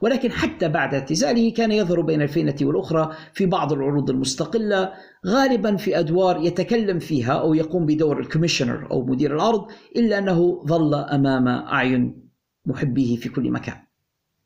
ولكن 0.00 0.32
حتى 0.32 0.68
بعد 0.68 0.94
اعتزاله 0.94 1.50
كان 1.50 1.72
يظهر 1.72 2.00
بين 2.00 2.22
الفينة 2.22 2.56
والأخرى 2.62 3.16
في 3.32 3.46
بعض 3.46 3.72
العروض 3.72 4.10
المستقلة 4.10 4.92
غالبا 5.26 5.76
في 5.76 5.98
أدوار 5.98 6.40
يتكلم 6.44 6.98
فيها 6.98 7.32
أو 7.32 7.54
يقوم 7.54 7.86
بدور 7.86 8.20
ال 8.20 8.25
commissioner 8.25 8.90
أو 8.90 9.04
مدير 9.04 9.34
العرض 9.34 9.66
إلا 9.96 10.18
أنه 10.18 10.64
ظل 10.66 10.94
أمام 10.94 11.48
أعين 11.48 12.28
محبيه 12.66 13.16
في 13.16 13.28
كل 13.28 13.50
مكان. 13.50 13.76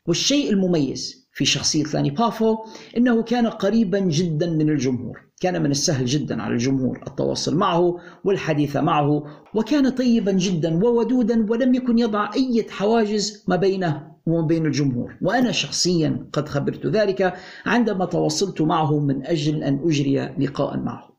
والشيء 0.07 0.51
المميز 0.53 1.29
في 1.33 1.45
شخصية 1.45 1.85
لاني 1.95 2.11
بافو 2.11 2.57
أنه 2.97 3.23
كان 3.23 3.47
قريبا 3.47 3.99
جدا 3.99 4.51
من 4.51 4.71
الجمهور. 4.71 5.30
كان 5.41 5.63
من 5.63 5.71
السهل 5.71 6.05
جدا 6.05 6.43
على 6.43 6.53
الجمهور 6.55 7.03
التواصل 7.07 7.57
معه 7.57 7.97
والحديث 8.25 8.77
معه 8.77 9.25
وكان 9.55 9.89
طيبا 9.89 10.33
جدا 10.33 10.85
وودودا 10.85 11.47
ولم 11.51 11.75
يكن 11.75 11.99
يضع 11.99 12.31
أي 12.35 12.67
حواجز 12.71 13.45
ما 13.49 13.57
بينه 13.57 14.11
وما 14.27 14.47
بين 14.47 14.67
الجمهور. 14.67 15.17
وأنا 15.23 15.53
شخصيا 15.53 16.27
قد 16.33 16.49
خبرت 16.49 16.87
ذلك 16.87 17.35
عندما 17.67 18.05
تواصلت 18.05 18.61
معه 18.61 18.99
من 18.99 19.27
أجل 19.27 19.63
أن 19.63 19.81
أجري 19.85 20.21
لقاء 20.39 20.77
معه. 20.77 21.11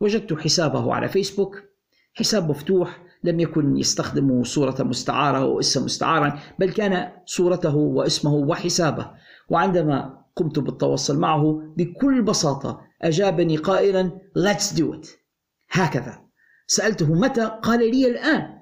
وجدت 0.00 0.32
حسابه 0.32 0.94
على 0.94 1.08
فيسبوك 1.08 1.62
حساب 2.14 2.50
مفتوح 2.50 3.02
لم 3.24 3.40
يكن 3.40 3.76
يستخدم 3.76 4.44
صورة 4.44 4.82
مستعارة 4.82 5.38
أو 5.38 5.60
اسم 5.60 5.84
مستعارا 5.84 6.38
بل 6.58 6.70
كان 6.70 7.08
صورته 7.26 7.76
واسمه 7.76 8.34
وحسابه. 8.34 9.10
وعندما 9.48 10.20
قمت 10.36 10.58
بالتواصل 10.58 11.18
معه 11.18 11.62
بكل 11.76 12.22
بساطة 12.22 12.89
أجابني 13.02 13.56
قائلا 13.56 14.10
let's 14.38 14.76
do 14.76 14.94
it. 14.94 15.08
هكذا. 15.70 16.20
سألته 16.66 17.14
متى؟ 17.14 17.58
قال 17.62 17.90
لي 17.90 18.06
الآن. 18.06 18.60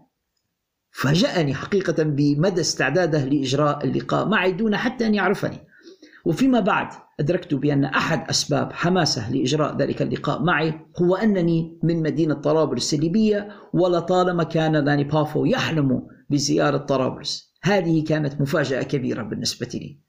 فاجأني 0.90 1.54
حقيقة 1.54 2.02
بمدى 2.02 2.60
استعداده 2.60 3.24
لإجراء 3.24 3.84
اللقاء 3.84 4.28
معي 4.28 4.52
دون 4.52 4.76
حتى 4.76 5.06
أن 5.06 5.14
يعرفني. 5.14 5.58
وفيما 6.24 6.60
بعد 6.60 6.88
أدركت 7.20 7.54
بأن 7.54 7.84
أحد 7.84 8.28
أسباب 8.30 8.72
حماسه 8.72 9.30
لإجراء 9.32 9.76
ذلك 9.76 10.02
اللقاء 10.02 10.42
معي 10.42 10.80
هو 11.02 11.16
أنني 11.16 11.78
من 11.82 12.02
مدينة 12.02 12.34
طرابلس 12.34 12.94
الليبية 12.94 13.48
ولطالما 13.72 14.44
كان 14.44 14.76
لاني 14.76 15.04
بافو 15.04 15.44
يحلم 15.44 16.06
بزيارة 16.30 16.76
طرابلس. 16.76 17.54
هذه 17.62 18.04
كانت 18.04 18.40
مفاجأة 18.40 18.82
كبيرة 18.82 19.22
بالنسبة 19.22 19.68
لي. 19.74 20.07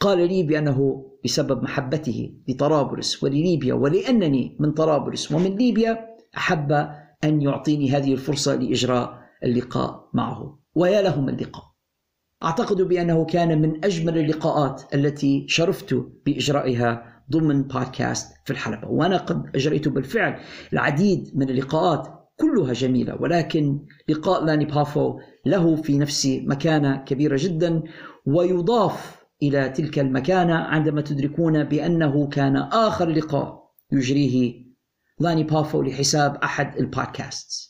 قال 0.00 0.28
لي 0.28 0.42
بأنه 0.42 1.04
بسبب 1.24 1.62
محبته 1.62 2.34
لطرابلس 2.48 3.22
ولليبيا 3.24 3.74
ولأنني 3.74 4.56
من 4.60 4.72
طرابلس 4.72 5.32
ومن 5.32 5.56
ليبيا 5.56 6.08
أحب 6.36 6.72
أن 7.24 7.42
يعطيني 7.42 7.90
هذه 7.90 8.12
الفرصة 8.12 8.54
لإجراء 8.54 9.18
اللقاء 9.44 10.08
معه. 10.14 10.58
ويا 10.74 11.02
له 11.02 11.20
من 11.20 11.28
اللقاء. 11.28 11.64
أعتقد 12.44 12.82
بأنه 12.82 13.24
كان 13.24 13.62
من 13.62 13.84
أجمل 13.84 14.18
اللقاءات 14.18 14.94
التي 14.94 15.46
شرفت 15.48 15.94
بإجرائها 16.26 17.22
ضمن 17.30 17.62
بودكاست 17.62 18.32
في 18.44 18.50
الحلبة. 18.50 18.88
وأنا 18.88 19.16
قد 19.16 19.42
أجريت 19.54 19.88
بالفعل. 19.88 20.40
العديد 20.72 21.32
من 21.34 21.50
اللقاءات 21.50 22.18
كلها 22.36 22.72
جميلة 22.72 23.22
ولكن 23.22 23.78
لقاء 24.08 24.44
لاني 24.44 24.64
بافو 24.64 25.18
له 25.46 25.76
في 25.76 25.98
نفسي 25.98 26.46
مكانة 26.46 26.96
كبيرة 26.96 27.36
جدا 27.40 27.82
ويضاف 28.26 29.17
إلى 29.42 29.68
تلك 29.68 29.98
المكانة 29.98 30.54
عندما 30.54 31.00
تدركون 31.00 31.64
بأنه 31.64 32.28
كان 32.28 32.56
آخر 32.56 33.08
لقاء 33.08 33.70
يجريه 33.92 34.68
لاني 35.20 35.42
بافو 35.42 35.82
لحساب 35.82 36.36
أحد 36.36 36.76
البودكاست 36.76 37.68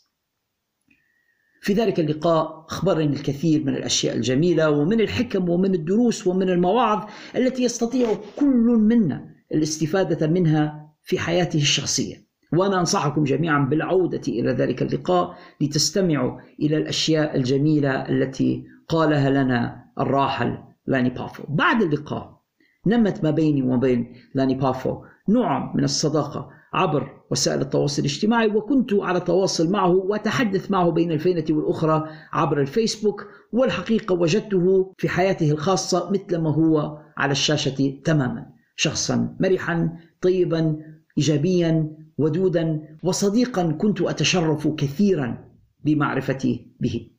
في 1.61 1.73
ذلك 1.73 2.01
اللقاء 2.01 2.66
أخبرني 2.69 3.16
الكثير 3.16 3.65
من 3.65 3.77
الأشياء 3.77 4.16
الجميلة 4.16 4.70
ومن 4.70 5.01
الحكم 5.01 5.49
ومن 5.49 5.74
الدروس 5.74 6.27
ومن 6.27 6.51
المواعظ 6.51 7.11
التي 7.36 7.62
يستطيع 7.62 8.19
كل 8.36 8.78
منا 8.78 9.35
الاستفادة 9.55 10.27
منها 10.27 10.95
في 11.03 11.19
حياته 11.19 11.57
الشخصية. 11.57 12.28
وأنا 12.53 12.81
أنصحكم 12.81 13.24
جميعا 13.24 13.65
بالعودة 13.65 14.20
إلى 14.28 14.53
ذلك 14.53 14.82
اللقاء 14.82 15.39
لتستمعوا 15.61 16.40
إلى 16.61 16.77
الأشياء 16.77 17.36
الجميلة 17.36 17.90
التي 17.90 18.65
قالها 18.89 19.31
لنا 19.31 19.85
الراحل 20.01 20.59
لاني 20.89 21.10
بافو. 21.10 21.43
بعد 21.48 21.82
اللقاء 21.82 22.39
نمت 22.86 23.24
ما 23.24 23.31
بيني 23.31 23.62
وبين 23.62 24.15
لاني 24.35 24.55
بافو 24.55 25.05
نوع 25.28 25.74
من 25.74 25.85
الصداقة 25.85 26.51
عبر 26.73 27.23
وسائل 27.31 27.60
التواصل 27.60 28.02
الاجتماعي 28.02 28.47
وكنت 28.47 28.94
على 28.94 29.20
تواصل 29.20 29.70
معه 29.70 29.90
واتحدث 29.90 30.70
معه 30.70 30.90
بين 30.90 31.12
الفينة 31.12 31.44
والأخرى 31.51 32.09
عبر 32.32 32.60
الفيسبوك 32.60 33.27
والحقيقة 33.52 34.15
وجدته 34.15 34.93
في 34.98 35.09
حياته 35.09 35.51
الخاصة 35.51 36.10
مثل 36.10 36.39
ما 36.39 36.55
هو 36.55 36.98
على 37.16 37.32
الشاشة 37.32 38.01
تماما. 38.05 38.47
شخصا 38.77 39.36
مرحا 39.40 39.98
طيبا 40.20 40.77
إيجابيا 41.19 41.97
ودودا 42.19 42.97
وصديقا 43.02 43.73
كنت 43.73 44.01
أتشرف 44.02 44.69
كثيرا 44.69 45.44
بمعرفتي 45.85 46.73
به. 46.81 47.10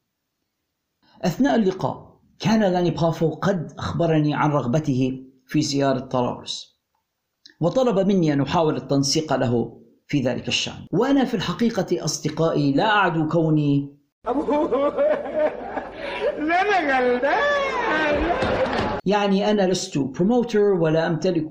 أثناء 1.22 1.56
اللقاء 1.56 2.09
كان 2.40 2.60
لاني 2.60 2.92
بافو 2.92 3.30
قد 3.30 3.74
أخبرني 3.78 4.34
عن 4.34 4.52
رغبته 4.52 5.24
في 5.48 5.62
زيارة 5.62 6.00
طرابلس. 6.00 6.80
وطلب 7.62 8.08
مني 8.08 8.34
أن 8.34 8.42
أحاول 8.42 8.76
التنسيق 8.76 9.36
له 9.36 9.82
في 10.08 10.22
ذلك 10.22 10.48
الشأن. 10.48 10.86
وأنا 10.92 11.26
في 11.26 11.34
الحقيقة 11.34 12.04
أصدقائي 12.06 12.72
لا 12.72 12.86
أعد 12.86 13.28
كوني 13.28 14.00
يعني 19.06 19.52
أنا 19.52 19.72
لست 19.72 19.98
promoter 19.98 20.60
ولا 20.60 21.08
أمتلك 21.08 21.50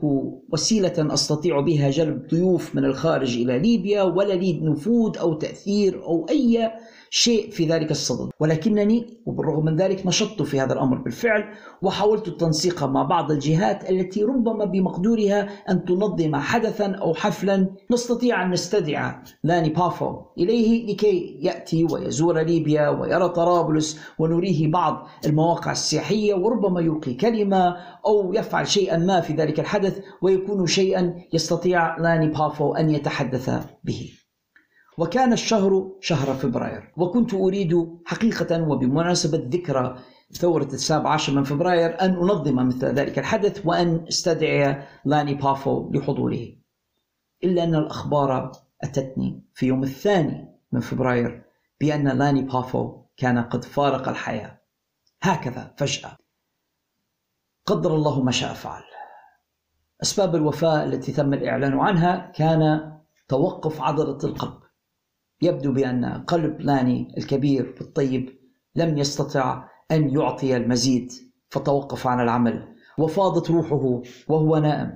وسيلة 0.52 1.14
أستطيع 1.14 1.60
بها 1.60 1.90
جلب 1.90 2.26
ضيوف 2.26 2.74
من 2.74 2.84
الخارج 2.84 3.36
إلى 3.36 3.58
ليبيا 3.58 4.02
ولا 4.02 4.32
لي 4.32 4.60
نفوذ 4.60 5.18
أو 5.18 5.34
تأثير 5.34 6.04
أو 6.04 6.26
أي 6.30 6.72
شيء 7.10 7.50
في 7.50 7.66
ذلك 7.66 7.90
الصدد. 7.90 8.30
ولكنني 8.40 9.06
وبالرغم 9.26 9.64
من 9.64 9.76
ذلك 9.76 10.06
نشطت 10.06 10.42
في 10.42 10.60
هذا 10.60 10.72
الأمر 10.72 10.98
بالفعل 10.98 11.44
وحاولت 11.82 12.28
التنسيق 12.28 12.84
مع 12.84 13.02
بعض 13.02 13.30
الجهات 13.30 13.90
التي 13.90 14.24
ربما 14.24 14.64
بمقدورها 14.64 15.48
أن 15.70 15.84
تنظم 15.84 16.36
حدثا 16.36 16.86
أو 16.86 17.14
حفلا 17.14 17.66
نستطيع 17.90 18.42
أن 18.42 18.50
نستدعي 18.50 19.14
لاني 19.44 19.68
بافو 19.68 20.20
إليه 20.38 20.92
لكي 20.92 21.38
يأتي 21.42 21.84
ويزور 21.84 22.40
ليبيا 22.40 22.88
ويرى 22.88 23.28
طرابلس 23.28 24.00
ونريه 24.18 24.70
بعض 24.70 25.08
المواقع 25.26 25.72
السياحية 25.72 26.34
وربما 26.34 26.80
يلقي 26.80 27.14
كلمة 27.14 27.76
أو 28.06 28.32
يفعل 28.32 28.68
شيئا 28.68 28.96
ما 28.96 29.20
في 29.20 29.32
ذلك 29.32 29.60
الحدث 29.60 29.98
ويكون 30.22 30.66
شيئا 30.66 31.14
يستطيع 31.32 31.96
لاني 31.96 32.28
بافو 32.28 32.74
أن 32.74 32.90
يتحدث 32.90 33.66
به. 33.84 34.17
وكان 34.98 35.32
الشهر 35.32 35.92
شهر 36.00 36.34
فبراير. 36.34 36.92
وكنت 36.96 37.34
أريد 37.34 37.98
حقيقة 38.04 38.62
وبمناسبة 38.62 39.48
ذكرى 39.52 39.98
ثورة 40.32 40.68
السابع 40.72 41.10
عشر 41.10 41.32
من 41.32 41.44
فبراير 41.44 42.00
أن 42.00 42.14
أنظم 42.14 42.68
مثل 42.68 42.86
ذلك 42.86 43.18
الحدث 43.18 43.66
وأن 43.66 44.04
أستدعي 44.08 44.82
لاني 45.04 45.34
بافو 45.34 45.90
لحضوره. 45.92 46.48
إلا 47.44 47.64
أن 47.64 47.74
الأخبار 47.74 48.52
أتتني 48.82 49.44
في 49.54 49.66
يوم 49.66 49.82
الثاني 49.82 50.58
من 50.72 50.80
فبراير 50.80 51.42
بأن 51.80 52.08
لاني 52.08 52.42
بافو 52.42 53.02
كان 53.16 53.38
قد 53.38 53.64
فارق 53.64 54.08
الحياة. 54.08 54.60
هكذا 55.22 55.74
فجأة. 55.76 56.16
قدر 57.66 57.94
الله 57.94 58.22
ما 58.22 58.30
شاء 58.30 58.54
فعل. 58.54 58.82
أسباب 60.02 60.34
الوفاة 60.34 60.84
التي 60.84 61.12
تم 61.12 61.34
الإعلان 61.34 61.78
عنها 61.78 62.32
كان 62.34 62.92
توقف 63.28 63.82
عضلة 63.82 64.18
القلب. 64.24 64.67
يبدو 65.42 65.72
بأن 65.72 66.04
قلب 66.04 66.60
لاني 66.60 67.14
الكبير 67.18 67.74
والطيب 67.80 68.30
لم 68.76 68.98
يستطع 68.98 69.64
أن 69.90 70.10
يعطي 70.10 70.56
المزيد 70.56 71.12
فتوقف 71.50 72.06
عن 72.06 72.20
العمل 72.20 72.68
وفاضت 72.98 73.50
روحه 73.50 74.02
وهو 74.28 74.58
نائم. 74.58 74.92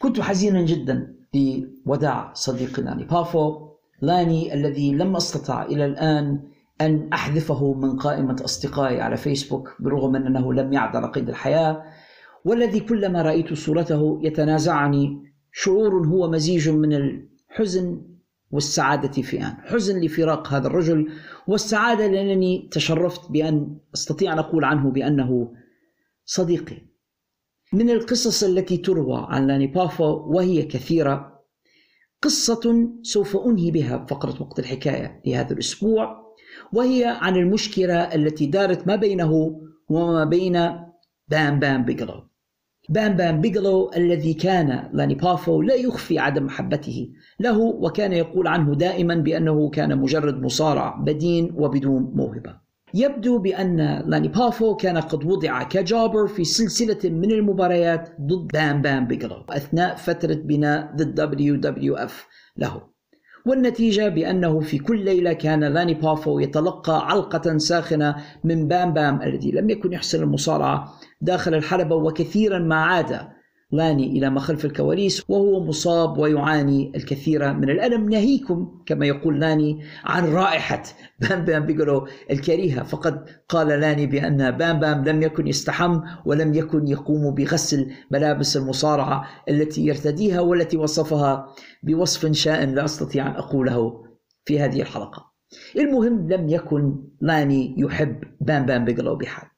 كنت 0.00 0.20
حزينا 0.20 0.62
جدا 0.62 1.14
لوداع 1.34 2.32
صديقي 2.34 2.82
لاني 2.82 3.04
بافو 3.04 3.68
لاني 4.02 4.54
الذي 4.54 4.92
لم 4.92 5.16
أستطع 5.16 5.62
إلى 5.62 5.84
الآن 5.84 6.40
أن 6.80 7.08
أحذفه 7.12 7.74
من 7.74 7.96
قائمة 7.96 8.36
أصدقائي 8.44 9.00
على 9.00 9.16
فيسبوك 9.16 9.76
بالرغم 9.80 10.12
من 10.12 10.26
أنه 10.26 10.52
لم 10.52 10.72
يعد 10.72 10.96
على 10.96 11.06
قيد 11.06 11.28
الحياة 11.28 11.82
والذي 12.44 12.80
كلما 12.80 13.22
رأيت 13.22 13.54
صورته 13.54 14.20
يتنازعني. 14.22 15.28
شعور 15.52 16.06
هو 16.06 16.30
مزيج 16.30 16.68
من 16.68 16.92
الحزن 16.92 18.02
والسعادة 18.50 19.22
في 19.22 19.40
آن. 19.40 19.56
حزن 19.64 20.00
لفراق 20.00 20.48
هذا 20.48 20.66
الرجل 20.66 21.12
والسعادة 21.46 22.06
لأنني 22.06 22.68
تشرفت 22.72 23.30
بأن 23.30 23.78
أستطيع 23.94 24.32
أن 24.32 24.38
أقول 24.38 24.64
عنه 24.64 24.90
بأنه 24.90 25.52
صديقي. 26.24 26.88
من 27.72 27.90
القصص 27.90 28.44
التي 28.44 28.76
تروى 28.76 29.26
عن 29.28 29.46
لاني 29.46 29.66
بافا 29.66 30.04
وهي 30.04 30.62
كثيرة 30.62 31.38
قصة 32.22 32.88
سوف 33.02 33.36
أنهي 33.36 33.70
بها 33.70 34.06
فقرة 34.10 34.42
وقت 34.42 34.58
الحكاية 34.58 35.22
لهذا 35.26 35.52
الأسبوع 35.52 36.34
وهي 36.72 37.04
عن 37.04 37.36
المشكلة 37.36 38.14
التي 38.14 38.46
دارت 38.46 38.86
ما 38.86 38.96
بينه 38.96 39.60
وما 39.88 40.24
بين 40.24 40.52
بام 41.28 41.58
بام 41.58 41.84
بيجلو. 41.84 42.27
بام 42.88 43.16
بام 43.16 43.40
بيجلو 43.40 43.90
الذي 43.96 44.34
كان 44.34 44.88
لاني 44.92 45.14
بافو 45.14 45.62
لا 45.62 45.74
يخفي 45.74 46.18
عدم 46.18 46.44
محبته 46.44 47.08
له 47.40 47.58
وكان 47.58 48.12
يقول 48.12 48.46
عنه 48.46 48.74
دائما 48.74 49.14
بأنه 49.14 49.70
كان 49.70 49.98
مجرد 49.98 50.42
مصارع 50.42 50.96
بدين 50.96 51.52
وبدون 51.56 52.12
موهبة. 52.14 52.56
يبدو 52.94 53.38
بأن 53.38 54.02
لاني 54.06 54.28
بافو 54.28 54.76
كان 54.76 54.96
قد 54.96 55.24
وضع 55.24 55.62
ك 55.62 55.71
jobber 55.71 56.26
في 56.26 56.44
سلسلة 56.44 57.10
من 57.10 57.30
المباريات 57.30 58.08
ضد 58.20 58.52
بام 58.52 58.82
بام 58.82 59.06
بيجلو 59.06 59.44
أثناء 59.50 59.96
فترة 59.96 60.34
بناء 60.34 60.94
The 60.96 61.04
WWF 61.04 62.12
له. 62.56 62.82
والنتيجة 63.46 64.08
بأنه 64.08 64.60
في 64.60 64.78
كل 64.78 65.04
ليلة 65.04 65.32
كان 65.32 65.64
لاني 65.64 65.94
بافو 65.94 66.38
يتلقى 66.38 67.10
علقة 67.10 67.58
ساخنة 67.58 68.16
من 68.44 68.68
بام 68.68 68.92
بام 68.92 69.22
الذي 69.22 69.50
لم 69.50 69.70
يكن 69.70 69.92
يحسن 69.92 70.22
المصارعة 70.22 70.94
داخل 71.20 71.54
الحلبة 71.54 71.96
وكثيرا 71.96 72.58
ما 72.58 72.76
عاد 72.76 73.28
لاني 73.72 74.06
إلى 74.06 74.30
ما 74.30 74.40
خلف 74.40 74.64
الكواليس 74.64 75.24
وهو 75.28 75.64
مصاب 75.64 76.18
ويعاني 76.18 76.92
الكثير 76.96 77.52
من 77.52 77.70
الألم. 77.70 78.08
ناهيكم 78.08 78.82
كما 78.86 79.06
يقول 79.06 79.40
لاني 79.40 79.84
عن 80.04 80.24
رائحة 80.24 80.82
بام 81.20 81.44
بام 81.44 81.66
بيجلو 81.66 82.08
الكريهة. 82.30 82.82
فقد 82.82 83.24
قال 83.48 83.68
لاني 83.68 84.06
بأن 84.06 84.50
بام 84.50 84.80
بام 84.80 85.04
لم 85.04 85.22
يكن 85.22 85.46
يستحم 85.46 86.00
ولم 86.24 86.54
يكن 86.54 86.88
يقوم 86.88 87.34
بغسل 87.34 87.90
ملابس 88.10 88.56
المصارعة 88.56 89.26
التي 89.48 89.86
يرتديها 89.86 90.40
والتي 90.40 90.76
وصفها 90.76 91.46
بوصف 91.82 92.32
شائن 92.32 92.74
لا 92.74 92.84
أستطيع 92.84 93.26
أن 93.26 93.32
أقوله 93.32 94.04
في 94.44 94.60
هذه 94.60 94.82
الحلقة. 94.82 95.28
المهم 95.76 96.32
لم 96.32 96.48
يكن 96.48 96.96
لاني 97.20 97.74
يحب 97.78 98.24
بام 98.40 98.66
بام 98.66 98.84
بيجلو 98.84 99.16
بحال. 99.16 99.57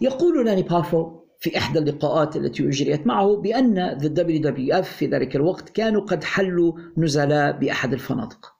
يقول 0.00 0.46
لاني 0.46 0.62
بافو 0.62 1.22
في 1.42 1.58
إحدى 1.58 1.78
اللقاءات 1.78 2.36
التي 2.36 2.68
أجريت 2.68 3.06
معه 3.06 3.36
بأن 3.36 3.98
The 4.00 4.20
WWF 4.20 4.82
في 4.82 5.06
ذلك 5.06 5.36
الوقت 5.36 5.68
كانوا 5.68 6.00
قد 6.00 6.24
حلوا 6.24 6.72
نزلاء 6.96 7.58
بأحد 7.58 7.92
الفنادق. 7.92 8.52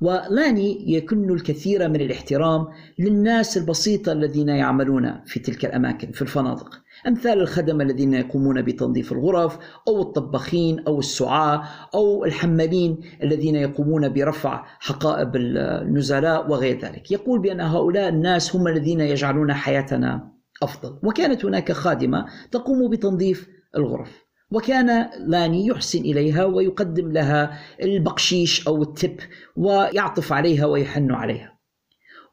ولاني 0.00 0.92
يكن 0.92 1.30
الكثير 1.30 1.88
من 1.88 2.00
الاحترام 2.00 2.66
للناس 2.98 3.56
البسيطة 3.56 4.12
الذين 4.12 4.48
يعملون 4.48 5.20
في 5.26 5.40
تلك 5.40 5.64
الأماكن 5.64 6.12
في 6.12 6.22
الفنادق. 6.22 6.80
أمثال 7.06 7.40
الخدم 7.40 7.80
الذين 7.80 8.14
يقومون 8.14 8.62
بتنظيف 8.62 9.12
الغرف 9.12 9.58
أو 9.88 10.02
الطباخين 10.02 10.80
أو 10.86 10.98
السعاة 10.98 11.62
أو 11.94 12.24
الحمالين 12.24 13.00
الذين 13.22 13.56
يقومون 13.56 14.08
برفع 14.08 14.64
حقائب 14.80 15.36
النزلاء 15.36 16.50
وغير 16.50 16.78
ذلك. 16.78 17.10
يقول 17.10 17.40
بأن 17.40 17.60
هؤلاء 17.60 18.08
الناس 18.08 18.56
هم 18.56 18.68
الذين 18.68 19.00
يجعلون 19.00 19.52
حياتنا 19.52 20.37
أفضل. 20.62 20.98
وكانت 21.02 21.44
هناك 21.44 21.72
خادمة 21.72 22.26
تقوم 22.50 22.90
بتنظيف 22.90 23.48
الغرف 23.76 24.28
وكان 24.50 25.10
لاني 25.26 25.66
يحسن 25.66 25.98
إليها 25.98 26.44
ويقدم 26.44 27.12
لها 27.12 27.58
البقشيش 27.82 28.68
أو 28.68 28.82
التب 28.82 29.16
ويعطف 29.56 30.32
عليها 30.32 30.66
ويحن 30.66 31.10
عليها. 31.10 31.58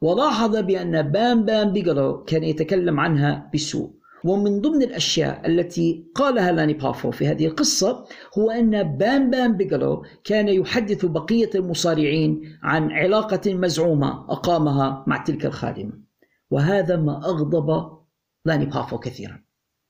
ولاحظ 0.01 0.57
بأن 0.57 1.01
بام 1.01 1.45
بام 1.45 1.71
بيجلو 1.71 2.23
كان 2.23 2.43
يتكلم 2.43 2.99
عنها 2.99 3.51
بسوء. 3.53 3.95
ومن 4.25 4.61
ضمن 4.61 4.83
الأشياء 4.83 5.47
التي 5.47 6.05
قالها 6.15 6.51
لاني 6.51 6.73
بافو 6.73 7.11
في 7.11 7.27
هذه 7.27 7.45
القصة 7.45 8.05
هو 8.37 8.51
أن 8.51 8.83
بام 8.83 9.29
بام 9.29 9.57
بيجلو 9.57 10.05
كان 10.23 10.47
يحدث 10.47 11.05
بقية 11.05 11.49
المصارعين 11.55 12.57
عن 12.63 12.91
علاقة 12.91 13.53
مزعومة 13.53 14.31
أقامها 14.31 15.03
مع 15.07 15.23
تلك 15.23 15.45
الخادمة. 15.45 15.93
وهذا 16.51 16.97
ما 16.97 17.17
أغضب 17.17 17.95
لاني 18.45 18.65
بافو 18.65 18.97
كثيرا. 18.97 19.45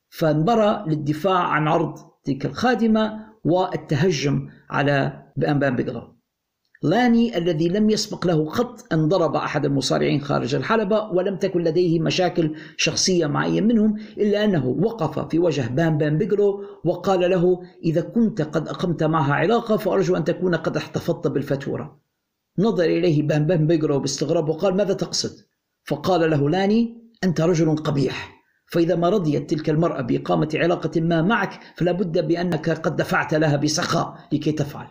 فانبرى 0.10 0.86
للدفاع 0.88 1.40
عن 1.40 1.68
عرض 1.68 2.00
تلك 2.24 2.46
الخادمة 2.46 3.26
والتهجم 3.44 4.50
على 4.70 5.24
بام 5.38 5.76
بيجلو 5.76 6.16
لاني 6.84 7.38
الذي 7.38 7.68
لم 7.70 7.90
يسبق 7.90 8.28
له 8.28 8.50
قط 8.50 8.94
أن 8.94 9.08
ضرب 9.08 9.36
أحد 9.36 9.66
المصارعين 9.66 10.22
خارج 10.22 10.56
الحلبة 10.56 11.12
ولم 11.12 11.38
تكن 11.38 11.64
لديه 11.64 12.00
مشاكل 12.00 12.56
شخصية 12.78 13.28
مع 13.28 13.46
أي 13.46 13.62
منهم 13.62 13.98
إلا 14.18 14.44
أنه 14.44 14.68
وقف 14.68 15.20
في 15.20 15.40
وجه 15.40 15.68
بام 15.68 15.98
بام 15.98 16.18
بيجلو 16.18 16.66
وقال 16.86 17.30
له 17.32 17.62
إذا 17.84 18.02
كنت 18.02 18.42
قد 18.42 18.68
أقمت 18.68 19.04
معها 19.04 19.34
علاقة 19.34 19.78
فأرجو 19.78 20.16
أن 20.16 20.24
تكون 20.24 20.56
قد 20.56 20.78
احتفظت 20.78 21.28
بالفاتورة 21.28 22.00
نظر 22.60 22.84
إليه 22.84 23.28
بام 23.28 23.46
بام 23.46 23.68
بيجلو 23.68 24.00
باستغراب 24.00 24.50
وقال 24.50 24.78
ماذا 24.78 24.94
تقصد؟ 24.94 25.46
فقال 25.84 26.30
له 26.30 26.50
لاني 26.50 26.98
أنت 27.24 27.42
رجل 27.42 27.76
قبيح. 27.76 28.35
فإذا 28.68 28.96
ما 28.96 29.10
رضيت 29.10 29.50
تلك 29.50 29.70
المرأة 29.70 30.02
بإقامة 30.02 30.50
علاقة 30.56 31.02
ما 31.02 31.22
معك 31.22 31.60
فلا 31.78 31.92
بد 31.92 32.28
بأنك 32.28 32.70
قد 32.70 32.96
دفعت 32.96 33.34
لها 33.34 33.56
بسخاء 33.56 34.28
لكي 34.32 34.52
تفعل. 34.52 34.88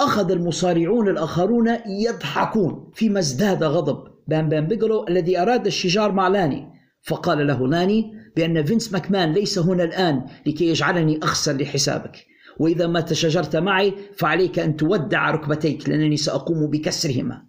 أخذ 0.00 0.30
المصارعون 0.30 1.08
الآخرون 1.08 1.78
يضحكون 1.86 2.90
فيما 2.94 3.18
ازداد 3.18 3.64
غضب. 3.64 4.14
بام 4.28 4.48
بام 4.48 4.66
بيجلو 4.66 5.08
الذي 5.08 5.38
أراد 5.38 5.66
الشجار 5.66 6.12
مع 6.12 6.28
لاني. 6.28 6.72
فقال 7.02 7.46
له 7.46 7.68
لاني 7.68 8.12
بأن 8.36 8.64
فينس 8.64 8.92
ماكمان 8.92 9.32
ليس 9.32 9.58
هنا 9.58 9.84
الآن 9.84 10.26
لكي 10.46 10.68
يجعلني 10.68 11.20
أخسر 11.22 11.52
لحسابك. 11.52 12.26
وإذا 12.58 12.86
ما 12.86 13.00
تشاجرت 13.00 13.56
معي 13.56 13.94
فعليك 14.16 14.58
أن 14.58 14.76
تودع 14.76 15.30
ركبتيك 15.30 15.88
لأنني 15.88 16.16
سأقوم 16.16 16.66
بكسرهما. 16.66 17.46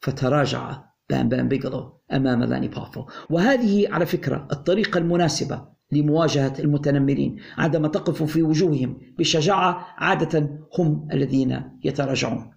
فتراجع 0.00 0.85
بام 1.10 1.28
بام 1.28 1.48
بيجلو 1.48 2.00
أمام 2.12 2.44
لاني 2.44 2.68
بافو. 2.68 3.04
وهذه 3.30 3.92
على 3.92 4.06
فكرة 4.06 4.48
الطريقة 4.52 4.98
المناسبة 4.98 5.68
لمواجهة 5.92 6.54
المتنمرين 6.58 7.36
عندما 7.58 7.88
تقف 7.88 8.22
في 8.22 8.42
وجوههم 8.42 9.00
بشجاعة 9.18 9.86
عادة 9.96 10.60
هم 10.78 11.08
الذين 11.12 11.62
يتراجعون. 11.84 12.52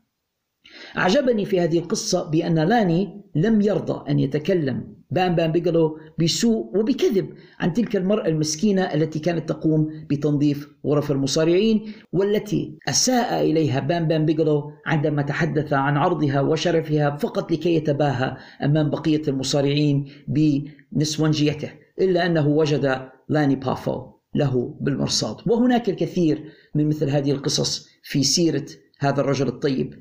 أعجبني 0.98 1.46
في 1.46 1.60
هذه 1.60 1.80
القصة 1.80 2.30
بأن 2.30 2.60
لاني 2.60 3.24
لم 3.36 3.62
يرضى 3.62 4.12
أن 4.12 4.20
يتكلم 4.20 4.99
بام 5.12 5.36
بام 5.36 5.52
بيجلو 5.52 6.00
بسوء 6.20 6.78
وبكذب 6.78 7.30
عن 7.60 7.74
تلك 7.74 7.96
المرأة 7.96 8.28
المسكينة 8.28 8.82
التي 8.82 9.20
كانت 9.20 9.50
تقوم 9.50 10.06
بتنظيف 10.10 10.70
غرف 10.86 11.12
المصارعين 11.12 11.92
والتي 12.14 12.78
أساء 12.90 13.42
إليها. 13.42 13.80
بام 13.80 14.08
بام 14.08 14.26
بيجلو 14.26 14.72
عندما 14.86 15.22
تحدث 15.22 15.74
عن 15.74 15.98
عرضها 15.98 16.42
وشرفها 16.42 17.18
فقط 17.18 17.52
لكي 17.52 17.76
يتباهى 17.76 18.38
أمام 18.64 18.90
بقية 18.90 19.22
المصارعين 19.28 20.06
بنسوانجيته 20.28 21.72
إلا 22.02 22.26
أنه 22.26 22.48
وجد 22.48 23.10
لاني 23.30 23.56
بافو 23.56 24.06
له 24.36 24.78
بالمرصاد. 24.82 25.36
وهناك 25.48 25.90
الكثير 25.90 26.44
من 26.76 26.88
مثل 26.88 27.10
هذه 27.10 27.32
القصص 27.32 27.90
في 28.04 28.24
سيرة 28.24 28.66
هذا 29.00 29.22
الرجل 29.22 29.48
الطيب 29.48 29.94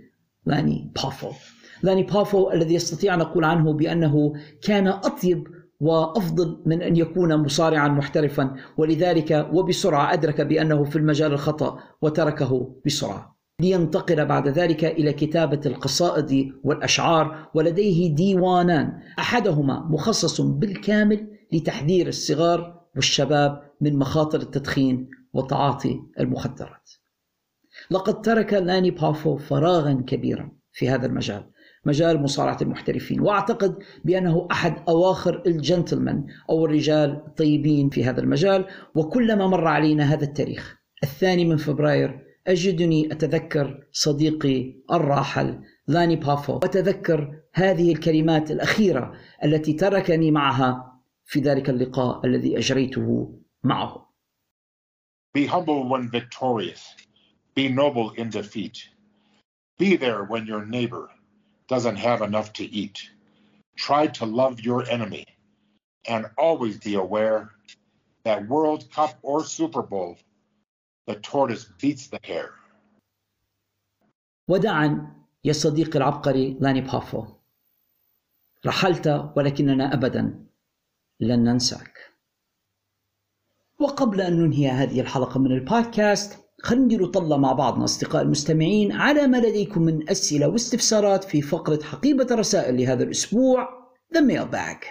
لاني 0.46 0.92
بافو. 0.96 1.30
لاني 1.82 2.02
بافو 2.02 2.50
الذي 2.50 2.74
يستطيع 2.74 3.14
أن 3.14 3.18
نقول 3.18 3.44
عنه 3.44 3.72
بأنه 3.72 4.32
كان 4.62 4.88
أطيب 4.88 5.48
وأفضل 5.80 6.62
من 6.66 6.82
أن 6.82 6.96
يكون 6.96 7.36
مصارعا 7.36 7.88
محترفا 7.88 8.54
ولذلك 8.76 9.48
وبسرعة 9.52 10.12
أدرك 10.12 10.40
بأنه 10.40 10.84
في 10.84 10.96
المجال 10.96 11.32
الخطأ 11.32 11.78
وتركه 12.02 12.74
بسرعة. 12.86 13.38
لينتقل 13.60 14.26
بعد 14.26 14.48
ذلك 14.48 14.84
إلى 14.84 15.12
كتابة 15.12 15.60
القصائد 15.66 16.52
والأشعار 16.64 17.48
ولديه 17.54 18.14
ديوانان 18.14 19.00
أحدهما 19.18 19.80
مخصص 19.90 20.40
بالكامل 20.40 21.26
لتحذير 21.52 22.08
الصغار 22.08 22.80
والشباب 22.96 23.62
من 23.80 23.98
مخاطر 23.98 24.40
التدخين 24.40 25.10
وتعاطي 25.32 26.00
المخدرات. 26.20 26.90
لقد 27.90 28.22
ترك 28.22 28.52
لاني 28.52 28.90
بافو 28.90 29.36
فراغا 29.36 30.04
كبيرا 30.06 30.50
في 30.72 30.88
هذا 30.88 31.06
المجال، 31.06 31.44
مجال 31.88 32.22
مصارعة 32.22 32.58
المحترفين 32.62 33.20
وأعتقد 33.20 33.78
بأنه 34.04 34.48
أحد 34.50 34.74
أواخر 34.88 35.42
الجنتلمان 35.46 36.26
أو 36.50 36.64
الرجال 36.64 37.10
الطيبين 37.26 37.90
في 37.90 38.04
هذا 38.04 38.20
المجال 38.20 38.66
وكلما 38.94 39.46
مر 39.46 39.66
علينا 39.66 40.04
هذا 40.04 40.24
التاريخ 40.24 40.78
الثاني 41.02 41.44
من 41.44 41.56
فبراير 41.56 42.28
أجدني 42.46 43.12
أتذكر 43.12 43.86
صديقي 43.92 44.74
الراحل 44.92 45.60
لاني 45.86 46.16
بافو 46.16 46.54
وأتذكر 46.54 47.40
هذه 47.54 47.92
الكلمات 47.92 48.50
الأخيرة 48.50 49.12
التي 49.44 49.72
تركني 49.72 50.30
معها 50.30 51.00
في 51.26 51.40
ذلك 51.40 51.70
اللقاء 51.70 52.26
الذي 52.26 52.58
أجريته 52.58 53.34
معه 53.64 54.08
Be 55.34 55.46
humble 55.46 55.88
when 55.88 56.08
victorious. 56.10 56.82
Be 57.54 57.68
noble 57.68 58.10
in 58.20 58.30
defeat. 58.30 58.76
Be 59.78 59.96
there 59.96 60.24
when 60.24 60.46
your 60.46 60.64
neighbor 60.64 61.10
doesn't 61.67 61.95
have 61.95 62.21
enough 62.21 62.53
to 62.53 62.63
eat. 62.63 63.09
Try 63.75 64.07
to 64.07 64.25
love 64.25 64.59
your 64.61 64.87
enemy 64.89 65.25
and 66.07 66.25
always 66.37 66.77
be 66.77 66.95
aware 66.95 67.51
that 68.23 68.47
World 68.47 68.89
Cup 68.91 69.17
or 69.21 69.43
Super 69.43 69.81
Bowl, 69.81 70.17
the 71.07 71.15
tortoise 71.15 71.65
beats 71.81 72.07
the 72.07 72.19
hare. 72.23 72.53
ودعا 74.47 75.15
يا 75.45 75.53
صديقي 75.53 75.99
العبقري 75.99 76.57
لاني 76.59 76.81
بافو 76.81 77.25
رحلت 78.65 79.31
ولكننا 79.35 79.93
أبدا 79.93 80.45
لن 81.19 81.43
ننساك 81.43 81.93
وقبل 83.79 84.21
أن 84.21 84.39
ننهي 84.39 84.69
هذه 84.69 85.01
الحلقة 85.01 85.39
من 85.39 85.51
البودكاست 85.51 86.39
خلينا 86.62 86.84
ندير 86.84 87.06
طلة 87.06 87.36
مع 87.36 87.52
بعضنا 87.52 87.84
أصدقاء 87.84 88.22
المستمعين 88.22 88.92
على 88.92 89.26
ما 89.26 89.36
لديكم 89.36 89.82
من 89.82 90.10
أسئلة 90.10 90.48
واستفسارات 90.48 91.24
في 91.24 91.42
فقرة 91.42 91.82
حقيبة 91.82 92.26
الرسائل 92.30 92.76
لهذا 92.76 93.02
الأسبوع 93.04 93.68
The 94.14 94.20
Mailbag 94.20 94.84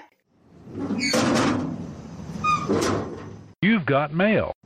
You've 3.66 3.86
got 3.86 4.14
mail. 4.14 4.57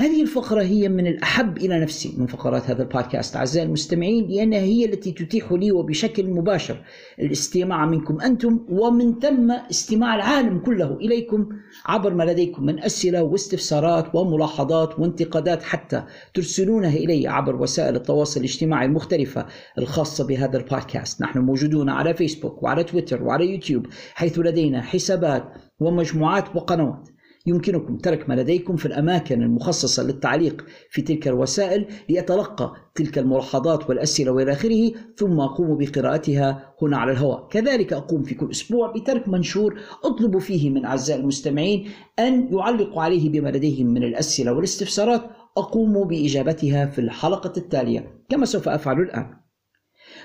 هذه 0.00 0.22
الفقرة 0.22 0.62
هي 0.62 0.88
من 0.88 1.06
الأحب 1.06 1.56
إلى 1.56 1.80
نفسي 1.80 2.14
من 2.18 2.26
فقرات 2.26 2.70
هذا 2.70 2.82
البودكاست. 2.82 3.36
أعزائي 3.36 3.66
المستمعين 3.66 4.28
لأنها 4.28 4.58
هي 4.58 4.84
التي 4.84 5.12
تتيح 5.12 5.52
لي 5.52 5.72
وبشكل 5.72 6.26
مباشر 6.26 6.84
الاستماع 7.18 7.86
منكم 7.86 8.20
أنتم 8.20 8.60
ومن 8.68 9.18
ثم 9.18 9.50
استماع 9.50 10.14
العالم 10.14 10.58
كله 10.58 10.96
إليكم 10.96 11.48
عبر 11.86 12.14
ما 12.14 12.24
لديكم 12.24 12.66
من 12.66 12.82
أسئلة 12.82 13.22
واستفسارات 13.22 14.14
وملاحظات 14.14 14.98
وانتقادات 14.98 15.62
حتى 15.62 16.02
ترسلونها 16.34 16.96
إلي 16.96 17.28
عبر 17.28 17.56
وسائل 17.56 17.96
التواصل 17.96 18.40
الاجتماعي 18.40 18.86
المختلفة 18.86 19.46
الخاصة 19.78 20.26
بهذا 20.26 20.58
البودكاست. 20.58 21.22
نحن 21.22 21.38
موجودون 21.38 21.88
على 21.88 22.14
فيسبوك 22.14 22.62
وعلى 22.62 22.84
تويتر 22.84 23.22
وعلى 23.22 23.52
يوتيوب 23.52 23.86
حيث 24.14 24.38
لدينا 24.38 24.82
حسابات 24.82 25.44
ومجموعات 25.80 26.56
وقنوات. 26.56 27.08
يمكنكم 27.48 27.96
ترك 27.96 28.28
ما 28.28 28.34
لديكم 28.34 28.76
في 28.76 28.86
الأماكن 28.86 29.42
المخصصة 29.42 30.02
للتعليق 30.02 30.64
في 30.90 31.02
تلك 31.02 31.28
الوسائل 31.28 31.86
لأتلقى 32.08 32.72
تلك 32.94 33.18
الملاحظات 33.18 33.88
والأسئلة 33.88 34.30
وإلى 34.32 34.52
آخره 34.52 34.92
ثم 35.16 35.40
أقوم 35.40 35.78
بقراءتها 35.78 36.74
هنا 36.82 36.96
على 36.96 37.12
الهواء. 37.12 37.48
كذلك 37.48 37.92
أقوم 37.92 38.22
في 38.22 38.34
كل 38.34 38.50
أسبوع 38.50 38.92
بترك 38.92 39.28
منشور 39.28 39.80
أطلب 40.04 40.38
فيه 40.38 40.70
من 40.70 40.84
أعزائي 40.84 41.20
المستمعين 41.20 41.88
أن 42.18 42.48
يعلقوا 42.52 43.02
عليه 43.02 43.30
بما 43.30 43.48
لديهم 43.48 43.86
من 43.86 44.02
الأسئلة 44.02 44.52
والاستفسارات. 44.52 45.22
أقوم 45.56 46.04
بإجابتها 46.04 46.86
في 46.86 47.00
الحلقة 47.00 47.52
التالية. 47.56 48.24
كما 48.28 48.44
سوف 48.46 48.68
أفعل 48.68 49.00
الآن. 49.00 49.47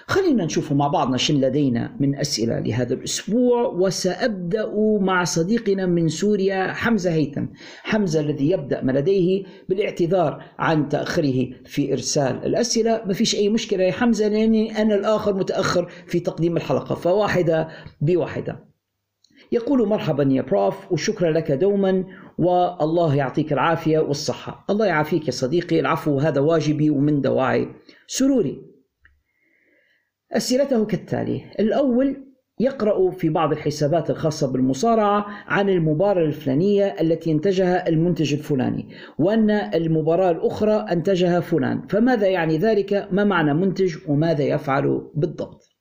خلينا 0.08 0.46
نشوف 0.46 0.72
مع 0.72 0.88
بعضنا 0.88 1.18
شن 1.18 1.42
لدينا 1.42 1.96
من 2.00 2.16
أسئلة 2.16 2.60
لهذا 2.60 2.94
الأسبوع. 2.94 3.68
وسأبدأ 3.68 4.72
مع 5.02 5.24
صديقنا 5.24 5.86
من 5.86 6.08
سوريا 6.08 6.74
حمزة 6.74 7.14
هيثم. 7.14 7.46
حمزة 7.84 8.20
الذي 8.20 8.52
يبدأ 8.52 8.82
ما 8.82 8.92
لديه 8.92 9.44
بالاعتذار 9.70 10.44
عن 10.60 10.90
تأخره 10.90 11.50
في 11.66 11.94
إرسال 11.94 12.46
الأسئلة. 12.46 13.02
ما 13.06 13.14
فيش 13.14 13.36
أي 13.36 13.50
مشكلة 13.50 13.84
يا 13.84 13.92
حمزة 13.92 14.28
لأني 14.28 14.82
أنا 14.82 14.96
الآخر 14.96 15.34
متأخر 15.34 15.92
في 16.08 16.20
تقديم 16.20 16.58
الحلقة. 16.58 16.96
فواحدة 16.96 17.68
بواحدة. 18.02 18.74
يقول 19.52 19.88
مرحبا 19.88 20.24
يا 20.32 20.42
بروف 20.42 20.92
وشكرا 20.92 21.32
لك 21.32 21.52
دوما 21.52 22.06
والله 22.38 23.16
يعطيك 23.16 23.54
العافية 23.54 24.00
والصحة. 24.00 24.66
الله 24.70 24.86
يعافيك 24.86 25.26
يا 25.26 25.32
صديقي. 25.32 25.80
العفو 25.80 26.20
هذا 26.20 26.42
واجبي 26.42 26.90
ومن 26.90 27.22
دواعي. 27.22 27.68
سروري. 28.08 28.73
أسئلته 30.34 30.86
كالتالي 30.86 31.42
الأول 31.60 32.24
يقرأ 32.60 33.12
في 33.12 33.30
بعض 33.30 33.52
الحسابات 33.52 34.10
الخاصة 34.10 34.52
بالمصارعة 34.52 35.26
عن 35.48 35.70
المباراة 35.70 36.26
الفلانية 36.26 36.86
التي 37.02 37.32
انتجها 37.32 37.90
المنتج 37.90 38.34
الفلاني 38.34 38.90
وأن 39.20 39.50
المباراة 39.52 40.32
الأخرى 40.32 40.86
انتجها 40.92 41.40
فلان 41.40 41.88
فماذا 41.88 42.28
يعني 42.28 42.58
ذلك؟ 42.58 43.08
ما 43.12 43.24
معنى 43.24 43.54
منتج 43.54 43.96
وماذا 44.08 44.44
يفعل 44.44 45.12
بالضبط؟ 45.16 45.73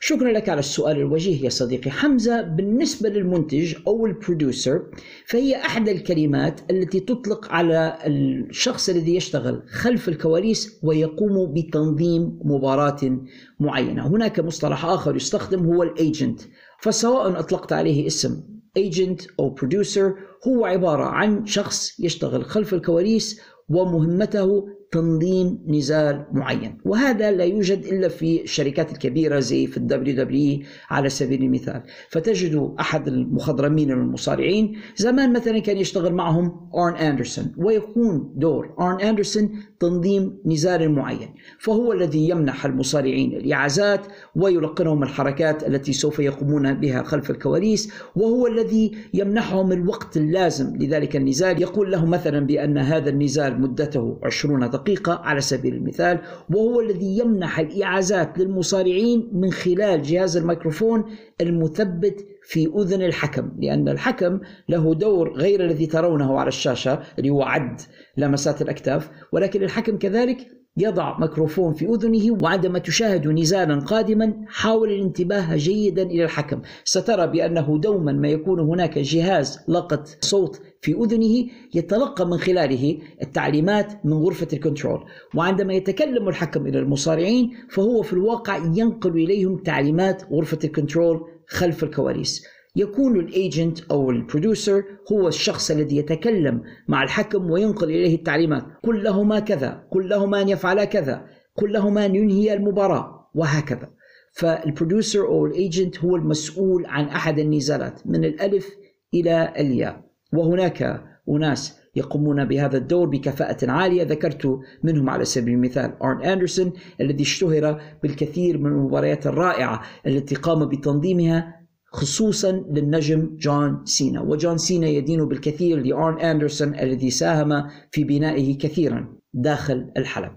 شكرا 0.00 0.32
لك 0.32 0.48
على 0.48 0.58
السؤال 0.58 0.96
الوجيه 0.96 1.44
يا 1.44 1.48
صديقي. 1.48 1.90
حمزة 1.90 2.42
بالنسبة 2.42 3.08
للمنتج 3.08 3.74
أو 3.86 4.06
ال 4.06 4.14
producer 4.14 4.82
فهي 5.26 5.56
أحد 5.56 5.88
الكلمات 5.88 6.60
التي 6.70 7.00
تطلق 7.00 7.52
على 7.52 7.98
الشخص 8.06 8.88
الذي 8.88 9.16
يشتغل 9.16 9.62
خلف 9.68 10.08
الكواليس 10.08 10.80
ويقوم 10.82 11.54
بتنظيم 11.54 12.38
مباراة 12.44 13.18
معينة. 13.60 14.06
هناك 14.06 14.40
مصطلح 14.40 14.84
آخر 14.84 15.16
يستخدم 15.16 15.66
هو 15.66 15.82
ال 15.82 15.92
agent 15.92 16.40
فسواء 16.80 17.40
أطلقت 17.40 17.72
عليه 17.72 18.06
اسم 18.06 18.42
agent 18.76 19.22
أو 19.40 19.50
producer 19.50 20.14
هو 20.48 20.64
عبارة 20.64 21.04
عن 21.04 21.46
شخص 21.46 22.00
يشتغل 22.00 22.44
خلف 22.44 22.74
الكواليس 22.74 23.40
ومهمته 23.68 24.68
تنظيم 24.92 25.58
نزال 25.68 26.26
معين. 26.32 26.78
وهذا 26.84 27.30
لا 27.30 27.44
يوجد 27.44 27.84
إلا 27.84 28.08
في 28.08 28.42
الشركات 28.42 28.92
الكبيرة 28.92 29.40
زي 29.40 29.66
في 29.66 29.76
ال 29.76 30.16
WW 30.16 30.60
على 30.90 31.08
سبيل 31.08 31.42
المثال. 31.42 31.82
فتجد 32.10 32.74
أحد 32.80 33.08
المخضرمين 33.08 33.90
المصارعين 33.90 34.76
زمان 34.96 35.32
مثلا 35.32 35.58
كان 35.58 35.76
يشتغل 35.76 36.12
معهم 36.12 36.70
أرن 36.74 36.94
أندرسون 36.96 37.54
ويكون 37.56 38.32
دور 38.36 38.74
أرن 38.80 39.00
أندرسون 39.00 39.50
تنظيم 39.80 40.38
نزال 40.46 40.90
معين. 40.92 41.28
فهو 41.58 41.92
الذي 41.92 42.28
يمنح 42.28 42.64
المصارعين 42.64 43.32
الإعازات 43.32 44.06
ويلقنهم 44.36 45.02
الحركات 45.02 45.66
التي 45.66 45.92
سوف 45.92 46.18
يقومون 46.18 46.74
بها 46.74 47.02
خلف 47.02 47.30
الكواليس 47.30 47.92
وهو 48.16 48.46
الذي 48.46 48.92
يمنحهم 49.14 49.72
الوقت 49.72 50.16
اللازم 50.16 50.76
لذلك 50.76 51.16
النزال. 51.16 51.62
يقول 51.62 51.90
لهم 51.92 52.10
مثلا 52.10 52.46
بأن 52.46 52.78
هذا 52.78 53.10
النزال 53.10 53.60
مدته 53.60 54.18
20 54.22 54.77
دقيقة 54.78 55.08
دقيقة 55.08 55.20
على 55.24 55.40
سبيل 55.40 55.74
المثال 55.74 56.18
وهو 56.50 56.80
الذي 56.80 57.18
يمنح 57.18 57.58
الإعازات 57.58 58.38
للمصارعين 58.38 59.30
من 59.32 59.52
خلال 59.52 60.02
جهاز 60.02 60.36
الميكروفون 60.36 61.04
المثبت 61.40 62.26
في 62.42 62.70
أذن 62.76 63.02
الحكم 63.02 63.50
لأن 63.58 63.88
الحكم 63.88 64.40
له 64.68 64.94
دور 64.94 65.32
غير 65.32 65.64
الذي 65.64 65.86
ترونه 65.86 66.38
على 66.38 66.48
الشاشة 66.48 67.02
اللي 67.18 67.30
هو 67.30 67.42
عد 67.42 67.80
لمسات 68.16 68.62
الأكتاف 68.62 69.10
ولكن 69.32 69.62
الحكم 69.62 69.98
كذلك 69.98 70.57
يضع 70.78 71.18
ميكروفون 71.18 71.74
في 71.74 71.86
أذنه 71.86 72.38
وعندما 72.42 72.78
تشاهد 72.78 73.28
نزالا 73.28 73.80
قادما 73.80 74.34
حاول 74.48 74.92
الانتباه 74.92 75.56
جيدا 75.56 76.02
إلى 76.02 76.24
الحكم. 76.24 76.60
سترى 76.84 77.26
بأنه 77.26 77.78
دوما 77.78 78.12
ما 78.12 78.28
يكون 78.28 78.60
هناك 78.60 78.98
جهاز 78.98 79.60
لقط 79.68 80.08
صوت 80.20 80.60
في 80.80 80.92
أذنه 80.92 81.46
يتلقى 81.74 82.26
من 82.26 82.38
خلاله 82.38 82.98
التعليمات 83.22 84.04
من 84.04 84.12
غرفة 84.12 84.48
الكنترول. 84.52 85.04
وعندما 85.34 85.74
يتكلم 85.74 86.28
الحكم 86.28 86.66
إلى 86.66 86.78
المصارعين 86.78 87.50
فهو 87.70 88.02
في 88.02 88.12
الواقع 88.12 88.56
ينقل 88.56 89.10
إليهم 89.10 89.56
تعليمات 89.56 90.22
غرفة 90.32 90.58
الكنترول 90.64 91.20
خلف 91.48 91.84
الكواليس. 91.84 92.57
يكون 92.78 93.20
ال 93.20 93.30
agent 93.30 93.80
أو 93.90 94.10
ال 94.10 94.18
producer 94.18 94.84
هو 95.12 95.28
الشخص 95.28 95.70
الذي 95.70 95.96
يتكلم 95.96 96.62
مع 96.88 97.02
الحكم 97.02 97.50
وينقل 97.50 97.90
إليه 97.90 98.14
التعليمات. 98.14 98.64
قل 98.82 99.04
لهما 99.04 99.40
كذا 99.40 99.82
قل 99.90 100.08
لهما 100.08 100.42
أن 100.42 100.48
يفعلا 100.48 100.84
كذا 100.84 101.26
قل 101.56 101.72
لهما 101.72 102.06
أن 102.06 102.14
ينهي 102.14 102.54
المباراة 102.54 103.30
وهكذا. 103.34 103.90
فال 104.32 104.51
producer 104.51 105.26
أو 105.26 105.46
ال 105.46 105.55
agent 105.55 105.98
هو 106.04 106.16
المسؤول 106.16 106.86
عن 106.86 107.04
أحد 107.04 107.38
النزالات 107.38 108.06
من 108.06 108.24
الألف 108.24 108.68
إلى 109.14 109.52
الياء. 109.58 110.04
وهناك 110.32 111.04
أناس 111.28 111.78
يقومون 111.96 112.44
بهذا 112.44 112.76
الدور 112.76 113.08
بكفاءة 113.08 113.70
عالية. 113.70 114.02
ذكرت 114.02 114.58
منهم 114.82 115.10
على 115.10 115.24
سبيل 115.24 115.54
المثال 115.54 116.02
أرن 116.02 116.22
أندرسون 116.22 116.72
الذي 117.00 117.22
اشتهر 117.22 117.80
بالكثير 118.02 118.58
من 118.58 118.66
المباريات 118.66 119.26
الرائعة 119.26 119.82
التي 120.06 120.34
قام 120.34 120.64
بتنظيمها 120.64 121.57
خصوصا 121.92 122.52
للنجم 122.52 123.36
جون 123.36 123.84
سينا. 123.84 124.20
وجون 124.20 124.58
سينا 124.58 124.86
يدين 124.86 125.24
بالكثير 125.24 125.78
لأرن 125.80 126.20
أندرسون 126.20 126.74
الذي 126.74 127.10
ساهم 127.10 127.70
في 127.90 128.04
بنائه 128.04 128.58
كثيرا 128.58 129.16
داخل 129.34 129.90
الحلب. 129.96 130.32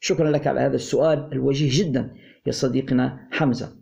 شكرا 0.00 0.30
لك 0.30 0.46
على 0.46 0.60
هذا 0.60 0.76
السؤال 0.76 1.28
الوجيه 1.32 1.84
جدا 1.84 2.14
يا 2.46 2.52
صديقنا 2.52 3.28
حمزة. 3.30 3.80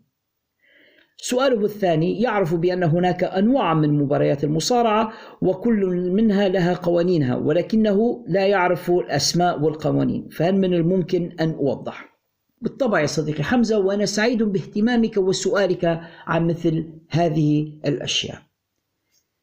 سؤاله 1.21 1.65
الثاني 1.65 2.23
يعرف 2.23 2.55
بأن 2.55 2.83
هناك 2.83 3.25
أنواع 3.25 3.75
من 3.75 3.99
مباريات 3.99 4.45
المصارعة 4.45 5.13
وكل 5.43 5.87
منها 6.13 6.49
لها 6.49 6.75
قوانينها 6.75 7.37
ولكنه 7.37 8.25
لا 8.29 8.47
يعرف 8.47 8.91
الأسماء 8.91 9.61
والقوانين 9.61 10.29
فهل 10.29 10.57
من 10.57 10.75
الممكن 10.75 11.33
أن 11.41 11.51
أوضح؟ 11.51 12.18
بالطبع 12.63 13.01
يا 13.01 13.07
صديقي. 13.07 13.43
حمزة 13.43 13.79
وأنا 13.79 14.07
سعيد 14.07 14.43
باهتمامك 14.43 15.17
وسؤالك 15.17 16.01
عن 16.27 16.47
مثل 16.47 16.87
هذه 17.11 17.73
الأشياء. 17.87 18.43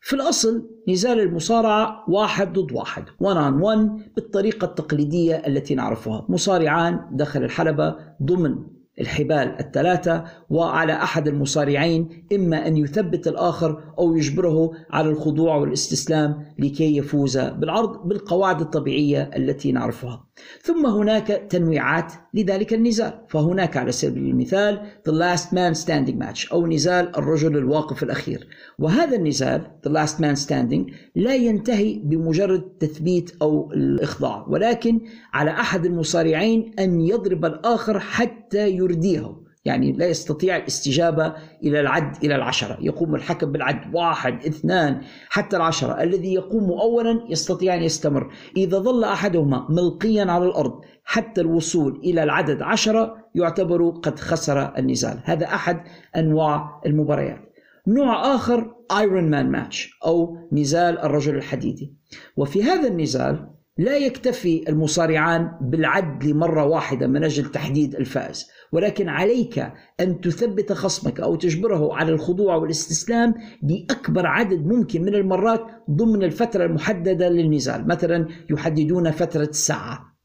في 0.01 0.13
الأصل 0.15 0.69
نزال 0.89 1.19
المصارعة 1.19 2.05
واحد 2.07 2.53
ضد 2.59 2.71
واحد 2.71 3.03
one 3.03 3.35
on 3.35 3.63
one 3.63 4.13
بالطريقة 4.15 4.65
التقليدية 4.65 5.35
التي 5.35 5.75
نعرفها. 5.75 6.25
مصارعان 6.29 6.99
داخل 7.11 7.43
الحلبة 7.43 7.95
ضمن 8.23 8.55
الحبال 9.01 9.55
الثلاثة 9.59 10.23
وعلى 10.49 10.93
أحد 10.93 11.27
المصارعين 11.27 12.27
إما 12.33 12.67
أن 12.67 12.77
يثبت 12.77 13.27
الآخر 13.27 13.93
أو 13.99 14.15
يجبره 14.15 14.71
على 14.89 15.09
الخضوع 15.09 15.55
والإستسلام 15.55 16.45
لكي 16.59 16.97
يفوز 16.97 17.37
بالعرض 17.37 18.07
بالقواعد 18.07 18.61
الطبيعية 18.61 19.29
التي 19.35 19.71
نعرفها. 19.71 20.24
ثم 20.61 20.85
هناك 20.85 21.27
تنويعات 21.27 22.13
لذلك 22.33 22.73
النزال. 22.73 23.13
فهناك 23.27 23.77
على 23.77 23.91
سبيل 23.91 24.23
المثال 24.23 24.79
The 25.09 25.11
Last 25.11 25.45
Man 25.45 25.85
Standing 25.85 26.23
Match 26.23 26.51
أو 26.51 26.67
نزال 26.67 27.17
الرجل 27.17 27.57
الواقف 27.57 28.03
الأخير. 28.03 28.47
وهذا 28.79 29.15
النزال 29.15 29.67
The 29.87 29.91
Last 29.91 30.17
Man 30.19 30.47
Standing 30.47 30.93
لا 31.15 31.35
ينتهي 31.35 31.99
بمجرد 32.03 32.61
تثبيت 32.79 33.35
أو 33.41 33.71
الإخضاع 33.71 34.45
ولكن 34.47 35.01
على 35.33 35.51
أحد 35.51 35.85
المصارعين 35.85 36.71
أن 36.79 37.01
يضرب 37.01 37.45
الآخر 37.45 37.99
حتى 37.99 38.69
يرديه 38.69 39.44
يعني 39.65 39.91
لا 39.91 40.07
يستطيع 40.07 40.57
الاستجابة 40.57 41.33
إلى 41.63 41.79
العد 41.79 42.23
إلى 42.23 42.35
العشرة. 42.35 42.77
يقوم 42.81 43.15
الحكم 43.15 43.51
بالعد. 43.51 43.95
واحد 43.95 44.45
اثنان 44.45 45.01
حتى 45.29 45.57
العشرة. 45.57 46.03
الذي 46.03 46.33
يقوم 46.33 46.71
أولا 46.71 47.25
يستطيع 47.29 47.75
أن 47.75 47.83
يستمر. 47.83 48.33
إذا 48.57 48.79
ظل 48.79 49.03
أحدهما 49.03 49.67
ملقيا 49.69 50.25
على 50.31 50.45
الأرض 50.45 50.81
حتى 51.03 51.41
الوصول 51.41 52.01
إلى 52.03 52.23
العدد 52.23 52.61
عشرة 52.61 53.17
يعتبر 53.35 53.89
قد 53.89 54.19
خسر 54.19 54.77
النزال. 54.77 55.19
هذا 55.23 55.45
أحد 55.45 55.83
أنواع 56.15 56.81
المباريات. 56.85 57.41
نوع 57.87 58.35
آخر 58.35 58.75
ايرون 58.97 59.29
مان 59.29 59.51
ماتش 59.51 59.99
أو 60.05 60.37
نزال 60.51 60.99
الرجل 60.99 61.35
الحديدي. 61.35 61.93
وفي 62.37 62.63
هذا 62.63 62.87
النزال 62.87 63.49
لا 63.77 63.97
يكتفي 63.97 64.69
المصارعان 64.69 65.51
بالعد 65.61 66.23
لمرة 66.23 66.63
واحدة 66.65 67.07
من 67.07 67.23
أجل 67.23 67.45
تحديد 67.45 67.95
الفائز. 67.95 68.47
ولكن 68.75 69.09
عليك 69.09 69.71
أن 69.99 70.21
تثبت 70.21 70.73
خصمك 70.73 71.19
أو 71.19 71.35
تجبره 71.35 71.95
على 71.95 72.11
الخضوع 72.11 72.55
والاستسلام 72.55 73.33
بأكبر 73.61 74.27
عدد 74.27 74.65
ممكن 74.65 75.01
من 75.01 75.15
المرات 75.15 75.61
ضمن 75.91 76.23
الفترة 76.23 76.65
المحددة 76.65 77.29
للنزال 77.29 77.87
مثلا 77.87 78.27
يحددون 78.49 79.11
فترة 79.11 79.49
ساعة 79.51 80.15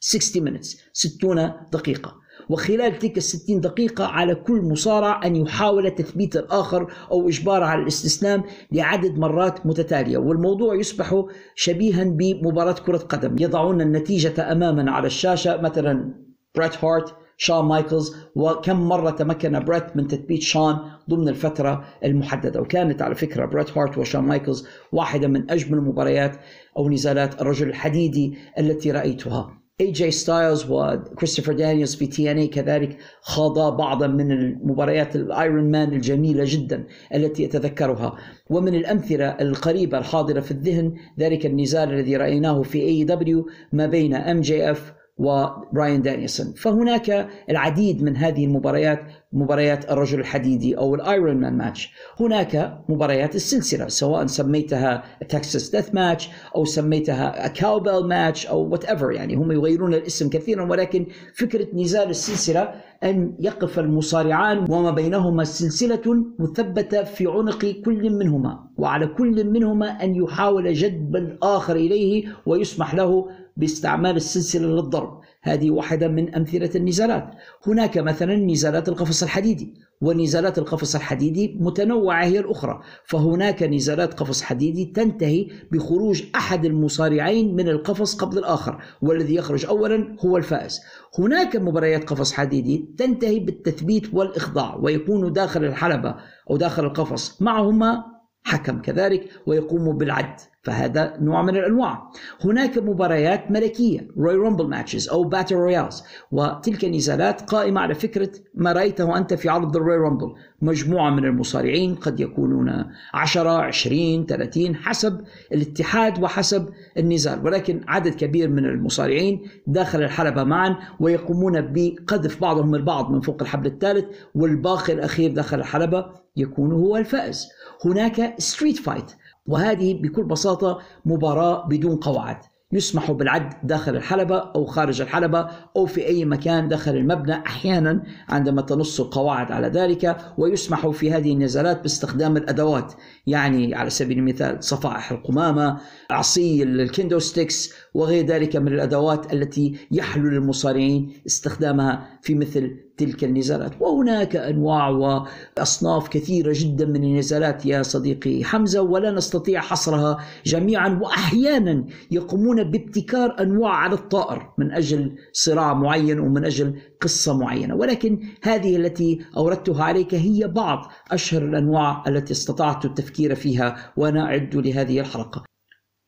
60 0.00 0.48
minutes 0.48 0.76
60 0.92 1.52
دقيقة. 1.72 2.22
وخلال 2.48 2.98
تلك 2.98 3.16
الستين 3.16 3.60
دقيقة 3.60 4.04
على 4.04 4.34
كل 4.34 4.62
مصارع 4.62 5.26
أن 5.26 5.36
يحاول 5.36 5.90
تثبيت 5.90 6.36
الآخر 6.36 6.92
أو 7.10 7.28
إجباره 7.28 7.64
على 7.64 7.82
الاستسلام 7.82 8.42
لعدد 8.72 9.18
مرات 9.18 9.66
متتالية. 9.66 10.18
والموضوع 10.18 10.74
يصبح 10.74 11.24
شبيها 11.54 12.04
بمباراة 12.04 12.72
كرة 12.72 12.96
قدم. 12.96 13.36
يضعون 13.38 13.80
النتيجة 13.80 14.52
أمامنا 14.52 14.92
على 14.92 15.06
الشاشة 15.06 15.60
مثلا 15.60 16.14
بريت 16.54 16.84
هارت 16.84 17.21
شون 17.44 17.64
مايكلز 17.64 18.16
وكم 18.34 18.88
مرة 18.88 19.10
تمكن 19.10 19.64
بريت 19.64 19.96
من 19.96 20.06
تثبيت 20.06 20.42
شون 20.42 20.78
ضمن 21.10 21.28
الفترة 21.28 21.84
المحددة. 22.04 22.60
وكانت 22.60 23.02
على 23.02 23.14
فكرة 23.14 23.46
بريت 23.46 23.78
هارت 23.78 23.98
وشون 23.98 24.24
مايكلز 24.24 24.66
واحدة 24.92 25.28
من 25.28 25.50
أجمل 25.50 25.78
المباريات 25.78 26.36
أو 26.78 26.90
نزالات 26.90 27.40
الرجل 27.42 27.68
الحديدي 27.68 28.34
التي 28.58 28.90
رأيتها. 28.90 29.62
AJ 29.80 30.10
ستايلز 30.10 30.66
وكريستوفر 30.70 31.52
دانييلز 31.52 31.94
في 31.94 32.06
TNA 32.06 32.46
كذلك 32.46 32.98
خاضا 33.20 33.70
بعضا 33.70 34.06
من 34.06 34.32
المباريات 34.32 35.16
ال 35.16 35.27
iron 35.27 35.70
man 35.70 35.92
الجميلة 35.92 36.44
جدا 36.46 36.86
التي 37.14 37.44
اتذكرها 37.44 38.16
ومن 38.50 38.74
الأمثلة 38.74 39.28
القريبة 39.28 39.98
الحاضرة 39.98 40.40
في 40.40 40.50
الذهن 40.50 40.94
ذلك 41.18 41.46
النزال 41.46 41.92
الذي 41.92 42.16
رأيناه 42.16 42.62
في 42.62 42.82
AEW 42.82 43.46
ما 43.72 43.86
بين 43.86 44.14
MJF 44.14 45.01
وبراين 45.18 46.02
دانيلسون. 46.02 46.52
فهناك 46.52 47.28
العديد 47.50 48.02
من 48.02 48.16
هذه 48.16 48.44
المباريات 48.44 49.00
مباريات 49.32 49.90
الرجل 49.90 50.20
الحديدي 50.20 50.78
أو 50.78 50.94
ال 50.94 51.02
iron 51.02 51.36
man 51.36 51.56
match 51.56 51.92
هناك 52.20 52.78
مباريات 52.88 53.34
السلسلة 53.34 53.88
سواء 53.88 54.26
سميتها 54.26 55.02
Texas 55.28 55.70
death 55.70 55.94
match 55.94 56.28
أو 56.56 56.64
سميتها 56.64 57.48
cowbell 57.48 58.06
match 58.06 58.46
أو 58.46 58.68
whatever 58.68 59.12
يعني 59.12 59.34
هم 59.34 59.52
يغيرون 59.52 59.94
الاسم 59.94 60.28
كثيرا 60.28 60.70
ولكن 60.70 61.06
فكرة 61.34 61.66
نزال 61.74 62.10
السلسلة 62.10 62.74
أن 63.04 63.34
يقف 63.40 63.78
المصارعان 63.78 64.66
وما 64.70 64.90
بينهما 64.90 65.44
سلسلة 65.44 66.24
مثبتة 66.38 67.02
في 67.02 67.26
عنق 67.26 67.66
كل 67.84 68.10
منهما 68.10 68.60
وعلى 68.76 69.06
كل 69.06 69.50
منهما 69.50 70.04
أن 70.04 70.14
يحاول 70.14 70.74
جذب 70.74 71.16
الآخر 71.16 71.76
إليه 71.76 72.24
ويسمح 72.46 72.94
له 72.94 73.28
باستعمال 73.56 74.16
السلسلة 74.16 74.66
للضرب. 74.66 75.20
هذه 75.42 75.70
واحدة 75.70 76.08
من 76.08 76.34
أمثلة 76.34 76.70
النزالات. 76.74 77.30
هناك 77.66 77.98
مثلا 77.98 78.36
نزالات 78.36 78.88
القفص 78.88 79.22
الحديدي 79.22 79.74
ونزالات 80.00 80.58
القفص 80.58 80.94
الحديدي 80.94 81.56
متنوعة 81.60 82.24
هي 82.24 82.38
الأخرى. 82.38 82.80
فهناك 83.04 83.62
نزالات 83.62 84.14
قفص 84.14 84.42
حديدي 84.42 84.84
تنتهي 84.84 85.48
بخروج 85.72 86.22
أحد 86.34 86.64
المصارعين 86.64 87.56
من 87.56 87.68
القفص 87.68 88.14
قبل 88.16 88.38
الآخر 88.38 88.82
والذي 89.02 89.34
يخرج 89.34 89.66
أولا 89.66 90.16
هو 90.24 90.36
الفائز. 90.36 90.80
هناك 91.18 91.56
مباريات 91.56 92.04
قفص 92.04 92.32
حديدي 92.32 92.94
تنتهي 92.98 93.38
بالتثبيت 93.38 94.14
والإخضاع 94.14 94.76
ويكون 94.76 95.32
داخل 95.32 95.64
الحلبة 95.64 96.14
أو 96.50 96.56
داخل 96.56 96.84
القفص 96.84 97.42
معهما 97.42 98.12
حكم 98.44 98.78
كذلك 98.78 99.28
ويقوم 99.46 99.98
بالعد 99.98 100.40
فهذا 100.62 101.16
نوع 101.20 101.42
من 101.42 101.56
الأنواع. 101.56 102.10
هناك 102.44 102.78
مباريات 102.78 103.50
ملكية 103.50 104.08
Royal 104.18 104.34
Rumble 104.34 104.68
matches 104.68 105.08
أو 105.08 105.24
battle 105.24 105.54
royals 105.54 106.02
وتلك 106.32 106.84
النزالات 106.84 107.40
قائمة 107.40 107.80
على 107.80 107.94
فكرة 107.94 108.30
ما 108.54 108.72
رأيته 108.72 109.18
أنت 109.18 109.34
في 109.34 109.48
عرض 109.48 109.76
ال 109.76 109.96
Royal 109.96 110.13
Rumble 110.13 110.34
مجموعة 110.62 111.10
من 111.10 111.24
المصارعين 111.24 111.94
قد 111.94 112.20
يكونون 112.20 112.84
10 113.14 113.50
20 113.50 114.26
30 114.26 114.76
حسب 114.76 115.20
الاتحاد 115.52 116.22
وحسب 116.22 116.68
النزال 116.98 117.46
ولكن 117.46 117.80
عدد 117.88 118.14
كبير 118.14 118.48
من 118.48 118.64
المصارعين 118.64 119.42
داخل 119.66 120.02
الحلبة 120.02 120.44
معا 120.44 120.76
ويقومون 121.00 121.60
بقذف 121.60 122.40
بعضهم 122.40 122.74
البعض 122.74 123.10
من 123.10 123.20
فوق 123.20 123.42
الحبل 123.42 123.66
الثالث 123.66 124.04
والباقي 124.34 124.92
الأخير 124.92 125.32
داخل 125.32 125.58
الحلبة 125.58 126.21
يكون 126.36 126.72
هو 126.72 126.96
الفائز. 126.96 127.48
هناك 127.84 128.34
street 128.38 128.76
fight 128.76 129.12
وهذه 129.46 130.02
بكل 130.02 130.24
بساطة 130.24 130.78
مباراة 131.04 131.66
بدون 131.68 131.96
قواعد. 131.96 132.36
يسمح 132.72 133.10
بالعد 133.10 133.66
داخل 133.66 133.96
الحلبة 133.96 134.38
أو 134.38 134.66
خارج 134.66 135.00
الحلبة 135.00 135.48
أو 135.76 135.86
في 135.86 136.06
أي 136.06 136.24
مكان 136.24 136.68
داخل 136.68 136.96
المبنى 136.96 137.32
أحيانا 137.32 138.02
عندما 138.28 138.62
تنص 138.62 139.00
القواعد 139.00 139.52
على 139.52 139.68
ذلك 139.68 140.16
ويسمح 140.38 140.88
في 140.88 141.12
هذه 141.12 141.32
النزالات 141.32 141.82
باستخدام 141.82 142.36
الأدوات. 142.36 142.94
يعني 143.26 143.74
على 143.74 143.90
سبيل 143.90 144.18
المثال 144.18 144.64
صفائح 144.64 145.12
القمامة 145.12 145.80
عصي 146.10 146.62
ال 146.62 146.71
kendo 146.71 147.18
sticks 147.18 147.74
وغير 147.94 148.26
ذلك 148.26 148.56
من 148.56 148.68
الأدوات 148.68 149.32
التي 149.32 149.78
يحلو 149.90 150.30
للمصارعين 150.30 151.12
استخدامها 151.26 152.18
في 152.22 152.34
مثل 152.34 152.76
تلك 152.96 153.24
النزالات. 153.24 153.72
وهناك 153.80 154.36
أنواع 154.36 154.88
وأصناف 154.88 156.08
كثيرة 156.08 156.52
جدا 156.56 156.86
من 156.86 157.04
النزالات 157.04 157.66
يا 157.66 157.82
صديقي. 157.82 158.44
حمزة 158.44 158.82
ولا 158.82 159.10
نستطيع 159.10 159.60
حصرها 159.60 160.18
جميعا. 160.46 160.98
واحيانا 161.02 161.84
يقومون 162.10 162.64
بابتكار 162.64 163.36
أنواع 163.40 163.72
على 163.72 163.94
الطائر 163.94 164.52
من 164.58 164.72
أجل 164.72 165.16
صراع 165.32 165.74
معين 165.74 166.20
ومن 166.20 166.44
أجل 166.44 166.80
قصة 167.00 167.38
معينة. 167.38 167.74
ولكن 167.74 168.20
هذه 168.42 168.76
التي 168.76 169.20
أوردتها 169.36 169.84
عليك 169.84 170.14
هي 170.14 170.48
بعض 170.48 170.92
أشهر 171.10 171.42
الأنواع 171.42 172.04
التي 172.06 172.32
استطعت 172.32 172.84
التفكير 172.84 173.34
فيها 173.34 173.92
وأنا 173.96 174.24
أعد 174.24 174.56
لهذه 174.56 175.00
الحلقة. 175.00 175.44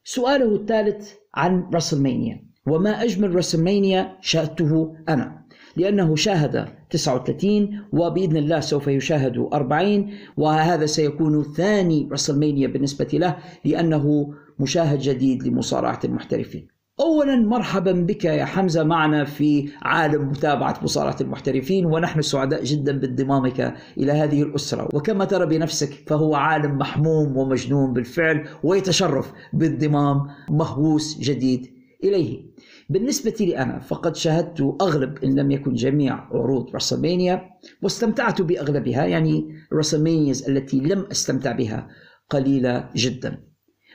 سؤاله 0.05 0.55
الثالث 0.55 1.13
عن 1.35 1.71
راسلمانيا. 1.75 2.45
وما 2.67 3.03
أجمل 3.03 3.35
راسلمانيا 3.35 4.17
شاهدته 4.21 4.97
أنا؟ 5.09 5.44
لأنه 5.77 6.17
شاهد 6.17 6.69
39 6.91 7.81
وبإذن 7.93 8.37
الله 8.37 8.61
سوف 8.61 8.89
يشاهد 8.89 9.49
40 9.53 10.11
وهذا 10.37 10.87
سيكون 10.87 11.43
ثاني 11.43 12.09
رسلمانيا 12.13 12.69
بالنسبة 12.69 13.09
له 13.13 13.37
لأنه 13.65 14.35
مشاهد 14.59 14.99
جديد 14.99 15.43
لمصارعة 15.43 16.01
المحترفين. 16.05 16.69
اولا 17.01 17.37
مرحبا 17.37 17.93
بك 17.93 18.25
يا 18.25 18.45
حمزة 18.45 18.85
معنا 18.85 19.25
في 19.25 19.69
عالم 19.83 20.29
متابعة 20.29 20.81
مصارعة 20.83 21.17
المحترفين 21.21 21.87
ونحن 21.87 22.23
سعداء 22.23 22.65
جدا 22.65 22.99
بانضمامك 22.99 23.75
إلى 23.99 24.13
هذه 24.13 24.43
الأسرة. 24.43 24.89
وكما 24.95 25.25
ترى 25.25 25.47
بنفسك 25.47 25.93
فهو 26.07 26.35
عالم 26.35 26.79
محموم 26.79 27.37
ومجنون 27.37 27.93
بالفعل 27.93 28.49
ويتشرف 28.65 29.33
بانضمام 29.53 30.27
مهووس 30.51 31.19
جديد 31.19 31.67
إليه. 32.05 32.43
بالنسبة 32.91 33.35
لي 33.41 33.59
أنا 33.59 33.79
فقد 33.79 34.17
شاهدت 34.17 34.77
أغلب 34.81 35.25
إن 35.25 35.39
لم 35.39 35.51
يكن 35.51 35.75
جميع 35.75 36.15
عروض 36.15 36.75
رسلمانيا 36.75 37.51
واستمتعت 37.83 38.43
بأغلبها 38.43 39.05
يعني 39.05 39.55
ال 39.73 39.78
WrestleManias 39.78 40.49
التي 40.51 40.81
لم 40.81 41.07
أستمتع 41.11 41.53
بها 41.53 41.89
قليلة 42.31 42.91
جدا. 42.97 43.45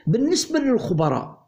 بالنسبة 0.06 0.58
للخبراء 0.58 1.40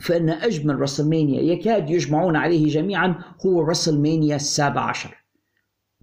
فإن 0.00 0.30
أجمل 0.30 0.80
رسلمانيا 0.80 1.40
يكاد 1.40 1.90
يجمعون 1.90 2.36
عليه 2.36 2.66
جميعا 2.66 3.14
هو 3.46 3.60
رسلمانيا 3.62 4.36
السابع 4.36 4.80
عشر. 4.80 5.23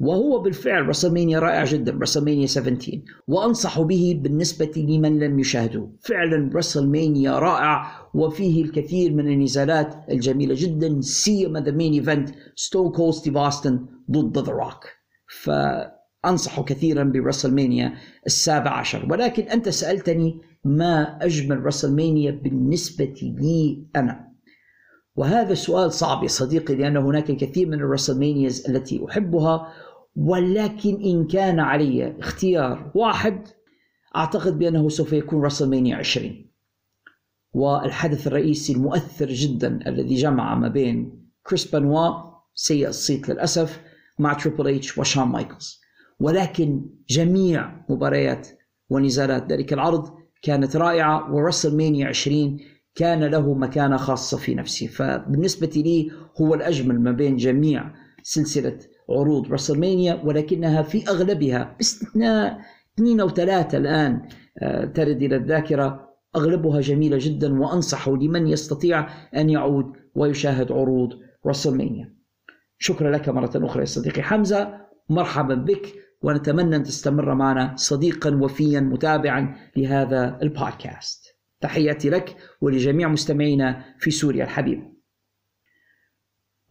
وهو 0.02 0.40
بالفعل 0.40 0.88
رسلمانيا 0.88 1.40
رائع 1.40 1.64
جدا 1.64 1.98
رسلمانيا 2.02 2.48
17 2.48 3.02
وأنصح 3.28 3.82
به 3.82 4.20
بالنسبة 4.24 4.72
لمن 4.76 5.20
لم 5.20 5.40
يشاهدوه. 5.40 5.92
فعلا 6.02 6.50
رسلمانيا 6.56 7.40
رائع 7.40 7.92
وفيه 8.14 8.64
الكثير 8.64 9.14
من 9.14 9.28
النزالات 9.28 9.96
الجميلة 10.10 10.56
جدا 10.58 11.02
سيما 11.02 11.60
the 11.60 11.72
main 11.72 11.94
event 11.94 12.30
Stone 12.56 12.92
Cold 12.92 13.14
Steve 13.14 13.38
Austin 13.38 13.86
ضد 14.12 14.38
The 14.38 14.52
Rock 14.52 14.88
فأنصح 15.44 16.62
كثيرا 16.62 17.04
برسلمانيا 17.04 17.94
السابع 18.26 18.72
عشر. 18.72 19.08
ولكن 19.12 19.44
أنت 19.44 19.70
سألتني 19.70 20.40
ما 20.66 21.18
أجمل 21.22 21.66
رسلمانيا 21.66 22.32
بالنسبة 22.32 23.14
لي 23.22 23.86
أنا؟ 23.96 24.32
وهذا 25.16 25.52
السؤال 25.52 25.92
صعب 25.92 26.24
يا 26.24 26.28
صديقي 26.28 26.76
لأن 26.76 26.98
هناك 26.98 27.30
الكثير 27.30 27.68
من 27.68 27.80
ال 27.80 27.86
WrestleManias 27.86 28.70
التي 28.70 29.06
أحبها 29.10 29.74
ولكن 30.16 31.02
إن 31.02 31.28
كان 31.28 31.60
علي 31.60 32.20
اختيار 32.20 32.92
واحد 32.96 33.48
أعتقد 34.16 34.60
بأنه 34.60 34.90
سوف 34.90 35.14
يكون 35.14 35.42
رسلمانيا 35.42 35.96
20 35.96 36.52
والحدث 37.54 38.28
الرئيسي 38.28 38.74
المؤثر 38.74 39.28
جدا 39.28 39.80
الذي 39.88 40.16
جمع 40.16 40.56
ما 40.56 40.68
بين 40.68 41.28
كريس 41.44 41.72
بنوا 41.72 42.32
سيء 42.56 42.88
الصيت 42.88 43.30
للأسف 43.30 43.82
مع 44.20 44.34
Triple 44.34 44.68
H 44.68 44.98
وشون 44.98 45.24
مايكلز. 45.24 45.82
ولكن 46.20 46.86
جميع 47.10 47.86
مباريات 47.90 48.48
ونزالات 48.90 49.52
ذلك 49.52 49.74
العرض 49.74 50.10
كانت 50.42 50.76
رائعة 50.76 51.34
ورسلمانيا 51.34 52.08
20 52.08 52.60
كان 52.96 53.24
له 53.24 53.54
مكانة 53.54 53.98
خاصة 53.98 54.38
في 54.38 54.56
نفسي 54.56 54.88
فبالنسبة 54.88 55.72
لي 55.76 56.12
هو 56.42 56.54
الأجمل 56.54 57.02
ما 57.02 57.12
بين 57.12 57.38
جميع 57.38 57.94
سلسلة 58.24 58.80
عروض 59.20 59.52
رسلمانيا 59.54 60.22
ولكنها 60.24 60.82
في 60.82 61.08
أغلبها 61.10 61.76
باستثناء 61.78 62.60
اثنين 62.96 63.20
أو 63.20 63.30
ثلاثة 63.30 63.78
الآن 63.78 64.22
آه، 64.58 64.86
ترد 64.86 65.24
إلى 65.24 65.36
الذاكرة. 65.36 66.12
أغلبها 66.36 66.82
جميلة 66.82 67.18
جدا 67.22 67.60
وأنصح 67.60 68.10
لمن 68.10 68.48
يستطيع 68.48 69.08
أن 69.36 69.50
يعود 69.50 69.86
ويشاهد 70.16 70.72
عروض 70.72 71.10
رسلمانيا 71.48 72.16
شكرا 72.78 73.12
لك 73.12 73.30
مرة 73.30 73.52
أخرى 73.56 73.80
يا 73.80 73.86
صديقي 73.86 74.22
حمزة. 74.22 74.82
مرحبا 75.10 75.56
بك 75.56 75.94
ونتمنى 76.22 76.76
أن 76.76 76.84
تستمر 76.84 77.36
معنا 77.36 77.74
صديقا 77.76 78.36
وفيا 78.36 78.80
متابعا 78.80 79.56
لهذا 79.78 80.40
البودكاست. 80.42 81.26
تحياتي 81.62 82.10
لك 82.10 82.36
ولجميع 82.62 83.08
مستمعينا 83.08 83.84
في 84.00 84.12
سوريا 84.12 84.44
الحبيبة 84.44 84.91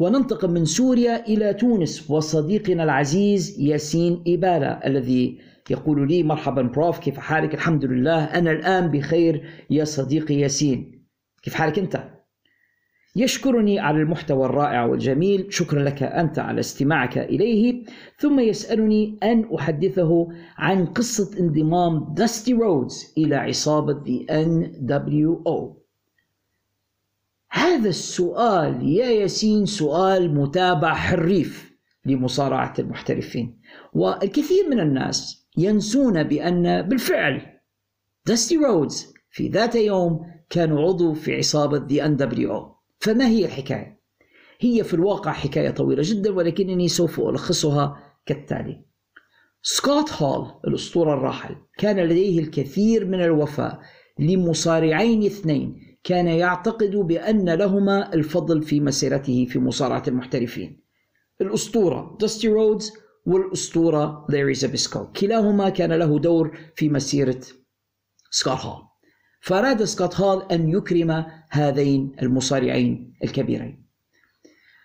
وننتقل 0.01 0.51
من 0.51 0.65
سوريا 0.65 1.27
إلى 1.27 1.55
تونس 1.55 2.11
وصديقنا 2.11 2.85
العزيز 2.85 3.61
ياسين 3.61 4.25
إبالا 4.27 4.87
الذي 4.87 5.39
يقول 5.71 6.09
لي 6.09 6.23
مرحبا 6.23 6.63
بروف 6.63 6.99
كيف 6.99 7.19
حالك؟ 7.19 7.55
الحمد 7.55 7.85
لله. 7.85 8.25
أنا 8.25 8.51
الآن 8.51 8.89
بخير 8.91 9.45
يا 9.71 9.85
صديقي 9.85 10.35
ياسين. 10.35 11.07
كيف 11.43 11.55
حالك 11.55 11.79
أنت؟ 11.79 12.05
يشكرني 13.17 13.81
على 13.81 13.99
المحتوى 13.99 14.47
الرائع 14.47 14.85
والجميل. 14.85 15.47
شكرا 15.51 15.83
لك 15.83 16.03
أنت 16.03 16.39
على 16.39 16.61
استماعك 16.61 17.19
إليه. 17.19 17.85
ثم 18.19 18.41
يسألني 18.41 19.19
أن 19.23 19.55
أحدثه 19.55 20.29
عن 20.57 20.87
قصة 20.87 21.41
انضمام 21.41 22.15
داستي 22.15 22.53
رودز 22.53 23.15
إلى 23.19 23.37
عصابة 23.37 23.95
The 24.05 24.33
NWO 24.33 25.80
هذا 27.53 27.89
السؤال 27.89 28.89
يا 28.89 29.07
ياسين 29.07 29.67
سؤال 29.67 30.35
متابع 30.35 30.95
حريف 30.95 31.71
لمصارعة 32.07 32.75
المحترفين. 32.79 33.61
والكثير 33.93 34.69
من 34.71 34.81
الناس 34.81 35.47
ينسون 35.57 36.23
بأن 36.23 36.83
بالفعل 36.83 37.61
داستي 38.27 38.57
رودز 38.57 39.15
في 39.31 39.49
ذات 39.49 39.75
يوم 39.75 40.21
كان 40.51 40.73
عضو 40.73 41.15
في 41.15 41.37
عصابة 41.37 41.79
The 41.79 42.03
NWO 42.03 42.81
فما 42.99 43.27
هي 43.27 43.45
الحكاية؟ 43.45 44.01
هي 44.61 44.85
في 44.85 44.95
الواقع 44.95 45.33
حكاية 45.33 45.71
طويلة 45.71 46.03
جدا 46.07 46.33
ولكنني 46.33 46.89
سوف 46.89 47.21
ألخصها 47.21 48.03
كالتالي. 48.27 48.85
سكوت 49.63 50.13
هول 50.13 50.61
الأسطورة 50.67 51.15
الراحل 51.15 51.57
كان 51.79 51.97
لديه 51.97 52.41
الكثير 52.41 53.05
من 53.05 53.23
الوفاء 53.23 53.81
لمصارعين 54.19 55.25
اثنين 55.25 55.90
كان 56.05 56.27
يعتقد 56.27 56.97
بأن 56.97 57.51
لهما 57.51 58.15
الفضل 58.15 58.63
في 58.63 58.81
مسيرته 58.81 59.47
في 59.51 59.59
مصارعة 59.59 60.03
المحترفين. 60.09 60.81
الأسطورة 61.41 62.17
داستي 62.21 62.49
رودز 62.49 62.93
والأسطورة 63.27 64.27
لاري 64.29 64.55
زبيسكو 64.55 65.13
كلاهما 65.13 65.69
كان 65.69 65.93
له 65.93 66.19
دور 66.19 66.59
في 66.77 66.89
مسيرة 66.89 67.41
سكوت 68.31 68.59
هول 68.59 68.83
فأراد 69.41 69.85
سكوت 69.85 70.21
هول 70.21 70.43
أن 70.53 70.71
يكرم 70.71 71.25
هذين 71.51 72.17
المصارعين 72.23 73.15
الكبيرين. 73.25 73.87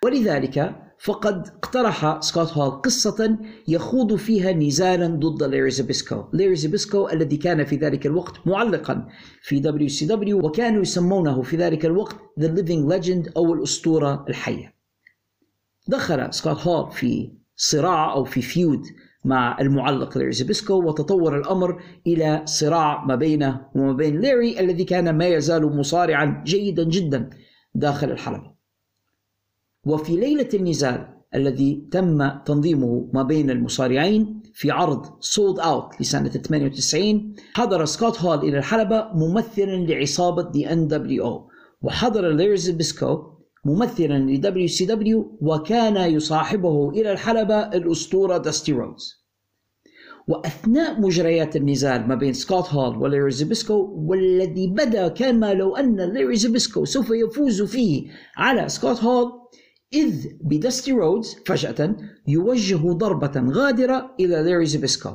ولذلك 0.03 0.84
فقد 0.99 1.47
اقترح 1.47 2.21
سكوت 2.21 2.53
هول 2.53 2.81
قصة 2.81 3.37
يخوض 3.67 4.15
فيها 4.15 4.51
نزالا 4.51 5.07
ضد 5.07 5.43
ليري 5.43 5.69
زبيسكو. 5.69 6.23
ليري 6.33 6.55
زبيسكو 6.55 7.09
الذي 7.09 7.37
كان 7.37 7.65
في 7.65 7.75
ذلك 7.75 8.05
الوقت 8.05 8.47
معلقا 8.47 9.07
في 9.41 9.59
WCW 9.59 10.45
وكانوا 10.45 10.81
يسمونه 10.81 11.41
في 11.41 11.57
ذلك 11.57 11.85
الوقت 11.85 12.15
The 12.39 12.43
Living 12.43 12.89
Legend 12.93 13.31
أو 13.37 13.53
الأسطورة 13.53 14.25
الحية. 14.29 14.75
دخل 15.87 16.33
سكوت 16.33 16.67
هول 16.67 16.91
في 16.91 17.31
صراع 17.55 18.13
أو 18.13 18.23
في 18.23 18.41
feud 18.41 18.81
مع 19.25 19.61
المعلق 19.61 20.17
ليري 20.17 20.31
زبيسكو 20.31 20.73
وتطور 20.73 21.37
الأمر 21.37 21.81
إلى 22.07 22.41
صراع 22.45 23.05
ما 23.05 23.15
بينه 23.15 23.61
وما 23.75 23.93
بين 23.93 24.21
ليري 24.21 24.59
الذي 24.59 24.83
كان 24.83 25.17
ما 25.17 25.27
يزال 25.27 25.77
مصارعا 25.77 26.43
جيدا 26.45 26.83
جدا 26.83 27.29
داخل 27.75 28.11
الحلبة. 28.11 28.54
وفي 29.85 30.15
ليلة 30.15 30.49
النزال 30.53 31.07
الذي 31.35 31.87
تم 31.91 32.29
تنظيمه 32.45 33.09
ما 33.13 33.23
بين 33.23 33.49
المصارعين 33.49 34.41
في 34.53 34.71
عرض 34.71 35.05
Souled 35.19 35.59
Out 35.59 36.01
لسنة 36.01 36.29
98 36.29 37.35
حضر 37.53 37.85
سكوت 37.85 38.21
هول 38.21 38.37
إلى 38.37 38.57
الحلبة 38.57 39.07
ممثلا 39.13 39.75
لعصابة 39.75 40.51
The 40.51 40.73
NWO 40.73 41.49
وحضر 41.81 42.29
ليري 42.29 42.69
زبيسكو 42.69 43.23
ممثلا 43.65 44.31
ل 44.31 44.67
WCW 44.67 45.37
وكان 45.41 46.11
يصاحبه 46.11 46.89
إلى 46.89 47.11
الحلبة 47.11 47.59
الأسطورة 47.59 48.37
داستي 48.37 48.71
رودز 48.71 49.25
وأثناء 50.27 51.01
مجريات 51.01 51.55
النزال 51.55 52.07
ما 52.07 52.15
بين 52.15 52.33
سكوت 52.33 52.69
هول 52.69 52.97
وليري 52.97 53.31
زبيسكو 53.31 53.93
والذي 53.97 54.67
بدا 54.67 55.07
كما 55.07 55.53
لو 55.53 55.75
أن 55.75 56.01
ليري 56.01 56.35
زبيسكو 56.35 56.85
سوف 56.85 57.09
يفوز 57.09 57.61
فيه 57.61 58.07
على 58.37 58.69
سكوت 58.69 59.03
هول 59.03 59.31
إذ 59.95 60.27
بداستي 60.41 60.91
رودز 60.91 61.35
فجأة 61.45 61.95
يوجه 62.27 62.91
ضربة 62.91 63.51
غادرة 63.51 64.15
إلى 64.19 64.43
ليري 64.43 64.65
زبيسكو 64.65 65.09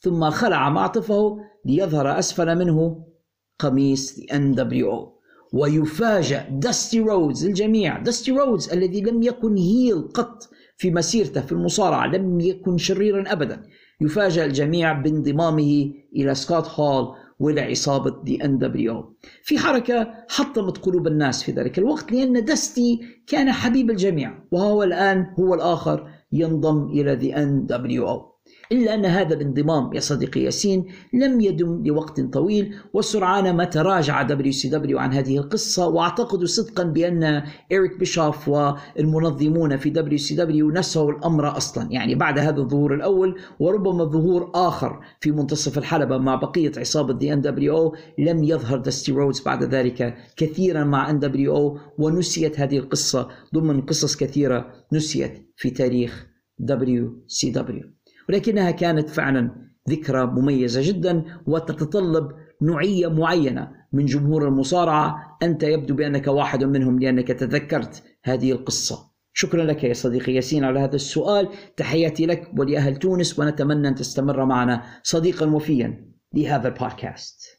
ثم 0.00 0.30
خلع 0.30 0.70
معطفه 0.70 1.38
ليظهر 1.64 2.18
أسفل 2.18 2.58
منه 2.58 3.06
قميص 3.58 4.20
NWO 4.20 5.08
ويفاجئ 5.52 6.48
داستي 6.50 7.00
رودز 7.00 7.44
الجميع 7.44 7.98
داستي 7.98 8.30
رودز 8.32 8.70
الذي 8.70 9.00
لم 9.00 9.22
يكن 9.22 9.56
heel 9.56 10.02
قط 10.02 10.48
في 10.76 10.90
مسيرته 10.90 11.40
في 11.40 11.52
المصارعة 11.52 12.06
لم 12.06 12.40
يكن 12.40 12.78
شريرا 12.78 13.32
أبدا. 13.32 13.62
يفاجأ 14.00 14.44
الجميع 14.44 14.92
بانضمامه 14.92 15.92
إلى 16.16 16.34
سكوت 16.34 16.66
هول 16.68 17.14
وإلى 17.42 17.60
عصابة 17.60 18.22
The 18.22 18.44
NWO 18.44 19.16
في 19.42 19.58
حركة 19.58 20.14
حطمت 20.28 20.78
قلوب 20.78 21.06
الناس 21.06 21.42
في 21.42 21.52
ذلك 21.52 21.78
الوقت 21.78 22.12
لأن 22.12 22.44
داستي 22.44 23.00
كان 23.26 23.52
حبيب 23.52 23.90
الجميع 23.90 24.38
وهو 24.52 24.82
الآن 24.82 25.26
هو 25.38 25.54
الآخر 25.54 26.08
ينضم 26.32 26.86
إلى 26.90 27.16
The 27.16 27.36
NWO 27.36 28.31
إلا 28.72 28.94
أن 28.94 29.04
هذا 29.04 29.34
الانضمام 29.34 29.92
يا 29.94 30.00
صديقي 30.00 30.40
ياسين 30.40 30.86
لم 31.12 31.40
يدم 31.40 31.86
لوقت 31.86 32.20
طويل 32.20 32.74
وسرعان 32.94 33.56
ما 33.56 33.64
تراجع 33.64 34.22
WCW 34.22 34.98
عن 34.98 35.12
هذه 35.12 35.38
القصة 35.38 35.88
وأعتقد 35.88 36.44
صدقا 36.44 36.82
بأن 36.84 37.42
إيريك 37.72 37.98
بيشوف 37.98 38.48
والمنظمون 38.48 39.76
في 39.76 39.90
WCW 39.90 40.70
نسوا 40.70 41.10
الأمر 41.12 41.56
أصلا. 41.56 41.88
يعني 41.90 42.14
بعد 42.14 42.38
هذا 42.38 42.60
الظهور 42.60 42.94
الأول 42.94 43.38
وربما 43.60 44.04
ظهور 44.04 44.50
آخر 44.54 45.00
في 45.20 45.30
منتصف 45.30 45.78
الحلبة 45.78 46.18
مع 46.18 46.34
بقية 46.34 46.72
عصابة 46.76 47.12
The 47.12 47.32
nWo 47.32 47.94
لم 48.18 48.44
يظهر 48.44 48.78
دستي 48.78 49.12
رودز 49.12 49.40
بعد 49.40 49.62
ذلك 49.62 50.16
كثيرا 50.36 50.84
مع 50.84 51.10
ان 51.10 51.18
دبليو 51.18 51.78
ونسيت 51.98 52.60
هذه 52.60 52.78
القصة 52.78 53.28
ضمن 53.54 53.80
قصص 53.80 54.16
كثيرة 54.16 54.72
نسيت 54.92 55.52
في 55.56 55.70
تاريخ 55.70 56.26
WCW 56.58 58.01
ولكنها 58.28 58.70
كانت 58.70 59.10
فعلا 59.10 59.50
ذكرى 59.90 60.26
مميزة 60.26 60.80
جدا 60.84 61.24
وتتطلب 61.46 62.32
نوعية 62.62 63.06
معينة 63.06 63.72
من 63.92 64.06
جمهور 64.06 64.48
المصارعة. 64.48 65.38
أنت 65.42 65.62
يبدو 65.62 65.94
بأنك 65.94 66.26
واحد 66.26 66.64
منهم 66.64 66.98
لأنك 66.98 67.28
تذكرت 67.28 68.02
هذه 68.24 68.52
القصة. 68.52 69.12
شكرا 69.32 69.64
لك 69.64 69.84
يا 69.84 69.92
صديقي 69.92 70.34
ياسين 70.34 70.64
على 70.64 70.80
هذا 70.80 70.94
السؤال. 70.96 71.48
تحياتي 71.76 72.26
لك 72.26 72.50
ولأهل 72.58 72.96
تونس 72.96 73.38
ونتمنى 73.38 73.88
أن 73.88 73.94
تستمر 73.94 74.44
معنا 74.44 74.82
صديقا 75.02 75.46
وفيا 75.46 76.12
لهذا 76.34 76.68
البودكاست. 76.68 77.51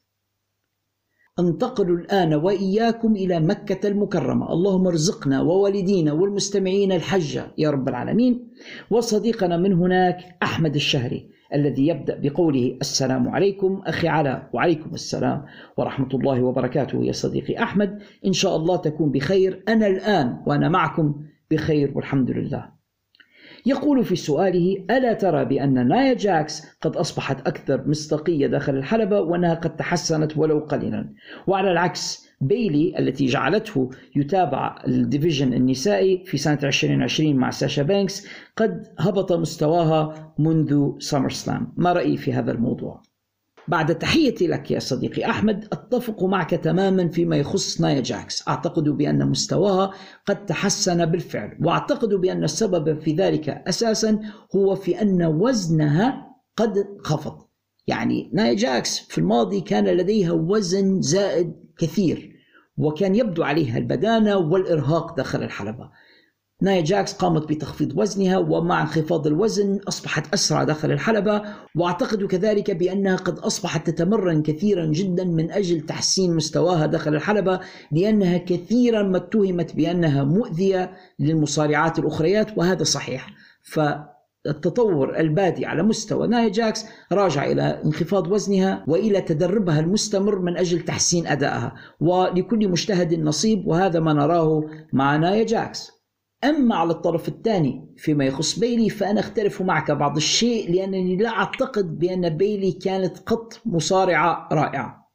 انتقل 1.40 1.92
الآن 1.94 2.34
وإياكم 2.34 3.16
إلى 3.16 3.40
مكة 3.40 3.88
المكرمة. 3.88 4.54
اللهم 4.54 4.88
ارزقنا 4.88 5.42
ووالدينا 5.42 6.14
والمستمعين 6.14 6.92
الحج 6.92 7.40
يا 7.58 7.70
رب 7.70 7.90
العالمين. 7.90 8.52
وصديقنا 8.92 9.58
من 9.58 9.74
هناك 9.74 10.18
أحمد 10.44 10.76
الشهري 10.76 11.30
الذي 11.54 11.88
يبدأ 11.88 12.20
بقوله 12.24 12.78
السلام 12.82 13.30
عليكم 13.30 13.82
أخي 13.86 14.08
علاء 14.08 14.50
وعليكم 14.54 14.90
السلام 14.94 15.46
ورحمة 15.78 16.10
الله 16.14 16.44
وبركاته 16.44 17.04
يا 17.04 17.12
صديقي 17.12 17.64
أحمد. 17.64 18.00
إن 18.26 18.34
شاء 18.34 18.56
الله 18.56 18.76
تكون 18.76 19.12
بخير. 19.12 19.64
أنا 19.68 19.88
الآن 19.88 20.44
وأنا 20.48 20.70
معكم 20.70 21.16
بخير 21.52 21.92
والحمد 21.96 22.32
لله. 22.32 22.83
يقول 23.66 24.06
في 24.06 24.16
سؤاله 24.16 24.86
ألا 24.90 25.14
ترى 25.14 25.46
بأن 25.46 25.88
نايا 25.88 26.14
جاكس 26.14 26.66
قد 26.82 26.96
أصبحت 26.96 27.48
أكثر 27.48 27.88
مصداقية 27.88 28.48
داخل 28.48 28.76
الحلبة 28.76 29.22
وأنها 29.22 29.54
قد 29.54 29.76
تحسنت 29.76 30.38
ولو 30.38 30.60
قليلا 30.60 31.10
وعلى 31.48 31.72
العكس 31.72 32.28
بيلي 32.42 33.00
التي 33.00 33.26
جعلته 33.26 33.90
يتابع 34.16 34.76
ال 34.88 34.95
division 34.95 35.54
النسائي 35.54 36.24
في 36.26 36.38
سنة 36.38 36.60
2020 36.64 37.36
مع 37.36 37.50
ساشا 37.50 37.84
بانكس 37.84 38.28
قد 38.58 38.88
هبط 39.00 39.32
مستواها 39.34 40.34
منذ 40.40 41.00
SummerSlam 41.00 41.74
ما 41.78 41.94
رأيي 41.94 42.18
في 42.18 42.34
هذا 42.34 42.52
الموضوع؟ 42.52 43.02
بعد 43.68 43.98
تحيتي 43.98 44.48
لك 44.48 44.72
يا 44.72 44.80
صديقي 44.80 45.26
أحمد 45.26 45.68
أتفق 45.72 46.24
معك 46.24 46.50
تماما 46.50 47.10
فيما 47.10 47.38
يخص 47.38 47.82
نايا 47.82 48.02
جاكس. 48.02 48.48
أعتقد 48.48 48.84
بأن 48.84 49.30
مستواها 49.30 49.92
قد 50.26 50.46
تحسن 50.46 51.06
بالفعل 51.06 51.58
وأعتقد 51.62 52.10
بأن 52.10 52.44
السبب 52.44 53.00
في 53.00 53.14
ذلك 53.14 53.50
أساسا 53.50 54.20
هو 54.56 54.76
في 54.76 55.02
أن 55.02 55.26
وزنها 55.26 56.28
قد 56.58 56.88
خفض. 57.00 57.38
يعني 57.88 58.32
نايا 58.34 58.54
جاكس 58.54 59.00
في 59.00 59.18
الماضي 59.18 59.62
كان 59.62 59.86
لديها 59.86 60.32
وزن 60.32 61.02
زائد 61.02 61.54
كثير 61.78 62.34
وكان 62.78 63.16
يبدو 63.16 63.44
عليها 63.44 63.78
البدانة 63.78 64.38
والإرهاق 64.38 65.18
داخل 65.18 65.44
الحلبة. 65.44 65.90
نايا 66.64 66.82
جاكس 66.82 67.14
قامت 67.14 67.50
بتخفيض 67.50 67.98
وزنها 67.98 68.38
ومع 68.38 68.82
انخفاض 68.82 69.28
الوزن 69.28 69.80
أصبحت 69.88 70.34
أسرع 70.34 70.64
داخل 70.64 70.92
الحلبة 70.92 71.42
وأعتقد 71.76 72.24
كذلك 72.24 72.72
بأنها 72.72 73.16
قد 73.16 73.40
أصبحت 73.40 73.90
تتمرن 73.90 74.42
كثيرا 74.42 74.86
جدا 74.86 75.24
من 75.24 75.52
أجل 75.52 75.82
تحسين 75.82 76.36
مستواها 76.36 76.86
داخل 76.86 77.16
الحلبة 77.16 77.60
لأنها 77.92 78.38
كثيرا 78.38 79.04
ما 79.04 79.18
اتهمت 79.18 79.76
بأنها 79.76 80.24
مؤذية 80.24 80.92
للمصارعات 81.20 82.00
الأخريات 82.00 82.58
وهذا 82.58 82.84
صحيح. 82.84 83.30
ف 83.62 83.80
التطور 84.48 85.20
البادي 85.20 85.66
على 85.66 85.84
مستوى 85.84 86.28
نايا 86.28 86.50
جاكس 86.50 86.86
راجع 87.12 87.46
إلى 87.46 87.82
انخفاض 87.86 88.32
وزنها 88.32 88.84
وإلى 88.88 89.22
تدربها 89.22 89.80
المستمر 89.80 90.40
من 90.40 90.58
أجل 90.58 90.80
تحسين 90.80 91.28
أدائها 91.28 91.76
ولكل 92.00 92.68
مجتهد 92.68 93.14
نصيب 93.14 93.68
وهذا 93.68 94.00
ما 94.00 94.14
نراه 94.14 94.64
مع 94.94 95.16
نايا 95.16 95.44
جاكس. 95.46 95.93
أما 96.44 96.76
على 96.76 96.92
الطرف 96.92 97.28
الثاني 97.28 97.94
فيما 97.98 98.26
يخص 98.26 98.60
بيلي 98.60 98.90
فأنا 98.90 99.20
أختلف 99.20 99.62
معك 99.62 99.92
بعض 99.92 100.16
الشيء 100.16 100.76
لأنني 100.76 101.18
لا 101.18 101.30
أعتقد 101.30 102.00
بأن 102.00 102.30
بيلي 102.30 102.72
كانت 102.72 103.20
قط 103.20 103.62
مصارعة 103.66 104.50
رائعة. 104.52 105.10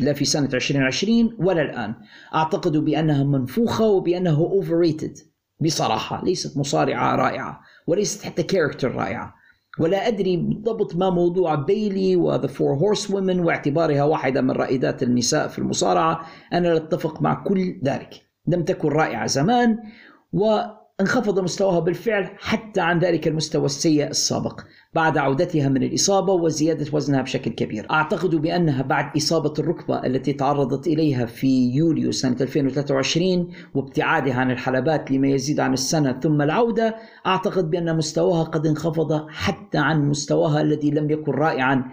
لا 0.00 0.12
في 0.12 0.24
سنة 0.24 0.48
2020 0.54 1.36
ولا 1.38 1.62
الآن. 1.62 1.94
أعتقد 2.34 2.76
بأنها 2.76 3.24
منفوخة 3.24 3.86
وبأنها 3.86 4.60
overrated 4.60 5.22
بصراحة. 5.60 6.24
ليست 6.24 6.58
مصارعة 6.58 7.16
رائعة 7.16 7.60
وليست 7.86 8.24
حتى 8.24 8.42
character 8.42 8.94
رائعة. 8.94 9.34
ولا 9.78 10.08
أدري 10.08 10.36
بالضبط 10.36 10.96
ما 10.96 11.10
موضوع 11.10 11.54
بيلي 11.54 12.16
و 12.16 12.46
The 12.46 12.74
Four 12.74 13.10
Horsewomen 13.10 13.40
واعتبارها 13.40 14.04
واحدة 14.04 14.40
من 14.40 14.50
رائدات 14.50 15.02
النساء 15.02 15.48
في 15.48 15.58
المصارعة. 15.58 16.26
أنا 16.52 16.68
لا 16.68 16.76
أتفق 16.76 17.22
مع 17.22 17.34
كل 17.34 17.80
ذلك. 17.84 18.22
لم 18.46 18.64
تكن 18.64 18.88
رائعة 18.88 19.26
زمان 19.26 19.78
وانخفض 20.32 21.38
مستواها 21.38 21.80
بالفعل 21.80 22.30
حتى 22.38 22.80
عن 22.80 22.98
ذلك 22.98 23.28
المستوى 23.28 23.64
السيء 23.64 24.06
السابق. 24.06 24.60
بعد 24.94 25.18
عودتها 25.18 25.68
من 25.68 25.82
الإصابة 25.82 26.32
وزيادة 26.32 26.86
وزنها 26.92 27.22
بشكل 27.22 27.50
كبير. 27.50 27.86
أعتقد 27.90 28.34
بأنها 28.34 28.82
بعد 28.82 29.16
إصابة 29.16 29.52
الركبة 29.58 30.06
التي 30.06 30.32
تعرضت 30.32 30.86
إليها 30.86 31.26
في 31.26 31.70
يوليو 31.74 32.12
سنة 32.12 32.36
2023 32.40 33.48
وابتعادها 33.74 34.34
عن 34.34 34.50
الحلبات 34.50 35.10
لما 35.10 35.28
يزيد 35.28 35.60
عن 35.60 35.72
السنة 35.72 36.20
ثم 36.20 36.42
العودة 36.42 36.96
أعتقد 37.26 37.70
بأن 37.70 37.96
مستواها 37.96 38.42
قد 38.42 38.66
انخفض 38.66 39.28
حتى 39.28 39.78
عن 39.78 40.08
مستواها 40.08 40.60
الذي 40.60 40.90
لم 40.90 41.10
يكن 41.10 41.32
رائعا 41.32 41.84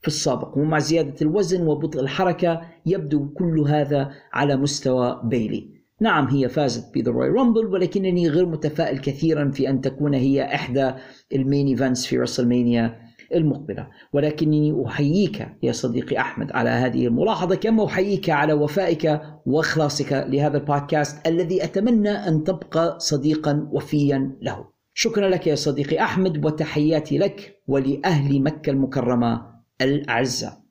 في 0.00 0.08
السابق. 0.08 0.58
ومع 0.58 0.78
زيادة 0.78 1.14
الوزن 1.22 1.66
وبطء 1.66 2.00
الحركة 2.00 2.60
يبدو 2.86 3.28
كل 3.28 3.60
هذا 3.60 4.10
على 4.32 4.56
مستوى 4.56 5.20
بيلي. 5.24 5.81
نعم 6.02 6.26
هي 6.26 6.48
فازت 6.48 6.94
ب 6.94 6.99
The 6.99 7.12
Royal 7.12 7.28
Rumble 7.28 7.66
ولكنني 7.66 8.28
غير 8.28 8.46
متفائل 8.46 8.98
كثيرا 8.98 9.50
في 9.50 9.68
أن 9.68 9.80
تكون 9.80 10.14
هي 10.14 10.54
إحدى 10.54 10.92
ال 11.32 11.39
main 11.39 11.66
events 11.66 12.06
في 12.06 12.18
WrestleMania 12.18 12.98
المقبلة. 13.34 13.88
ولكنني 14.12 14.86
أحييك 14.86 15.48
يا 15.62 15.72
صديقي 15.72 16.18
أحمد 16.18 16.52
على 16.52 16.70
هذه 16.70 17.06
الملاحظة 17.06 17.54
كما 17.54 17.86
أحييك 17.86 18.30
على 18.30 18.52
وفائك 18.52 19.20
وإخلاصك 19.46 20.12
لهذا 20.28 20.58
البودكاست 20.58 21.26
الذي 21.26 21.64
أتمنى 21.64 22.10
أن 22.10 22.44
تبقى 22.44 22.96
صديقا 23.00 23.68
وفيا 23.72 24.36
له. 24.42 24.64
شكرا 24.94 25.28
لك 25.28 25.46
يا 25.46 25.54
صديقي 25.54 26.00
أحمد 26.00 26.44
وتحياتي 26.44 27.18
لك 27.18 27.56
ولأهل 27.68 28.42
مكة 28.42 28.70
المكرمة 28.70 29.46
الأعزاء. 29.80 30.61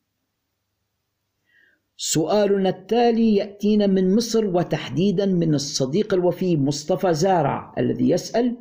سؤالنا 2.03 2.69
التالي 2.69 3.35
يأتينا 3.35 3.87
من 3.87 4.15
مصر 4.15 4.45
وتحديدا 4.45 5.25
من 5.25 5.55
الصديق 5.55 6.13
الوفي 6.13 6.57
مصطفى 6.57 7.13
زارع 7.13 7.73
الذي 7.77 8.09
يسأل 8.09 8.57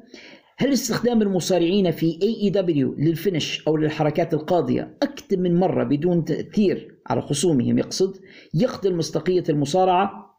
هل 0.57 0.73
استخدام 0.73 1.23
المصارعين 1.23 1.91
في 1.91 2.19
AEW 2.19 3.01
للفينش 3.01 3.67
أو 3.69 3.77
للحركات 3.77 4.35
القاضية 4.35 4.97
أكثر 5.03 5.37
من 5.37 5.57
مرة 5.57 5.85
بدون 5.85 6.25
تأثير 6.25 7.01
على 7.07 7.23
خصومهم 7.23 7.79
يقصد 7.79 8.17
يقتل 8.55 8.97
مصداقية 8.97 9.45
المصارعة؟ 9.49 10.37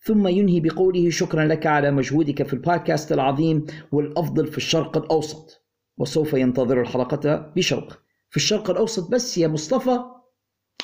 ثم 0.00 0.28
ينهي 0.28 0.60
بقوله 0.60 1.10
شكرا 1.10 1.44
لك 1.44 1.66
على 1.66 1.90
مجهودك 1.90 2.42
في 2.42 2.52
البودكاست 2.52 3.12
العظيم 3.12 3.66
والأفضل 3.92 4.46
في 4.46 4.56
الشرق 4.56 4.96
الأوسط 4.96 5.66
وسوف 5.98 6.32
ينتظر 6.32 6.80
الحلقة 6.80 7.52
بشوق 7.56 7.92
في 8.30 8.36
الشرق 8.36 8.70
الأوسط 8.70 9.10
بس 9.10 9.38
يا 9.38 9.48
مصطفى 9.48 10.15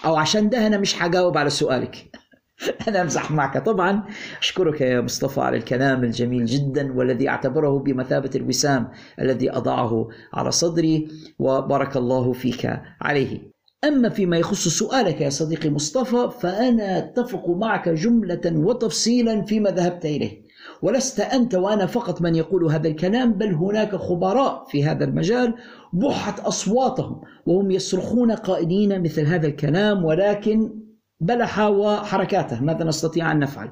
أو 0.04 0.16
عشان 0.16 0.48
ده 0.48 0.66
أنا 0.66 0.78
مش 0.78 1.02
هجاوب 1.02 1.38
على 1.38 1.50
سؤالك. 1.50 2.10
أنا 2.88 3.02
أمزح 3.02 3.30
معك. 3.30 3.64
طبعا 3.64 4.02
أشكرك 4.38 4.80
يا 4.80 5.00
مصطفى 5.00 5.40
على 5.40 5.56
الكلام 5.56 6.04
الجميل 6.04 6.44
جدا 6.44 6.92
والذي 6.92 7.28
أعتبره 7.28 7.78
بمثابة 7.78 8.30
الوسام 8.34 8.88
الذي 9.20 9.50
أضعه 9.50 10.08
على 10.34 10.50
صدري 10.50 11.08
وبارك 11.38 11.96
الله 11.96 12.32
فيك 12.32 12.80
عليه. 13.00 13.52
أما 13.84 14.08
فيما 14.08 14.36
يخص 14.36 14.68
سؤالك 14.68 15.20
يا 15.20 15.30
صديقي 15.30 15.70
مصطفى 15.70 16.30
فأنا 16.40 16.98
أتفق 16.98 17.48
معك 17.48 17.88
جملة 17.88 18.40
وتفصيلا 18.46 19.42
فيما 19.42 19.70
ذهبت 19.70 20.04
إليه. 20.04 20.42
ولست 20.82 21.20
أنت 21.20 21.54
وأنا 21.54 21.86
فقط 21.86 22.22
من 22.22 22.34
يقول 22.34 22.64
هذا 22.64 22.88
الكلام 22.88 23.32
بل 23.32 23.54
هناك 23.54 23.96
خبراء 23.96 24.64
في 24.64 24.84
هذا 24.84 25.04
المجال 25.04 25.54
بحت 25.92 26.40
أصواتهم 26.40 27.20
وهم 27.46 27.70
يصرخون 27.70 28.32
قائلين 28.32 29.02
مثل 29.02 29.26
هذا 29.26 29.46
الكلام 29.46 30.04
ولكن 30.04 30.82
بلح 31.20 31.60
وحركاته. 31.60 32.62
ماذا 32.62 32.84
نستطيع 32.84 33.32
أن 33.32 33.38
نفعل؟ 33.38 33.70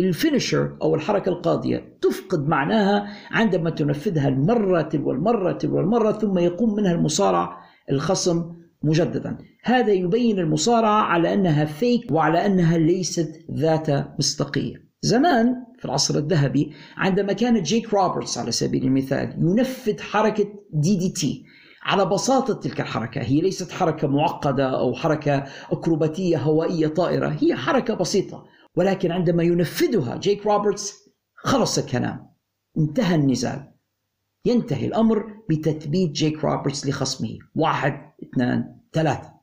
الفينشر 0.00 0.76
أو 0.82 0.94
الحركة 0.94 1.28
القاضية 1.28 1.98
تفقد 2.02 2.48
معناها 2.48 3.06
عندما 3.30 3.70
تنفذها 3.70 4.28
المرة 4.28 4.82
تلو 4.82 5.10
المرة 5.10 5.52
تلو 5.52 5.80
المرة 5.80 6.12
ثم 6.12 6.38
يقوم 6.38 6.74
منها 6.74 6.92
المصارع 6.92 7.58
الخصم 7.90 8.56
مجددا. 8.82 9.38
هذا 9.64 9.92
يبين 9.92 10.38
المصارعة 10.38 11.02
على 11.02 11.34
أنها 11.34 11.64
fake 11.64 12.12
وعلى 12.12 12.46
أنها 12.46 12.78
ليست 12.78 13.44
ذات 13.52 14.18
مصداقية. 14.18 14.85
زمان 15.06 15.64
في 15.78 15.84
العصر 15.84 16.18
الذهبي 16.18 16.72
عندما 16.96 17.32
كان 17.32 17.62
جيك 17.62 17.94
روبرتس 17.94 18.38
على 18.38 18.52
سبيل 18.52 18.84
المثال 18.84 19.36
ينفذ 19.38 20.00
حركة 20.00 20.48
DDT 20.72 21.44
على 21.82 22.04
بساطة 22.06 22.54
تلك 22.54 22.80
الحركة 22.80 23.20
هي 23.20 23.40
ليست 23.40 23.70
حركة 23.72 24.08
معقدة 24.08 24.78
أو 24.78 24.94
حركة 24.94 25.44
أكروباتية 25.70 26.38
هوائية 26.38 26.86
طائرة 26.86 27.36
هي 27.40 27.56
حركة 27.56 27.94
بسيطة 27.94 28.44
ولكن 28.76 29.12
عندما 29.12 29.42
ينفذها 29.42 30.16
جيك 30.16 30.46
روبرتس 30.46 30.94
خلص 31.34 31.78
الكلام 31.78 32.30
انتهى 32.78 33.14
النزال. 33.14 33.72
ينتهي 34.44 34.86
الأمر 34.86 35.24
بتثبيت 35.50 36.10
جيك 36.10 36.44
روبرتس 36.44 36.86
لخصمه. 36.86 37.38
واحد 37.54 38.12
اثنان 38.22 38.76
ثلاثة. 38.92 39.35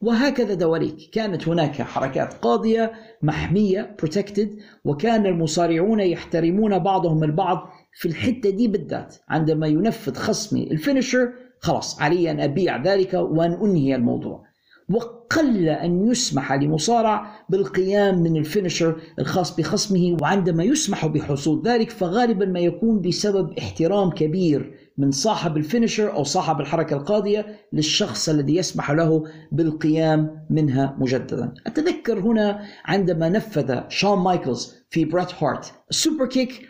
وهكذا 0.00 0.54
دواليك. 0.54 1.10
كانت 1.12 1.48
هناك 1.48 1.82
حركات 1.82 2.34
قاضية 2.34 2.92
محمية 3.22 3.96
protected 4.02 4.48
وكان 4.84 5.26
المصارعون 5.26 6.00
يحترمون 6.00 6.78
بعضهم 6.78 7.24
البعض 7.24 7.70
في 7.92 8.08
الحتة 8.08 8.50
دي 8.50 8.68
بالذات. 8.68 9.16
عندما 9.28 9.66
ينفذ 9.66 10.14
خصمي 10.14 10.70
ال 10.70 10.77
finisher 10.77 11.32
خلاص 11.60 12.02
علي 12.02 12.30
أن 12.30 12.40
أبيع 12.40 12.82
ذلك 12.82 13.14
وأن 13.14 13.52
أنهي 13.52 13.94
الموضوع. 13.94 14.48
وقل 14.90 15.68
أن 15.68 16.10
يسمح 16.10 16.52
لمصارع 16.52 17.44
بالقيام 17.48 18.22
من 18.22 18.36
ال 18.36 18.43
finisher 18.43 19.00
الخاص 19.18 19.56
بخصمه 19.56 20.16
وعندما 20.22 20.64
يسمح 20.64 21.06
بحصول 21.06 21.62
ذلك 21.62 21.90
فغالبا 21.90 22.46
ما 22.46 22.60
يكون 22.60 23.00
بسبب 23.00 23.58
احترام 23.58 24.10
كبير 24.10 24.77
من 24.98 25.10
صاحب 25.10 25.56
ال 25.56 25.62
finisher 25.62 26.12
أو 26.12 26.24
صاحب 26.24 26.60
الحركة 26.60 26.96
القاضية 26.96 27.46
للشخص 27.72 28.28
الذي 28.28 28.56
يسمح 28.56 28.90
له 28.90 29.24
بالقيام 29.52 30.46
منها 30.50 30.96
مجددا. 30.98 31.54
أتذكر 31.66 32.18
هنا 32.18 32.64
عندما 32.84 33.28
نفذ 33.28 33.80
شون 33.88 34.18
مايكلز 34.18 34.74
في 34.90 35.04
بريت 35.04 35.42
هارت. 35.42 35.72
ال 35.90 36.26
superkick 36.26 36.67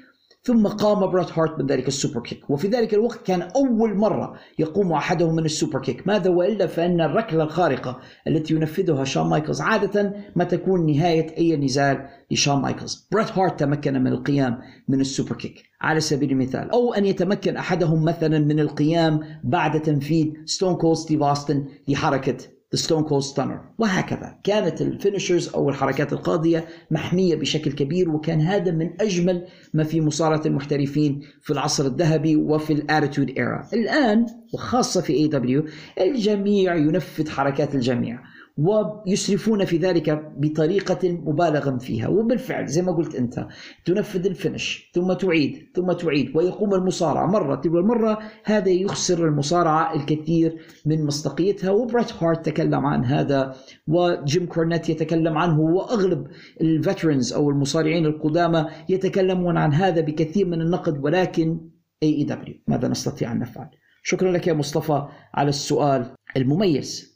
ثم 0.48 0.66
قام 0.66 1.06
برات 1.10 1.38
هارت 1.38 1.58
من 1.58 1.66
ذلك 1.66 1.88
ال 1.88 2.20
superkick. 2.20 2.50
وفي 2.50 2.68
ذلك 2.68 2.94
الوقت 2.94 3.26
كان 3.26 3.42
أول 3.42 3.96
مرة 3.96 4.34
يقوم 4.58 4.92
أحدهم 4.92 5.34
من 5.34 5.44
ال 5.44 5.80
superkick. 5.80 6.06
ماذا 6.06 6.30
وإلا 6.30 6.66
فإن 6.66 7.00
الركلة 7.00 7.42
الخارقة 7.42 7.98
التي 8.26 8.54
ينفذها 8.54 9.04
شون 9.04 9.30
مايكلز 9.30 9.60
عادة 9.60 10.14
ما 10.36 10.44
تكون 10.44 10.86
نهاية 10.86 11.36
أي 11.38 11.56
نزال 11.56 12.08
لشون 12.30 12.62
مايكلز. 12.62 13.08
برات 13.12 13.38
هارت 13.38 13.60
تمكن 13.60 13.94
من 14.02 14.06
القيام 14.06 14.58
من 14.88 15.00
ال 15.00 15.36
superkick. 15.36 15.64
على 15.80 16.00
سبيل 16.00 16.30
المثال 16.30 16.70
أو 16.70 16.94
أن 16.94 17.04
يتمكن 17.04 17.56
أحدهم 17.56 18.04
مثلا 18.04 18.38
من 18.38 18.60
القيام 18.60 19.20
بعد 19.44 19.82
تنفيذ 19.82 20.26
Stone 20.44 20.74
Cold 20.74 20.96
Steve 20.96 21.22
Austin 21.22 21.64
لحركة 21.88 22.36
Stone 22.76 23.04
Cold 23.08 23.24
Stunner. 23.24 23.60
وهكذا. 23.78 24.38
كانت 24.44 24.82
ال 24.82 24.89
finishers 24.89 25.48
أو 25.48 25.68
الحركات 25.70 26.12
القاضية 26.12 26.66
محمية 26.90 27.36
بشكل 27.36 27.72
كبير 27.72 28.10
وكان 28.10 28.40
هذا 28.40 28.70
من 28.72 29.00
أجمل 29.00 29.46
ما 29.74 29.84
في 29.84 30.00
مصارعة 30.00 30.42
المحترفين 30.46 31.20
في 31.42 31.52
العصر 31.52 31.86
الذهبي 31.86 32.36
وفي 32.36 32.72
ال 32.72 32.79
Attitude 32.79 33.30
Era 33.30 33.68
الآن 33.72 34.26
وخاصة 34.54 35.00
في 35.00 35.12
AEW 35.12 35.64
الجميع 36.00 36.74
ينفذ 36.74 37.30
حركات 37.30 37.74
الجميع. 37.74 38.20
ويسرفون 38.58 39.64
في 39.64 39.76
ذلك 39.76 40.32
بطريقة 40.36 41.12
مبالغا 41.12 41.78
فيها. 41.78 42.08
وبالفعل 42.08 42.66
زي 42.66 42.82
ما 42.82 42.92
قلت 42.92 43.14
أنت 43.14 43.46
تنفذ 43.84 44.26
ال 44.26 44.35
finish 44.35 44.90
ثم 44.94 45.12
تعيد 45.12 45.68
ثم 45.74 45.92
تعيد 45.92 46.36
ويقوم 46.36 46.74
المصارع 46.74 47.26
مرة 47.26 47.54
تلو 47.54 47.78
المرة 47.78 48.18
هذا 48.44 48.68
يخسر 48.68 49.28
المصارعة 49.28 49.94
الكثير 49.94 50.56
من 50.86 51.06
مصداقيتها. 51.06 51.70
وبريت 51.70 52.12
هارت 52.12 52.46
تكلم 52.46 52.86
عن 52.86 53.04
هذا 53.04 53.54
وجيم 53.88 54.46
كورنيت 54.46 54.88
يتكلم 54.88 55.38
عنه 55.38 55.60
وأغلب 55.60 56.26
ال 56.60 56.68
veterans 56.68 57.32
أو 57.32 57.50
المصارعين 57.50 58.06
القدامى 58.06 58.66
يتكلمون 58.88 59.56
عن 59.56 59.72
هذا 59.72 60.00
بكثير 60.00 60.46
من 60.46 60.60
النقد 60.60 61.04
ولكن 61.04 61.60
AEW 62.02 62.54
ماذا 62.68 62.88
نستطيع 62.88 63.32
أن 63.32 63.38
نفعل؟ 63.38 63.68
شكرا 64.02 64.32
لك 64.32 64.46
يا 64.46 64.52
مصطفى 64.52 65.08
على 65.34 65.48
السؤال 65.48 66.14
المميز. 66.36 67.07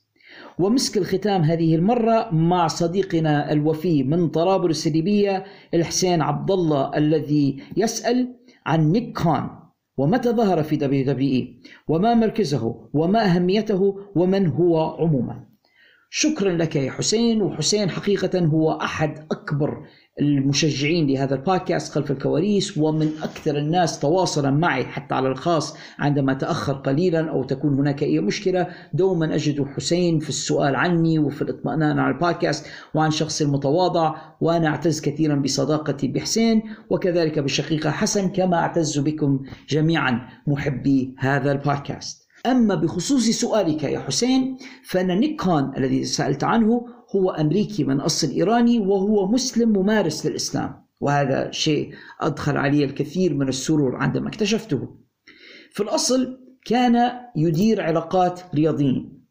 ومسك 0.59 0.97
الختام 0.97 1.43
هذه 1.43 1.75
المرة 1.75 2.29
مع 2.33 2.67
صديقنا 2.67 3.53
الوفي 3.53 4.03
من 4.03 4.29
طرابلس 4.29 4.87
الليبية 4.87 5.45
الحسين 5.75 6.23
عبد 6.23 6.51
الله 6.51 6.91
الذي 6.97 7.63
يسأل 7.77 8.35
عن 8.67 8.93
نيك 8.93 9.19
خان 9.19 9.51
ومتى 9.97 10.31
ظهر 10.31 10.63
في 10.63 10.77
WWE 10.77 11.61
وما 11.89 12.15
مركزه 12.15 12.89
وما 12.93 13.25
أهميته 13.25 13.99
ومن 14.15 14.47
هو 14.47 14.81
عموما. 14.81 15.47
شكرا 16.11 16.53
لك 16.53 16.77
يا 16.77 16.91
حسين 16.91 17.43
وحسين 17.43 17.91
حقيقة 17.91 18.39
هو 18.39 18.73
أحد 18.73 19.27
أكبر 19.31 19.87
المشجعين 20.21 21.07
لهذا 21.07 21.35
البودكاست 21.35 21.93
خلف 21.93 22.11
الكواليس 22.11 22.79
ومن 22.79 23.11
أكثر 23.23 23.59
الناس 23.59 24.01
تواصلا 24.01 24.51
معي 24.51 24.85
حتى 24.85 25.15
على 25.15 25.29
الخاص 25.29 25.77
عندما 25.99 26.35
أتأخر 26.35 26.73
قليلا 26.73 27.31
أو 27.31 27.45
تكون 27.45 27.75
هناك 27.75 28.03
أي 28.03 28.21
مشكلة 28.21 28.67
دوما 28.95 29.35
أجد 29.35 29.65
حسين 29.65 30.19
في 30.19 30.29
السؤال 30.29 30.77
عني 30.77 31.19
وفي 31.19 31.43
الاطمئنان 31.43 31.99
على 31.99 32.15
البودكاست 32.15 32.67
وعن 32.95 33.11
شخصي 33.11 33.43
المتواضع 33.43 34.15
وأنا 34.41 34.69
أعتز 34.69 35.01
كثيرا 35.01 35.35
بصداقتي 35.35 36.09
بحسين 36.09 36.63
وكذلك 36.91 37.39
بالشقيقة 37.39 37.91
حسن 37.91 38.29
كما 38.29 38.57
أعتز 38.57 38.99
بكم 38.99 39.41
جميعا 39.69 40.29
محبي 40.47 41.15
هذا 41.19 41.53
البودكاست. 41.53 42.23
أما 42.47 42.75
بخصوص 42.75 43.29
سؤالك 43.29 43.83
يا 43.83 43.99
حسين 43.99 44.57
فأن 44.85 45.21
نيكون 45.21 45.73
الذي 45.77 46.05
سألت 46.05 46.45
عنه 46.45 46.87
هو 47.17 47.31
أمريكي 47.31 47.85
من 47.85 48.01
أصل 48.01 48.31
إيراني 48.31 48.79
وهو 48.79 49.29
مسلم 49.29 49.69
ممارس 49.69 50.27
للإسلام 50.27 50.83
وهذا 51.01 51.51
شيء 51.51 51.95
أدخل 52.21 52.57
علي 52.57 52.85
الكثير 52.85 53.35
من 53.35 53.49
السرور 53.49 53.97
عندما 53.97 54.29
اكتشفته. 54.29 54.97
في 55.71 55.83
الأصل 55.83 56.41
كان 56.65 57.11
يدير 57.37 57.81
علاقات 57.81 58.41
رياضيين 58.55 59.23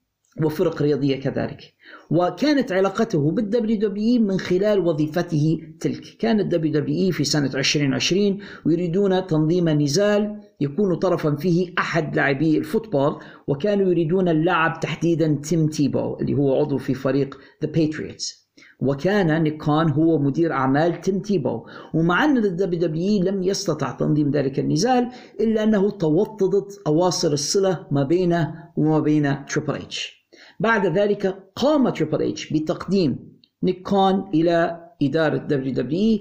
وفرق 0.43 0.81
رياضية 0.81 1.15
كذلك. 1.15 1.73
وكانت 2.11 2.71
علاقته 2.71 3.31
بال 3.31 3.79
WWE 3.79 4.21
من 4.21 4.37
خلال 4.39 4.79
وظيفته 4.79 5.59
تلك. 5.79 6.03
كان 6.19 6.39
ال 6.39 6.73
WWE 6.73 7.11
في 7.11 7.23
سنة 7.23 7.51
2020 7.55 8.37
ويريدون 8.65 9.27
تنظيم 9.27 9.69
نزال 9.69 10.39
يكون 10.61 10.95
طرفا 10.95 11.35
فيه 11.35 11.73
أحد 11.79 12.15
لاعبي 12.15 12.57
ال 12.57 12.64
football 12.64 13.19
وكانوا 13.47 13.89
يريدون 13.89 14.29
اللعب 14.29 14.79
تحديدا 14.79 15.39
تيم 15.43 15.67
تيبو 15.67 16.17
اللي 16.21 16.33
هو 16.33 16.59
عضو 16.59 16.77
في 16.77 16.93
فريق 16.93 17.37
The 17.63 17.71
Patriots 17.71 18.51
وكان 18.79 19.43
نيك 19.43 19.67
خان 19.67 19.91
هو 19.91 20.19
مدير 20.19 20.51
أعمال 20.51 21.01
تيم 21.01 21.19
تيبو. 21.19 21.65
ومع 21.93 22.25
أن 22.25 22.37
ال 22.37 22.79
WWE 22.79 23.23
لم 23.23 23.43
يستطع 23.43 23.91
تنظيم 23.91 24.31
ذلك 24.31 24.59
النزال 24.59 25.09
إلا 25.39 25.63
أنه 25.63 25.89
توطدت 25.89 26.81
أواصر 26.87 27.31
الصلة 27.33 27.87
ما 27.91 28.03
بينه 28.03 28.53
وما 28.77 28.99
بين 28.99 29.45
Triple 29.45 29.75
H 29.75 30.20
بعد 30.61 30.97
ذلك 30.97 31.51
قام 31.55 31.89
Triple 31.89 32.21
H 32.21 32.53
بتقديم 32.53 33.39
نيك 33.63 33.96
خان 33.96 34.29
إلى 34.33 34.79
إدارة 35.01 35.37
WWE 35.37 36.19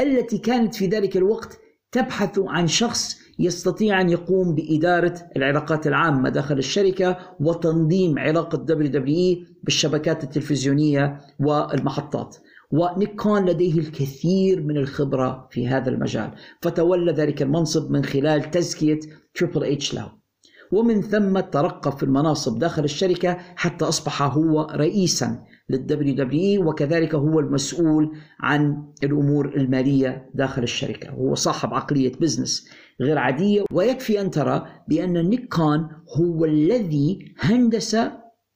التي 0.00 0.38
كانت 0.38 0.74
في 0.74 0.86
ذلك 0.86 1.16
الوقت 1.16 1.58
تبحث 1.92 2.38
عن 2.38 2.66
شخص 2.66 3.18
يستطيع 3.38 4.00
أن 4.00 4.10
يقوم 4.10 4.54
بإدارة 4.54 5.14
العلاقات 5.36 5.86
العامة 5.86 6.28
داخل 6.28 6.58
الشركة 6.58 7.18
وتنظيم 7.40 8.18
علاقة 8.18 8.58
WWE 8.58 9.38
بالشبكات 9.62 10.24
التلفزيونية 10.24 11.20
والمحطات. 11.40 12.36
ونيك 12.70 13.12
خان 13.12 13.44
لديه 13.44 13.78
الكثير 13.78 14.62
من 14.62 14.76
الخبرة 14.76 15.48
في 15.50 15.68
هذا 15.68 15.90
المجال 15.90 16.30
فتولى 16.62 17.12
ذلك 17.12 17.42
المنصب 17.42 17.90
من 17.90 18.04
خلال 18.04 18.50
تزكية 18.50 19.00
Triple 19.34 19.64
H 19.64 19.94
له. 19.94 20.25
ومن 20.72 21.02
ثم 21.02 21.40
ترقى 21.40 21.96
في 21.96 22.02
المناصب 22.02 22.58
داخل 22.58 22.84
الشركة 22.84 23.36
حتى 23.56 23.84
أصبح 23.84 24.22
هو 24.22 24.62
رئيسا 24.62 25.44
لل 25.70 26.14
WWE 26.14 26.68
وكذلك 26.68 27.14
هو 27.14 27.40
المسؤول 27.40 28.16
عن 28.40 28.84
الأمور 29.04 29.54
المالية 29.56 30.30
داخل 30.34 30.62
الشركة. 30.62 31.10
هو 31.10 31.34
صاحب 31.34 31.74
عقلية 31.74 32.12
business 32.20 32.68
غير 33.00 33.18
عادية. 33.18 33.64
ويكفي 33.72 34.20
أن 34.20 34.30
ترى 34.30 34.66
بأن 34.88 35.28
نيك 35.28 35.58
خان 35.58 35.88
هو 36.18 36.44
الذي 36.44 37.34
هندس 37.38 37.96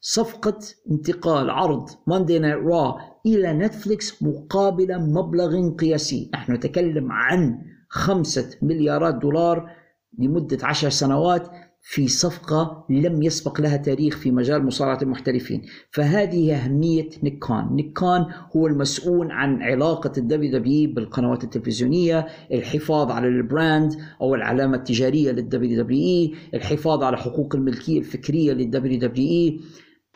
صفقة 0.00 0.58
انتقال 0.90 1.50
عرض 1.50 1.88
Monday 2.06 2.38
Night 2.38 2.64
Raw 2.64 2.96
إلى 3.26 3.52
نتفليكس 3.52 4.22
مقابل 4.22 4.98
مبلغ 4.98 5.70
قياسي. 5.70 6.30
نحن 6.34 6.52
نتكلم 6.52 7.12
عن 7.12 7.58
خمسة 7.88 8.50
مليارات 8.62 9.14
دولار 9.14 9.70
لمدة 10.18 10.58
عشر 10.62 10.90
سنوات. 10.90 11.48
في 11.82 12.08
صفقة 12.08 12.84
لم 12.90 13.22
يسبق 13.22 13.60
لها 13.60 13.76
تاريخ 13.76 14.16
في 14.16 14.30
مجال 14.30 14.66
مصارعة 14.66 14.98
المحترفين. 15.02 15.62
فهذه 15.90 16.54
أهمية 16.54 17.08
نيك 17.22 17.42
خان. 17.42 17.68
نيك 17.72 17.99
خان 17.99 18.26
هو 18.56 18.66
المسؤول 18.66 19.30
عن 19.30 19.62
علاقة 19.62 20.12
ال 20.18 20.52
WWE 20.58 20.94
بالقنوات 20.94 21.44
التلفزيونية 21.44 22.26
الحفاظ 22.52 23.10
على 23.10 23.28
ال 23.28 23.39
brand 23.39 23.92
أو 24.20 24.34
العلامة 24.34 24.76
التجارية 24.76 25.32
لل 25.32 25.82
WWE 25.82 26.30
الحفاظ 26.54 27.02
على 27.02 27.16
حقوق 27.16 27.54
الملكية 27.54 27.98
الفكرية 27.98 28.52
لل 28.52 28.98
WWE 28.98 29.60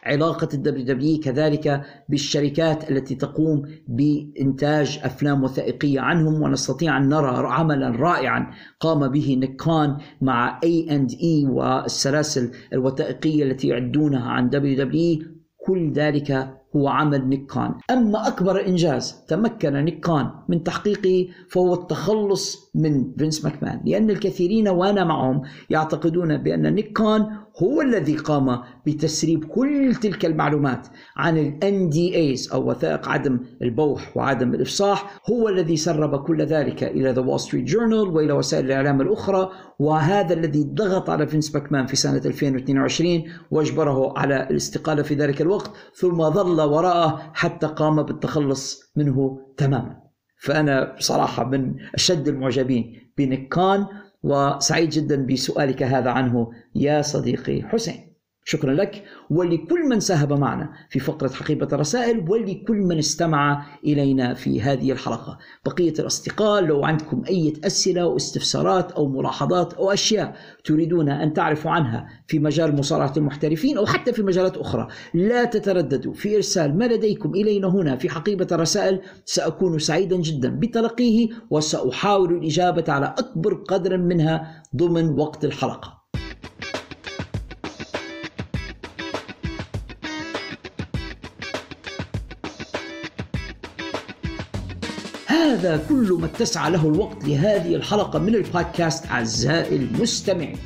علاقة 0.05 0.49
ال 0.55 0.85
WWE 0.85 1.21
كذلك 1.21 1.83
بالشركات 2.09 2.91
التي 2.91 3.15
تقوم 3.15 3.63
بإنتاج 3.89 5.01
أفلام 5.03 5.45
وثائقية 5.45 6.01
عنهم 6.01 6.43
ونستطيع 6.43 6.97
أن 6.97 7.09
نرى 7.09 7.47
عملا 7.47 7.91
رائعا 7.91 8.51
قام 8.81 9.09
به 9.09 9.37
نيك 9.41 9.70
خان 9.70 9.99
مع 10.21 10.61
اي 10.65 10.97
اند 10.97 11.11
اي 11.23 11.47
والسلاسل 11.47 12.51
الوثائقية 12.73 13.45
التي 13.45 13.69
يعدونها 13.69 14.31
عن 14.31 14.51
WWE 14.51 15.19
كل 15.67 15.93
ذلك 15.93 16.55
هو 16.77 16.89
عمل 16.89 17.29
نيك 17.29 17.48
خان. 17.48 17.75
أما 17.91 18.29
أكبر 18.29 18.67
إنجاز 18.67 19.25
تمكن 19.29 19.73
نيك 19.73 20.02
خان 20.02 20.31
من 20.49 20.63
تحقيقه 20.63 21.29
فهو 21.49 21.75
التخلص 21.75 22.64
من 22.75 23.13
فينس 23.19 23.45
ماكمان 23.45 23.81
لأن 23.85 24.11
الكثيرين 24.11 24.69
وأنا 24.69 25.05
معهم 25.05 25.43
يعتقدون 25.71 26.37
بأن 26.37 26.75
نيك 26.75 27.01
خان 27.01 27.27
هو 27.63 27.83
الذي 27.83 28.17
قام 28.17 28.59
بتسريب 28.87 29.45
كل 29.45 29.95
تلك 29.95 30.25
المعلومات 30.25 30.87
عن 31.17 31.39
ال 31.39 31.59
NDAs 31.63 32.53
أو 32.53 32.71
وثائق 32.71 33.09
عدم 33.09 33.41
البوح 33.63 34.17
وعدم 34.17 34.55
الإفصاح 34.55 35.21
هو 35.31 35.49
الذي 35.49 35.77
سرب 35.77 36.25
كل 36.25 36.43
ذلك 36.43 36.85
إلى 36.85 37.15
The 37.15 37.19
Wall 37.19 37.45
Street 37.45 37.73
Journal 37.73 38.09
وإلى 38.09 38.33
وسائل 38.33 38.65
الإعلام 38.65 39.01
الأخرى 39.01 39.51
وهذا 39.79 40.35
الذي 40.35 40.65
ضغط 40.65 41.11
على 41.11 41.27
فينس 41.27 41.51
باكمان 41.51 41.87
في 41.87 41.97
سنة 41.97 42.23
2022 42.25 43.23
وأجبره 43.51 44.19
على 44.19 44.49
الاستقالة 44.51 45.03
في 45.03 45.15
ذلك 45.15 45.43
الوقت 45.43 45.71
ثم 45.95 46.31
ظل 46.31 46.61
وراءه 46.61 47.31
حتى 47.35 47.67
قام 47.67 48.03
بالتخلص 48.03 48.93
منه 48.97 49.39
تماما. 49.57 50.04
فأنا 50.45 50.95
بصراحة 50.99 51.45
من 51.45 51.75
أشد 51.95 52.29
المعجبين 52.29 53.11
بنيكان 53.19 53.87
وسعيد 54.23 54.91
جدا 54.91 55.27
بسؤالك 55.27 55.83
هذا 55.83 56.11
عنه 56.11 56.53
يا 56.75 57.03
صديقي 57.03 57.63
حسين. 57.63 58.14
شكرا 58.45 58.75
لك. 58.75 59.05
ولكل 59.31 59.89
من 59.89 60.01
ساهم 60.01 60.41
معنا 60.41 60.73
في 60.91 60.99
فقرة 60.99 61.29
حقيبة 61.29 61.69
الرسائل 61.73 62.31
ولكل 62.31 62.77
من 62.77 62.99
استمع 62.99 63.67
إلينا 63.85 64.35
في 64.35 64.63
هذه 64.63 64.93
الحلقة. 64.93 65.39
بقية 65.67 65.95
الأصدقاء 65.99 66.65
لو 66.65 66.85
عندكم 66.85 67.23
أي 67.29 67.53
أسئلة 67.65 68.07
واستفسارات 68.07 68.93
أو 68.93 69.09
ملاحظات 69.09 69.75
أو 69.75 69.93
أشياء 69.93 70.37
تريدون 70.65 71.09
أن 71.09 71.33
تعرفوا 71.33 71.71
عنها 71.71 72.09
في 72.27 72.39
مجال 72.39 72.77
مصارعة 72.77 73.13
المحترفين 73.17 73.79
أو 73.79 73.87
حتى 73.87 74.13
في 74.13 74.23
مجالات 74.23 74.57
أخرى 74.57 74.89
لا 75.15 75.45
تترددوا. 75.45 76.13
في 76.13 76.37
إرسال 76.37 76.79
ما 76.79 76.85
لديكم 76.85 77.35
إلينا 77.35 77.69
هنا 77.69 77.97
في 77.97 78.09
حقيبة 78.09 78.47
الرسائل 78.53 79.01
سأكون 79.25 79.79
سعيدا 79.79 80.17
جدا 80.17 80.49
بتلقيه 80.49 81.29
وسأحاول 81.51 82.33
الإجابة 82.33 82.93
على 82.93 83.15
أكبر 83.19 83.55
قدر 83.55 83.99
منها 83.99 84.63
ضمن 84.77 85.19
وقت 85.19 85.45
الحلقة. 85.45 86.04
هذا 95.55 95.81
كل 95.89 96.17
ما 96.21 96.27
اتسع 96.27 96.69
له 96.69 96.89
الوقت 96.89 97.25
لهذه 97.25 97.75
الحلقة 97.75 98.19
من 98.19 98.35
البودكاست 98.35 99.07
أعزائي 99.07 99.77
المستمعين. 99.77 100.57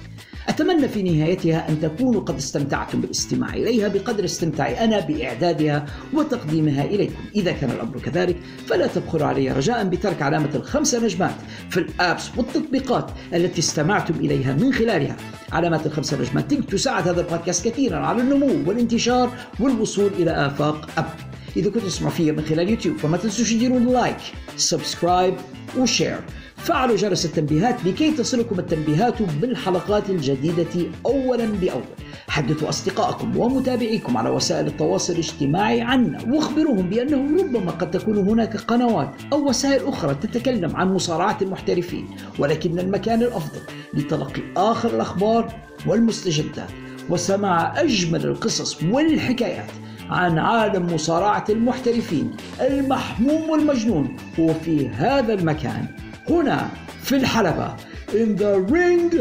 أتمنى 0.48 0.88
في 0.88 1.02
نهايتها 1.02 1.68
أن 1.68 1.80
تكونوا 1.80 2.20
قد 2.20 2.36
استمتعتم 2.36 3.00
بالاستماع 3.00 3.54
إليها 3.54 3.88
بقدر 3.88 4.24
استمتاعي 4.24 4.84
أنا 4.84 5.00
بإعدادها 5.00 5.86
وتقديمها 6.14 6.84
إليكم. 6.84 7.22
إذا 7.36 7.52
كان 7.52 7.70
الأمر 7.70 7.98
كذلك 7.98 8.36
فلا 8.66 8.86
تبخلوا 8.86 9.26
علي 9.26 9.52
رجاء 9.52 9.84
بترك 9.84 10.22
علامة 10.22 10.50
الخمسة 10.54 11.04
نجمات 11.04 11.34
في 11.70 11.80
الآبس 11.80 12.30
والتطبيقات 12.36 13.10
التي 13.34 13.58
استمعتم 13.58 14.14
إليها 14.14 14.52
من 14.52 14.72
خلالها. 14.72 15.16
علامات 15.52 15.86
الخمسة 15.86 16.20
نجمات 16.20 16.54
تساعد 16.54 17.08
هذا 17.08 17.20
البودكاست 17.20 17.68
كثيرا 17.68 17.96
على 17.96 18.20
النمو 18.20 18.50
والانتشار 18.66 19.30
والوصول 19.60 20.10
إلى 20.18 20.30
آفاق 20.30 20.90
أبعد 20.98 21.27
إذا 21.58 21.70
كنتوا 21.70 21.88
تسمعوا 21.88 22.12
فيها 22.12 22.32
من 22.32 22.44
خلال 22.44 22.68
يوتيوب 22.68 22.96
فما 22.96 23.16
تنسوش 23.16 23.52
تديروا 23.52 23.78
like 23.78 24.16
subscribe 24.56 25.34
و 25.78 25.85
share 25.85 26.20
فعلوا 26.56 26.96
جرس 26.96 27.24
التنبيهات 27.24 27.84
لكي 27.84 28.10
تصلكم 28.10 28.58
التنبيهات 28.58 29.22
بالحلقات 29.22 30.10
الجديدة 30.10 30.90
أولا 31.06 31.46
بأول. 31.46 31.82
حدثوا 32.28 32.68
أصدقائكم 32.68 33.36
ومتابعيكم 33.36 34.16
على 34.16 34.30
وسائل 34.30 34.66
التواصل 34.66 35.12
الاجتماعي 35.12 35.80
عنا 35.80 36.34
واخبروهم 36.34 36.90
بأنه 36.90 37.42
ربما 37.42 37.70
قد 37.70 37.90
تكون 37.90 38.18
هناك 38.18 38.56
قنوات 38.56 39.10
أو 39.32 39.48
وسائل 39.48 39.86
أخرى 39.86 40.14
تتكلم 40.14 40.76
عن 40.76 40.94
مصارعة 40.94 41.38
المحترفين 41.42 42.08
ولكن 42.38 42.78
المكان 42.78 43.22
الأفضل 43.22 43.60
لتلقي 43.94 44.42
آخر 44.56 44.94
الأخبار 44.94 45.54
والمستجدات. 45.86 46.70
وسماع 47.10 47.80
أجمل 47.80 48.26
القصص 48.26 48.82
والحكايات 48.82 49.70
عن 50.10 50.38
عالم 50.38 50.94
مصارعة 50.94 51.44
المحترفين 51.48 52.36
المحموم 52.60 53.50
والمجنون 53.50 54.16
هو 54.40 54.54
في 54.54 54.88
هذا 54.88 55.34
المكان. 55.34 55.86
هنا 56.30 56.68
في 57.02 57.16
الحلبة 57.16 57.76
in 58.12 58.36
the 58.38 58.58
ring 58.72 59.12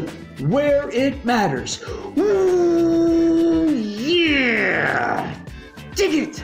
where 0.54 0.90
it 0.90 1.16
matters. 1.26 1.84
Ooh, 2.18 3.70
yeah! 4.08 5.28
It! 6.00 6.42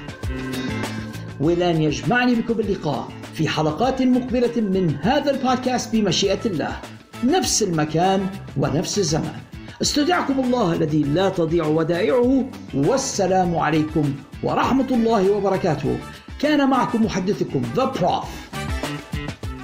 ولن 1.40 1.82
يجمعني 1.82 2.36
بكم 2.36 2.60
اللقاء 2.60 3.07
في 3.34 3.48
حلقات 3.48 4.02
مقبلة 4.02 4.61
من 4.61 4.95
هذا 5.02 5.32
البودكاست 5.32 5.95
بمشيئة 5.95 6.40
الله. 6.45 6.76
نفس 7.24 7.64
المكان 7.64 8.28
ونفس 8.57 8.98
الزمان. 8.98 9.40
استودعكم 9.82 10.40
الله 10.40 10.74
الذي 10.74 11.04
لا 11.04 11.30
تضيع 11.30 11.66
ودائعه 11.66 12.45
والسلام 12.74 13.56
عليكم 13.56 14.14
ورحمة 14.44 14.88
الله 14.91 15.32
وبركاته. 15.32 15.98
كان 16.40 16.70
معكم 16.70 17.06
محدثكم 17.06 17.62
ذا 17.76 17.86
بروف 17.86 18.26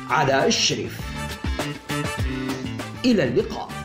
علاء 0.10 0.48
الشريف. 0.48 1.00
إلى 3.06 3.24
اللقاء. 3.24 3.79